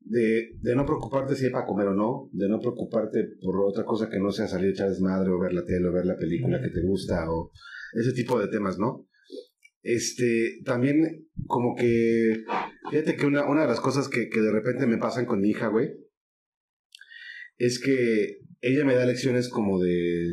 de, 0.00 0.50
de 0.60 0.74
no 0.76 0.86
preocuparte 0.86 1.34
si 1.34 1.46
hay 1.46 1.50
para 1.50 1.66
comer 1.66 1.88
o 1.88 1.94
no, 1.94 2.28
de 2.32 2.48
no 2.48 2.60
preocuparte 2.60 3.26
por 3.42 3.56
otra 3.66 3.84
cosa 3.84 4.08
que 4.08 4.20
no 4.20 4.30
sea 4.30 4.46
salir 4.46 4.68
a 4.68 4.72
echar 4.72 4.88
desmadre 4.88 5.30
o 5.30 5.38
ver 5.40 5.52
la 5.52 5.64
tele 5.64 5.88
o 5.88 5.92
ver 5.92 6.06
la 6.06 6.16
película 6.16 6.60
que 6.60 6.70
te 6.70 6.82
gusta 6.82 7.30
o 7.30 7.50
ese 7.94 8.12
tipo 8.12 8.40
de 8.40 8.48
temas, 8.48 8.78
¿no? 8.78 9.08
Este, 9.82 10.60
también 10.64 11.26
como 11.46 11.74
que, 11.74 12.44
fíjate 12.90 13.16
que 13.16 13.26
una, 13.26 13.48
una 13.48 13.62
de 13.62 13.68
las 13.68 13.80
cosas 13.80 14.08
que, 14.08 14.28
que 14.28 14.40
de 14.40 14.52
repente 14.52 14.86
me 14.86 14.98
pasan 14.98 15.24
con 15.24 15.40
mi 15.40 15.50
hija, 15.50 15.68
güey, 15.68 15.90
es 17.56 17.80
que 17.80 18.40
ella 18.60 18.84
me 18.84 18.94
da 18.94 19.06
lecciones 19.06 19.48
como 19.48 19.80
de, 19.82 20.28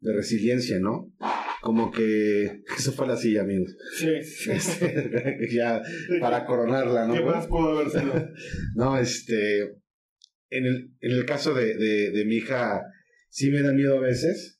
de 0.00 0.12
resiliencia, 0.12 0.78
¿no? 0.78 1.12
Como 1.60 1.90
que 1.90 2.62
eso 2.78 2.92
fue 2.92 3.06
la 3.06 3.16
silla, 3.16 3.42
amigos. 3.42 3.76
Sí. 3.96 4.08
Este, 4.50 5.38
ya 5.50 5.82
para 6.20 6.44
coronarla, 6.44 7.06
¿no? 7.06 7.14
¿Qué 7.14 7.20
más 7.22 7.46
pudo 7.46 7.78
haber 7.78 7.90
sido? 7.90 8.28
no, 8.74 8.98
este, 8.98 9.60
en 10.50 10.66
el, 10.66 10.92
en 11.00 11.10
el 11.12 11.24
caso 11.26 11.54
de, 11.54 11.76
de, 11.76 12.10
de 12.12 12.24
mi 12.24 12.36
hija, 12.36 12.82
sí 13.28 13.50
me 13.50 13.62
da 13.62 13.72
miedo 13.72 13.98
a 13.98 14.00
veces, 14.00 14.57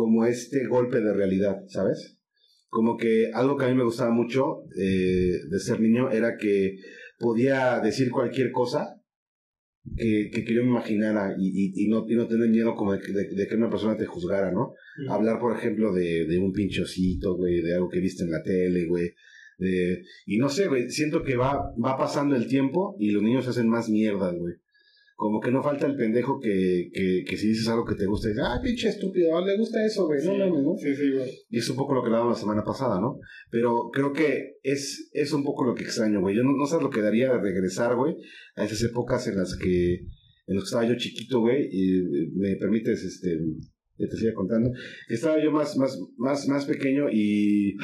como 0.00 0.24
este 0.24 0.66
golpe 0.66 0.98
de 1.02 1.12
realidad, 1.12 1.58
¿sabes? 1.68 2.16
Como 2.70 2.96
que 2.96 3.30
algo 3.34 3.58
que 3.58 3.66
a 3.66 3.68
mí 3.68 3.74
me 3.74 3.84
gustaba 3.84 4.10
mucho 4.10 4.62
eh, 4.74 5.40
de 5.46 5.58
ser 5.58 5.78
niño 5.78 6.10
era 6.10 6.38
que 6.38 6.78
podía 7.18 7.80
decir 7.80 8.10
cualquier 8.10 8.50
cosa 8.50 8.98
que, 9.94 10.30
que, 10.32 10.54
yo 10.54 10.62
me 10.62 10.70
imaginara 10.70 11.34
y, 11.38 11.72
y, 11.74 11.88
no, 11.90 12.06
y 12.08 12.14
no 12.14 12.26
tener 12.26 12.48
miedo 12.48 12.74
como 12.76 12.94
de, 12.94 13.00
que 13.00 13.54
una 13.54 13.68
persona 13.68 13.98
te 13.98 14.06
juzgara, 14.06 14.50
¿no? 14.50 14.72
Hablar, 15.10 15.38
por 15.38 15.54
ejemplo, 15.54 15.92
de, 15.92 16.24
de 16.24 16.38
un 16.38 16.52
pinchocito, 16.52 17.36
güey, 17.36 17.60
de 17.60 17.74
algo 17.74 17.90
que 17.90 18.00
viste 18.00 18.24
en 18.24 18.30
la 18.30 18.42
tele, 18.42 18.86
güey. 18.86 19.10
y 20.24 20.38
no 20.38 20.48
sé, 20.48 20.68
güey, 20.68 20.88
siento 20.88 21.22
que 21.22 21.36
va, 21.36 21.74
va 21.84 21.98
pasando 21.98 22.36
el 22.36 22.46
tiempo 22.46 22.96
y 22.98 23.10
los 23.10 23.22
niños 23.22 23.46
hacen 23.48 23.68
más 23.68 23.90
mierda, 23.90 24.32
güey 24.32 24.54
como 25.20 25.38
que 25.38 25.50
no 25.50 25.62
falta 25.62 25.86
el 25.86 25.96
pendejo 25.96 26.40
que, 26.40 26.88
que, 26.94 27.24
que 27.28 27.36
si 27.36 27.48
dices 27.48 27.68
algo 27.68 27.84
que 27.84 27.94
te 27.94 28.06
gusta, 28.06 28.28
dice, 28.28 28.40
ah, 28.42 28.58
pinche 28.62 28.88
estúpido, 28.88 29.44
le 29.44 29.58
gusta 29.58 29.84
eso, 29.84 30.06
güey, 30.06 30.24
no 30.24 30.34
mames, 30.34 30.64
¿no? 30.64 30.74
Sí, 30.78 30.94
sí, 30.96 31.10
güey. 31.12 31.30
Y 31.50 31.58
es 31.58 31.68
un 31.68 31.76
poco 31.76 31.92
lo 31.92 32.00
que 32.00 32.06
hablábamos 32.06 32.38
la 32.38 32.40
semana 32.40 32.64
pasada, 32.64 32.98
¿no? 32.98 33.18
Pero 33.50 33.90
creo 33.92 34.14
que 34.14 34.56
es, 34.62 35.10
es 35.12 35.34
un 35.34 35.44
poco 35.44 35.66
lo 35.66 35.74
que 35.74 35.84
extraño, 35.84 36.22
güey. 36.22 36.34
Yo 36.34 36.42
no, 36.42 36.52
no 36.56 36.64
sé 36.64 36.80
lo 36.80 36.88
que 36.88 37.02
daría 37.02 37.30
de 37.30 37.38
regresar, 37.38 37.96
güey, 37.96 38.16
a 38.56 38.64
esas 38.64 38.82
épocas 38.82 39.26
en 39.28 39.36
las 39.36 39.58
que, 39.58 39.96
en 39.96 40.54
las 40.54 40.64
que 40.64 40.68
estaba 40.68 40.88
yo 40.88 40.96
chiquito, 40.96 41.40
güey, 41.40 41.68
y 41.70 41.98
eh, 41.98 42.30
me 42.36 42.56
permites, 42.56 43.04
este, 43.04 43.38
que 43.98 44.06
te 44.06 44.16
siga 44.16 44.32
contando. 44.32 44.70
Estaba 45.10 45.36
yo 45.44 45.52
más, 45.52 45.76
más, 45.76 45.98
más, 46.16 46.48
más 46.48 46.64
pequeño 46.64 47.10
y, 47.12 47.76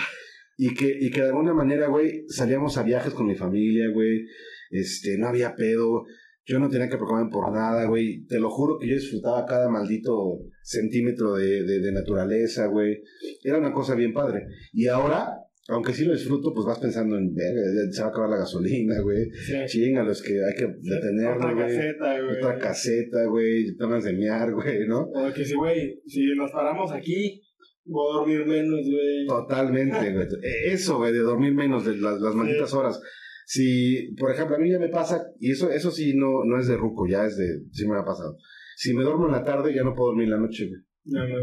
y 0.57 0.73
que, 0.73 0.97
y 0.99 1.11
que 1.11 1.21
de 1.21 1.29
alguna 1.29 1.53
manera, 1.53 1.89
güey, 1.89 2.25
salíamos 2.29 2.79
a 2.79 2.83
viajes 2.83 3.13
con 3.13 3.27
mi 3.27 3.35
familia, 3.35 3.91
güey, 3.93 4.25
este, 4.71 5.19
no 5.19 5.29
había 5.29 5.55
pedo. 5.55 6.07
Yo 6.49 6.59
no 6.61 6.69
tenía 6.69 6.89
que 6.89 6.97
preocuparme 6.97 7.29
por 7.31 7.53
nada, 7.53 7.87
güey. 7.87 8.25
Te 8.27 8.39
lo 8.39 8.51
juro 8.51 8.79
que 8.79 8.87
yo 8.89 8.95
disfrutaba 8.95 9.45
cada 9.47 9.69
maldito 9.69 10.39
centímetro 10.63 11.35
de, 11.35 11.65
de, 11.65 11.81
de 11.81 11.93
naturaleza, 11.93 12.67
güey. 12.67 13.03
Era 13.43 13.59
una 13.59 13.73
cosa 13.73 13.95
bien 13.97 14.13
padre. 14.13 14.47
Y 14.73 14.87
ahora, 14.87 15.29
aunque 15.69 15.93
sí 15.93 16.05
lo 16.05 16.13
disfruto, 16.13 16.55
pues 16.55 16.65
vas 16.65 16.79
pensando 16.79 17.19
en, 17.19 17.35
ya 17.35 17.43
se 17.91 18.01
va 18.01 18.07
a 18.07 18.11
acabar 18.11 18.31
la 18.31 18.37
gasolina, 18.37 19.01
güey. 19.01 19.25
Sí. 19.45 19.55
Chinga, 19.67 20.05
los 20.05 20.23
que 20.23 20.35
hay 20.35 20.55
que 20.57 20.67
detenerlo, 20.83 21.37
Otra 21.37 21.53
güey. 21.53 21.67
caseta, 21.67 22.21
güey. 22.23 22.37
Otra 22.37 22.59
caseta, 22.59 23.25
güey. 23.27 23.77
Tomas 23.77 24.05
de 24.05 24.13
mear, 24.13 24.53
güey, 24.55 24.87
¿no? 24.87 25.01
O 25.01 25.33
que 25.35 25.45
si, 25.45 25.55
güey, 25.57 26.01
si 26.07 26.27
nos 26.37 26.53
paramos 26.53 26.93
aquí, 26.93 27.43
voy 27.85 28.09
a 28.15 28.19
dormir 28.19 28.47
menos, 28.47 28.81
güey. 28.89 29.27
Totalmente, 29.27 30.13
güey. 30.13 30.27
E- 30.45 30.73
Eso, 30.73 30.99
güey, 30.99 31.13
de 31.13 31.19
dormir 31.21 31.55
menos 31.55 31.85
de 31.85 31.97
las, 31.97 32.21
las 32.21 32.35
malditas 32.37 32.73
horas. 32.73 33.01
Si, 33.49 34.13
por 34.19 34.33
ejemplo, 34.33 34.57
a 34.57 34.59
mí 34.59 34.69
ya 34.71 34.79
me 34.81 34.89
pasa, 34.89 35.25
y 35.39 35.53
eso, 35.53 35.71
eso 35.71 35.93
sí 35.93 36.15
no, 36.17 36.45
no 36.45 36.59
es 36.59 36.67
de 36.67 36.77
ruco, 36.77 37.07
ya 37.09 37.25
es 37.27 37.37
de, 37.37 37.63
sí 37.71 37.87
me 37.87 37.97
ha 37.97 38.05
pasado. 38.05 38.37
Si 38.77 38.93
me 38.93 39.05
duermo 39.05 39.27
en 39.27 39.33
la 39.33 39.45
tarde, 39.45 39.73
ya 39.73 39.85
no 39.85 39.95
puedo 39.95 40.09
dormir 40.11 40.25
en 40.25 40.31
la 40.33 40.41
noche, 40.41 40.67
güey. 40.67 40.81
No, 41.05 41.29
no. 41.29 41.37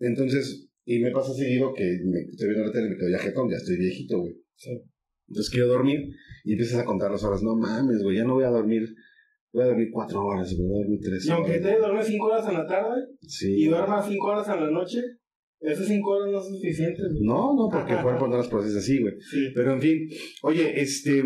Entonces, 0.00 0.68
y 0.84 1.00
me 1.00 1.10
pasa 1.10 1.32
seguido 1.34 1.72
que 1.74 1.82
me 2.04 2.20
estoy 2.30 2.48
viendo 2.48 2.66
la 2.66 2.72
tele 2.72 2.86
y 2.86 2.90
me 2.90 2.96
quedo 2.96 3.10
ya 3.10 3.18
jetón, 3.18 3.50
ya 3.50 3.56
estoy 3.56 3.76
viejito, 3.76 4.20
güey. 4.20 4.34
Sí. 4.54 4.70
Entonces 5.28 5.50
quiero 5.52 5.66
dormir 5.68 6.00
y 6.44 6.52
empiezas 6.52 6.80
a 6.80 6.84
contar 6.84 7.10
las 7.10 7.24
horas. 7.24 7.42
No 7.42 7.56
mames, 7.56 8.02
güey, 8.02 8.16
ya 8.18 8.24
no 8.24 8.34
voy 8.34 8.44
a 8.44 8.50
dormir. 8.50 8.82
Voy 9.52 9.62
a 9.62 9.66
dormir 9.66 9.88
cuatro 9.92 10.20
horas, 10.24 10.54
voy 10.56 10.66
a 10.66 10.78
dormir 10.82 11.00
tres 11.02 11.26
Y 11.26 11.30
aunque 11.30 11.52
horas. 11.58 11.62
te 11.62 11.78
duermes 11.78 12.06
5 12.06 12.26
horas 12.26 12.48
en 12.48 12.54
la 12.54 12.66
tarde 12.66 13.02
Sí. 13.22 13.54
y 13.56 13.66
duermas 13.68 14.06
5 14.08 14.26
horas 14.26 14.48
en 14.48 14.60
la 14.64 14.70
noche, 14.70 15.00
esas 15.64 15.86
5 15.86 16.10
horas 16.10 16.32
no 16.32 16.42
son 16.42 16.54
suficientes, 16.56 17.06
güey. 17.12 17.24
No, 17.24 17.54
no, 17.54 17.68
porque 17.70 17.94
el 17.94 18.02
cuerpo 18.02 18.28
no 18.28 18.36
las 18.36 18.48
procesa 18.48 18.78
así, 18.78 19.00
güey. 19.00 19.14
Sí. 19.20 19.50
Pero 19.54 19.72
en 19.72 19.80
fin, 19.80 20.08
oye, 20.42 20.80
este. 20.80 21.24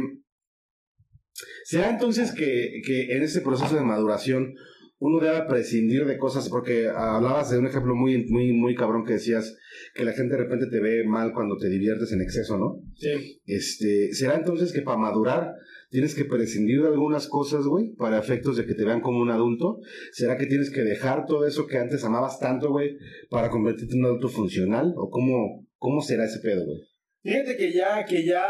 ¿Será 1.64 1.90
entonces 1.90 2.32
que, 2.32 2.80
que 2.84 3.16
en 3.16 3.22
ese 3.22 3.42
proceso 3.42 3.76
de 3.76 3.82
maduración 3.82 4.54
uno 4.98 5.20
debe 5.20 5.46
prescindir 5.48 6.04
de 6.04 6.18
cosas? 6.18 6.48
Porque 6.48 6.88
hablabas 6.88 7.50
de 7.50 7.58
un 7.58 7.66
ejemplo 7.66 7.94
muy, 7.94 8.26
muy, 8.28 8.52
muy 8.52 8.74
cabrón 8.74 9.04
que 9.04 9.14
decías 9.14 9.56
que 9.94 10.04
la 10.04 10.12
gente 10.12 10.34
de 10.34 10.42
repente 10.42 10.66
te 10.70 10.80
ve 10.80 11.04
mal 11.06 11.32
cuando 11.32 11.56
te 11.56 11.68
diviertes 11.68 12.12
en 12.12 12.22
exceso, 12.22 12.58
¿no? 12.58 12.82
Sí. 12.96 13.40
Este, 13.46 14.12
¿Será 14.12 14.36
entonces 14.36 14.72
que 14.72 14.82
para 14.82 14.98
madurar 14.98 15.52
tienes 15.90 16.14
que 16.14 16.24
prescindir 16.24 16.82
de 16.82 16.88
algunas 16.88 17.28
cosas, 17.28 17.64
güey, 17.64 17.94
para 17.94 18.18
efectos 18.18 18.56
de 18.56 18.66
que 18.66 18.74
te 18.74 18.84
vean 18.84 19.00
como 19.00 19.20
un 19.20 19.30
adulto? 19.30 19.78
¿Será 20.12 20.36
que 20.36 20.46
tienes 20.46 20.70
que 20.70 20.82
dejar 20.82 21.26
todo 21.26 21.46
eso 21.46 21.66
que 21.66 21.78
antes 21.78 22.04
amabas 22.04 22.38
tanto, 22.38 22.70
güey, 22.70 22.96
para 23.30 23.50
convertirte 23.50 23.94
en 23.94 24.00
un 24.00 24.06
adulto 24.06 24.28
funcional? 24.28 24.94
¿O 24.96 25.08
cómo, 25.10 25.66
cómo 25.76 26.00
será 26.00 26.24
ese 26.24 26.40
pedo, 26.40 26.64
güey? 26.64 26.78
Fíjate 27.22 27.56
que 27.56 27.72
ya, 27.72 28.04
que 28.04 28.24
ya, 28.24 28.46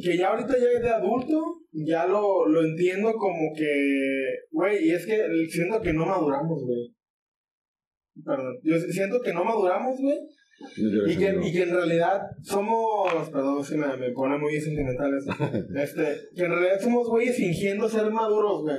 que 0.00 0.16
ya 0.16 0.28
ahorita 0.28 0.54
ya 0.58 0.80
de 0.80 0.88
adulto, 0.88 1.40
ya 1.72 2.06
lo, 2.06 2.46
lo 2.46 2.64
entiendo 2.64 3.12
como 3.12 3.52
que, 3.56 3.70
güey, 4.50 4.88
y 4.88 4.90
es 4.90 5.06
que 5.06 5.24
siento 5.48 5.80
que 5.80 5.92
no 5.92 6.04
maduramos, 6.04 6.64
güey. 6.64 6.94
Perdón, 8.24 8.58
yo 8.62 8.78
siento 8.78 9.20
que 9.20 9.32
no 9.32 9.44
maduramos, 9.44 9.98
güey, 10.00 10.18
y 10.76 11.16
que, 11.16 11.38
y 11.42 11.52
que 11.52 11.62
en 11.62 11.70
realidad 11.70 12.20
somos, 12.42 13.30
perdón, 13.30 13.64
que 13.64 13.76
me, 13.76 13.96
me 13.96 14.12
pone 14.12 14.38
muy 14.38 14.60
sentimental 14.60 15.10
eso, 15.16 15.30
este, 15.76 16.16
que 16.34 16.42
en 16.44 16.50
realidad 16.50 16.80
somos 16.80 17.08
güeyes 17.08 17.36
fingiendo 17.36 17.88
ser 17.88 18.10
maduros, 18.10 18.62
güey. 18.62 18.76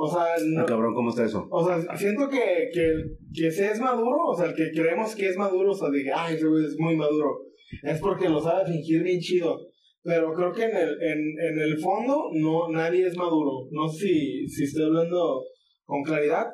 O 0.00 0.08
sea, 0.08 0.22
Ah, 0.22 0.36
no, 0.44 0.64
cabrón, 0.64 0.94
¿cómo 0.94 1.10
está 1.10 1.24
eso? 1.24 1.48
o 1.50 1.66
sea, 1.66 1.96
siento 1.96 2.28
que, 2.28 2.68
que, 2.72 2.92
que 3.34 3.50
se 3.50 3.72
es 3.72 3.80
maduro, 3.80 4.16
o 4.28 4.36
sea, 4.36 4.46
el 4.46 4.54
que 4.54 4.70
creemos 4.70 5.14
que 5.16 5.28
es 5.28 5.36
maduro, 5.36 5.72
o 5.72 5.74
sea, 5.74 5.90
de 5.90 6.12
ay, 6.14 6.36
ese 6.36 6.46
güey 6.46 6.64
es 6.64 6.76
muy 6.78 6.96
maduro, 6.96 7.40
es 7.82 7.98
porque 8.00 8.28
lo 8.28 8.40
sabe 8.40 8.70
fingir 8.70 9.02
bien 9.02 9.18
chido. 9.20 9.58
Pero 10.04 10.32
creo 10.32 10.52
que 10.52 10.62
en 10.62 10.76
el, 10.76 11.02
en, 11.02 11.18
en 11.38 11.60
el 11.60 11.78
fondo 11.78 12.30
no, 12.32 12.70
nadie 12.70 13.06
es 13.06 13.16
maduro. 13.16 13.68
No 13.72 13.88
sé 13.88 14.06
si, 14.06 14.48
si 14.48 14.64
estoy 14.64 14.84
hablando 14.84 15.42
con 15.84 16.02
claridad, 16.02 16.46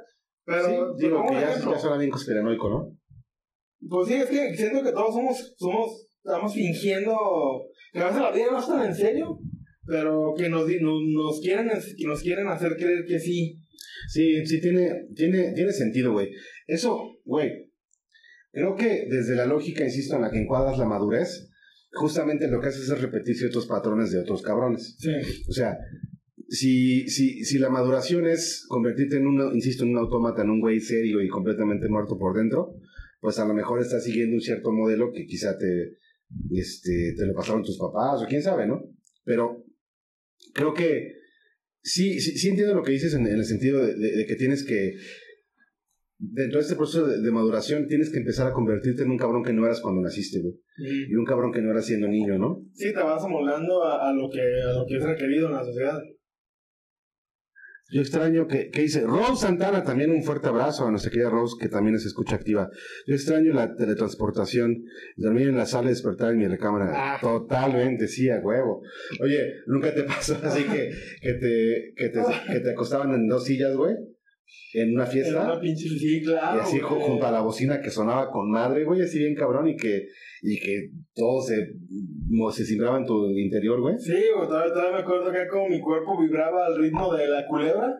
pero 0.44 0.64
sí, 0.64 1.04
digo 1.04 1.22
que 1.28 1.34
ya, 1.34 1.54
ya 1.54 1.78
suena 1.78 1.98
bien 1.98 2.10
conspiranoico, 2.10 2.68
¿no? 2.68 2.93
Pues 3.88 4.08
sí, 4.08 4.14
es 4.14 4.26
que 4.26 4.56
siento 4.56 4.82
que 4.82 4.92
todos 4.92 5.14
somos, 5.14 5.54
somos, 5.58 6.06
estamos 6.24 6.54
fingiendo, 6.54 7.14
que 7.92 8.00
a 8.00 8.06
veces 8.06 8.20
la 8.20 8.32
vida 8.32 8.46
no 8.50 8.58
es 8.58 8.66
tan 8.66 8.86
en 8.86 8.94
serio, 8.94 9.38
pero 9.86 10.34
que 10.36 10.48
nos, 10.48 10.66
nos, 10.66 11.02
nos 11.02 11.40
quieren, 11.40 11.68
que 11.68 12.06
nos 12.06 12.22
quieren 12.22 12.48
hacer 12.48 12.76
creer 12.76 13.04
que 13.06 13.18
sí. 13.18 13.60
Sí, 14.08 14.44
sí, 14.44 14.60
tiene, 14.60 15.06
tiene, 15.14 15.52
tiene 15.52 15.72
sentido, 15.72 16.12
güey. 16.12 16.30
Eso, 16.66 16.98
güey, 17.24 17.50
creo 18.52 18.74
que 18.74 19.06
desde 19.08 19.36
la 19.36 19.46
lógica, 19.46 19.84
insisto, 19.84 20.16
en 20.16 20.22
la 20.22 20.30
que 20.30 20.38
encuadras 20.38 20.78
la 20.78 20.86
madurez, 20.86 21.50
justamente 21.92 22.48
lo 22.48 22.60
que 22.60 22.68
haces 22.68 22.88
es 22.88 23.00
repetir 23.00 23.36
ciertos 23.36 23.66
patrones 23.66 24.10
de 24.10 24.20
otros 24.20 24.42
cabrones. 24.42 24.96
Sí. 24.98 25.12
O 25.48 25.52
sea, 25.52 25.76
si, 26.48 27.08
si, 27.08 27.44
si 27.44 27.58
la 27.58 27.70
maduración 27.70 28.26
es 28.26 28.64
convertirte 28.68 29.16
en 29.16 29.26
un, 29.26 29.54
insisto, 29.54 29.84
en 29.84 29.90
un 29.90 29.98
autómata, 29.98 30.42
en 30.42 30.50
un 30.50 30.60
güey 30.60 30.80
serio 30.80 31.22
y 31.22 31.28
completamente 31.28 31.88
muerto 31.88 32.18
por 32.18 32.36
dentro, 32.36 32.74
pues 33.24 33.38
a 33.38 33.46
lo 33.46 33.54
mejor 33.54 33.80
estás 33.80 34.04
siguiendo 34.04 34.34
un 34.36 34.42
cierto 34.42 34.70
modelo 34.70 35.10
que 35.10 35.24
quizá 35.24 35.56
te, 35.56 35.96
este, 36.52 37.14
te 37.16 37.24
lo 37.26 37.32
pasaron 37.34 37.62
tus 37.62 37.78
papás 37.78 38.20
o 38.22 38.26
quién 38.28 38.42
sabe, 38.42 38.66
¿no? 38.66 38.82
Pero 39.24 39.64
creo 40.52 40.74
que 40.74 41.14
sí, 41.82 42.20
sí, 42.20 42.36
sí 42.36 42.50
entiendo 42.50 42.74
lo 42.74 42.82
que 42.82 42.92
dices 42.92 43.14
en, 43.14 43.26
en 43.26 43.36
el 43.38 43.44
sentido 43.46 43.80
de, 43.84 43.94
de- 43.94 44.16
de 44.18 44.26
que 44.26 44.36
tienes 44.36 44.62
que, 44.62 44.92
dentro 46.18 46.58
de 46.58 46.64
este 46.64 46.76
proceso 46.76 47.06
de, 47.06 47.22
de 47.22 47.30
maduración, 47.30 47.86
tienes 47.86 48.10
que 48.10 48.18
empezar 48.18 48.46
a 48.46 48.52
convertirte 48.52 49.02
en 49.04 49.10
un 49.10 49.16
cabrón 49.18 49.42
que 49.42 49.54
no 49.54 49.64
eras 49.64 49.80
cuando 49.80 50.02
naciste, 50.02 50.40
güey. 50.40 50.54
Y 51.10 51.14
un 51.14 51.24
cabrón 51.24 51.50
que 51.50 51.62
no 51.62 51.70
eras 51.70 51.86
siendo 51.86 52.06
niño, 52.08 52.36
¿no? 52.38 52.62
Sí, 52.74 52.92
te 52.92 53.02
vas 53.02 53.24
amoldando 53.24 53.82
a, 53.84 54.08
a 54.10 54.12
lo 54.12 54.28
que, 54.30 54.40
a 54.40 54.72
lo 54.78 54.84
que 54.86 54.96
es 54.98 55.02
requerido 55.02 55.46
en 55.48 55.54
la 55.54 55.64
sociedad. 55.64 55.98
Yo 57.94 58.00
extraño 58.00 58.48
que, 58.48 58.70
que 58.70 58.82
dice 58.82 59.02
Rose 59.02 59.46
Santana, 59.46 59.84
también 59.84 60.10
un 60.10 60.24
fuerte 60.24 60.48
abrazo 60.48 60.84
a 60.84 60.90
nuestra 60.90 61.12
querida 61.12 61.30
Rose, 61.30 61.54
que 61.60 61.68
también 61.68 61.94
es 61.94 62.04
escucha 62.04 62.34
activa. 62.34 62.68
Yo 63.06 63.14
extraño 63.14 63.52
la 63.52 63.76
teletransportación, 63.76 64.84
dormir 65.16 65.46
en 65.46 65.56
la 65.56 65.64
sala 65.64 65.86
y 65.86 65.90
despertar 65.90 66.32
en 66.32 66.38
mi 66.38 66.48
recámara. 66.48 66.90
Ah. 66.92 67.18
Totalmente, 67.20 68.08
sí, 68.08 68.28
a 68.30 68.40
huevo. 68.40 68.82
Oye, 69.22 69.54
¿nunca 69.68 69.94
te 69.94 70.02
pasó 70.02 70.36
así 70.42 70.64
que, 70.64 70.90
que, 71.22 71.34
te, 71.34 71.92
que, 71.94 72.08
te, 72.08 72.20
que 72.52 72.58
te 72.58 72.70
acostaban 72.72 73.14
en 73.14 73.28
dos 73.28 73.44
sillas, 73.44 73.76
güey? 73.76 73.94
En 74.74 74.92
una 74.92 75.04
Era 75.04 75.12
fiesta. 75.12 75.44
una 75.44 75.60
pinche, 75.60 75.88
sí, 75.88 76.20
claro. 76.22 76.58
y 76.58 76.60
así 76.60 76.80
güey. 76.80 77.00
junto 77.02 77.26
a 77.26 77.30
la 77.30 77.40
bocina 77.40 77.80
que 77.80 77.90
sonaba 77.90 78.30
con 78.30 78.50
madre, 78.50 78.84
güey, 78.84 79.00
así 79.02 79.18
bien 79.18 79.34
cabrón, 79.34 79.68
y 79.68 79.76
que, 79.76 80.08
y 80.42 80.58
que 80.58 80.90
todo 81.14 81.40
se, 81.40 81.56
se 82.52 82.64
cimbraba 82.64 82.98
en 82.98 83.06
tu 83.06 83.26
interior, 83.30 83.80
güey. 83.80 83.96
Sí, 83.98 84.12
güey, 84.34 84.48
todavía, 84.48 84.72
todavía 84.72 84.96
me 84.96 85.02
acuerdo 85.02 85.32
que 85.32 85.46
como 85.48 85.68
mi 85.68 85.80
cuerpo 85.80 86.20
vibraba 86.20 86.66
al 86.66 86.76
ritmo 86.76 87.14
de 87.14 87.28
la 87.28 87.46
culebra. 87.46 87.96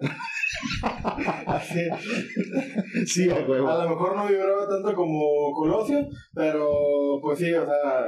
Así. 1.47 1.81
Sí. 3.07 3.29
A 3.29 3.41
lo 3.41 3.89
mejor 3.91 4.17
no 4.17 4.27
vibraba 4.29 4.69
tanto 4.69 4.95
como 4.95 5.53
Colosio, 5.53 6.07
pero 6.35 6.71
pues 7.21 7.39
sí, 7.39 7.53
o 7.53 7.65
sea, 7.67 8.07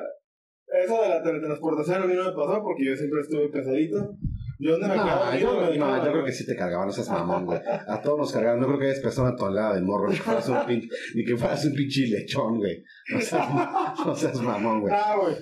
eso 0.85 1.03
de 1.03 1.09
la 1.09 1.23
teletransportación 1.23 2.03
a 2.03 2.07
mí 2.07 2.15
no 2.15 2.25
me 2.25 2.33
pasó 2.33 2.63
porque 2.63 2.87
yo 2.87 2.97
siempre 2.97 3.21
estuve 3.21 3.49
pesadito. 3.49 4.17
Yo 4.59 4.73
donde 4.73 4.89
me 4.89 4.97
No, 4.97 5.39
yo, 5.39 5.61
no, 5.61 5.71
dejaba, 5.71 6.05
yo 6.05 6.13
creo 6.13 6.25
que 6.25 6.33
sí 6.33 6.47
te 6.47 6.57
cargaban, 6.57 6.87
no 6.87 6.93
seas 6.93 7.09
mamón, 7.11 7.47
güey. 7.47 7.61
A 7.67 8.01
todos 8.01 8.19
nos 8.19 8.33
cargaban. 8.33 8.61
No 8.61 8.67
creo 8.67 8.79
que 8.79 8.87
hayas 8.87 9.01
pesado 9.01 9.29
una 9.29 9.37
tonelada 9.37 9.75
de 9.75 9.83
morro, 9.83 10.09
ni 10.09 10.17
que 10.17 10.23
fueras 10.23 10.49
un 10.49 10.67
pinche, 10.67 10.89
ni 11.15 11.25
que 11.25 11.37
fueras 11.37 11.65
un 11.65 11.75
pinche 11.75 12.07
lechón, 12.07 12.57
güey. 12.59 12.83
No 13.13 13.21
seas, 13.21 13.49
no 14.07 14.15
seas 14.15 14.41
mamón, 14.41 14.81
güey. 14.81 14.95
Ah, 14.95 15.17
güey. 15.21 15.35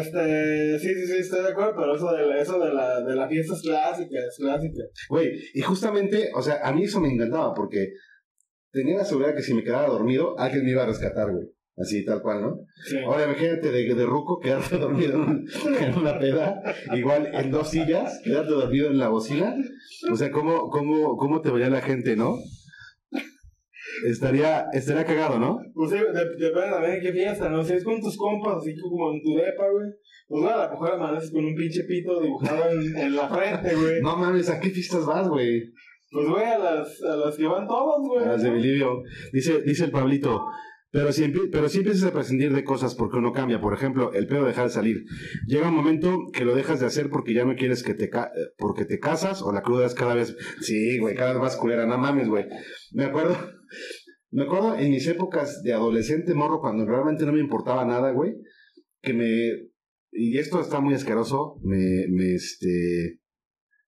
Este, 0.00 0.78
sí, 0.78 0.94
sí, 0.94 1.06
sí, 1.06 1.18
estoy 1.18 1.42
de 1.42 1.48
acuerdo, 1.48 1.74
pero 1.76 1.96
eso 1.96 2.12
de 2.12 2.26
la, 2.26 2.40
eso 2.40 2.58
de 2.58 2.72
la, 2.72 3.00
de 3.00 3.14
las 3.14 3.28
fiestas 3.28 3.62
clásicas, 3.62 4.36
clásicas. 4.38 4.90
Güey, 5.08 5.30
y 5.54 5.60
justamente, 5.60 6.30
o 6.34 6.42
sea, 6.42 6.60
a 6.62 6.72
mí 6.72 6.84
eso 6.84 7.00
me 7.00 7.08
encantaba 7.08 7.52
porque 7.54 7.92
tenía 8.70 8.96
la 8.96 9.04
seguridad 9.04 9.34
que 9.34 9.42
si 9.42 9.54
me 9.54 9.62
quedaba 9.62 9.86
dormido, 9.88 10.38
alguien 10.38 10.64
me 10.64 10.70
iba 10.70 10.82
a 10.82 10.86
rescatar, 10.86 11.30
güey. 11.30 11.48
Así, 11.82 12.04
tal 12.04 12.22
cual, 12.22 12.40
¿no? 12.42 12.56
Sí. 12.88 12.96
Ahora 12.98 13.24
imagínate 13.24 13.70
de, 13.72 13.94
de 13.94 14.06
ruco 14.06 14.38
quedarte 14.40 14.78
dormido 14.86 15.14
en, 15.14 15.20
un- 15.20 15.46
en 15.80 15.98
una 15.98 16.18
peda, 16.18 16.62
igual 16.94 17.28
en 17.34 17.50
dos 17.50 17.70
sillas, 17.70 18.20
quedarte 18.24 18.52
dormido 18.52 18.88
en 18.88 18.98
la 18.98 19.08
bocina. 19.08 19.54
O 20.10 20.16
sea, 20.16 20.30
¿cómo, 20.30 20.68
cómo, 20.70 21.16
cómo 21.16 21.40
te 21.40 21.50
vería 21.50 21.70
la 21.70 21.80
gente, 21.80 22.14
no? 22.16 22.36
Estaría, 24.06 24.66
estaría 24.72 25.04
cagado, 25.04 25.38
¿no? 25.38 25.58
Pues 25.74 25.90
depende 25.90 26.70
también 26.70 26.94
de 26.94 27.00
qué 27.00 27.12
fiesta, 27.12 27.48
¿no? 27.48 27.62
Si 27.62 27.72
es 27.74 27.84
con 27.84 28.00
tus 28.00 28.16
compas, 28.16 28.56
así 28.58 28.74
como 28.80 29.12
en 29.12 29.22
tu 29.22 29.34
depa, 29.34 29.68
güey. 29.70 29.90
Pues 30.28 30.42
bueno, 30.42 30.58
a 30.58 30.64
lo 30.66 30.70
mejor 30.72 30.92
amaneces 30.92 31.30
con 31.30 31.44
un 31.44 31.54
pinche 31.54 31.84
pito 31.84 32.20
dibujado 32.20 32.70
en, 32.70 32.96
en 32.96 33.16
la 33.16 33.28
frente, 33.28 33.74
güey. 33.76 34.00
No 34.00 34.16
mames, 34.16 34.48
¿a 34.48 34.60
qué 34.60 34.70
fiestas 34.70 35.04
vas, 35.04 35.28
güey? 35.28 35.62
Pues 36.10 36.26
güey, 36.28 36.44
a 36.44 36.58
las, 36.58 37.02
a 37.02 37.16
las 37.16 37.36
que 37.36 37.46
van 37.46 37.66
todos, 37.66 38.00
güey. 38.08 38.24
A 38.24 38.28
las 38.32 38.42
de 38.42 38.50
Bilibio. 38.50 39.02
Dice, 39.32 39.60
dice 39.62 39.84
el 39.84 39.90
Pablito. 39.90 40.42
Pero 40.92 41.10
si, 41.10 41.26
pero 41.50 41.68
si 41.70 41.78
empiezas 41.78 42.04
a 42.04 42.12
prescindir 42.12 42.52
de 42.52 42.64
cosas 42.64 42.94
porque 42.94 43.16
uno 43.16 43.32
cambia, 43.32 43.60
por 43.60 43.72
ejemplo, 43.72 44.12
el 44.12 44.26
pedo 44.26 44.42
de 44.42 44.48
dejar 44.48 44.66
de 44.66 44.72
salir. 44.74 45.04
Llega 45.46 45.68
un 45.70 45.74
momento 45.74 46.18
que 46.34 46.44
lo 46.44 46.54
dejas 46.54 46.80
de 46.80 46.86
hacer 46.86 47.08
porque 47.08 47.32
ya 47.32 47.46
no 47.46 47.56
quieres 47.56 47.82
que 47.82 47.94
te 47.94 48.10
ca- 48.10 48.30
eh, 48.36 48.52
porque 48.58 48.84
te 48.84 48.98
casas 48.98 49.40
o 49.42 49.52
la 49.52 49.62
cruda 49.62 49.86
es 49.86 49.94
cada 49.94 50.14
vez, 50.14 50.36
sí, 50.60 50.98
güey, 50.98 51.14
cada 51.14 51.32
vez 51.32 51.40
más 51.40 51.56
culera, 51.56 51.86
no 51.86 51.96
mames, 51.96 52.28
güey. 52.28 52.44
Me 52.92 53.04
acuerdo, 53.04 53.34
me 54.30 54.42
acuerdo 54.42 54.76
en 54.78 54.90
mis 54.90 55.06
épocas 55.06 55.62
de 55.62 55.72
adolescente 55.72 56.34
morro 56.34 56.60
cuando 56.60 56.84
realmente 56.86 57.24
no 57.24 57.32
me 57.32 57.40
importaba 57.40 57.86
nada, 57.86 58.10
güey, 58.12 58.34
que 59.00 59.14
me, 59.14 59.28
y 60.12 60.36
esto 60.36 60.60
está 60.60 60.80
muy 60.80 60.92
asqueroso, 60.92 61.58
me, 61.62 62.06
me, 62.10 62.34
este, 62.34 63.18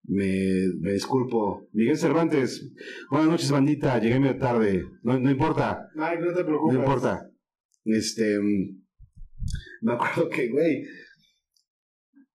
me, 0.04 0.68
me 0.80 0.92
disculpo. 0.92 1.68
Miguel 1.72 1.96
Cervantes, 1.96 2.70
buenas 3.10 3.28
noches, 3.28 3.50
bandita, 3.50 3.98
llegué 3.98 4.18
medio 4.20 4.38
tarde, 4.38 4.84
no, 5.02 5.18
no 5.18 5.30
importa. 5.30 5.88
Ay, 5.96 6.18
no 6.20 6.32
te 6.32 6.40
No 6.40 6.46
preocupes. 6.46 6.76
importa. 6.78 7.30
Este. 7.84 8.38
mm, 8.40 8.82
Me 9.82 9.92
acuerdo 9.94 10.28
que, 10.28 10.48
güey. 10.50 10.82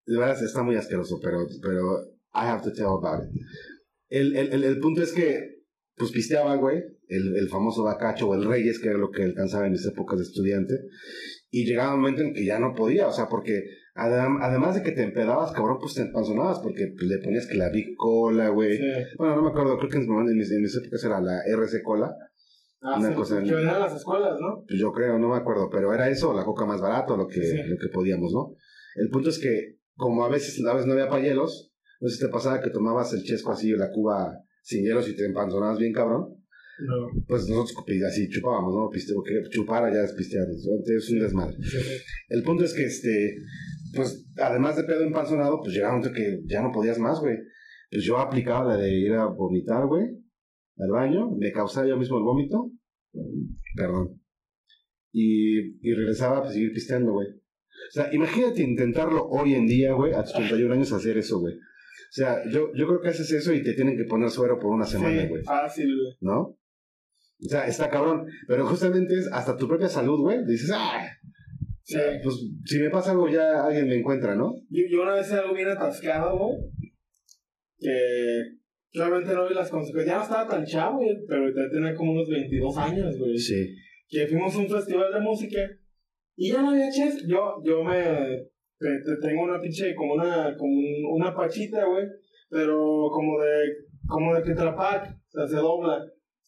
De 0.06 0.18
verdad 0.18 0.44
está 0.44 0.64
muy 0.64 0.76
asqueroso, 0.76 1.20
pero, 1.22 1.46
pero 1.62 1.82
I 2.34 2.48
have 2.48 2.64
to 2.64 2.74
tell 2.74 2.88
about 3.02 3.24
it. 3.24 3.42
El, 4.10 4.36
el, 4.36 4.54
el, 4.54 4.64
el 4.64 4.80
punto 4.80 5.04
es 5.04 5.12
que, 5.14 5.60
pues 5.96 6.12
pisteaba, 6.12 6.56
güey, 6.56 6.82
el, 7.08 7.36
el 7.38 7.48
famoso 7.50 7.84
bacacho 7.84 8.28
o 8.30 8.34
el 8.36 8.44
reyes, 8.46 8.80
que 8.80 8.90
era 8.90 8.98
lo 8.98 9.12
que 9.12 9.22
alcanzaba 9.24 9.68
en 9.68 9.74
mis 9.74 9.86
épocas 9.86 10.18
de 10.18 10.24
estudiante. 10.24 10.74
Y 11.52 11.66
llegaba 11.66 11.94
un 11.94 12.02
momento 12.02 12.22
en 12.24 12.34
que 12.34 12.44
ya 12.46 12.60
no 12.60 12.74
podía, 12.74 13.08
o 13.08 13.12
sea, 13.12 13.28
porque 13.28 13.64
además 14.00 14.76
de 14.76 14.84
que 14.84 14.92
te 14.92 15.04
empedabas, 15.04 15.52
cabrón, 15.52 15.78
pues 15.80 15.94
te 15.96 16.02
empanzonabas, 16.02 16.60
porque 16.60 16.94
pues, 16.98 17.08
le 17.10 17.18
ponías 17.20 17.48
que 17.48 17.56
la 17.56 17.70
Big 17.70 17.96
Cola, 17.98 18.50
güey. 18.50 18.78
Sí. 18.78 18.84
Bueno, 19.18 19.36
no 19.38 19.42
me 19.44 19.50
acuerdo, 19.50 19.78
creo 19.78 19.90
que 19.90 19.98
en, 19.98 20.04
en 20.04 20.38
mis, 20.38 20.52
en 20.52 20.62
mis 20.62 20.76
épocas 20.76 21.04
era 21.04 21.20
la 21.22 21.42
RC 21.46 21.82
Cola. 21.84 22.16
Ah, 22.82 22.98
Una 22.98 23.10
sí, 23.10 23.14
cosa- 23.16 23.44
que 23.44 23.52
a 23.54 23.80
las 23.80 23.96
escuelas, 23.96 24.38
¿no? 24.40 24.64
Pues 24.68 24.80
yo 24.80 24.92
creo, 24.94 25.20
no 25.20 25.28
me 25.30 25.36
acuerdo, 25.38 25.70
pero 25.70 25.94
era 25.94 26.10
eso, 26.10 26.34
la 26.34 26.46
coca 26.46 26.66
más 26.66 26.80
barato, 26.80 27.18
lo 27.18 27.28
que, 27.28 27.42
Sí. 27.44 27.58
lo 27.68 27.78
que 27.78 27.90
podíamos, 27.90 28.32
¿no? 28.32 28.56
El 28.96 29.10
punto 29.10 29.30
es 29.30 29.38
que, 29.40 29.76
como 29.98 30.24
a 30.24 30.30
veces, 30.30 30.64
a 30.66 30.74
veces 30.74 30.88
no 30.88 30.94
había 30.94 31.10
pahielos, 31.10 31.74
no 32.00 32.08
sé 32.08 32.16
si 32.16 32.22
te 32.26 32.32
pasaba 32.32 32.62
que 32.62 32.70
tomabas 32.70 33.12
el 33.14 33.24
chesco 33.24 33.52
así, 33.52 33.74
o 33.74 33.78
la 33.78 33.92
cuba 33.92 34.34
sin 34.64 34.84
hielos 34.84 35.10
y 35.10 35.16
te 35.16 35.26
empanzonabas 35.26 35.78
bien 35.78 35.92
cabrón, 35.92 36.36
No. 36.80 37.10
pues 37.28 37.50
nosotros 37.50 37.84
pues, 37.86 38.02
así 38.06 38.30
chupábamos, 38.30 38.74
¿no? 38.74 38.90
Piste, 38.90 39.14
porque 39.14 39.34
chupar 39.50 39.92
ya 39.94 40.02
es 40.04 40.14
pistear, 40.14 40.48
es 40.50 41.10
un 41.12 41.20
desmadre. 41.20 41.58
El 42.30 42.44
punto 42.44 42.64
es 42.64 42.74
que, 42.74 42.86
este, 42.86 43.36
pues, 43.94 44.28
además 44.38 44.76
de 44.76 44.84
pedo 44.84 45.04
empanzonado, 45.04 45.60
pues 45.60 45.74
llegaba 45.74 45.96
un 45.96 46.00
momento 46.00 46.16
que 46.18 46.42
ya 46.46 46.62
no 46.62 46.72
podías 46.72 47.00
más, 47.00 47.20
güey. 47.20 47.38
Pues 47.92 48.04
yo 48.04 48.18
aplicaba 48.20 48.66
la 48.66 48.78
de 48.78 48.92
ir 48.94 49.14
a 49.14 49.26
vomitar, 49.26 49.86
güey, 49.88 50.06
al 50.78 50.90
baño, 50.92 51.32
me 51.38 51.52
causaba 51.52 51.88
yo 51.88 51.98
mismo 51.98 52.18
el 52.18 52.24
vómito, 52.24 52.72
perdón, 53.76 54.22
y, 55.12 55.60
y 55.82 55.94
regresaba 55.94 56.40
a 56.48 56.52
seguir 56.52 56.72
pisteando, 56.72 57.14
güey. 57.14 57.28
O 57.30 57.92
sea, 57.92 58.14
imagínate 58.14 58.62
intentarlo 58.62 59.26
hoy 59.28 59.56
en 59.56 59.66
día, 59.66 59.94
güey, 59.94 60.14
a 60.14 60.24
tus 60.24 60.34
31 60.34 60.74
años 60.74 60.92
hacer 60.94 61.18
eso, 61.18 61.40
güey. 61.40 61.56
O 61.56 62.12
sea, 62.12 62.44
yo, 62.50 62.72
yo 62.76 62.88
creo 62.88 63.02
que 63.02 63.10
haces 63.10 63.32
eso 63.32 63.54
y 63.54 63.64
te 63.64 63.74
tienen 63.74 63.96
que 63.98 64.04
poner 64.06 64.30
suero 64.30 64.60
por 64.60 64.72
una 64.72 64.86
semana, 64.86 65.22
Sí, 65.22 65.28
güey. 65.28 65.44
fácil, 65.44 65.86
güey. 65.86 66.18
¿No? 66.22 66.40
O 66.42 67.48
sea, 67.48 67.68
está 67.68 67.90
cabrón. 67.90 68.26
Pero 68.48 68.66
justamente 68.66 69.18
es 69.18 69.30
hasta 69.32 69.56
tu 69.56 69.68
propia 69.68 69.88
salud, 69.88 70.20
güey. 70.20 70.44
Dices, 70.46 70.72
ah, 70.74 71.08
Sí. 71.92 71.98
pues 72.24 72.36
si 72.66 72.80
me 72.80 72.90
pasa 72.92 73.12
algo 73.12 73.28
ya 73.28 73.66
alguien 73.66 73.88
me 73.88 73.96
encuentra, 73.98 74.36
¿no? 74.36 74.54
Yo, 74.70 74.84
yo 74.90 75.02
una 75.02 75.16
vez 75.16 75.32
algo 75.34 75.56
bien 75.56 75.70
atascado, 75.70 76.38
güey. 76.38 76.58
Que 77.80 79.00
obviamente 79.00 79.34
no 79.34 79.48
vi 79.48 79.54
las 79.56 79.70
consecuencias. 79.70 80.14
Ya 80.14 80.18
no 80.18 80.24
estaba 80.24 80.48
tan 80.48 80.66
chavo, 80.66 80.98
güey, 80.98 81.16
pero 81.28 81.48
ya 81.50 81.70
tenía 81.72 81.96
como 81.96 82.12
unos 82.12 82.30
22 82.30 82.78
años, 82.78 83.18
güey. 83.18 83.38
Sí. 83.38 83.76
Que 84.08 84.28
fuimos 84.28 84.54
a 84.56 84.60
un 84.60 84.68
festival 84.70 85.14
de 85.14 85.20
música 85.20 85.60
y 86.36 86.52
ya 86.52 86.62
no 86.62 86.72
había 86.72 86.90
ches. 86.92 87.26
Yo, 87.28 87.56
yo 87.64 87.84
me. 87.84 88.02
te- 88.78 89.02
te- 89.06 89.28
tengo 89.28 89.44
una 89.44 89.60
pinche, 89.60 89.94
como 89.96 90.14
una, 90.14 90.56
como 90.58 90.72
un- 90.72 91.22
una 91.22 91.34
pachita, 91.36 91.86
güey. 91.86 92.06
Pero 92.50 93.08
como 93.12 93.40
de, 93.42 93.64
como 94.08 94.36
de 94.36 94.42
Tetrapac, 94.42 95.06
o 95.08 95.30
sea, 95.32 95.48
se 95.48 95.58
dobla. 95.58 96.00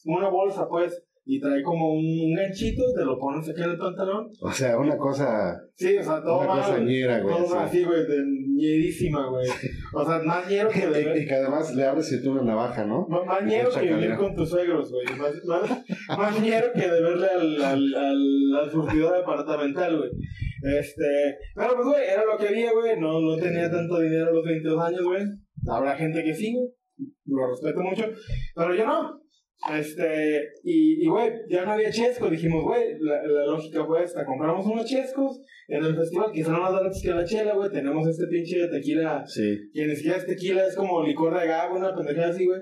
Como 0.04 0.18
una 0.18 0.30
bolsa, 0.30 0.68
pues. 0.68 1.04
Y 1.24 1.40
trae 1.40 1.62
como 1.62 1.94
un, 1.94 2.00
un 2.04 2.34
ganchito, 2.34 2.84
te 2.96 3.06
lo 3.06 3.18
pones 3.20 3.48
aquí 3.48 3.62
en 3.62 3.72
el 3.72 3.78
pantalón. 3.78 4.28
O 4.42 4.52
sea, 4.52 4.78
una 4.78 4.98
cosa, 4.98 5.56
Sí, 5.76 5.98
o 5.98 6.04
sea, 6.04 6.22
todo 6.22 6.40
una 6.40 6.62
cosa 6.62 6.80
ñera, 6.80 7.20
güey. 7.22 7.36
Todo 7.36 7.48
sí. 7.48 7.54
así, 7.58 7.84
güey, 7.84 8.06
de 8.08 8.24
ñerísima, 8.56 9.28
güey. 9.30 9.48
O 9.94 10.06
sea, 10.06 10.20
más 10.24 10.48
ñero 10.50 10.70
que 10.70 10.88
de 10.88 11.20
Y, 11.20 11.22
y 11.24 11.26
que 11.28 11.34
además 11.36 11.76
le 11.76 11.84
abres 11.86 12.12
y 12.12 12.24
tú 12.24 12.32
una 12.32 12.44
navaja, 12.44 12.86
¿no? 12.86 13.08
más, 13.08 13.26
más 13.26 13.44
ñero 13.44 13.70
que 13.70 13.94
vivir 13.94 14.16
con 14.16 14.36
tus 14.36 14.50
suegros, 14.50 14.92
güey. 14.92 15.06
Más, 15.18 15.34
más, 15.46 15.84
más 16.18 16.42
ñero 16.42 16.68
que 16.74 16.82
de 16.88 17.02
verle 17.02 17.28
al, 17.28 17.64
al, 17.64 17.96
al, 17.96 18.56
al 18.62 18.72
surtidor 18.72 19.18
departamental, 19.18 19.98
güey. 19.98 20.10
Este, 20.64 21.38
pero 21.56 21.76
pues, 21.76 21.88
güey, 21.88 22.04
era 22.04 22.24
lo 22.26 22.38
que 22.38 22.48
había, 22.48 22.72
güey. 22.72 23.00
No, 23.00 23.20
no 23.20 23.38
tenía 23.38 23.70
tanto 23.70 24.00
dinero 24.00 24.30
a 24.30 24.34
los 24.34 24.46
22 24.46 24.84
años, 24.84 25.04
güey. 25.04 25.24
Habrá 25.68 25.96
gente 25.96 26.24
que 26.24 26.34
sí, 26.34 26.54
güey. 26.54 26.70
Lo 27.26 27.50
respeto 27.50 27.82
mucho. 27.82 28.04
Pero 28.56 28.76
yo 28.76 28.86
no. 28.86 29.22
Este, 29.70 30.50
y, 30.64 31.04
y, 31.04 31.08
güey, 31.08 31.32
ya 31.50 31.66
no 31.66 31.74
había 31.74 31.92
chescos. 31.92 32.32
Dijimos, 32.32 32.64
güey, 32.64 32.98
la, 33.00 33.22
la 33.24 33.46
lógica 33.46 33.86
fue 33.86 34.04
esta. 34.04 34.26
Compramos 34.26 34.66
unos 34.66 34.86
chescos 34.86 35.40
en 35.68 35.86
el 35.86 35.96
festival, 35.96 36.32
quizá 36.32 36.52
no 36.52 36.62
más 36.62 36.74
baratos 36.74 37.02
que 37.02 37.12
la 37.12 37.24
chela, 37.24 37.54
güey. 37.54 37.70
Tenemos 37.72 38.08
este 38.08 38.26
pinche 38.28 38.68
tequila 38.70 39.24
Sí. 39.26 39.60
que 39.74 39.86
ni 39.86 39.96
siquiera 39.96 40.18
es 40.18 40.26
tequila, 40.26 40.66
es 40.66 40.76
como 40.76 41.04
licor 41.04 41.34
de 41.36 41.42
agave, 41.42 41.78
una 41.78 41.94
pendejada 41.96 42.30
así, 42.30 42.46
güey. 42.48 42.60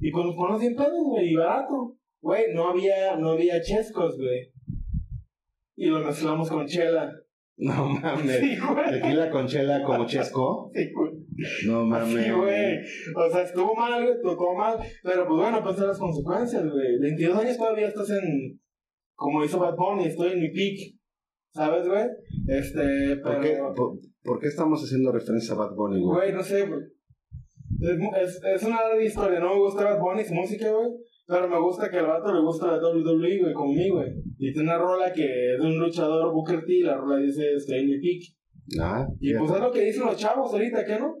Y 0.00 0.10
pues 0.10 0.24
nos 0.24 0.34
ponemos 0.34 0.60
100 0.60 0.74
pesos, 0.74 1.04
güey, 1.04 1.28
y 1.32 1.36
barato. 1.36 1.96
Güey, 2.20 2.54
no 2.54 2.68
había, 2.70 3.16
no 3.16 3.32
había 3.32 3.60
chescos, 3.60 4.16
güey. 4.16 4.52
Y 5.76 5.86
lo 5.86 6.00
mezclamos 6.00 6.48
con 6.50 6.66
chela. 6.66 7.12
No 7.58 7.88
mames. 7.88 8.40
Sí. 8.40 8.56
Tequila 8.90 9.30
con 9.30 9.46
chela 9.46 9.82
como 9.82 10.06
chesco. 10.06 10.70
Sí, 10.74 10.90
güey. 10.92 11.12
No 11.66 11.84
mames. 11.86 12.24
Sí, 12.24 12.30
güey. 12.30 12.78
O 13.16 13.30
sea, 13.30 13.42
estuvo 13.42 13.74
mal, 13.74 14.02
güey, 14.02 14.14
tocó 14.22 14.54
mal. 14.54 14.78
Pero 15.02 15.26
pues 15.26 15.40
bueno, 15.40 15.62
pues 15.62 15.78
las 15.78 15.98
consecuencias, 15.98 16.62
güey. 16.64 16.98
22 17.00 17.38
años 17.38 17.56
todavía 17.56 17.88
estás 17.88 18.10
en. 18.10 18.60
Como 19.14 19.44
hizo 19.44 19.58
Bad 19.58 19.76
Bunny, 19.76 20.06
estoy 20.06 20.32
en 20.32 20.40
mi 20.40 20.50
peak. 20.50 20.96
¿Sabes, 21.50 21.86
güey? 21.86 22.04
Este, 22.48 23.16
¿Por 23.22 23.40
qué, 23.40 23.50
pero. 23.50 23.74
por, 23.74 23.98
por 24.22 24.40
qué 24.40 24.48
estamos 24.48 24.82
haciendo 24.82 25.12
referencia 25.12 25.54
a 25.54 25.58
Bad 25.58 25.74
Bunny, 25.74 26.00
güey? 26.00 26.16
Güey, 26.16 26.32
no 26.32 26.42
sé, 26.42 26.66
güey. 26.66 26.80
Es, 28.22 28.40
es, 28.42 28.62
una 28.62 28.76
larga 28.76 29.02
historia. 29.02 29.40
No 29.40 29.54
me 29.54 29.60
gusta 29.60 29.84
Bad 29.84 30.00
Bunny, 30.00 30.24
su 30.24 30.34
música, 30.34 30.70
güey. 30.70 30.88
Pero 31.26 31.48
me 31.48 31.60
gusta 31.60 31.88
que 31.90 31.98
al 31.98 32.06
vato 32.06 32.32
le 32.32 32.40
gusta 32.40 32.66
la 32.66 32.78
WWE, 32.78 33.38
güey, 33.40 33.76
mí, 33.76 33.88
güey. 33.90 34.08
Y 34.38 34.52
tiene 34.52 34.68
una 34.68 34.78
rola 34.78 35.12
que 35.12 35.24
es 35.24 35.60
de 35.60 35.66
un 35.66 35.78
luchador 35.78 36.32
Booker 36.32 36.64
T. 36.64 36.80
La 36.82 36.96
rola 36.96 37.18
dice 37.18 37.54
Stay 37.56 37.82
in 37.82 37.90
your 37.90 38.00
peak. 38.00 38.22
Ah, 38.80 39.06
Y 39.20 39.34
pues 39.34 39.50
es 39.50 39.60
lo 39.60 39.70
que 39.70 39.80
dicen 39.82 40.04
los 40.04 40.16
chavos 40.16 40.52
ahorita, 40.52 40.84
¿qué 40.84 40.98
no? 40.98 41.16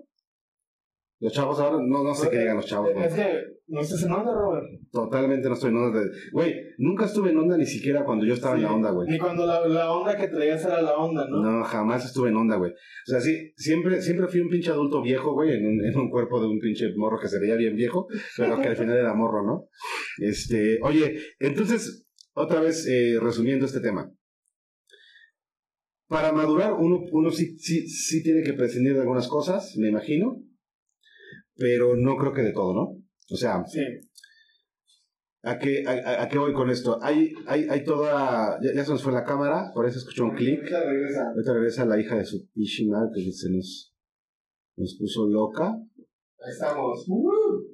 Los 1.20 1.32
chavos 1.32 1.60
ahora, 1.60 1.76
no, 1.80 2.02
no 2.02 2.14
sé 2.14 2.28
qué 2.30 2.38
digan 2.40 2.56
los 2.56 2.66
chavos. 2.66 2.90
Es 2.96 3.14
que 3.14 3.32
no 3.68 3.80
estás 3.80 4.02
en 4.02 4.10
onda, 4.10 4.34
Robert. 4.34 4.66
Totalmente 4.90 5.48
no 5.48 5.54
estoy 5.54 5.70
en 5.70 5.76
onda. 5.76 6.00
Güey, 6.32 6.52
nunca 6.78 7.04
estuve 7.04 7.30
en 7.30 7.38
onda 7.38 7.56
ni 7.56 7.64
siquiera 7.64 8.04
cuando 8.04 8.26
yo 8.26 8.34
estaba 8.34 8.56
en 8.56 8.62
la 8.62 8.72
onda, 8.72 8.90
güey. 8.90 9.08
Ni 9.08 9.18
cuando 9.18 9.46
la, 9.46 9.66
la 9.68 9.92
onda 9.92 10.16
que 10.16 10.26
traías 10.26 10.64
era 10.64 10.82
la 10.82 10.96
onda, 10.96 11.28
¿no? 11.28 11.40
No, 11.40 11.62
jamás 11.62 12.04
estuve 12.04 12.30
en 12.30 12.36
onda, 12.36 12.56
güey. 12.56 12.72
O 12.72 12.74
sea, 13.10 13.20
sí, 13.20 13.52
siempre, 13.56 14.02
siempre 14.02 14.26
fui 14.26 14.40
un 14.40 14.48
pinche 14.48 14.72
adulto 14.72 15.00
viejo, 15.00 15.32
güey, 15.32 15.52
en 15.54 15.64
un, 15.64 15.84
en 15.84 15.96
un 15.96 16.10
cuerpo 16.10 16.40
de 16.40 16.48
un 16.48 16.58
pinche 16.58 16.92
morro 16.96 17.20
que 17.20 17.28
se 17.28 17.38
veía 17.38 17.54
bien 17.54 17.76
viejo, 17.76 18.08
pero 18.36 18.60
que 18.60 18.68
al 18.68 18.76
final 18.76 18.98
era 18.98 19.14
morro, 19.14 19.46
¿no? 19.46 19.68
Este, 20.18 20.80
oye, 20.82 21.18
entonces, 21.38 22.08
otra 22.34 22.60
vez, 22.60 22.84
eh, 22.88 23.18
resumiendo 23.20 23.66
este 23.66 23.80
tema. 23.80 24.12
Para 26.12 26.30
madurar, 26.30 26.74
uno, 26.74 27.06
uno 27.10 27.30
sí, 27.30 27.56
sí, 27.58 27.88
sí 27.88 28.22
tiene 28.22 28.42
que 28.42 28.52
prescindir 28.52 28.92
de 28.92 29.00
algunas 29.00 29.28
cosas, 29.28 29.74
me 29.78 29.88
imagino, 29.88 30.42
pero 31.56 31.96
no 31.96 32.16
creo 32.16 32.34
que 32.34 32.42
de 32.42 32.52
todo, 32.52 32.74
¿no? 32.74 33.02
O 33.30 33.36
sea, 33.36 33.64
Sí. 33.66 33.80
¿A 35.44 35.58
qué, 35.58 35.82
a, 35.86 36.28
qué 36.28 36.38
voy 36.38 36.52
con 36.52 36.68
esto? 36.68 37.02
Hay, 37.02 37.32
hay, 37.46 37.66
hay 37.68 37.82
toda. 37.82 38.60
Ya, 38.62 38.74
ya 38.74 38.84
se 38.84 38.92
nos 38.92 39.02
fue 39.02 39.12
la 39.12 39.24
cámara, 39.24 39.72
por 39.74 39.88
eso 39.88 39.98
escuchó 39.98 40.24
un 40.24 40.36
clic. 40.36 40.58
Ahorita 40.60 40.84
regresa. 40.84 41.28
Ahorita 41.30 41.52
regresa 41.54 41.84
la 41.86 42.00
hija 42.00 42.16
de 42.16 42.24
su 42.26 42.46
Ishima, 42.54 43.10
que 43.12 43.32
se 43.32 43.50
nos, 43.50 43.92
nos 44.76 44.96
puso 44.98 45.26
loca. 45.26 45.72
Ahí 45.72 46.52
estamos. 46.52 47.06
Uh. 47.08 47.64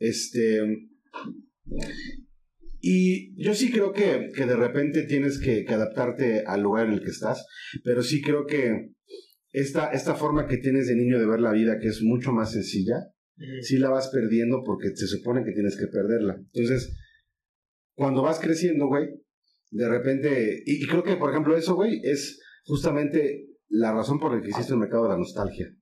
Este. 0.00 0.90
Y 2.86 3.34
yo 3.42 3.54
sí 3.54 3.72
creo 3.72 3.94
que, 3.94 4.30
que 4.36 4.44
de 4.44 4.56
repente 4.56 5.04
tienes 5.04 5.40
que, 5.40 5.64
que 5.64 5.72
adaptarte 5.72 6.44
al 6.46 6.60
lugar 6.60 6.86
en 6.86 6.92
el 6.92 7.00
que 7.00 7.08
estás, 7.08 7.46
pero 7.82 8.02
sí 8.02 8.20
creo 8.20 8.44
que 8.44 8.90
esta, 9.52 9.88
esta 9.92 10.14
forma 10.14 10.46
que 10.46 10.58
tienes 10.58 10.86
de 10.88 10.94
niño 10.94 11.18
de 11.18 11.26
ver 11.26 11.40
la 11.40 11.52
vida, 11.52 11.78
que 11.80 11.88
es 11.88 12.02
mucho 12.02 12.32
más 12.32 12.52
sencilla, 12.52 12.96
sí 13.62 13.78
la 13.78 13.88
vas 13.88 14.10
perdiendo 14.10 14.62
porque 14.66 14.94
se 14.94 15.06
supone 15.06 15.44
que 15.44 15.52
tienes 15.52 15.78
que 15.78 15.86
perderla. 15.86 16.36
Entonces, 16.52 16.94
cuando 17.94 18.20
vas 18.20 18.38
creciendo, 18.38 18.86
güey, 18.88 19.08
de 19.70 19.88
repente, 19.88 20.62
y, 20.66 20.86
creo 20.86 21.02
que, 21.02 21.16
por 21.16 21.30
ejemplo, 21.30 21.56
eso, 21.56 21.76
güey, 21.76 22.02
es 22.04 22.38
justamente 22.66 23.46
la 23.68 23.94
razón 23.94 24.20
por 24.20 24.34
la 24.34 24.42
que 24.42 24.48
existe 24.48 24.74
el 24.74 24.78
mercado 24.80 25.04
de 25.04 25.08
la 25.08 25.16
nostalgia. 25.16 25.74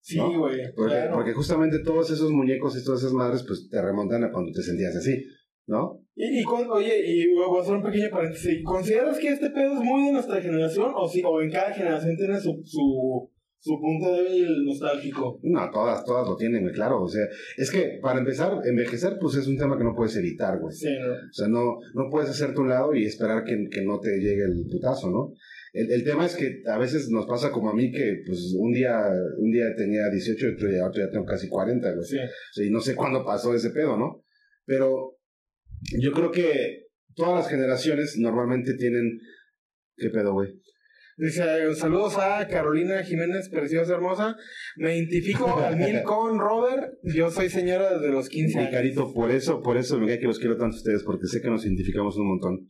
Sí, 0.00 0.18
güey. 0.18 0.58
Porque, 0.74 1.34
justamente 1.34 1.84
todos 1.84 2.10
esos 2.10 2.32
muñecos 2.32 2.76
y 2.76 2.84
todas 2.84 3.02
esas 3.02 3.12
madres, 3.12 3.44
pues 3.46 3.68
te 3.70 3.80
remontan 3.80 4.24
a 4.24 4.32
cuando 4.32 4.50
te 4.50 4.62
sentías 4.62 4.96
así, 4.96 5.22
¿no? 5.66 6.00
Y, 6.14 6.40
y 6.40 6.44
oye, 6.44 7.02
y 7.04 7.34
voy 7.34 7.58
a 7.58 7.62
hacer 7.62 7.76
un 7.76 7.82
pequeño 7.82 8.08
paréntesis. 8.10 8.62
¿Consideras 8.64 9.18
que 9.18 9.28
este 9.28 9.50
pedo 9.50 9.74
es 9.74 9.80
muy 9.80 10.06
de 10.06 10.12
nuestra 10.12 10.40
generación 10.40 10.92
o, 10.94 11.06
sí, 11.06 11.22
o 11.24 11.42
en 11.42 11.50
cada 11.50 11.72
generación 11.72 12.16
tiene 12.16 12.40
su, 12.40 12.62
su, 12.64 13.30
su 13.58 13.80
punto 13.80 14.12
débil 14.14 14.64
nostálgico? 14.64 15.38
No, 15.42 15.68
todas, 15.70 16.04
todas 16.04 16.26
lo 16.26 16.36
tienen, 16.36 16.66
claro. 16.70 17.02
O 17.02 17.08
sea, 17.08 17.26
es 17.56 17.70
que 17.70 17.98
para 18.00 18.20
empezar, 18.20 18.60
envejecer, 18.64 19.18
pues 19.20 19.36
es 19.36 19.46
un 19.46 19.58
tema 19.58 19.76
que 19.76 19.84
no 19.84 19.94
puedes 19.94 20.16
evitar, 20.16 20.58
güey. 20.58 20.74
Sí, 20.74 20.88
¿no? 20.98 21.12
O 21.12 21.32
sea, 21.32 21.48
no, 21.48 21.76
no 21.94 22.10
puedes 22.10 22.30
hacer 22.30 22.54
tu 22.54 22.64
lado 22.64 22.94
y 22.94 23.04
esperar 23.04 23.44
que, 23.44 23.68
que 23.70 23.84
no 23.84 24.00
te 24.00 24.18
llegue 24.18 24.44
el 24.44 24.66
putazo, 24.70 25.10
¿no? 25.10 25.32
El, 25.72 25.92
el, 25.92 26.04
tema 26.04 26.24
es 26.24 26.36
que 26.36 26.62
a 26.66 26.78
veces 26.78 27.10
nos 27.10 27.26
pasa 27.26 27.50
como 27.50 27.68
a 27.68 27.74
mí 27.74 27.92
que 27.92 28.22
pues 28.26 28.54
un 28.58 28.72
día 28.72 28.98
un 29.36 29.50
día 29.50 29.74
tenía 29.76 30.08
18 30.10 30.46
y 30.46 30.54
otro 30.54 30.68
día, 30.70 30.86
otro 30.86 31.10
tengo 31.10 31.26
casi 31.26 31.48
40, 31.50 31.92
güey. 31.92 32.06
Sí. 32.06 32.16
O 32.16 32.52
sea, 32.52 32.64
y 32.64 32.70
no 32.70 32.80
sé 32.80 32.94
cuándo 32.94 33.26
pasó 33.26 33.54
ese 33.54 33.68
pedo, 33.68 33.98
¿no? 33.98 34.22
Pero 34.64 35.15
yo 36.00 36.12
creo 36.12 36.30
que 36.30 36.86
todas 37.14 37.34
las 37.34 37.50
generaciones 37.50 38.16
normalmente 38.18 38.74
tienen... 38.74 39.18
¿Qué 39.96 40.10
pedo, 40.10 40.34
güey? 40.34 40.60
Dice, 41.18 41.42
saludos 41.74 42.18
a 42.18 42.46
Carolina 42.46 43.02
Jiménez, 43.02 43.48
preciosa, 43.48 43.94
hermosa. 43.94 44.36
Me 44.76 44.98
identifico 44.98 45.58
al 45.58 45.78
mil 45.78 46.02
con 46.04 46.38
Robert. 46.38 46.92
Yo 47.02 47.30
soy 47.30 47.48
señora 47.48 47.98
desde 47.98 48.12
los 48.12 48.28
15 48.28 48.58
años. 48.58 48.70
Mi 48.70 48.76
carito, 48.76 49.14
por 49.14 49.30
eso, 49.30 49.62
por 49.62 49.78
eso 49.78 49.98
me 49.98 50.18
que 50.18 50.26
los 50.26 50.38
quiero 50.38 50.58
tanto 50.58 50.76
a 50.76 50.78
ustedes, 50.78 51.02
porque 51.04 51.26
sé 51.26 51.40
que 51.40 51.48
nos 51.48 51.64
identificamos 51.64 52.18
un 52.18 52.28
montón. 52.28 52.68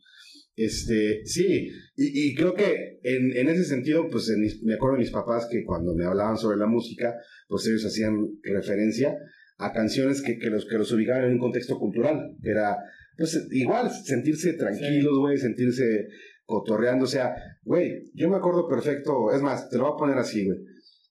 Este, 0.55 1.27
sí, 1.27 1.71
y, 1.97 2.31
y 2.31 2.35
creo 2.35 2.55
que 2.55 3.01
en, 3.03 3.37
en, 3.37 3.49
ese 3.49 3.64
sentido, 3.64 4.09
pues 4.09 4.33
me 4.62 4.75
acuerdo 4.75 4.95
de 4.95 5.03
mis 5.03 5.11
papás 5.11 5.49
que 5.51 5.64
cuando 5.64 5.95
me 5.95 6.07
hablaban 6.07 6.39
sobre 6.39 6.57
la 6.57 6.67
música, 6.67 7.14
pues 7.49 7.67
ellos 7.67 7.85
hacían 7.85 8.17
referencia 8.43 9.12
a 9.59 9.73
canciones 9.73 10.23
que, 10.23 10.39
que, 10.39 10.51
los, 10.51 10.67
que 10.67 10.79
los 10.79 10.93
ubicaban 10.93 11.25
en 11.25 11.33
un 11.33 11.39
contexto 11.39 11.79
cultural. 11.79 12.37
Era, 12.43 12.77
pues 13.17 13.49
igual, 13.51 13.91
sentirse 13.91 14.55
tranquilos, 14.55 15.19
güey, 15.19 15.39
sentirse 15.39 16.07
cotorreando. 16.45 17.05
O 17.05 17.09
sea, 17.09 17.35
güey, 17.62 18.11
yo 18.14 18.29
me 18.29 18.37
acuerdo 18.37 18.69
perfecto, 18.69 19.33
es 19.35 19.43
más, 19.43 19.69
te 19.71 19.79
lo 19.79 19.85
voy 19.85 19.93
a 19.95 19.99
poner 19.99 20.19
así, 20.19 20.45
güey. 20.45 20.59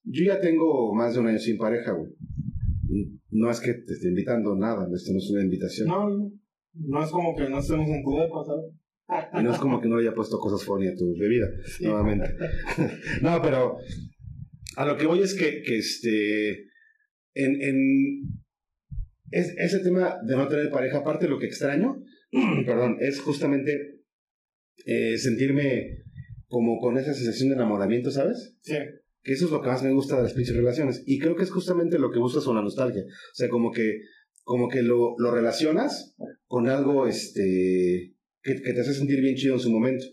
Yo 0.04 0.26
ya 0.26 0.40
tengo 0.40 0.94
más 0.94 1.14
de 1.14 1.20
un 1.20 1.28
año 1.28 1.40
sin 1.40 1.58
pareja, 1.58 1.92
güey. 1.94 2.12
No 3.32 3.50
es 3.50 3.60
que 3.60 3.74
te 3.74 3.94
esté 3.94 4.08
invitando 4.08 4.56
nada, 4.56 4.88
esto 4.94 5.12
no 5.12 5.18
es 5.18 5.30
una 5.32 5.44
invitación. 5.44 5.88
No, 5.88 6.10
no, 6.10 6.32
no 6.74 7.04
es 7.04 7.10
como 7.10 7.36
que 7.36 7.50
no 7.50 7.60
estemos 7.60 7.90
en 7.90 8.04
tu 8.04 8.12
¿sabes? 8.46 8.66
Y 9.40 9.44
no 9.44 9.52
es 9.52 9.60
como 9.60 9.82
que 9.82 9.88
no 9.88 9.98
haya 9.98 10.14
puesto 10.14 10.40
cosas 10.40 10.66
funny 10.66 10.88
a 10.88 10.96
tu 10.96 11.16
bebida, 11.18 11.48
nuevamente. 11.82 12.28
no, 13.22 13.42
pero 13.42 13.78
a 14.78 14.86
lo 14.86 14.98
que 14.98 15.06
voy 15.06 15.22
es 15.22 15.36
que, 15.36 15.62
que 15.62 15.78
este, 15.78 16.52
en, 17.34 17.62
en 17.62 18.45
es, 19.32 19.54
ese 19.58 19.80
tema 19.80 20.18
de 20.26 20.36
no 20.36 20.48
tener 20.48 20.70
pareja, 20.70 21.00
aparte 21.00 21.28
lo 21.28 21.40
que 21.40 21.48
extraño, 21.48 22.02
perdón, 22.66 22.98
es 23.00 23.20
justamente 23.22 24.02
eh, 24.86 25.18
sentirme 25.18 26.04
como 26.48 26.80
con 26.80 26.98
esa 26.98 27.14
sensación 27.14 27.50
de 27.50 27.56
enamoramiento, 27.56 28.12
¿sabes? 28.12 28.56
Sí. 28.62 28.76
Que 29.24 29.34
eso 29.34 29.46
es 29.46 29.52
lo 29.52 29.62
que 29.62 29.70
más 29.70 29.84
me 29.84 29.92
gusta 29.92 30.18
de 30.18 30.24
las 30.24 30.34
pinches 30.34 30.56
relaciones. 30.56 31.04
Y 31.06 31.18
creo 31.18 31.36
que 31.36 31.44
es 31.44 31.52
justamente 31.52 31.98
lo 31.98 32.12
que 32.12 32.20
buscas 32.20 32.44
con 32.44 32.56
la 32.56 32.62
nostalgia. 32.62 33.02
O 33.04 33.36
sea, 33.36 33.50
como 33.50 33.72
que, 33.72 34.02
como 34.44 34.70
que 34.70 34.84
lo, 34.84 35.16
lo 35.18 35.32
relacionas 35.32 36.16
con 36.46 36.70
algo, 36.70 37.08
este, 37.08 38.14
que, 38.44 38.54
te 38.54 38.80
hace 38.80 38.94
sentir 38.94 39.22
bien 39.22 39.36
chido 39.36 39.56
en 39.56 39.60
su 39.60 39.72
momento. 39.72 40.06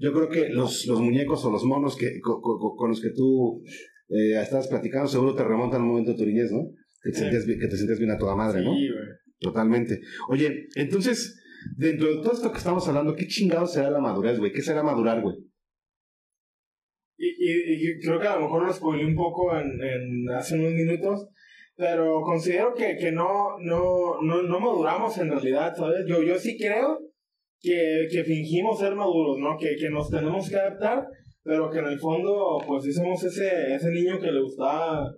Yo 0.00 0.12
creo 0.12 0.28
que 0.28 0.48
los, 0.48 0.86
los 0.86 1.00
muñecos 1.00 1.44
o 1.44 1.50
los 1.50 1.64
monos 1.64 1.96
que, 1.96 2.20
con, 2.20 2.88
los 2.90 3.00
que 3.00 3.10
tú 3.10 3.62
eh, 4.08 4.40
estás 4.42 4.66
platicando 4.66 5.08
seguro 5.08 5.34
te 5.34 5.44
remontan 5.44 5.80
a 5.80 5.84
un 5.84 5.90
momento 5.90 6.12
de 6.12 6.18
tu 6.18 6.26
niñez, 6.26 6.50
¿no? 6.50 6.72
Que 7.06 7.12
te, 7.12 7.18
sientes, 7.18 7.46
que 7.46 7.68
te 7.68 7.76
sientes 7.76 7.98
bien 8.00 8.10
a 8.10 8.18
toda 8.18 8.34
madre, 8.34 8.62
¿no? 8.64 8.74
Sí, 8.74 8.88
güey. 8.88 9.06
Totalmente. 9.38 10.00
Oye, 10.28 10.66
entonces, 10.74 11.40
dentro 11.76 12.08
de 12.08 12.16
todo 12.16 12.32
esto 12.32 12.50
que 12.50 12.58
estamos 12.58 12.86
hablando, 12.88 13.14
¿qué 13.14 13.28
chingado 13.28 13.66
será 13.66 13.90
la 13.90 14.00
madurez, 14.00 14.38
güey? 14.38 14.52
¿Qué 14.52 14.60
será 14.62 14.82
madurar, 14.82 15.20
güey? 15.22 15.36
Y, 17.18 17.28
y, 17.28 18.00
creo 18.00 18.18
que 18.18 18.26
a 18.26 18.36
lo 18.36 18.42
mejor 18.42 18.66
lo 18.66 18.72
spoilé 18.72 19.06
un 19.06 19.14
poco 19.14 19.56
en, 19.56 19.80
en 19.80 20.28
hace 20.36 20.58
unos 20.58 20.72
minutos, 20.72 21.28
pero 21.76 22.20
considero 22.22 22.74
que, 22.74 22.96
que 22.96 23.12
no, 23.12 23.58
no, 23.60 24.20
no, 24.20 24.42
no 24.42 24.60
maduramos 24.60 25.16
en 25.18 25.30
realidad, 25.30 25.74
¿sabes? 25.76 26.04
Yo, 26.08 26.22
yo 26.22 26.36
sí 26.38 26.58
creo 26.58 26.98
que, 27.60 28.08
que 28.10 28.24
fingimos 28.24 28.80
ser 28.80 28.94
maduros, 28.94 29.38
¿no? 29.38 29.56
Que, 29.58 29.76
que 29.76 29.88
nos 29.90 30.10
tenemos 30.10 30.50
que 30.50 30.56
adaptar, 30.56 31.06
pero 31.42 31.70
que 31.70 31.78
en 31.78 31.86
el 31.86 31.98
fondo, 31.98 32.58
pues 32.66 32.84
sí 32.84 32.92
somos 32.92 33.22
ese, 33.22 33.74
ese 33.74 33.90
niño 33.90 34.20
que 34.20 34.32
le 34.32 34.42
gustaba 34.42 35.08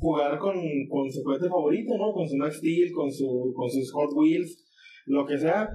jugar 0.00 0.38
con, 0.38 0.56
con 0.88 1.10
su 1.12 1.22
juguete 1.22 1.48
favorito, 1.48 1.96
¿no? 1.96 2.12
Con 2.12 2.28
su 2.28 2.36
Max 2.36 2.56
Steel, 2.56 2.90
con, 2.92 3.12
su, 3.12 3.52
con 3.54 3.70
sus 3.70 3.92
Hot 3.92 4.10
Wheels, 4.16 4.64
lo 5.06 5.26
que 5.26 5.38
sea. 5.38 5.68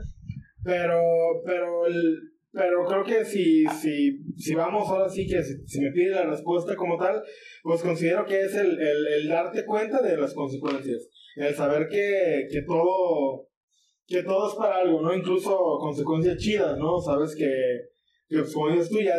Pero, 0.63 0.99
pero, 1.45 1.85
el, 1.85 2.17
pero 2.51 2.85
creo 2.85 3.03
que 3.03 3.23
si, 3.23 3.63
si, 3.67 4.19
si 4.35 4.55
vamos 4.55 4.89
ahora 4.89 5.07
sí 5.07 5.27
que 5.27 5.41
si, 5.43 5.79
me 5.79 5.91
pide 5.91 6.09
la 6.09 6.25
respuesta 6.25 6.75
como 6.75 6.97
tal, 6.97 7.21
pues 7.63 7.83
considero 7.83 8.25
que 8.25 8.41
es 8.41 8.55
el, 8.55 8.71
el, 8.79 9.07
el 9.19 9.27
darte 9.27 9.63
cuenta 9.63 10.01
de 10.01 10.17
las 10.17 10.33
consecuencias. 10.33 11.07
El 11.35 11.53
saber 11.53 11.87
que, 11.87 12.47
que 12.51 12.63
todo 12.63 13.47
que 14.07 14.23
todo 14.23 14.49
es 14.49 14.55
para 14.55 14.77
algo, 14.77 15.01
¿no? 15.01 15.15
Incluso 15.15 15.57
consecuencias 15.79 16.37
chidas, 16.37 16.77
¿no? 16.77 16.99
Sabes 16.99 17.35
que, 17.35 17.49
que 18.27 18.39
pues, 18.39 18.53
como 18.53 18.69
dices 18.69 18.89
tú, 18.89 18.99
ya, 19.01 19.15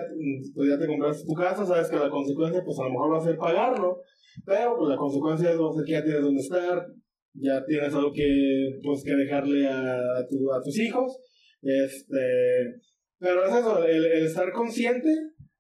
pues, 0.55 0.69
ya 0.69 0.79
te 0.79 0.87
compraste 0.87 1.27
tu 1.27 1.35
casa, 1.35 1.67
sabes 1.67 1.89
que 1.89 1.97
la 1.97 2.11
consecuencia, 2.11 2.63
pues 2.65 2.79
a 2.79 2.85
lo 2.85 2.91
mejor 2.91 3.13
va 3.13 3.19
a 3.19 3.25
ser 3.25 3.37
pagarlo, 3.37 4.01
pero 4.45 4.77
pues 4.77 4.91
la 4.91 4.97
consecuencia 4.97 5.51
es 5.51 5.59
que 5.87 5.93
ya 5.93 6.05
tienes 6.05 6.23
donde 6.23 6.41
estar, 6.41 6.87
ya 7.35 7.65
tienes 7.65 7.95
algo 7.95 8.13
que, 8.13 8.79
pues, 8.83 9.03
que 9.05 9.15
dejarle 9.15 9.67
a, 9.67 10.27
tu, 10.29 10.53
a 10.53 10.63
tus 10.63 10.79
hijos, 10.79 11.19
este, 11.63 12.81
pero 13.19 13.47
es 13.47 13.55
eso, 13.55 13.85
el, 13.85 14.05
el 14.05 14.27
estar 14.27 14.53
consciente 14.53 15.09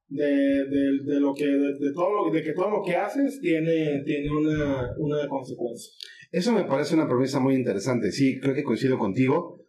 de, 0.08 0.24
de, 0.24 0.98
de, 1.04 1.20
lo 1.20 1.34
que 1.34 1.46
de, 1.46 1.92
todo 1.94 2.26
lo, 2.26 2.32
de 2.32 2.42
que 2.42 2.52
todo 2.52 2.70
lo 2.70 2.82
que 2.84 2.94
haces 2.94 3.40
tiene, 3.40 4.02
tiene 4.04 4.30
una, 4.30 4.90
una 4.98 5.28
consecuencia. 5.28 5.92
Eso 6.30 6.52
me 6.52 6.64
parece 6.64 6.94
una 6.94 7.08
premisa 7.08 7.40
muy 7.40 7.54
interesante. 7.54 8.12
Sí, 8.12 8.38
creo 8.40 8.54
que 8.54 8.62
coincido 8.62 8.98
contigo. 8.98 9.62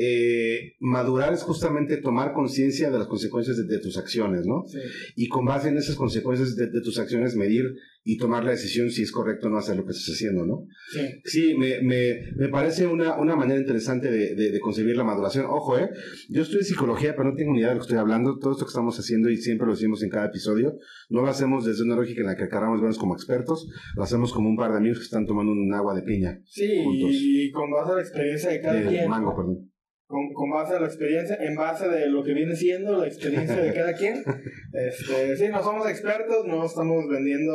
Eh, 0.00 0.74
madurar 0.78 1.32
es 1.32 1.42
justamente 1.42 1.96
tomar 1.96 2.32
conciencia 2.32 2.88
de 2.90 2.98
las 2.98 3.08
consecuencias 3.08 3.56
de, 3.56 3.78
tus 3.80 3.98
acciones, 3.98 4.46
¿no? 4.46 4.62
Sí. 4.66 4.78
Y 5.16 5.28
con 5.28 5.44
base 5.44 5.70
en 5.70 5.76
esas 5.76 5.96
consecuencias 5.96 6.54
de, 6.54 6.68
tus 6.82 6.98
acciones 7.00 7.34
medir 7.34 7.64
y 8.10 8.16
tomar 8.16 8.42
la 8.42 8.52
decisión 8.52 8.90
si 8.90 9.02
es 9.02 9.12
correcto 9.12 9.48
o 9.48 9.50
no 9.50 9.58
hacer 9.58 9.76
lo 9.76 9.84
que 9.84 9.92
estás 9.92 10.14
haciendo, 10.14 10.46
¿no? 10.46 10.66
Sí. 10.90 11.00
Sí, 11.24 11.54
me, 11.58 11.82
me, 11.82 12.32
me 12.36 12.48
parece 12.48 12.86
una, 12.86 13.18
una 13.18 13.36
manera 13.36 13.60
interesante 13.60 14.10
de, 14.10 14.34
de, 14.34 14.60
concebir 14.60 14.96
la 14.96 15.04
maduración. 15.04 15.44
Ojo, 15.44 15.78
¿eh? 15.78 15.90
Yo 16.30 16.40
estudio 16.40 16.64
psicología, 16.64 17.14
pero 17.14 17.28
no 17.28 17.36
tengo 17.36 17.52
ni 17.52 17.58
idea 17.58 17.68
de 17.68 17.74
lo 17.74 17.80
que 17.80 17.84
estoy 17.84 17.98
hablando. 17.98 18.38
Todo 18.38 18.52
esto 18.52 18.64
que 18.64 18.70
estamos 18.70 18.98
haciendo 18.98 19.28
y 19.28 19.36
siempre 19.36 19.66
lo 19.66 19.74
decimos 19.74 20.02
en 20.02 20.08
cada 20.08 20.28
episodio, 20.28 20.78
no 21.10 21.20
lo 21.20 21.28
hacemos 21.28 21.66
desde 21.66 21.84
una 21.84 21.96
lógica 21.96 22.22
en 22.22 22.28
la 22.28 22.36
que 22.36 22.48
queramos 22.48 22.80
vernos 22.80 22.96
como 22.96 23.12
expertos, 23.12 23.68
lo 23.94 24.02
hacemos 24.02 24.32
como 24.32 24.48
un 24.48 24.56
par 24.56 24.70
de 24.70 24.78
amigos 24.78 25.00
que 25.00 25.04
están 25.04 25.26
tomando 25.26 25.52
un 25.52 25.74
agua 25.74 25.94
de 25.94 26.00
piña. 26.00 26.40
Sí, 26.46 26.82
y 26.90 27.50
con 27.50 27.70
base 27.70 27.92
a 27.92 27.96
la 27.96 28.00
experiencia 28.00 28.48
de 28.48 28.60
cada 28.62 28.88
quien. 28.88 29.06
mango, 29.10 29.36
perdón 29.36 29.70
con, 30.08 30.32
con, 30.32 30.50
base 30.50 30.74
a 30.74 30.80
la 30.80 30.86
experiencia, 30.86 31.36
en 31.40 31.54
base 31.54 31.86
de 31.86 32.08
lo 32.08 32.24
que 32.24 32.32
viene 32.32 32.56
siendo 32.56 32.96
la 32.96 33.06
experiencia 33.06 33.56
de 33.56 33.72
cada 33.72 33.94
quien. 33.94 34.24
Este, 34.70 35.36
sí, 35.36 35.48
no 35.48 35.62
somos 35.62 35.88
expertos, 35.88 36.44
no 36.46 36.64
estamos 36.64 37.08
vendiendo 37.08 37.54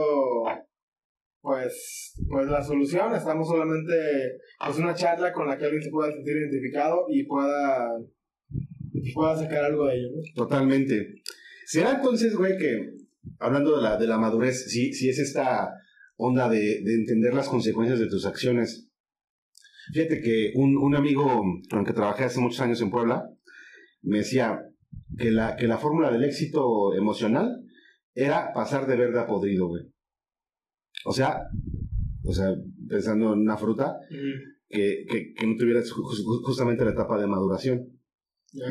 pues, 1.42 2.14
pues 2.30 2.48
la 2.48 2.64
solución, 2.64 3.14
estamos 3.14 3.48
solamente 3.48 3.94
pues 4.64 4.78
una 4.78 4.96
charla 4.96 5.32
con 5.32 5.48
la 5.48 5.58
que 5.58 5.66
alguien 5.66 5.84
se 5.84 5.92
pueda 5.92 6.12
sentir 6.12 6.38
identificado 6.38 7.06
y 7.10 7.24
pueda, 7.26 7.92
pueda 9.14 9.38
sacar 9.38 9.66
algo 9.66 9.86
de 9.88 9.96
ello. 9.96 10.10
Totalmente. 10.36 11.22
¿Será 11.66 11.96
entonces, 11.96 12.36
güey, 12.36 12.58
que 12.58 12.94
hablando 13.40 13.78
de 13.78 13.84
la, 13.84 13.98
de 13.98 14.08
la 14.08 14.18
madurez, 14.18 14.70
si, 14.70 14.94
si 14.94 15.10
es 15.10 15.20
esta 15.20 15.70
onda 16.18 16.50
de, 16.50 16.82
de 16.84 16.94
entender 16.96 17.34
las 17.34 17.50
consecuencias 17.50 18.00
de 18.00 18.08
tus 18.08 18.26
acciones, 18.26 18.90
Fíjate 19.92 20.22
que 20.22 20.52
un, 20.56 20.78
un 20.78 20.96
amigo 20.96 21.44
con 21.70 21.80
el 21.80 21.86
que 21.86 21.94
trabajé 21.94 22.26
hace 22.26 22.40
muchos 22.40 22.62
años 22.62 22.82
en 22.82 22.90
Puebla 22.90 23.30
me 24.02 24.20
decía 24.20 24.60
que 25.18 25.32
la, 25.32 25.56
que 25.56 25.68
la 25.68 25.78
fórmula 25.78 26.12
del 26.12 26.24
éxito 26.24 26.94
emocional 26.96 27.64
era 28.14 28.54
pasar 28.54 28.88
de 28.88 28.96
verde 28.96 29.20
a 29.20 29.28
podrido, 29.28 29.68
güey. 29.68 29.84
O 31.06 31.12
sea, 31.12 31.48
o 32.24 32.34
sea, 32.34 32.56
pensando 32.88 33.34
en 33.34 33.40
una 33.40 33.58
fruta, 33.58 33.98
que, 34.70 35.06
que, 35.10 35.34
que, 35.34 35.48
no 35.48 35.56
tuviera 35.58 35.82
justamente 36.44 36.86
la 36.86 36.92
etapa 36.92 37.20
de 37.20 37.28
maduración. 37.28 37.90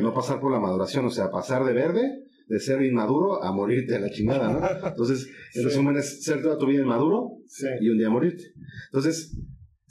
No 0.01 0.15
pasar 0.15 0.41
por 0.41 0.53
la 0.53 0.61
maduración, 0.61 1.05
o 1.07 1.11
sea, 1.11 1.31
pasar 1.31 1.65
de 1.65 1.73
verde, 1.73 2.23
de 2.47 2.61
ser 2.61 2.83
inmaduro, 2.83 3.43
a 3.43 3.53
morirte 3.53 3.97
a 3.97 4.01
la 4.01 4.11
chingada, 4.11 4.53
¿no? 4.53 4.61
Entonces, 4.89 5.29
en 5.55 5.65
resumen, 5.65 5.97
es 5.97 6.23
ser 6.23 6.41
toda 6.41 6.57
tu 6.57 6.67
vida 6.67 6.83
inmaduro 6.83 7.39
y 7.81 7.89
un 7.89 7.99
día 7.99 8.09
morirte. 8.09 8.45
Entonces, 8.87 9.37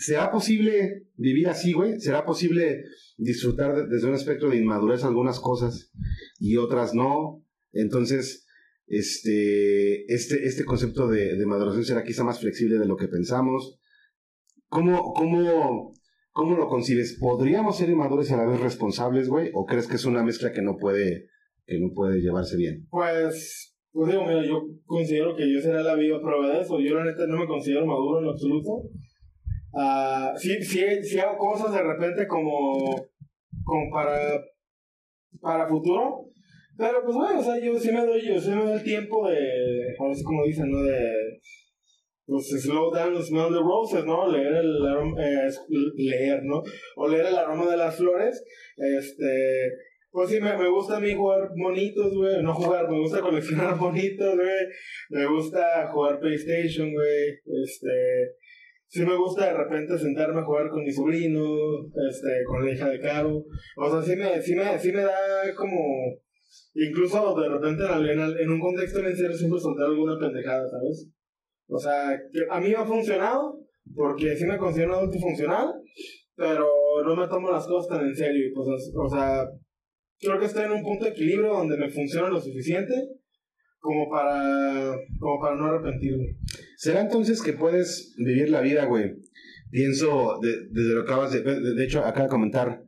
¿será 0.01 0.31
posible 0.31 1.05
vivir 1.15 1.47
así, 1.47 1.73
güey? 1.73 1.99
¿Será 1.99 2.25
posible 2.25 2.83
disfrutar 3.17 3.87
desde 3.87 4.07
un 4.07 4.15
aspecto 4.15 4.49
de 4.49 4.57
inmadurez 4.57 5.03
algunas 5.03 5.39
cosas 5.39 5.91
y 6.39 6.57
otras 6.57 6.93
no? 6.95 7.45
Entonces, 7.71 8.47
este, 8.87 10.11
este, 10.11 10.45
este 10.45 10.65
concepto 10.65 11.07
de, 11.07 11.37
de 11.37 11.45
maduración 11.45 11.85
será 11.85 12.03
quizá 12.03 12.23
más 12.23 12.39
flexible 12.39 12.79
de 12.79 12.87
lo 12.87 12.97
que 12.97 13.07
pensamos. 13.07 13.79
¿Cómo, 14.67 15.13
cómo, 15.13 15.93
cómo 16.31 16.57
lo 16.57 16.67
concibes? 16.67 17.17
¿Podríamos 17.19 17.77
ser 17.77 17.89
inmaduros 17.89 18.29
y 18.29 18.33
a 18.33 18.37
la 18.37 18.47
vez 18.47 18.59
responsables, 18.59 19.29
güey? 19.29 19.51
¿O 19.53 19.65
crees 19.65 19.87
que 19.87 19.95
es 19.95 20.05
una 20.05 20.23
mezcla 20.23 20.51
que 20.51 20.63
no 20.63 20.77
puede, 20.77 21.27
que 21.65 21.79
no 21.79 21.93
puede 21.93 22.21
llevarse 22.21 22.57
bien? 22.57 22.87
Pues, 22.89 23.77
pues 23.91 24.11
digo, 24.11 24.25
mira, 24.25 24.43
yo 24.43 24.63
considero 24.85 25.35
que 25.35 25.53
yo 25.53 25.61
seré 25.61 25.83
la 25.83 25.95
viva 25.95 26.19
prueba 26.19 26.55
de 26.55 26.61
eso. 26.61 26.79
Yo 26.79 26.95
la 26.95 27.05
neta 27.05 27.27
no 27.27 27.37
me 27.37 27.47
considero 27.47 27.85
maduro 27.85 28.23
en 28.23 28.29
absoluto. 28.29 28.89
Uh, 29.73 30.37
sí, 30.37 30.61
sí, 30.61 31.19
hago 31.19 31.37
cosas 31.37 31.71
de 31.71 31.81
repente 31.81 32.27
como, 32.27 32.95
para, 33.93 34.41
para 35.39 35.67
futuro, 35.67 36.25
pero 36.77 37.03
pues 37.03 37.15
bueno, 37.15 37.39
o 37.39 37.43
sea, 37.43 37.57
yo 37.59 37.79
sí 37.79 37.91
me 37.91 38.05
doy, 38.05 38.21
yo 38.27 38.39
sí 38.39 38.49
me 38.49 38.63
doy 38.63 38.73
el 38.73 38.83
tiempo 38.83 39.29
de, 39.29 39.95
ahora 39.97 40.13
sí 40.13 40.23
como 40.23 40.43
dicen, 40.43 40.69
¿no? 40.69 40.81
De, 40.83 41.39
pues 42.25 42.47
slow 42.63 42.91
down, 42.91 43.21
smell 43.23 43.49
the 43.49 43.59
roses, 43.59 44.05
¿no? 44.05 44.27
Leer 44.27 44.53
el 44.53 44.85
aroma, 44.85 45.15
eh, 45.23 45.49
leer, 45.95 46.41
¿no? 46.43 46.61
O 46.97 47.07
leer 47.07 47.27
el 47.27 47.37
aroma 47.37 47.69
de 47.69 47.77
las 47.77 47.95
flores, 47.95 48.43
este, 48.77 49.69
pues 50.11 50.29
sí, 50.29 50.41
me, 50.41 50.57
me 50.57 50.69
gusta 50.69 50.97
a 50.97 50.99
mí 50.99 51.13
jugar 51.13 51.49
bonitos, 51.55 52.13
güey, 52.13 52.43
no 52.43 52.53
jugar, 52.53 52.89
me 52.89 52.99
gusta 52.99 53.21
coleccionar 53.21 53.77
bonitos, 53.79 54.35
güey, 54.35 54.65
me 55.09 55.25
gusta 55.27 55.89
jugar 55.91 56.19
PlayStation, 56.19 56.91
güey, 56.91 57.29
este, 57.63 58.35
sí 58.91 59.05
me 59.05 59.15
gusta 59.15 59.47
de 59.47 59.57
repente 59.57 59.97
sentarme 59.97 60.41
a 60.41 60.45
jugar 60.45 60.69
con 60.69 60.83
mi 60.83 60.91
sobrino, 60.91 61.43
este, 62.09 62.43
con 62.45 62.63
la 62.63 62.71
hija 62.71 62.89
de 62.89 62.99
Caro, 62.99 63.43
o 63.77 63.89
sea, 63.89 64.01
sí 64.01 64.15
me, 64.15 64.41
sí 64.41 64.53
me, 64.53 64.77
sí 64.77 64.91
me 64.91 65.01
da 65.01 65.15
como 65.55 65.79
Incluso 66.73 67.35
de 67.35 67.49
repente 67.49 67.83
en, 67.83 68.19
en 68.19 68.49
un 68.49 68.59
contexto 68.59 68.99
en 68.99 69.15
serio 69.15 69.35
siempre 69.35 69.59
soltar 69.59 69.87
alguna 69.87 70.17
pendejada, 70.19 70.67
¿sabes? 70.67 71.09
O 71.67 71.77
sea, 71.77 72.17
que 72.31 72.39
a 72.49 72.59
mí 72.59 72.69
me 72.69 72.75
ha 72.75 72.85
funcionado 72.85 73.59
porque 73.95 74.35
sí 74.35 74.45
me 74.45 74.57
considero 74.57 74.95
adulto 74.95 75.17
funcional, 75.19 75.69
pero 76.35 76.67
no 77.05 77.15
me 77.15 77.27
tomo 77.27 77.51
las 77.51 77.65
cosas 77.67 77.97
tan 77.97 78.07
en 78.07 78.15
serio. 78.15 78.51
Pues, 78.53 78.91
o 78.95 79.09
sea, 79.09 79.45
creo 80.19 80.39
que 80.39 80.45
estoy 80.45 80.65
en 80.65 80.71
un 80.71 80.83
punto 80.83 81.05
de 81.05 81.11
equilibrio 81.11 81.53
donde 81.53 81.77
me 81.77 81.89
funciona 81.89 82.29
lo 82.29 82.39
suficiente 82.39 82.93
como 83.79 84.09
para, 84.09 84.95
como 85.19 85.41
para 85.41 85.55
no 85.55 85.65
arrepentirme. 85.65 86.37
¿Será 86.81 87.01
entonces 87.01 87.43
que 87.43 87.53
puedes 87.53 88.15
vivir 88.17 88.49
la 88.49 88.59
vida, 88.59 88.85
güey? 88.85 89.13
Pienso, 89.69 90.39
desde 90.41 90.95
lo 90.95 91.05
que 91.05 91.11
acabas 91.11 91.31
de, 91.31 91.43
de, 91.43 91.75
de 91.75 91.83
hecho, 91.83 91.99
acaba 91.99 92.23
de 92.23 92.31
comentar, 92.31 92.81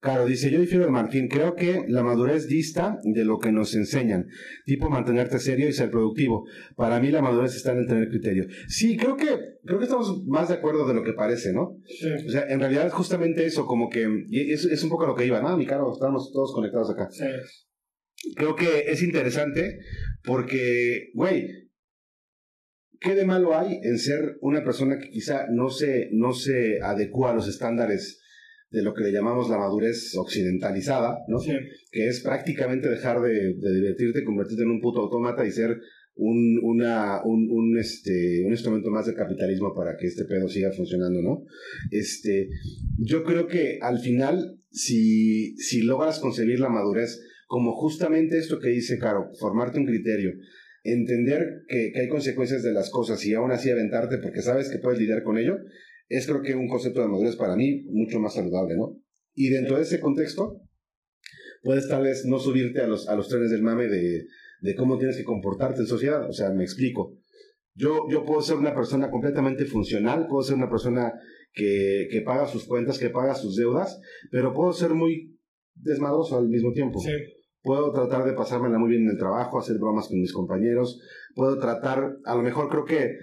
Claro, 0.00 0.26
dice, 0.26 0.50
yo 0.50 0.60
difiero 0.60 0.84
de 0.84 0.90
Martín, 0.90 1.28
creo 1.28 1.54
que 1.56 1.84
la 1.88 2.04
madurez 2.04 2.46
dista 2.46 2.98
de 3.02 3.24
lo 3.24 3.38
que 3.38 3.50
nos 3.50 3.74
enseñan, 3.74 4.26
tipo 4.64 4.90
mantenerte 4.90 5.40
serio 5.40 5.68
y 5.68 5.72
ser 5.72 5.90
productivo. 5.90 6.46
Para 6.76 7.00
mí 7.00 7.10
la 7.10 7.22
madurez 7.22 7.54
está 7.56 7.72
en 7.72 7.78
el 7.78 7.86
tener 7.86 8.08
criterio. 8.08 8.46
Sí, 8.68 8.96
creo 8.96 9.16
que, 9.16 9.26
creo 9.64 9.78
que 9.78 9.84
estamos 9.84 10.24
más 10.26 10.48
de 10.48 10.54
acuerdo 10.54 10.86
de 10.86 10.94
lo 10.94 11.02
que 11.02 11.14
parece, 11.14 11.52
¿no? 11.52 11.76
Sí. 11.84 12.08
O 12.26 12.30
sea, 12.30 12.46
en 12.48 12.60
realidad 12.60 12.86
es 12.86 12.92
justamente 12.92 13.44
eso, 13.44 13.66
como 13.66 13.88
que, 13.88 14.06
es, 14.30 14.64
es 14.64 14.82
un 14.84 14.90
poco 14.90 15.06
lo 15.06 15.16
que 15.16 15.26
iba, 15.26 15.40
¿no? 15.40 15.56
Mi 15.56 15.66
caro, 15.66 15.92
estamos 15.92 16.30
todos 16.32 16.52
conectados 16.54 16.90
acá. 16.90 17.08
Sí. 17.10 17.24
Creo 18.36 18.54
que 18.56 18.84
es 18.88 19.02
interesante 19.02 19.78
porque, 20.24 21.10
güey, 21.14 21.67
¿qué 23.00 23.14
de 23.14 23.24
malo 23.24 23.56
hay 23.56 23.80
en 23.82 23.98
ser 23.98 24.38
una 24.40 24.64
persona 24.64 24.98
que 24.98 25.10
quizá 25.10 25.46
no 25.50 25.70
se, 25.70 26.08
no 26.12 26.32
se 26.32 26.80
adecua 26.82 27.30
a 27.32 27.34
los 27.34 27.48
estándares 27.48 28.20
de 28.70 28.82
lo 28.82 28.94
que 28.94 29.02
le 29.02 29.12
llamamos 29.12 29.48
la 29.48 29.58
madurez 29.58 30.14
occidentalizada, 30.16 31.18
¿no? 31.28 31.38
Sí. 31.38 31.52
Que 31.90 32.08
es 32.08 32.20
prácticamente 32.20 32.88
dejar 32.88 33.20
de, 33.20 33.54
de, 33.54 33.74
divertirte, 33.74 34.24
convertirte 34.24 34.62
en 34.62 34.70
un 34.70 34.80
puto 34.80 35.00
autómata 35.00 35.46
y 35.46 35.50
ser 35.50 35.80
un, 36.16 36.58
una, 36.62 37.22
un, 37.24 37.48
un, 37.50 37.78
este, 37.78 38.42
un 38.44 38.50
instrumento 38.50 38.90
más 38.90 39.06
del 39.06 39.14
capitalismo 39.14 39.72
para 39.74 39.96
que 39.96 40.06
este 40.06 40.24
pedo 40.24 40.48
siga 40.48 40.70
funcionando, 40.72 41.22
¿no? 41.22 41.44
Este, 41.90 42.50
yo 42.98 43.22
creo 43.24 43.46
que 43.46 43.78
al 43.80 44.00
final, 44.00 44.60
si, 44.70 45.56
si 45.56 45.82
logras 45.82 46.18
concebir 46.18 46.60
la 46.60 46.68
madurez 46.68 47.22
como 47.46 47.72
justamente 47.72 48.36
esto 48.36 48.58
que 48.58 48.68
dice 48.68 48.98
Caro, 48.98 49.30
formarte 49.40 49.78
un 49.78 49.86
criterio, 49.86 50.32
entender 50.92 51.62
que, 51.68 51.90
que 51.92 52.00
hay 52.00 52.08
consecuencias 52.08 52.62
de 52.62 52.72
las 52.72 52.90
cosas 52.90 53.24
y 53.24 53.34
aún 53.34 53.50
así 53.50 53.70
aventarte 53.70 54.18
porque 54.18 54.42
sabes 54.42 54.70
que 54.70 54.78
puedes 54.78 54.98
lidiar 54.98 55.22
con 55.22 55.38
ello, 55.38 55.56
es 56.08 56.26
creo 56.26 56.42
que 56.42 56.54
un 56.54 56.68
concepto 56.68 57.00
de 57.00 57.08
madurez 57.08 57.36
para 57.36 57.56
mí 57.56 57.84
mucho 57.90 58.18
más 58.20 58.34
saludable, 58.34 58.76
¿no? 58.76 58.96
Y 59.34 59.50
dentro 59.50 59.76
de 59.76 59.82
ese 59.82 60.00
contexto, 60.00 60.62
puedes 61.62 61.88
tal 61.88 62.02
vez 62.02 62.24
no 62.26 62.38
subirte 62.38 62.80
a 62.80 62.86
los, 62.86 63.08
a 63.08 63.14
los 63.14 63.28
trenes 63.28 63.50
del 63.50 63.62
mame 63.62 63.86
de, 63.88 64.24
de 64.60 64.74
cómo 64.74 64.98
tienes 64.98 65.16
que 65.16 65.24
comportarte 65.24 65.80
en 65.80 65.86
sociedad. 65.86 66.28
O 66.28 66.32
sea, 66.32 66.50
me 66.50 66.64
explico. 66.64 67.16
Yo, 67.74 68.06
yo 68.10 68.24
puedo 68.24 68.42
ser 68.42 68.56
una 68.56 68.74
persona 68.74 69.10
completamente 69.10 69.64
funcional, 69.64 70.26
puedo 70.28 70.42
ser 70.42 70.56
una 70.56 70.68
persona 70.68 71.12
que, 71.52 72.08
que 72.10 72.22
paga 72.22 72.46
sus 72.46 72.66
cuentas, 72.66 72.98
que 72.98 73.10
paga 73.10 73.34
sus 73.34 73.54
deudas, 73.56 74.00
pero 74.30 74.52
puedo 74.52 74.72
ser 74.72 74.94
muy 74.94 75.38
desmadroso 75.76 76.36
al 76.36 76.48
mismo 76.48 76.72
tiempo. 76.72 76.98
Sí. 76.98 77.12
Puedo 77.62 77.92
tratar 77.92 78.24
de 78.24 78.34
pasármela 78.34 78.78
muy 78.78 78.90
bien 78.90 79.02
en 79.02 79.10
el 79.10 79.18
trabajo, 79.18 79.58
hacer 79.58 79.78
bromas 79.78 80.08
con 80.08 80.20
mis 80.20 80.32
compañeros, 80.32 81.00
puedo 81.34 81.58
tratar, 81.58 82.16
a 82.24 82.34
lo 82.34 82.42
mejor 82.42 82.68
creo 82.68 82.84
que 82.84 83.18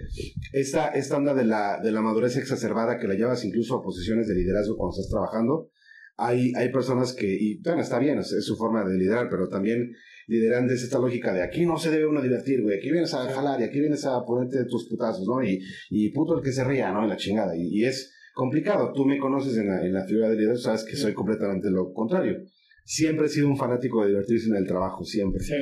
esta, 0.52 0.88
esta 0.88 1.16
onda 1.16 1.34
de 1.34 1.44
la, 1.44 1.80
de 1.82 1.90
la 1.90 2.02
madurez 2.02 2.36
exacerbada 2.36 2.98
que 2.98 3.08
la 3.08 3.14
llevas 3.14 3.44
incluso 3.44 3.76
a 3.76 3.82
posiciones 3.82 4.28
de 4.28 4.34
liderazgo 4.34 4.76
cuando 4.76 4.92
estás 4.92 5.10
trabajando, 5.10 5.70
hay, 6.18 6.52
hay 6.54 6.70
personas 6.70 7.12
que, 7.12 7.26
y 7.26 7.60
bueno, 7.62 7.82
está 7.82 7.98
bien, 7.98 8.18
es, 8.18 8.28
su 8.44 8.56
forma 8.56 8.84
de 8.84 8.96
liderar, 8.96 9.28
pero 9.30 9.48
también 9.48 9.92
lideran 10.26 10.66
desde 10.66 10.84
esta 10.84 10.98
lógica 10.98 11.32
de 11.32 11.42
aquí 11.42 11.66
no 11.66 11.78
se 11.78 11.90
debe 11.90 12.06
uno 12.06 12.22
divertir, 12.22 12.62
güey, 12.62 12.78
aquí 12.78 12.90
vienes 12.90 13.14
a 13.14 13.30
jalar 13.30 13.60
y 13.60 13.64
aquí 13.64 13.80
vienes 13.80 14.04
a 14.06 14.24
ponerte 14.24 14.64
tus 14.64 14.88
putazos, 14.88 15.26
¿no? 15.26 15.42
Y, 15.42 15.60
y 15.90 16.10
puto 16.10 16.36
el 16.36 16.42
que 16.42 16.52
se 16.52 16.64
ría, 16.64 16.92
¿no? 16.92 17.02
En 17.02 17.08
la 17.08 17.16
chingada. 17.16 17.56
Y, 17.56 17.68
y 17.68 17.84
es 17.84 18.14
complicado. 18.34 18.92
Tú 18.92 19.04
me 19.04 19.18
conoces 19.18 19.56
en 19.56 19.68
la, 19.68 19.84
en 19.84 19.92
la 19.92 20.04
figura 20.04 20.28
de 20.28 20.36
liderazgo, 20.36 20.62
sabes 20.62 20.84
que 20.84 20.96
soy 20.96 21.14
completamente 21.14 21.70
lo 21.70 21.92
contrario. 21.92 22.38
Siempre 22.88 23.26
he 23.26 23.28
sido 23.28 23.48
un 23.48 23.56
fanático 23.56 24.02
de 24.02 24.10
divertirse 24.10 24.48
en 24.48 24.54
el 24.54 24.66
trabajo, 24.66 25.04
siempre. 25.04 25.42
Sí. 25.42 25.54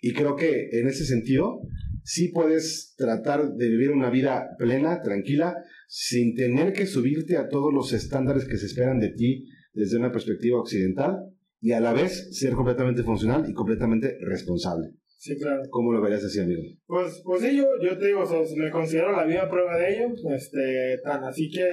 Y 0.00 0.14
creo 0.14 0.34
que 0.34 0.70
en 0.72 0.88
ese 0.88 1.04
sentido, 1.04 1.60
sí 2.02 2.28
puedes 2.28 2.94
tratar 2.96 3.52
de 3.52 3.68
vivir 3.68 3.90
una 3.90 4.08
vida 4.08 4.48
plena, 4.58 5.02
tranquila, 5.02 5.54
sin 5.88 6.34
tener 6.34 6.72
que 6.72 6.86
subirte 6.86 7.36
a 7.36 7.48
todos 7.48 7.70
los 7.72 7.92
estándares 7.92 8.46
que 8.46 8.56
se 8.56 8.64
esperan 8.64 8.98
de 8.98 9.10
ti 9.10 9.44
desde 9.74 9.98
una 9.98 10.10
perspectiva 10.10 10.58
occidental 10.58 11.18
y 11.60 11.72
a 11.72 11.80
la 11.80 11.92
vez 11.92 12.30
ser 12.38 12.54
completamente 12.54 13.02
funcional 13.02 13.44
y 13.46 13.52
completamente 13.52 14.16
responsable. 14.22 14.94
Sí, 15.18 15.36
claro. 15.36 15.60
¿Cómo 15.68 15.92
lo 15.92 16.00
verías 16.00 16.24
así, 16.24 16.40
amigo? 16.40 16.62
Pues, 16.86 17.20
pues 17.22 17.42
sí, 17.42 17.58
yo, 17.58 17.66
yo 17.82 17.98
te 17.98 18.06
digo, 18.06 18.20
o 18.20 18.26
sea, 18.26 18.40
me 18.56 18.70
considero 18.70 19.12
la 19.12 19.26
vida 19.26 19.50
prueba 19.50 19.76
de 19.76 19.94
ello, 19.94 20.14
este, 20.34 20.96
tan 21.04 21.24
así 21.24 21.50
que, 21.50 21.68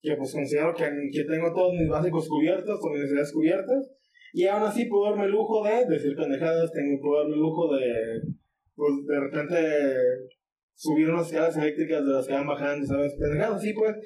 que 0.00 0.16
pues 0.16 0.32
considero 0.32 0.72
que, 0.74 0.84
que 1.12 1.24
tengo 1.24 1.52
todos 1.52 1.74
mis 1.74 1.90
básicos 1.90 2.26
cubiertos, 2.26 2.80
con 2.80 2.92
mis 2.92 3.02
necesidades 3.02 3.32
cubiertas, 3.32 3.90
y 4.36 4.46
aún 4.46 4.64
así 4.64 4.84
puedo 4.84 5.08
darme 5.08 5.24
el 5.24 5.30
lujo 5.30 5.64
de 5.64 5.86
decir 5.86 6.14
pendejadas, 6.14 6.70
tengo, 6.70 7.00
puedo 7.00 7.20
darme 7.20 7.36
el 7.36 7.40
lujo 7.40 7.74
de 7.74 8.20
pues 8.74 8.92
de 9.06 9.18
repente 9.18 9.56
subir 10.74 11.08
unas 11.08 11.24
escaleras 11.24 11.56
eléctricas 11.56 12.04
de 12.04 12.12
las 12.12 12.26
que 12.26 12.34
van 12.34 12.46
bajando, 12.46 12.86
¿sabes? 12.86 13.14
Pendejadas 13.18 13.56
así, 13.56 13.72
pues. 13.72 13.96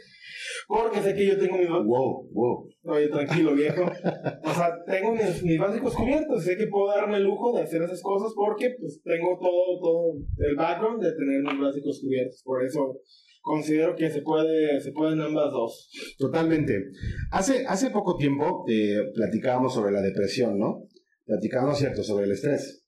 Porque 0.69 1.01
sé 1.01 1.17
que 1.17 1.27
yo 1.27 1.37
tengo 1.37 1.59
mi... 1.59 1.67
Wow, 1.67 2.29
wow. 2.31 2.69
Oye, 2.85 3.09
tranquilo, 3.09 3.57
viejo. 3.57 3.83
o 3.83 4.55
sea, 4.55 4.71
tengo 4.87 5.17
mis, 5.17 5.43
mis, 5.43 5.59
básicos 5.59 5.97
cubiertos. 5.97 6.45
Sé 6.45 6.57
que 6.57 6.69
puedo 6.69 6.95
darme 6.95 7.17
el 7.17 7.25
lujo 7.25 7.53
de 7.53 7.63
hacer 7.63 7.83
esas 7.83 8.01
cosas 8.01 8.33
porque, 8.37 8.73
pues, 8.79 9.03
tengo 9.03 9.37
todo, 9.37 9.81
todo 9.81 10.13
el 10.39 10.55
background 10.55 11.03
de 11.03 11.11
tener 11.11 11.43
mis 11.43 11.61
básicos 11.61 12.01
cubiertos. 12.01 12.41
Por 12.45 12.65
eso 12.65 13.01
considero 13.41 13.95
que 13.97 14.11
se 14.11 14.23
puede, 14.23 14.81
se 14.81 14.93
pueden 14.93 15.21
ambas 15.21 15.51
dos. 15.53 15.91
Totalmente. 16.19 16.91
Hace, 17.31 17.67
hace 17.67 17.91
poco 17.91 18.17
tiempo 18.17 18.65
eh, 18.69 19.11
platicábamos 19.15 19.75
sobre 19.75 19.93
la 19.93 20.03
depresión, 20.03 20.59
¿no? 20.59 20.89
Platicábamos, 21.25 21.79
¿cierto?, 21.79 22.03
sobre 22.03 22.27
el 22.27 22.33
estrés. 22.33 22.85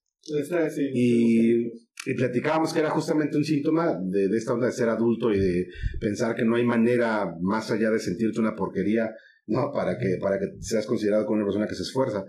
Y, 0.94 1.66
y, 2.07 2.14
platicábamos 2.16 2.72
que 2.72 2.78
era 2.78 2.90
justamente 2.90 3.36
un 3.36 3.44
síntoma 3.44 3.98
de, 4.00 4.28
de, 4.28 4.36
esta 4.36 4.53
onda 4.53 4.66
de 4.66 4.72
ser 4.72 4.88
adulto 4.88 5.32
y 5.32 5.38
de 5.38 5.66
pensar 6.00 6.36
que 6.36 6.44
no 6.44 6.57
hay 6.57 6.64
manera 6.64 7.34
más 7.40 7.70
allá 7.70 7.90
de 7.90 7.98
sentirte 7.98 8.40
una 8.40 8.55
porquería, 8.55 9.11
¿no? 9.46 9.72
Para 9.72 9.98
que, 9.98 10.18
para 10.20 10.38
que 10.38 10.46
seas 10.61 10.86
considerado 10.86 11.26
como 11.26 11.36
una 11.36 11.46
persona 11.46 11.66
que 11.66 11.74
se 11.74 11.82
esfuerza. 11.82 12.24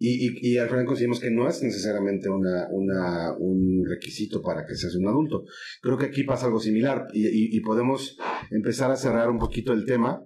Y, 0.00 0.48
y, 0.48 0.58
al 0.58 0.68
final 0.68 0.84
conseguimos 0.84 1.18
que 1.18 1.30
no 1.30 1.48
es 1.48 1.60
necesariamente 1.60 2.28
una, 2.28 2.68
una, 2.70 3.36
un 3.36 3.84
requisito 3.84 4.42
para 4.42 4.64
que 4.64 4.76
seas 4.76 4.94
un 4.94 5.08
adulto. 5.08 5.44
Creo 5.82 5.98
que 5.98 6.06
aquí 6.06 6.22
pasa 6.22 6.46
algo 6.46 6.60
similar 6.60 7.08
y, 7.12 7.60
podemos 7.60 8.16
empezar 8.50 8.92
a 8.92 8.96
cerrar 8.96 9.28
un 9.28 9.38
poquito 9.38 9.72
el 9.72 9.84
tema, 9.84 10.24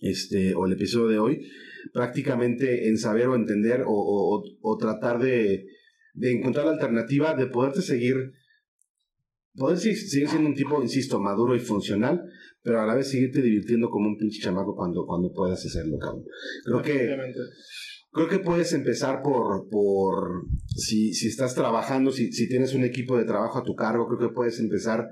este, 0.00 0.54
o 0.54 0.64
el 0.64 0.72
episodio 0.72 1.08
de 1.08 1.18
hoy, 1.18 1.50
prácticamente 1.92 2.88
en 2.88 2.96
saber 2.96 3.28
o 3.28 3.36
entender 3.36 3.82
o, 3.82 3.92
o, 3.92 4.42
o 4.62 4.76
tratar 4.78 5.18
de, 5.18 5.66
de 6.14 6.32
encontrar 6.32 6.66
la 6.66 6.72
alternativa 6.72 7.34
de 7.34 7.46
poderte 7.46 7.82
seguir, 7.82 8.32
poder 9.54 9.78
seguir 9.78 10.28
siendo 10.28 10.48
un 10.48 10.54
tipo, 10.54 10.82
insisto, 10.82 11.20
maduro 11.20 11.54
y 11.54 11.60
funcional, 11.60 12.22
pero 12.62 12.80
a 12.80 12.86
la 12.86 12.94
vez 12.94 13.10
seguirte 13.10 13.42
divirtiendo 13.42 13.88
como 13.88 14.08
un 14.08 14.16
pinche 14.16 14.40
chamaco 14.40 14.74
cuando, 14.74 15.04
cuando 15.06 15.32
puedas 15.32 15.64
hacerlo, 15.64 15.98
cabrón. 15.98 16.24
Creo 16.64 16.82
que, 16.82 17.16
creo 18.12 18.28
que 18.28 18.38
puedes 18.38 18.72
empezar 18.72 19.22
por, 19.22 19.68
por 19.68 20.44
si, 20.74 21.14
si 21.14 21.28
estás 21.28 21.54
trabajando, 21.54 22.10
si, 22.10 22.32
si 22.32 22.48
tienes 22.48 22.74
un 22.74 22.84
equipo 22.84 23.16
de 23.16 23.24
trabajo 23.24 23.58
a 23.58 23.64
tu 23.64 23.74
cargo, 23.74 24.06
creo 24.06 24.28
que 24.28 24.34
puedes 24.34 24.58
empezar 24.60 25.08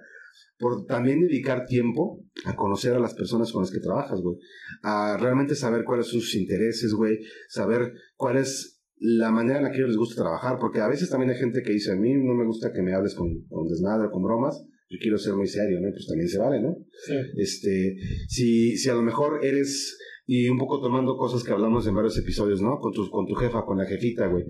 por 0.59 0.87
también 0.87 1.21
dedicar 1.21 1.67
tiempo 1.67 2.25
a 2.45 2.57
conocer 2.57 2.95
a 2.95 2.99
las 2.99 3.15
personas 3.15 3.53
con 3.53 3.63
las 3.63 3.71
que 3.71 3.81
trabajas, 3.81 4.21
güey. 4.21 4.39
A 4.83 5.17
realmente 5.19 5.55
saber 5.55 5.85
cuáles 5.85 6.07
son 6.07 6.21
sus 6.21 6.35
intereses, 6.35 6.95
güey. 6.95 7.19
Saber 7.49 7.93
cuál 8.17 8.39
es 8.39 8.81
la 8.99 9.31
manera 9.31 9.59
en 9.59 9.65
la 9.65 9.71
que 9.71 9.79
ellos 9.79 9.91
les 9.91 9.99
gusta 9.99 10.23
trabajar. 10.23 10.57
Porque 10.59 10.81
a 10.81 10.89
veces 10.89 11.11
también 11.11 11.31
hay 11.31 11.39
gente 11.39 11.63
que 11.63 11.73
dice, 11.73 11.93
a 11.93 11.97
mí 11.97 12.15
no 12.15 12.35
me 12.35 12.47
gusta 12.47 12.73
que 12.73 12.83
me 12.83 12.95
hables 12.95 13.15
con, 13.15 13.29
con 13.49 13.69
desmadre 13.69 14.07
o 14.07 14.11
con 14.11 14.23
bromas. 14.23 14.65
Yo 14.89 14.99
quiero 15.01 15.19
ser 15.19 15.35
muy 15.35 15.49
serio, 15.49 15.81
¿no? 15.81 15.91
Pues 15.91 16.07
también 16.07 16.29
se 16.29 16.39
vale, 16.39 16.63
¿no? 16.63 16.77
Sí. 17.07 17.15
Este, 17.37 17.97
si, 18.29 18.77
si 18.79 18.89
a 18.89 18.95
lo 18.95 19.03
mejor 19.03 19.45
eres 19.45 19.99
y 20.27 20.49
un 20.49 20.59
poco 20.59 20.81
tomando 20.81 21.17
cosas 21.17 21.45
que 21.45 21.53
hablamos 21.53 21.87
en 21.87 21.95
varios 21.95 22.19
episodios, 22.19 22.61
¿no? 22.61 22.79
Con 22.81 22.93
tu, 22.93 23.09
con 23.11 23.27
tu 23.27 23.35
jefa, 23.35 23.65
con 23.65 23.79
la 23.79 23.87
jefita, 23.87 24.27
güey. 24.27 24.45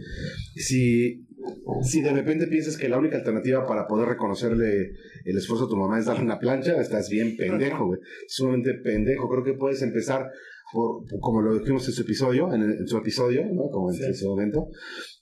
Si, 0.54 1.26
si 1.82 2.00
de 2.00 2.12
repente 2.12 2.46
piensas 2.46 2.76
que 2.78 2.88
la 2.88 2.98
única 2.98 3.18
alternativa 3.18 3.66
para 3.66 3.86
poder 3.86 4.08
reconocerle 4.08 4.92
el 5.24 5.36
esfuerzo 5.36 5.66
a 5.66 5.68
tu 5.68 5.76
mamá 5.76 5.98
es 5.98 6.06
darle 6.06 6.24
una 6.24 6.38
plancha, 6.38 6.80
estás 6.80 7.10
bien 7.10 7.36
pendejo, 7.36 7.86
güey. 7.86 8.00
Sumamente 8.26 8.74
pendejo. 8.82 9.28
Creo 9.28 9.44
que 9.44 9.52
puedes 9.54 9.82
empezar 9.82 10.30
por, 10.72 11.04
como 11.20 11.42
lo 11.42 11.58
dijimos 11.58 11.86
en 11.86 11.94
su 11.94 12.02
episodio, 12.02 12.52
en, 12.54 12.62
en 12.62 12.86
su 12.88 12.96
episodio, 12.96 13.44
¿no? 13.52 13.68
Como 13.70 13.90
en 13.90 13.96
Sí. 13.96 14.04
ese 14.10 14.26
momento. 14.26 14.68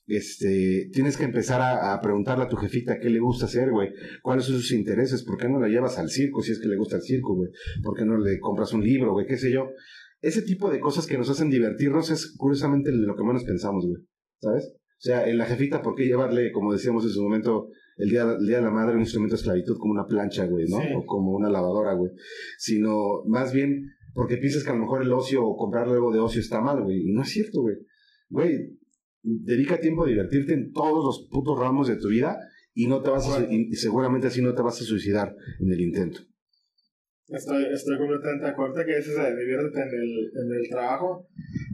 Este, 0.06 0.90
tienes 0.92 1.16
que 1.16 1.24
empezar 1.24 1.62
a, 1.62 1.94
a 1.94 2.00
preguntarle 2.00 2.44
a 2.44 2.48
tu 2.48 2.56
jefita 2.56 2.98
qué 3.00 3.08
le 3.08 3.20
gusta 3.20 3.46
hacer, 3.46 3.70
güey. 3.70 3.88
¿Cuáles 4.22 4.44
son 4.44 4.56
sus 4.56 4.72
intereses? 4.72 5.22
¿Por 5.24 5.38
qué 5.38 5.48
no 5.48 5.58
la 5.58 5.68
llevas 5.68 5.98
al 5.98 6.10
circo 6.10 6.42
si 6.42 6.52
es 6.52 6.60
que 6.60 6.68
le 6.68 6.76
gusta 6.76 6.96
el 6.96 7.02
circo, 7.02 7.34
güey? 7.34 7.50
¿Por 7.82 7.96
qué 7.96 8.04
no 8.04 8.18
le 8.18 8.38
compras 8.38 8.72
un 8.74 8.84
libro, 8.84 9.12
güey? 9.12 9.26
¿Qué 9.26 9.38
sé 9.38 9.50
yo? 9.50 9.70
Ese 10.24 10.40
tipo 10.40 10.70
de 10.70 10.80
cosas 10.80 11.06
que 11.06 11.18
nos 11.18 11.28
hacen 11.28 11.50
divertirnos 11.50 12.10
es 12.10 12.34
curiosamente 12.38 12.90
lo 12.90 13.14
que 13.14 13.24
menos 13.24 13.44
pensamos, 13.44 13.86
güey. 13.86 14.02
¿Sabes? 14.40 14.72
O 14.74 15.00
sea, 15.06 15.28
en 15.28 15.36
la 15.36 15.44
jefita, 15.44 15.82
¿por 15.82 15.94
qué 15.94 16.06
llevarle, 16.06 16.50
como 16.50 16.72
decíamos 16.72 17.04
en 17.04 17.10
su 17.10 17.22
momento, 17.22 17.68
el 17.98 18.08
día, 18.08 18.22
el 18.22 18.46
día 18.46 18.56
de 18.56 18.62
la 18.62 18.70
madre, 18.70 18.94
un 18.94 19.00
instrumento 19.00 19.34
de 19.34 19.40
esclavitud 19.40 19.76
como 19.78 19.92
una 19.92 20.06
plancha, 20.06 20.46
güey, 20.46 20.64
¿no? 20.66 20.78
Sí. 20.78 20.86
O 20.96 21.04
como 21.04 21.32
una 21.32 21.50
lavadora, 21.50 21.92
güey. 21.92 22.10
Sino, 22.56 23.22
más 23.26 23.52
bien, 23.52 23.90
porque 24.14 24.38
piensas 24.38 24.64
que 24.64 24.70
a 24.70 24.74
lo 24.74 24.80
mejor 24.80 25.02
el 25.02 25.12
ocio 25.12 25.44
o 25.44 25.58
comprar 25.58 25.88
algo 25.88 26.10
de 26.10 26.20
ocio 26.20 26.40
está 26.40 26.62
mal, 26.62 26.82
güey. 26.82 27.10
Y 27.10 27.12
no 27.12 27.20
es 27.20 27.28
cierto, 27.28 27.60
güey. 27.60 27.76
Güey, 28.30 28.78
dedica 29.22 29.78
tiempo 29.78 30.04
a 30.04 30.08
divertirte 30.08 30.54
en 30.54 30.72
todos 30.72 31.04
los 31.04 31.28
putos 31.30 31.58
ramos 31.58 31.86
de 31.86 31.96
tu 31.96 32.08
vida 32.08 32.38
y 32.72 32.86
no 32.86 33.02
te 33.02 33.10
vas 33.10 33.28
a, 33.28 33.46
y 33.46 33.74
seguramente 33.74 34.28
así 34.28 34.40
no 34.40 34.54
te 34.54 34.62
vas 34.62 34.80
a 34.80 34.84
suicidar 34.84 35.36
en 35.60 35.70
el 35.70 35.80
intento. 35.82 36.20
Estoy, 37.28 37.64
estoy 37.72 37.96
completamente 37.96 38.44
de 38.44 38.50
acuerdo 38.50 38.84
que 38.84 38.98
eso 38.98 39.10
se 39.12 39.34
divierte 39.34 39.80
en 39.80 39.88
el, 39.88 40.30
en 40.44 40.60
el 40.60 40.68
trabajo. 40.68 41.26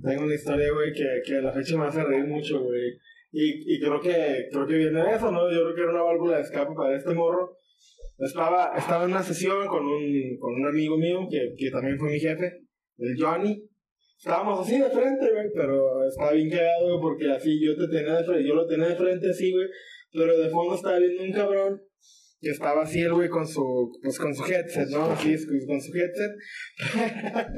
Tengo 0.03 0.24
una 0.24 0.34
historia, 0.34 0.72
güey, 0.72 0.92
que, 0.92 1.22
que 1.26 1.38
a 1.38 1.42
la 1.42 1.53
fecha 1.53 1.76
me 1.76 1.86
hace 1.86 2.05
reír 2.05 2.24
mucho, 2.24 2.62
güey. 2.62 2.96
Y, 3.32 3.74
y 3.74 3.80
creo 3.80 4.01
que 4.01 4.48
creo 4.51 4.66
que 4.66 4.76
viene 4.76 5.03
de 5.03 5.14
eso, 5.14 5.30
¿no? 5.30 5.51
Yo 5.51 5.62
creo 5.62 5.74
que 5.74 5.80
era 5.82 5.90
una 5.90 6.03
válvula 6.03 6.36
de 6.36 6.42
escape 6.42 6.72
para 6.74 6.96
este 6.96 7.14
morro. 7.14 7.57
Estaba, 8.18 8.72
estaba 8.76 9.05
en 9.05 9.11
una 9.11 9.22
sesión 9.22 9.66
con 9.66 9.84
un, 9.86 10.38
con 10.38 10.55
un 10.55 10.66
amigo 10.66 10.96
mío 10.96 11.26
que, 11.28 11.55
que 11.57 11.70
también 11.70 11.98
fue 11.98 12.11
mi 12.11 12.20
jefe, 12.20 12.61
el 12.98 13.16
Johnny. 13.18 13.64
Estábamos 14.18 14.61
así 14.61 14.78
de 14.78 14.90
frente, 14.90 15.32
güey, 15.32 15.46
pero 15.55 16.07
estaba 16.07 16.32
bien 16.32 16.51
cagado, 16.51 16.88
güey, 16.88 17.01
porque 17.01 17.30
así 17.30 17.59
yo 17.64 17.74
te 17.74 17.88
tenía 17.88 18.16
de 18.16 18.24
frente, 18.24 18.46
yo 18.46 18.55
lo 18.55 18.66
tenía 18.66 18.88
de 18.88 18.96
frente 18.96 19.30
así, 19.30 19.51
güey, 19.51 19.66
pero 20.12 20.38
de 20.38 20.51
fondo 20.51 20.74
estaba 20.74 20.98
viendo 20.98 21.22
un 21.22 21.32
cabrón 21.32 21.82
que 22.41 22.51
estaba 22.51 22.82
así 22.82 23.01
el 23.01 23.12
güey 23.12 23.28
con 23.28 23.47
su, 23.47 23.93
pues 24.03 24.18
con 24.18 24.34
su 24.34 24.45
headset, 24.45 24.88
¿no? 24.88 25.11
Así, 25.11 25.36
con, 25.66 25.80
su 25.80 25.93
headset. 25.95 26.32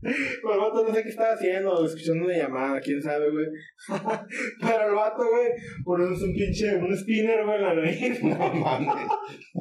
Pero 0.00 0.54
el 0.54 0.60
vato 0.60 0.84
no 0.86 0.94
sé 0.94 1.02
qué 1.02 1.08
estaba 1.08 1.32
haciendo, 1.32 1.84
escuchando 1.84 2.26
una 2.26 2.36
llamada, 2.36 2.80
quién 2.80 3.02
sabe, 3.02 3.30
güey. 3.30 3.46
Pero 4.60 4.88
el 4.88 4.94
vato, 4.94 5.22
güey, 5.28 5.48
poniéndose 5.82 6.24
un 6.24 6.34
pinche, 6.34 6.76
un 6.76 6.96
spinner, 6.96 7.44
güey, 7.44 7.56
en 7.56 7.62
la 7.62 7.74
nariz. 7.74 8.22
No 8.28 8.54
mames. 8.54 8.94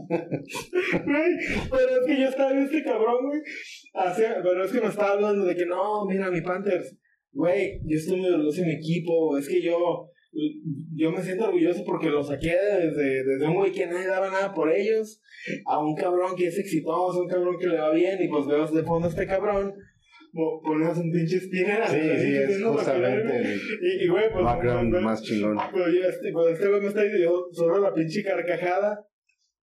Güey, 0.10 1.32
pero 1.72 2.02
es 2.02 2.06
que 2.06 2.22
yo 2.22 2.28
estaba 2.28 2.52
viendo 2.52 2.72
este 2.72 2.84
cabrón, 2.84 3.26
güey. 3.26 3.42
Pero 4.44 4.64
es 4.64 4.72
que 4.72 4.82
me 4.82 4.88
estaba 4.88 5.14
hablando 5.14 5.46
de 5.46 5.56
que 5.56 5.66
no, 5.66 6.06
mira, 6.06 6.30
mi 6.30 6.42
Panthers, 6.42 6.96
güey, 7.32 7.80
yo 7.86 7.98
estoy 7.98 8.18
muy 8.18 8.30
orgulloso 8.30 8.62
de 8.62 8.68
mi 8.68 8.74
equipo. 8.74 9.38
Es 9.38 9.48
que 9.48 9.62
yo, 9.62 10.10
yo 10.96 11.12
me 11.12 11.22
siento 11.22 11.46
orgulloso 11.46 11.84
porque 11.86 12.10
lo 12.10 12.24
saqué 12.24 12.50
desde, 12.82 13.24
desde 13.24 13.48
un 13.48 13.56
güey 13.56 13.72
que 13.72 13.88
nadie 13.88 14.08
daba 14.08 14.30
nada 14.30 14.54
por 14.54 14.72
ellos 14.72 15.22
a 15.66 15.80
un 15.80 15.96
cabrón 15.96 16.36
que 16.36 16.48
es 16.48 16.58
exitoso, 16.60 17.22
un 17.24 17.28
cabrón 17.28 17.58
que 17.60 17.68
le 17.68 17.78
va 17.80 17.92
bien. 17.92 18.18
Y 18.22 18.28
pues 18.28 18.46
veo 18.46 18.66
de 18.68 18.84
fondo 18.84 19.08
a 19.08 19.10
este 19.10 19.26
cabrón. 19.26 19.74
mo- 20.34 20.62
Pones 20.62 20.98
un 20.98 21.12
pinche 21.12 21.40
spinner 21.40 21.88
Sí, 21.88 22.00
sí, 22.20 22.36
es 22.36 22.64
justamente 22.64 23.56
Y, 24.02 24.08
güey, 24.08 24.32
pues. 24.32 24.44
background 24.46 24.92
pues, 24.92 25.04
más 25.04 25.22
chingón. 25.24 25.58
pero 25.74 25.86
yo, 25.90 26.02
este, 26.08 26.30
este 26.52 26.68
güey 26.70 26.82
me 26.82 26.88
está 26.88 27.02
diciendo, 27.04 27.48
solo 27.52 27.80
la 27.80 27.94
pinche 27.94 28.24
carcajada. 28.24 29.04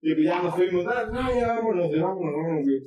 Y 0.01 0.13
pues 0.15 0.25
ya 0.25 0.41
nos 0.41 0.55
fuimos, 0.55 0.85
ah, 0.87 1.09
no, 1.13 1.33
ya 1.39 1.47
vámonos, 1.47 1.89
ya 1.95 2.01
vámonos, 2.01 2.33
vámonos, 2.35 2.63
güey. 2.65 2.81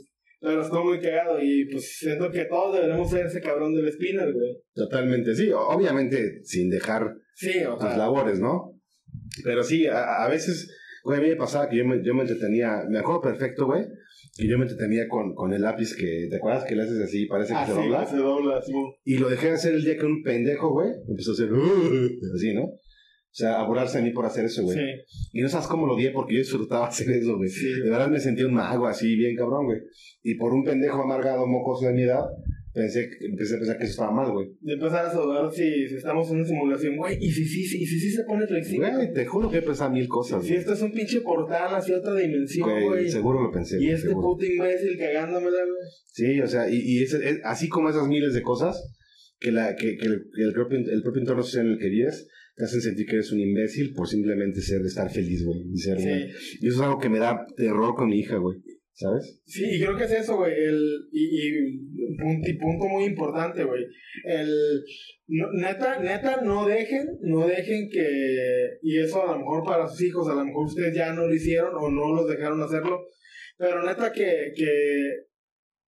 Pero 0.46 0.62
estuvo 0.62 0.84
muy 0.84 1.00
cagado 1.00 1.42
y 1.42 1.64
pues 1.72 1.96
siento 1.98 2.30
que 2.30 2.44
todos 2.44 2.76
deberemos 2.76 3.10
ser 3.10 3.26
ese 3.26 3.40
cabrón 3.40 3.74
del 3.74 3.90
spinner, 3.92 4.32
güey. 4.32 4.56
Totalmente, 4.74 5.34
sí, 5.34 5.50
obviamente 5.52 6.40
sin 6.44 6.70
dejar 6.70 7.16
Sí, 7.34 7.64
o 7.68 7.72
tus 7.76 7.88
sea. 7.88 7.96
labores, 7.98 8.38
¿no? 8.38 8.78
Pero 9.42 9.64
sí, 9.64 9.88
a, 9.88 10.24
a 10.24 10.28
veces, 10.28 10.72
güey, 11.02 11.18
a 11.18 11.22
mí 11.22 11.28
me 11.30 11.36
pasaba 11.36 11.68
que 11.68 11.76
yo 11.78 11.84
me, 11.84 12.00
yo 12.04 12.14
me 12.14 12.22
entretenía, 12.22 12.84
me 12.88 13.00
acuerdo 13.00 13.22
perfecto, 13.22 13.66
güey, 13.66 13.86
que 14.36 14.46
yo 14.46 14.56
me 14.56 14.66
entretenía 14.66 15.08
con, 15.08 15.34
con 15.34 15.52
el 15.52 15.62
lápiz 15.62 15.96
que, 15.96 16.28
¿te 16.30 16.36
acuerdas 16.36 16.64
que 16.64 16.76
le 16.76 16.82
haces 16.84 17.00
así, 17.00 17.26
parece 17.26 17.52
que 17.52 17.58
Ah, 17.58 17.66
se 17.66 17.72
sí, 17.72 17.78
dobla? 17.78 18.06
se 18.06 18.16
dobla, 18.16 18.62
sí. 18.62 18.72
Y 19.04 19.18
lo 19.18 19.28
dejé 19.28 19.48
de 19.48 19.52
hacer 19.54 19.74
el 19.74 19.82
día 19.84 19.96
que 19.98 20.06
un 20.06 20.22
pendejo, 20.22 20.70
güey, 20.70 20.90
empezó 21.08 21.32
a 21.32 21.34
hacer 21.34 21.48
así, 22.36 22.54
¿no? 22.54 22.70
O 23.36 23.38
sea, 23.38 23.60
a 23.60 23.66
burlarse 23.66 23.98
de 23.98 24.04
mí 24.04 24.10
por 24.12 24.24
hacer 24.24 24.46
eso, 24.46 24.62
güey. 24.62 24.78
Sí, 24.78 24.84
Y 25.34 25.42
no 25.42 25.48
sabes 25.50 25.66
cómo 25.66 25.86
lo 25.86 25.92
odié 25.94 26.10
porque 26.10 26.32
yo 26.34 26.38
disfrutaba 26.40 26.86
hacer 26.88 27.10
eso, 27.10 27.36
güey. 27.36 27.50
sí. 27.50 27.68
De 27.84 27.90
verdad 27.90 28.08
me 28.08 28.18
sentí 28.18 28.42
un 28.42 28.54
mago 28.54 28.86
así, 28.86 29.14
bien 29.14 29.36
cabrón, 29.36 29.66
güey. 29.66 29.78
Y 30.22 30.36
por 30.36 30.54
un 30.54 30.64
pendejo 30.64 31.02
amargado, 31.02 31.46
mocoso 31.46 31.86
de 31.86 31.92
mi 31.92 32.04
edad, 32.04 32.24
pensé, 32.72 33.10
empecé 33.20 33.56
a 33.56 33.58
pensar 33.58 33.76
que 33.76 33.84
eso 33.84 33.90
estaba 33.92 34.10
mal, 34.10 34.32
güey. 34.32 34.48
De 34.62 34.72
empezar 34.72 35.04
a 35.04 35.12
dudar 35.12 35.52
si, 35.52 35.86
si 35.86 35.96
estamos 35.96 36.30
en 36.30 36.36
una 36.36 36.46
simulación, 36.46 36.96
güey, 36.96 37.18
y 37.20 37.30
si 37.30 37.44
sí, 37.44 37.62
sí, 37.66 37.82
y 37.82 37.86
si 37.86 38.00
sí 38.00 38.10
se 38.12 38.24
pone 38.24 38.46
flexible. 38.46 38.90
Güey, 38.90 39.12
te 39.12 39.26
juro 39.26 39.50
que 39.50 39.58
he 39.58 39.62
pensado 39.62 39.90
mil 39.90 40.08
cosas, 40.08 40.42
Si 40.42 40.54
esto 40.54 40.72
es 40.72 40.80
un 40.80 40.92
pinche 40.92 41.20
portal 41.20 41.74
hacia 41.74 41.98
otra 41.98 42.14
dimensión, 42.14 42.70
Güey, 42.86 43.10
seguro 43.10 43.42
lo 43.42 43.50
pensé. 43.52 43.76
Y 43.82 43.90
este 43.90 44.08
seguro. 44.08 44.28
puto 44.28 44.46
imbécil 44.46 44.96
cagándomela, 44.98 45.58
güey. 45.58 45.88
Sí, 46.06 46.40
o 46.40 46.46
sea, 46.46 46.70
y, 46.70 46.76
y 46.82 47.02
ese- 47.02 47.28
es- 47.28 47.40
así 47.44 47.68
como 47.68 47.90
esas 47.90 48.08
miles 48.08 48.32
de 48.32 48.40
cosas 48.40 48.82
que, 49.38 49.52
la, 49.52 49.76
que, 49.76 49.98
que 49.98 50.06
el, 50.06 50.24
el 50.38 50.52
propio, 50.54 50.78
el 50.78 51.02
propio 51.02 51.20
entorno 51.20 51.42
social 51.42 51.66
en 51.66 51.72
el 51.74 51.78
que 51.78 51.90
vives 51.90 52.26
te 52.56 52.64
hacen 52.64 52.80
sentir 52.80 53.06
que 53.06 53.16
eres 53.16 53.30
un 53.32 53.40
imbécil 53.40 53.92
por 53.94 54.08
simplemente 54.08 54.60
ser, 54.60 54.80
estar 54.80 55.10
feliz, 55.10 55.44
güey. 55.44 55.60
Y, 55.72 55.78
ser, 55.78 55.98
Sí. 55.98 56.08
güey. 56.08 56.22
y 56.60 56.66
eso 56.68 56.76
es 56.76 56.80
algo 56.82 56.98
que 56.98 57.08
me 57.10 57.18
da 57.18 57.46
terror 57.56 57.94
con 57.94 58.08
mi 58.08 58.18
hija, 58.20 58.36
güey. 58.38 58.58
¿Sabes? 58.98 59.42
Sí, 59.44 59.62
y 59.72 59.78
creo 59.78 59.94
que 59.94 60.04
es 60.04 60.10
eso, 60.12 60.36
güey. 60.38 60.54
El, 60.54 60.80
y, 61.12 61.48
y, 61.48 61.78
punto, 62.16 62.48
punto 62.58 62.86
muy 62.86 63.04
importante, 63.04 63.62
güey. 63.62 63.84
El, 64.24 64.48
no- 65.28 65.52
neta, 65.52 66.00
neta, 66.00 66.40
no 66.40 66.66
dejen, 66.66 67.06
no 67.20 67.46
dejen 67.46 67.90
que, 67.90 68.06
y 68.80 68.98
eso 68.98 69.22
a 69.22 69.32
lo 69.32 69.38
mejor 69.40 69.64
para 69.66 69.86
sus 69.86 70.00
hijos, 70.00 70.26
a 70.30 70.34
lo 70.34 70.46
mejor 70.46 70.64
ustedes 70.64 70.96
ya 70.96 71.12
no 71.12 71.26
lo 71.26 71.34
hicieron 71.34 71.74
o 71.74 71.90
no 71.90 72.14
los 72.14 72.26
dejaron 72.26 72.62
hacerlo, 72.62 73.02
pero 73.58 73.84
neta 73.84 74.10
que, 74.12 74.52
que, 74.56 75.10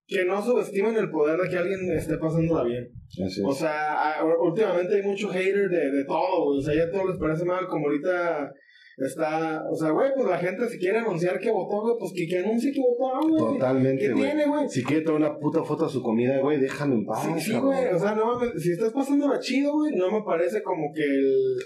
que 0.06 0.24
no 0.26 0.44
subestimen 0.44 0.94
el 0.96 1.08
poder 1.10 1.40
de 1.40 1.48
que 1.48 1.56
alguien 1.56 1.90
esté 1.92 2.18
pasándola 2.18 2.64
bien. 2.64 2.88
Así 3.24 3.42
O 3.44 3.52
sea, 3.52 4.16
últimamente 4.40 4.96
hay 4.96 5.02
mucho 5.02 5.28
hater 5.28 5.68
de, 5.68 5.90
de 5.90 6.04
todo, 6.04 6.44
güey. 6.44 6.58
O 6.58 6.62
sea, 6.62 6.74
ya 6.74 6.84
a 6.84 6.90
todos 6.90 7.10
les 7.10 7.18
parece 7.18 7.44
mal, 7.44 7.66
como 7.66 7.86
ahorita 7.86 8.52
está, 9.06 9.62
o 9.70 9.76
sea, 9.76 9.90
güey, 9.90 10.10
pues 10.14 10.28
la 10.28 10.38
gente 10.38 10.68
si 10.68 10.78
quiere 10.78 10.98
anunciar 10.98 11.38
que 11.38 11.50
votó, 11.50 11.82
güey, 11.82 11.94
pues 11.98 12.12
que, 12.14 12.26
que 12.26 12.38
anuncie 12.38 12.72
que 12.72 12.80
votó, 12.80 13.28
güey. 13.28 13.54
Totalmente, 13.54 14.06
¿Qué 14.06 14.12
güey. 14.12 14.24
tiene, 14.24 14.46
güey? 14.46 14.68
Si 14.68 14.82
quiere 14.82 15.02
tomar 15.02 15.20
una 15.20 15.38
puta 15.38 15.62
foto 15.62 15.86
a 15.86 15.88
su 15.88 16.02
comida, 16.02 16.40
güey, 16.40 16.58
déjalo 16.58 16.94
en 16.94 17.04
paz. 17.04 17.28
Sí, 17.38 17.56
güey, 17.56 17.86
o 17.92 17.98
sea, 17.98 18.14
no 18.14 18.26
mames, 18.26 18.50
si 18.60 18.72
estás 18.72 18.92
pasándola 18.92 19.38
chido, 19.38 19.72
güey, 19.72 19.94
no 19.94 20.10
me 20.10 20.22
parece 20.24 20.62
como 20.62 20.92
que 20.92 21.02
el, 21.02 21.56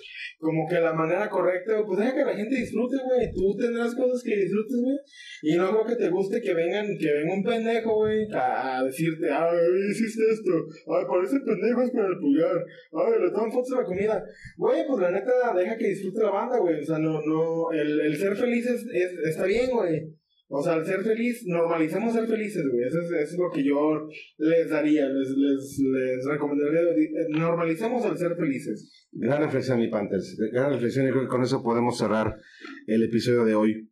como 0.42 0.66
que 0.68 0.74
la 0.80 0.92
manera 0.92 1.30
correcta, 1.30 1.84
pues 1.86 2.00
deja 2.00 2.14
que 2.14 2.24
la 2.24 2.34
gente 2.34 2.56
disfrute, 2.56 2.96
güey, 2.98 3.30
tú 3.32 3.56
tendrás 3.56 3.94
cosas 3.94 4.22
que 4.24 4.34
disfrutes, 4.36 4.76
güey, 4.82 4.96
y 5.42 5.56
no 5.56 5.70
creo 5.70 5.84
que 5.86 6.02
te 6.02 6.10
guste 6.10 6.40
que 6.42 6.52
vengan, 6.52 6.84
que 6.98 7.12
venga 7.12 7.34
un 7.34 7.44
pendejo, 7.44 7.94
güey, 7.94 8.26
a, 8.34 8.82
decirte, 8.82 9.30
ay, 9.30 9.56
hiciste 9.88 10.22
esto, 10.32 10.50
ay, 10.90 11.04
parece 11.08 11.38
pendejo 11.46 11.82
es 11.82 11.90
con 11.92 12.04
el 12.04 12.18
pulgar, 12.18 12.58
ay, 12.92 13.22
le 13.22 13.30
toman 13.30 13.52
fotos 13.52 13.72
a 13.74 13.80
la 13.82 13.84
comida, 13.84 14.24
güey, 14.56 14.84
pues 14.86 15.00
la 15.00 15.10
neta, 15.12 15.32
deja 15.56 15.76
que 15.78 15.88
disfrute 15.88 16.24
la 16.24 16.30
banda, 16.30 16.58
güey, 16.58 16.80
o 16.80 16.84
sea, 16.84 16.98
no, 16.98 17.20
no, 17.24 17.70
el, 17.70 18.00
el 18.00 18.16
ser 18.16 18.34
feliz 18.36 18.66
es, 18.66 18.82
es- 18.92 19.18
está 19.30 19.44
bien, 19.44 19.70
güey, 19.70 20.12
o 20.54 20.62
sea, 20.62 20.74
el 20.74 20.84
ser 20.84 21.02
feliz, 21.02 21.44
normalicemos 21.46 22.12
ser 22.12 22.26
felices, 22.26 22.62
güey. 22.70 22.86
Eso 22.86 23.00
es, 23.00 23.06
eso 23.06 23.32
es 23.32 23.38
lo 23.38 23.50
que 23.50 23.64
yo 23.64 24.06
les 24.36 24.68
daría, 24.68 25.08
les, 25.08 25.30
les, 25.30 25.78
les 25.78 26.26
recomendaría. 26.26 26.80
Normalicemos 27.30 28.04
el 28.04 28.18
ser 28.18 28.36
felices. 28.36 29.08
Gran 29.12 29.42
reflexión, 29.42 29.78
mi 29.78 29.88
Panthers. 29.88 30.36
Gran 30.52 30.74
reflexión 30.74 31.06
y 31.06 31.10
creo 31.10 31.22
que 31.22 31.28
con 31.28 31.42
eso 31.42 31.62
podemos 31.62 31.96
cerrar 31.96 32.36
el 32.86 33.02
episodio 33.02 33.46
de 33.46 33.54
hoy. 33.54 33.88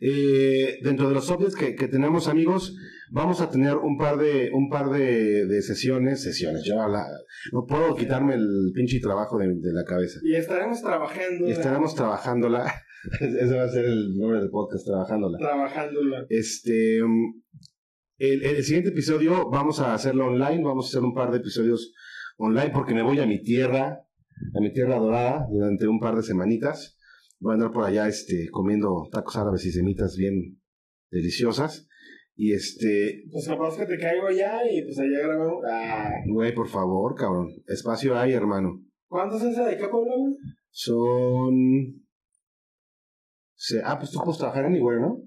Eh, 0.00 0.80
dentro 0.82 1.08
de 1.08 1.14
los 1.14 1.30
updates 1.30 1.54
que, 1.54 1.76
que 1.76 1.86
tenemos, 1.86 2.26
amigos, 2.26 2.76
vamos 3.12 3.40
a 3.40 3.48
tener 3.48 3.76
un 3.76 3.96
par 3.96 4.18
de, 4.18 4.50
un 4.52 4.68
par 4.68 4.90
de, 4.90 5.46
de 5.46 5.62
sesiones, 5.62 6.20
sesiones, 6.20 6.64
yo 6.64 6.74
no 7.52 7.64
puedo 7.64 7.94
quitarme 7.94 8.34
el 8.34 8.72
pinche 8.74 8.98
trabajo 8.98 9.38
de, 9.38 9.46
de 9.46 9.72
la 9.72 9.84
cabeza. 9.84 10.18
Y 10.24 10.34
estaremos 10.34 10.82
trabajando. 10.82 11.46
Estaremos 11.46 11.94
trabajándola. 11.94 12.74
Ese 13.20 13.56
va 13.56 13.64
a 13.64 13.68
ser 13.68 13.84
el 13.84 14.16
nombre 14.16 14.40
del 14.40 14.50
podcast, 14.50 14.86
trabajándola. 14.86 15.38
Trabajándola. 15.38 16.26
Este, 16.28 16.98
el, 16.98 18.44
el 18.44 18.64
siguiente 18.64 18.90
episodio 18.90 19.48
vamos 19.50 19.80
a 19.80 19.94
hacerlo 19.94 20.26
online, 20.26 20.62
vamos 20.62 20.86
a 20.86 20.88
hacer 20.88 21.02
un 21.02 21.14
par 21.14 21.30
de 21.30 21.38
episodios 21.38 21.94
online 22.36 22.70
porque 22.70 22.94
me 22.94 23.02
voy 23.02 23.20
a 23.20 23.26
mi 23.26 23.42
tierra, 23.42 24.04
a 24.54 24.60
mi 24.60 24.72
tierra 24.72 24.96
dorada 24.96 25.46
durante 25.50 25.86
un 25.86 26.00
par 26.00 26.16
de 26.16 26.22
semanitas. 26.22 26.96
Voy 27.40 27.52
a 27.52 27.54
andar 27.54 27.70
por 27.70 27.84
allá 27.84 28.08
este, 28.08 28.48
comiendo 28.50 29.08
tacos 29.12 29.36
árabes 29.36 29.64
y 29.64 29.70
semitas 29.70 30.16
bien 30.16 30.60
deliciosas. 31.10 31.88
Y 32.34 32.52
este. 32.52 33.24
Pues 33.30 33.48
capaz 33.48 33.76
que 33.76 33.86
te 33.86 33.98
caigo 33.98 34.28
allá 34.28 34.60
y 34.70 34.82
pues 34.82 34.98
allá 34.98 35.26
grabamos. 35.26 35.64
Ah. 35.68 36.10
Güey, 36.28 36.54
por 36.54 36.68
favor, 36.68 37.14
cabrón. 37.16 37.48
Espacio 37.66 38.16
hay, 38.16 38.32
hermano. 38.32 38.80
¿Cuántos 39.08 39.42
es 39.42 39.56
de 39.56 39.76
qué 39.76 39.88
pueblo, 39.88 40.18
güey? 40.18 40.34
Ah, 43.84 43.98
pues 43.98 44.10
tú 44.10 44.20
puedes 44.24 44.38
trabajar 44.38 44.66
en 44.66 44.76
igual, 44.76 45.00
¿no? 45.00 45.22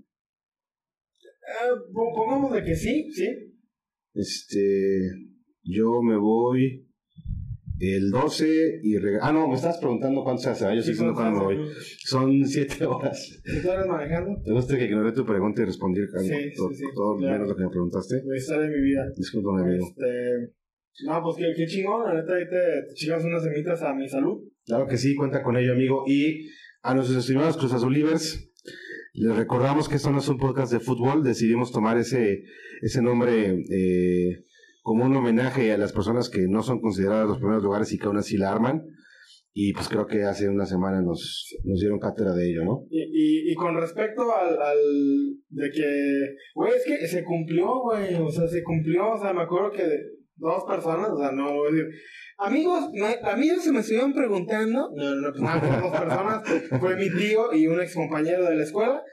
Eh, 1.21 1.75
pongamos 1.93 2.53
de 2.53 2.63
que 2.63 2.75
sí, 2.75 3.11
sí. 3.11 3.27
Este. 4.13 5.11
Yo 5.63 6.01
me 6.01 6.17
voy 6.17 6.87
el 7.81 8.11
12 8.11 8.79
y... 8.83 8.95
Ah, 9.21 9.31
no, 9.33 9.47
me 9.47 9.55
estás 9.55 9.79
preguntando 9.79 10.23
cuánto 10.23 10.43
se 10.43 10.49
hace. 10.49 10.75
Yo 10.75 10.81
sí, 10.81 10.93
sé 10.93 11.03
cuándo 11.13 11.39
me 11.39 11.55
voy. 11.55 11.69
Son 12.05 12.45
7 12.45 12.85
horas. 12.85 13.41
¿Qué 13.43 13.67
horas 13.67 13.87
manejando? 13.87 14.39
Te 14.43 14.51
gusta 14.51 14.77
que 14.77 14.85
ignoré 14.85 15.11
tu 15.13 15.25
pregunta 15.25 15.61
y 15.61 15.65
respondí 15.65 16.01
sí, 16.01 16.53
todo, 16.55 16.71
sí, 16.71 16.83
todo 16.93 17.17
menos 17.17 17.47
lo 17.47 17.55
que 17.55 17.63
me 17.63 17.69
preguntaste. 17.69 18.21
Me 18.25 18.39
sale 18.39 18.67
mi 18.69 18.81
vida. 18.81 19.11
Discúlpame, 19.15 19.61
amigo. 19.61 19.87
Este... 19.87 20.53
No, 21.05 21.23
pues 21.23 21.37
qué, 21.37 21.53
qué 21.55 21.65
chingón, 21.65 22.03
la 22.05 22.21
neta, 22.21 22.35
ahí 22.35 22.43
te, 22.43 22.87
te 22.87 22.93
chingas 22.93 23.23
unas 23.23 23.43
semitas 23.43 23.81
a 23.81 23.93
mi 23.93 24.07
salud. 24.07 24.43
Claro 24.65 24.85
que 24.85 24.97
sí, 24.97 25.15
cuenta 25.15 25.41
con 25.41 25.57
ello, 25.57 25.73
amigo. 25.73 26.03
Y 26.05 26.49
a 26.81 26.95
nuestros 26.95 27.19
estimados 27.19 27.57
Cruz 27.57 27.73
Azulivers, 27.73 28.49
les 29.13 29.35
recordamos 29.35 29.89
que 29.89 29.95
esto 29.95 30.09
no 30.11 30.19
es 30.19 30.27
un 30.29 30.37
podcast 30.37 30.71
de 30.71 30.79
fútbol, 30.79 31.23
decidimos 31.23 31.71
tomar 31.71 31.97
ese, 31.97 32.43
ese 32.81 33.01
nombre 33.01 33.63
eh, 33.69 34.45
como 34.81 35.05
un 35.05 35.15
homenaje 35.15 35.71
a 35.71 35.77
las 35.77 35.93
personas 35.93 36.29
que 36.29 36.47
no 36.47 36.63
son 36.63 36.81
consideradas 36.81 37.27
los 37.27 37.37
primeros 37.37 37.63
lugares 37.63 37.91
y 37.91 37.99
que 37.99 38.07
aún 38.07 38.17
así 38.17 38.37
la 38.37 38.51
arman. 38.51 38.83
Y 39.53 39.73
pues 39.73 39.89
creo 39.89 40.07
que 40.07 40.23
hace 40.23 40.47
una 40.47 40.65
semana 40.65 41.01
nos, 41.01 41.57
nos 41.65 41.81
dieron 41.81 41.99
cátedra 41.99 42.33
de 42.33 42.49
ello, 42.49 42.63
¿no? 42.63 42.85
Y, 42.89 43.01
y, 43.01 43.51
y 43.51 43.55
con 43.55 43.75
respecto 43.75 44.33
al, 44.33 44.61
al 44.61 44.77
de 45.49 45.69
que, 45.69 46.35
güey, 46.55 46.71
es 46.73 46.85
que 46.85 47.05
se 47.05 47.25
cumplió, 47.25 47.81
güey, 47.81 48.15
o 48.15 48.29
sea, 48.29 48.47
se 48.47 48.63
cumplió, 48.63 49.11
o 49.11 49.19
sea, 49.19 49.33
me 49.33 49.41
acuerdo 49.41 49.71
que 49.71 49.83
dos 50.37 50.63
personas, 50.63 51.09
o 51.09 51.17
sea, 51.17 51.33
no 51.33 51.49
a 52.41 52.49
decir, 52.49 52.67
amigos, 52.67 52.89
amigos 53.23 53.63
se 53.63 53.71
me 53.71 53.79
estuvieron 53.79 54.13
preguntando, 54.13 54.91
no, 54.95 55.15
no, 55.15 55.31
pues 55.31 55.41
nada, 55.41 55.79
dos 55.79 55.99
personas, 55.99 56.79
fue 56.79 56.95
mi 56.95 57.09
tío 57.09 57.53
y 57.53 57.67
un 57.67 57.79
ex 57.81 57.95
compañero 57.95 58.45
de 58.45 58.55
la 58.55 58.63
escuela, 58.63 59.03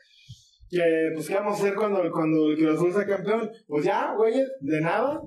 que, 0.70 1.10
pues, 1.14 1.28
¿qué 1.28 1.34
vamos 1.34 1.58
a 1.58 1.62
hacer 1.62 1.74
cuando, 1.74 2.02
cuando 2.10 2.50
el 2.50 2.56
Cruz 2.56 2.76
Azul 2.76 2.92
sea 2.92 3.06
campeón? 3.06 3.50
Pues 3.66 3.84
ya, 3.84 4.14
güey, 4.14 4.34
de 4.60 4.80
nada, 4.80 5.20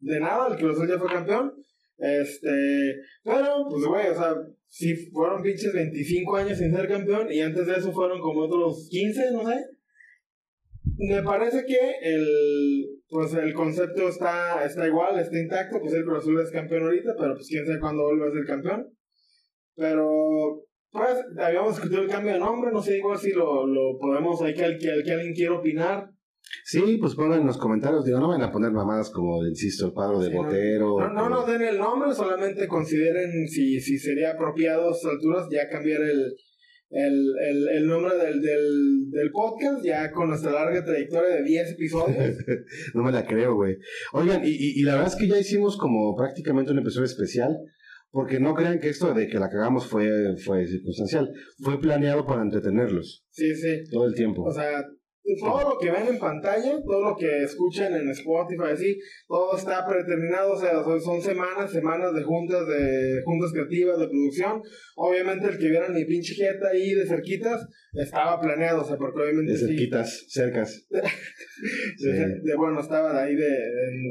de 0.00 0.20
nada, 0.20 0.48
el 0.48 0.56
Cruz 0.56 0.76
Azul 0.76 0.88
ya 0.88 0.98
fue 0.98 1.08
campeón. 1.08 1.52
Este, 1.98 2.94
pero, 3.22 3.66
pues, 3.68 3.84
güey, 3.84 4.08
o 4.08 4.14
sea, 4.14 4.34
sí 4.68 4.94
fueron 5.10 5.42
pinches 5.42 5.72
25 5.72 6.36
años 6.36 6.58
sin 6.58 6.74
ser 6.74 6.88
campeón 6.88 7.30
y 7.30 7.40
antes 7.40 7.66
de 7.66 7.74
eso 7.74 7.92
fueron 7.92 8.20
como 8.20 8.42
otros 8.42 8.88
15, 8.90 9.32
no 9.32 9.46
sé. 9.46 9.64
Me 10.98 11.22
parece 11.22 11.64
que 11.66 11.78
el, 12.02 13.02
pues 13.08 13.34
el 13.34 13.52
concepto 13.52 14.08
está, 14.08 14.64
está 14.64 14.86
igual, 14.86 15.18
está 15.18 15.38
intacto, 15.38 15.78
pues 15.80 15.92
el 15.92 16.04
Cruz 16.04 16.18
Azul 16.18 16.40
es 16.40 16.50
campeón 16.50 16.84
ahorita, 16.84 17.14
pero 17.18 17.34
pues 17.34 17.48
quién 17.48 17.66
sabe 17.66 17.80
cuándo 17.80 18.04
vuelve 18.04 18.28
a 18.28 18.32
ser 18.32 18.46
campeón. 18.46 18.86
Pero, 19.74 20.62
pues, 20.90 21.16
habíamos 21.38 21.74
discutido 21.74 22.02
el 22.02 22.08
cambio 22.08 22.32
de 22.32 22.38
nombre, 22.38 22.70
no 22.72 22.82
sé 22.82 22.98
igual 22.98 23.18
si 23.18 23.32
lo, 23.32 23.66
lo 23.66 23.98
podemos, 23.98 24.40
hay 24.42 24.54
que, 24.54 24.78
que, 24.78 25.02
que 25.04 25.12
alguien 25.12 25.34
quiera 25.34 25.54
opinar. 25.54 26.10
Sí, 26.64 26.96
pues 26.98 27.14
pongan 27.14 27.40
en 27.40 27.46
los 27.46 27.58
comentarios, 27.58 28.04
digo, 28.04 28.20
no 28.20 28.28
van 28.28 28.42
a 28.42 28.52
poner 28.52 28.70
mamadas 28.70 29.10
como, 29.10 29.44
insisto, 29.44 29.86
el 29.86 29.92
padre 29.92 30.28
de 30.28 30.36
Botero. 30.36 30.98
No, 30.98 31.12
no, 31.12 31.28
no, 31.28 31.44
den 31.44 31.62
el 31.62 31.78
nombre, 31.78 32.14
solamente 32.14 32.68
consideren 32.68 33.48
si, 33.48 33.80
si 33.80 33.98
sería 33.98 34.32
apropiado 34.32 34.88
a 34.88 34.92
estas 34.92 35.12
alturas 35.12 35.48
ya 35.50 35.68
cambiar 35.68 36.02
el, 36.02 36.34
el, 36.90 37.34
el, 37.48 37.68
el 37.68 37.86
nombre 37.86 38.16
del, 38.16 38.40
del, 38.40 39.10
del, 39.10 39.30
podcast, 39.32 39.84
ya 39.84 40.10
con 40.12 40.28
nuestra 40.28 40.52
larga 40.52 40.84
trayectoria 40.84 41.36
de 41.36 41.42
10 41.42 41.72
episodios. 41.72 42.36
no 42.94 43.02
me 43.02 43.12
la 43.12 43.26
creo, 43.26 43.54
güey. 43.54 43.76
Oigan, 44.12 44.44
y, 44.44 44.50
y, 44.50 44.80
y, 44.80 44.82
la 44.82 44.92
verdad 44.92 45.12
es 45.12 45.16
que 45.16 45.28
ya 45.28 45.38
hicimos 45.38 45.76
como 45.76 46.14
prácticamente 46.16 46.72
un 46.72 46.78
episodio 46.78 47.06
especial, 47.06 47.56
porque 48.10 48.40
no 48.40 48.54
crean 48.54 48.78
que 48.78 48.88
esto 48.88 49.12
de 49.12 49.26
que 49.26 49.38
la 49.38 49.50
cagamos 49.50 49.86
fue, 49.86 50.36
fue 50.38 50.66
circunstancial, 50.66 51.30
fue 51.58 51.80
planeado 51.80 52.24
para 52.24 52.42
entretenerlos. 52.42 53.26
Sí, 53.30 53.54
sí. 53.54 53.84
Todo 53.90 54.06
el 54.06 54.14
tiempo. 54.14 54.44
O 54.44 54.52
sea, 54.52 54.84
todo 55.40 55.70
lo 55.70 55.78
que 55.78 55.90
ven 55.90 56.06
en 56.06 56.18
pantalla, 56.18 56.80
todo 56.84 57.00
lo 57.00 57.16
que 57.16 57.42
escuchan 57.42 57.94
en 57.94 58.08
Spotify, 58.10 58.70
así, 58.72 58.98
todo 59.26 59.56
está 59.56 59.84
predeterminado, 59.86 60.52
o 60.52 60.56
sea, 60.56 60.82
son, 61.00 61.20
semanas, 61.20 61.72
semanas 61.72 62.14
de 62.14 62.22
juntas, 62.22 62.66
de 62.68 63.22
juntas 63.24 63.52
creativas, 63.52 63.98
de 63.98 64.06
producción. 64.06 64.62
Obviamente 64.94 65.48
el 65.48 65.58
que 65.58 65.68
vieran 65.68 65.94
mi 65.94 66.04
pinche 66.04 66.34
jeta 66.34 66.68
ahí 66.68 66.94
de 66.94 67.06
cerquitas, 67.06 67.66
estaba 67.92 68.40
planeado, 68.40 68.82
o 68.82 68.84
sea, 68.84 68.96
porque 68.96 69.22
obviamente... 69.22 69.52
De 69.52 69.58
cerquitas, 69.58 70.26
cercas. 70.28 70.86
de, 70.90 72.56
bueno, 72.56 72.80
estaba 72.80 73.20
ahí 73.20 73.34
de, 73.34 73.58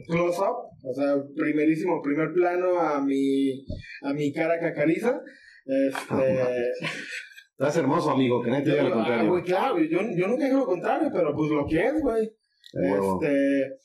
close-up, 0.07 0.70
o 0.84 0.93
sea, 0.93 1.16
primerísimo, 1.36 2.01
primer 2.01 2.34
plano 2.34 2.80
a 2.80 3.01
mi, 3.01 3.66
a 4.01 4.13
mi 4.13 4.34
cara 4.34 4.59
cacariza. 4.59 5.22
Este... 5.68 6.72
Estás 7.58 7.78
hermoso, 7.78 8.12
amigo, 8.12 8.41
que 8.43 8.49
nadie 8.51 8.66
te 8.66 8.72
diga 8.72 8.84
lo 8.84 8.93
contrario. 8.93 9.30
Güey, 9.30 9.43
claro, 9.43 9.80
yo, 9.80 9.99
yo 10.14 10.28
nunca 10.28 10.45
digo 10.45 10.58
lo 10.60 10.66
contrario, 10.66 11.10
pero 11.14 11.34
pues 11.34 11.49
lo 11.51 11.66
que 11.66 11.86
es, 11.86 12.01
güey. 12.01 12.30
Este. 12.74 13.78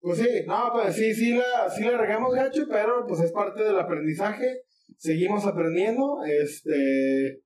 Pues 0.00 0.18
sí, 0.18 0.28
no, 0.48 0.70
pues 0.72 0.96
sí, 0.96 1.14
sí 1.14 1.34
la, 1.34 1.70
sí 1.70 1.84
la 1.84 1.96
regamos 1.96 2.34
gacho, 2.34 2.66
pero 2.68 3.06
pues 3.06 3.20
es 3.20 3.30
parte 3.30 3.62
del 3.62 3.78
aprendizaje. 3.78 4.62
Seguimos 4.96 5.46
aprendiendo, 5.46 6.18
este. 6.26 7.42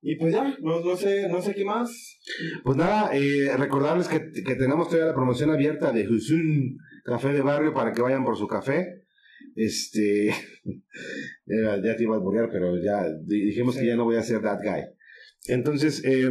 Y 0.00 0.16
pues 0.16 0.32
ya, 0.32 0.56
no, 0.60 0.80
no, 0.80 0.96
sé, 0.96 1.28
no 1.28 1.42
sé 1.42 1.54
qué 1.54 1.66
más. 1.66 2.18
Pues 2.64 2.78
nada, 2.78 3.10
eh, 3.12 3.54
recordarles 3.58 4.08
que, 4.08 4.30
que 4.42 4.54
tenemos 4.54 4.88
todavía 4.88 5.08
la 5.08 5.14
promoción 5.14 5.50
abierta 5.50 5.92
de 5.92 6.08
Husun 6.08 6.78
Café 7.04 7.34
de 7.34 7.42
Barrio 7.42 7.74
para 7.74 7.92
que 7.92 8.00
vayan 8.00 8.24
por 8.24 8.38
su 8.38 8.46
café. 8.46 8.97
Este, 9.54 10.28
ya 11.46 11.96
te 11.96 12.02
iba 12.02 12.16
a 12.16 12.20
burlar, 12.20 12.48
pero 12.50 12.76
ya 12.82 13.04
dijimos 13.24 13.76
que 13.76 13.86
ya 13.86 13.96
no 13.96 14.04
voy 14.04 14.16
a 14.16 14.22
ser 14.22 14.42
that 14.42 14.60
guy. 14.62 14.84
Entonces, 15.46 16.02
eh, 16.04 16.28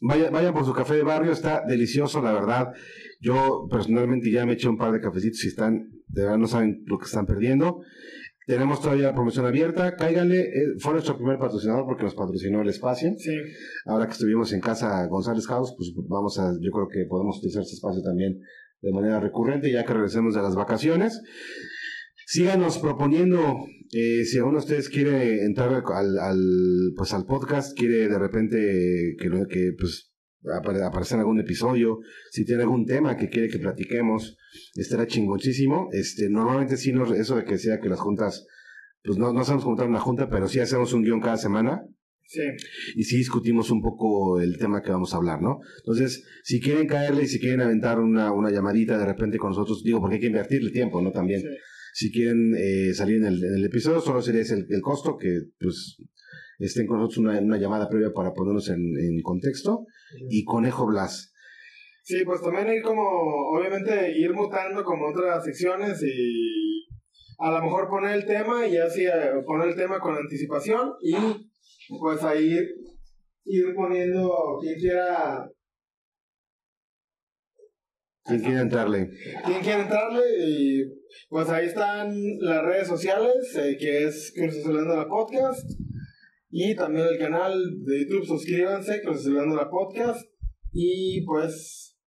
vayan, 0.00 0.32
vayan 0.32 0.52
por 0.54 0.64
su 0.64 0.72
café 0.72 0.94
de 0.94 1.02
barrio, 1.02 1.32
está 1.32 1.62
delicioso, 1.66 2.20
la 2.22 2.32
verdad. 2.32 2.68
Yo 3.20 3.66
personalmente 3.70 4.30
ya 4.30 4.46
me 4.46 4.54
eché 4.54 4.68
un 4.68 4.78
par 4.78 4.92
de 4.92 5.00
cafecitos 5.00 5.44
y 5.44 5.48
están, 5.48 5.90
de 6.08 6.22
verdad 6.22 6.38
no 6.38 6.46
saben 6.46 6.82
lo 6.86 6.98
que 6.98 7.06
están 7.06 7.26
perdiendo. 7.26 7.80
Tenemos 8.46 8.80
todavía 8.80 9.08
la 9.08 9.14
promoción 9.14 9.46
abierta, 9.46 9.94
cáiganle, 9.94 10.40
eh, 10.40 10.74
fue 10.80 10.94
nuestro 10.94 11.16
primer 11.16 11.38
patrocinador 11.38 11.84
porque 11.84 12.02
nos 12.02 12.14
patrocinó 12.14 12.62
el 12.62 12.68
espacio. 12.68 13.14
Sí. 13.16 13.30
Ahora 13.86 14.06
que 14.06 14.12
estuvimos 14.12 14.52
en 14.52 14.60
casa 14.60 15.06
González 15.06 15.46
House, 15.46 15.72
pues 15.76 15.92
vamos 16.08 16.38
a, 16.38 16.50
yo 16.60 16.70
creo 16.72 16.88
que 16.88 17.04
podemos 17.08 17.38
utilizar 17.38 17.62
este 17.62 17.74
espacio 17.74 18.02
también 18.02 18.40
de 18.82 18.92
manera 18.92 19.20
recurrente 19.20 19.70
ya 19.70 19.84
que 19.84 19.92
regresemos 19.92 20.34
de 20.34 20.42
las 20.42 20.56
vacaciones. 20.56 21.22
Síganos 22.32 22.78
proponiendo, 22.78 23.66
eh, 23.92 24.24
si 24.24 24.38
alguno 24.38 24.58
de 24.58 24.64
ustedes 24.64 24.88
quiere 24.88 25.44
entrar 25.44 25.82
al, 25.92 26.16
al, 26.16 26.92
pues 26.96 27.12
al 27.12 27.26
podcast, 27.26 27.76
quiere 27.76 28.08
de 28.08 28.18
repente 28.20 29.16
que, 29.18 29.28
que 29.48 29.72
pues, 29.76 30.12
aparecer 30.54 31.16
en 31.16 31.22
algún 31.22 31.40
episodio, 31.40 31.98
si 32.30 32.44
tiene 32.44 32.62
algún 32.62 32.86
tema 32.86 33.16
que 33.16 33.28
quiere 33.28 33.48
que 33.48 33.58
platiquemos, 33.58 34.36
estará 34.76 35.08
chingoncísimo. 35.08 35.88
Este, 35.90 36.30
normalmente 36.30 36.76
sí, 36.76 36.92
no, 36.92 37.12
eso 37.12 37.34
de 37.34 37.44
que 37.44 37.58
sea 37.58 37.80
que 37.80 37.88
las 37.88 37.98
juntas, 37.98 38.46
pues 39.02 39.18
no, 39.18 39.32
no 39.32 39.42
sabemos 39.42 39.64
juntar 39.64 39.88
una 39.88 39.98
junta, 39.98 40.30
pero 40.30 40.46
sí 40.46 40.60
hacemos 40.60 40.92
un 40.92 41.02
guion 41.02 41.20
cada 41.20 41.36
semana. 41.36 41.82
Sí. 42.28 42.42
Y 42.94 43.02
sí 43.02 43.16
discutimos 43.16 43.72
un 43.72 43.82
poco 43.82 44.40
el 44.40 44.56
tema 44.56 44.82
que 44.82 44.92
vamos 44.92 45.14
a 45.14 45.16
hablar, 45.16 45.42
¿no? 45.42 45.58
Entonces, 45.78 46.22
si 46.44 46.60
quieren 46.60 46.86
caerle 46.86 47.24
y 47.24 47.26
si 47.26 47.40
quieren 47.40 47.60
aventar 47.60 47.98
una, 47.98 48.30
una 48.30 48.52
llamadita 48.52 48.96
de 48.98 49.04
repente 49.04 49.36
con 49.36 49.50
nosotros, 49.50 49.82
digo, 49.82 49.98
porque 49.98 50.14
hay 50.14 50.20
que 50.20 50.28
invertirle 50.28 50.70
tiempo, 50.70 51.02
¿no? 51.02 51.10
También. 51.10 51.40
Sí. 51.40 51.48
Si 52.00 52.10
quieren 52.10 52.54
eh, 52.56 52.94
salir 52.94 53.16
en 53.16 53.26
el, 53.26 53.44
en 53.44 53.54
el, 53.56 53.64
episodio, 53.66 54.00
solo 54.00 54.22
sería 54.22 54.40
ese 54.40 54.54
el, 54.54 54.66
el, 54.70 54.80
costo, 54.80 55.18
que 55.18 55.28
pues 55.60 55.98
estén 56.58 56.86
con 56.86 56.96
nosotros 56.96 57.18
una, 57.18 57.38
una 57.38 57.58
llamada 57.58 57.90
previa 57.90 58.10
para 58.14 58.32
ponernos 58.32 58.70
en, 58.70 58.80
en 58.98 59.20
contexto. 59.20 59.84
Y 60.30 60.42
Conejo 60.44 60.86
Blas. 60.86 61.30
Sí, 62.02 62.24
pues 62.24 62.40
también 62.40 62.72
ir 62.72 62.80
como, 62.80 63.02
obviamente, 63.02 64.18
ir 64.18 64.32
mutando 64.32 64.82
como 64.82 65.08
otras 65.10 65.44
secciones 65.44 66.02
y 66.02 66.88
a 67.36 67.50
lo 67.50 67.64
mejor 67.64 67.90
poner 67.90 68.12
el 68.12 68.24
tema 68.24 68.66
y 68.66 68.78
así 68.78 69.04
poner 69.44 69.68
el 69.68 69.76
tema 69.76 70.00
con 70.00 70.16
anticipación 70.16 70.94
y 71.02 71.14
pues 71.98 72.24
ahí 72.24 72.56
ir 73.44 73.74
poniendo 73.74 74.56
quien 74.62 74.78
quiera 74.78 75.46
¿Quién 78.30 78.42
quiere 78.42 78.60
entrarle? 78.60 79.10
¿Quién 79.44 79.60
quiere 79.60 79.82
entrarle? 79.82 80.22
Y 80.46 80.84
pues 81.28 81.48
ahí 81.48 81.66
están 81.66 82.14
las 82.38 82.62
redes 82.64 82.86
sociales, 82.86 83.56
eh, 83.56 83.76
que 83.76 84.04
es 84.04 84.32
Cruz 84.36 84.56
Azulando 84.58 84.96
la 84.96 85.08
Podcast. 85.08 85.68
Y 86.48 86.76
también 86.76 87.06
el 87.06 87.18
canal 87.18 87.52
de 87.84 88.04
YouTube, 88.04 88.24
suscríbanse, 88.24 89.02
Cruz 89.02 89.18
Azulando 89.18 89.56
la 89.56 89.68
Podcast. 89.68 90.24
Y 90.72 91.24
pues... 91.26 91.98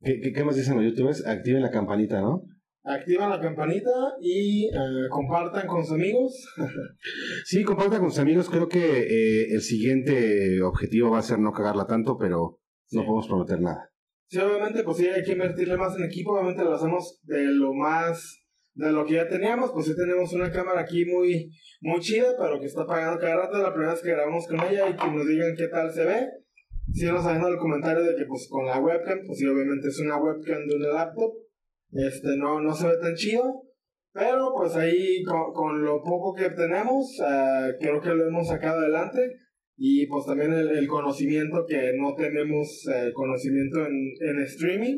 ¿Qué, 0.00 0.20
qué, 0.20 0.32
qué 0.32 0.44
más 0.44 0.54
dicen 0.54 0.76
los 0.76 0.84
youtubers? 0.84 1.26
Activen 1.26 1.62
la 1.62 1.70
campanita, 1.70 2.20
¿no? 2.20 2.44
activan 2.84 3.30
la 3.30 3.40
campanita 3.40 3.90
y 4.20 4.66
eh, 4.66 5.08
compartan 5.10 5.66
con 5.66 5.84
sus 5.84 5.94
amigos. 5.94 6.32
sí, 7.44 7.62
compartan 7.62 8.00
con 8.00 8.10
sus 8.10 8.18
amigos. 8.18 8.48
Creo 8.48 8.68
que 8.68 9.02
eh, 9.02 9.52
el 9.52 9.60
siguiente 9.60 10.60
objetivo 10.62 11.10
va 11.10 11.18
a 11.18 11.22
ser 11.22 11.38
no 11.38 11.52
cagarla 11.52 11.86
tanto, 11.86 12.16
pero 12.18 12.60
no 12.90 13.04
podemos 13.04 13.28
prometer 13.28 13.60
nada. 13.60 13.91
Sí, 14.28 14.38
obviamente, 14.38 14.82
pues 14.82 14.96
sí, 14.96 15.06
hay 15.08 15.22
que 15.22 15.32
invertirle 15.32 15.76
más 15.76 15.96
en 15.96 16.04
equipo. 16.04 16.32
Obviamente 16.32 16.64
lo 16.64 16.74
hacemos 16.74 17.20
de 17.24 17.42
lo 17.44 17.74
más 17.74 18.38
de 18.74 18.90
lo 18.90 19.04
que 19.04 19.14
ya 19.14 19.28
teníamos, 19.28 19.70
pues 19.72 19.84
sí 19.84 19.94
tenemos 19.94 20.32
una 20.32 20.50
cámara 20.50 20.80
aquí 20.80 21.04
muy, 21.04 21.50
muy 21.82 22.00
chida, 22.00 22.34
pero 22.38 22.58
que 22.58 22.66
está 22.66 22.82
apagando 22.82 23.20
cada 23.20 23.36
rato. 23.36 23.58
La 23.58 23.72
primera 23.72 23.92
vez 23.92 24.02
que 24.02 24.12
grabamos 24.12 24.46
con 24.46 24.60
ella 24.60 24.88
y 24.88 24.96
que 24.96 25.10
nos 25.10 25.26
digan 25.26 25.54
qué 25.56 25.68
tal 25.68 25.92
se 25.92 26.04
ve. 26.06 26.26
Síganos 26.90 27.22
sabiendo 27.22 27.48
el 27.48 27.58
comentario 27.58 28.02
de 28.02 28.16
que 28.16 28.24
pues 28.26 28.48
con 28.50 28.64
la 28.64 28.78
webcam, 28.78 29.20
pues 29.26 29.38
sí, 29.38 29.46
obviamente 29.46 29.88
es 29.88 30.00
una 30.00 30.16
webcam 30.16 30.66
de 30.66 30.76
una 30.76 30.88
laptop 30.88 31.32
este, 31.92 32.36
no, 32.38 32.60
no 32.60 32.74
se 32.74 32.88
ve 32.88 32.96
tan 33.00 33.14
chido. 33.14 33.62
Pero 34.12 34.52
pues 34.54 34.76
ahí 34.76 35.22
con, 35.22 35.82
lo 35.82 36.02
poco 36.02 36.34
que 36.34 36.50
tenemos, 36.50 37.18
uh, 37.20 37.72
creo 37.80 38.00
que 38.00 38.10
lo 38.10 38.26
hemos 38.26 38.46
sacado 38.46 38.80
adelante. 38.80 39.20
Y 39.84 40.06
pues 40.06 40.26
también 40.26 40.52
el, 40.52 40.86
conocimiento 40.86 41.64
que 41.66 41.90
no 41.98 42.14
tenemos 42.14 42.86
eh, 42.86 43.10
conocimiento 43.12 43.84
en, 43.84 44.12
en, 44.20 44.38
streaming. 44.44 44.96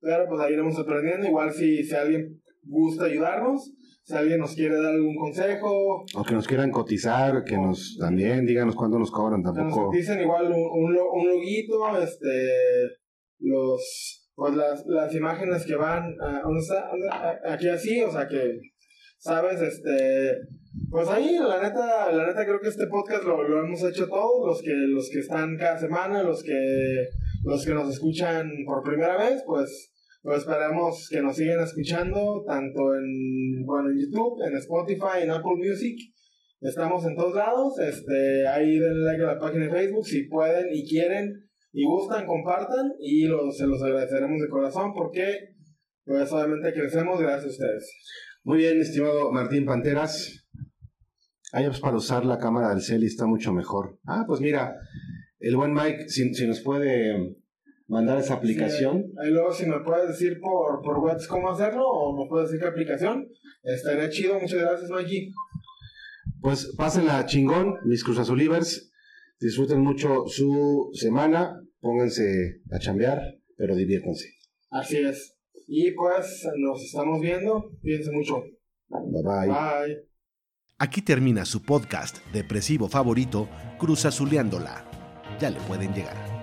Pero 0.00 0.26
pues 0.28 0.40
ahí 0.40 0.54
iremos 0.54 0.76
aprendiendo. 0.76 1.28
Igual 1.28 1.52
si, 1.52 1.84
si 1.84 1.94
alguien 1.94 2.42
gusta 2.64 3.04
ayudarnos, 3.04 3.72
si 4.02 4.14
alguien 4.14 4.40
nos 4.40 4.56
quiere 4.56 4.82
dar 4.82 4.94
algún 4.94 5.14
consejo. 5.14 6.04
O 6.16 6.24
que 6.26 6.34
nos 6.34 6.48
quieran 6.48 6.72
cotizar, 6.72 7.44
que 7.44 7.56
nos 7.56 7.96
también 8.00 8.44
díganos 8.44 8.74
cuándo 8.74 8.98
nos 8.98 9.12
cobran 9.12 9.44
tampoco. 9.44 9.92
Que 9.92 10.00
nos 10.00 10.20
igual 10.20 10.46
un, 10.46 10.54
un, 10.54 10.98
un 10.98 11.28
loguito, 11.28 11.96
este, 11.96 12.48
los 13.38 14.26
pues 14.34 14.56
las, 14.56 14.84
las 14.86 15.14
imágenes 15.14 15.64
que 15.64 15.76
van 15.76 16.02
aquí 17.48 17.68
así, 17.68 18.02
o 18.02 18.10
sea 18.10 18.26
que, 18.26 18.58
sabes, 19.18 19.60
este, 19.60 20.38
pues 20.90 21.08
ahí 21.08 21.36
la 21.38 21.62
neta, 21.62 22.12
la 22.12 22.26
neta 22.26 22.44
creo 22.44 22.60
que 22.60 22.68
este 22.68 22.86
podcast 22.86 23.24
lo, 23.24 23.42
lo 23.42 23.64
hemos 23.64 23.82
hecho 23.82 24.06
todos, 24.08 24.46
los 24.46 24.62
que, 24.62 24.72
los 24.72 25.10
que 25.10 25.20
están 25.20 25.56
cada 25.56 25.78
semana, 25.78 26.22
los 26.22 26.42
que, 26.42 27.08
los 27.44 27.64
que 27.64 27.74
nos 27.74 27.92
escuchan 27.92 28.50
por 28.64 28.82
primera 28.82 29.16
vez, 29.16 29.42
pues, 29.46 29.92
pues 30.22 30.38
esperamos 30.38 31.08
que 31.10 31.20
nos 31.22 31.36
sigan 31.36 31.60
escuchando, 31.60 32.44
tanto 32.46 32.94
en, 32.94 33.64
bueno, 33.64 33.90
en 33.90 33.98
YouTube, 33.98 34.42
en 34.46 34.56
Spotify, 34.56 35.22
en 35.22 35.30
Apple 35.30 35.56
Music, 35.56 35.98
estamos 36.60 37.04
en 37.06 37.16
todos 37.16 37.34
lados, 37.34 37.78
este, 37.78 38.46
ahí 38.46 38.78
denle 38.78 39.04
like 39.04 39.22
a 39.22 39.34
la 39.34 39.38
página 39.38 39.66
de 39.66 39.70
Facebook, 39.70 40.06
si 40.06 40.24
pueden 40.28 40.66
y 40.72 40.88
quieren, 40.88 41.32
y 41.72 41.84
gustan, 41.84 42.26
compartan 42.26 42.92
y 42.98 43.26
se 43.52 43.66
los 43.66 43.82
agradeceremos 43.82 44.40
de 44.40 44.48
corazón 44.48 44.92
porque 44.94 45.56
pues 46.06 46.32
obviamente 46.32 46.72
crecemos 46.72 47.20
gracias 47.20 47.44
a 47.44 47.48
ustedes. 47.48 47.92
Muy 48.46 48.58
bien, 48.58 48.80
estimado 48.80 49.32
Martín 49.32 49.64
Panteras. 49.64 50.46
Hay 51.50 51.64
apps 51.64 51.80
para 51.80 51.96
usar 51.96 52.24
la 52.24 52.38
cámara 52.38 52.68
del 52.68 52.80
cel 52.80 53.02
y 53.02 53.06
está 53.06 53.26
mucho 53.26 53.52
mejor. 53.52 53.98
Ah, 54.06 54.22
pues 54.24 54.40
mira, 54.40 54.76
el 55.40 55.56
buen 55.56 55.74
Mike, 55.74 56.08
si, 56.08 56.46
nos 56.46 56.60
puede 56.60 57.34
mandar 57.88 58.18
esa 58.18 58.34
aplicación. 58.34 59.06
ahí 59.20 59.32
luego 59.32 59.50
si 59.50 59.66
me 59.66 59.80
puedes 59.80 60.10
decir 60.10 60.38
por, 60.40 60.80
por 60.80 60.98
WhatsApp 60.98 61.28
cómo 61.28 61.50
hacerlo 61.50 61.88
o 61.88 62.16
me 62.16 62.28
puedes 62.28 62.48
decir 62.48 62.62
qué 62.62 62.68
aplicación, 62.68 63.26
estaría 63.64 64.08
chido. 64.10 64.38
Muchas 64.38 64.60
gracias, 64.60 64.90
Mikey. 64.90 65.32
Pues 66.40 66.72
pásenla 66.78 67.26
chingón, 67.26 67.74
mis 67.84 68.04
Cruz 68.04 68.20
Azulivers. 68.20 68.92
Disfruten 69.40 69.80
mucho 69.80 70.22
su 70.28 70.90
semana 70.92 71.60
pónganse 71.80 72.60
a 72.70 72.78
chambear, 72.78 73.20
pero 73.56 73.74
diviértanse. 73.74 74.28
Así 74.70 74.98
es. 74.98 75.35
Y 75.66 75.92
pues 75.92 76.46
nos 76.58 76.82
estamos 76.82 77.20
viendo. 77.20 77.70
Cuídense 77.80 78.10
mucho. 78.12 78.42
Bye 78.88 79.22
bye. 79.22 79.48
Bye. 79.48 80.08
Aquí 80.78 81.00
termina 81.02 81.44
su 81.44 81.62
podcast 81.62 82.18
depresivo 82.32 82.88
favorito, 82.88 83.48
Cruz 83.78 84.04
Azuleándola. 84.04 84.84
Ya 85.40 85.50
le 85.50 85.58
pueden 85.60 85.92
llegar. 85.94 86.35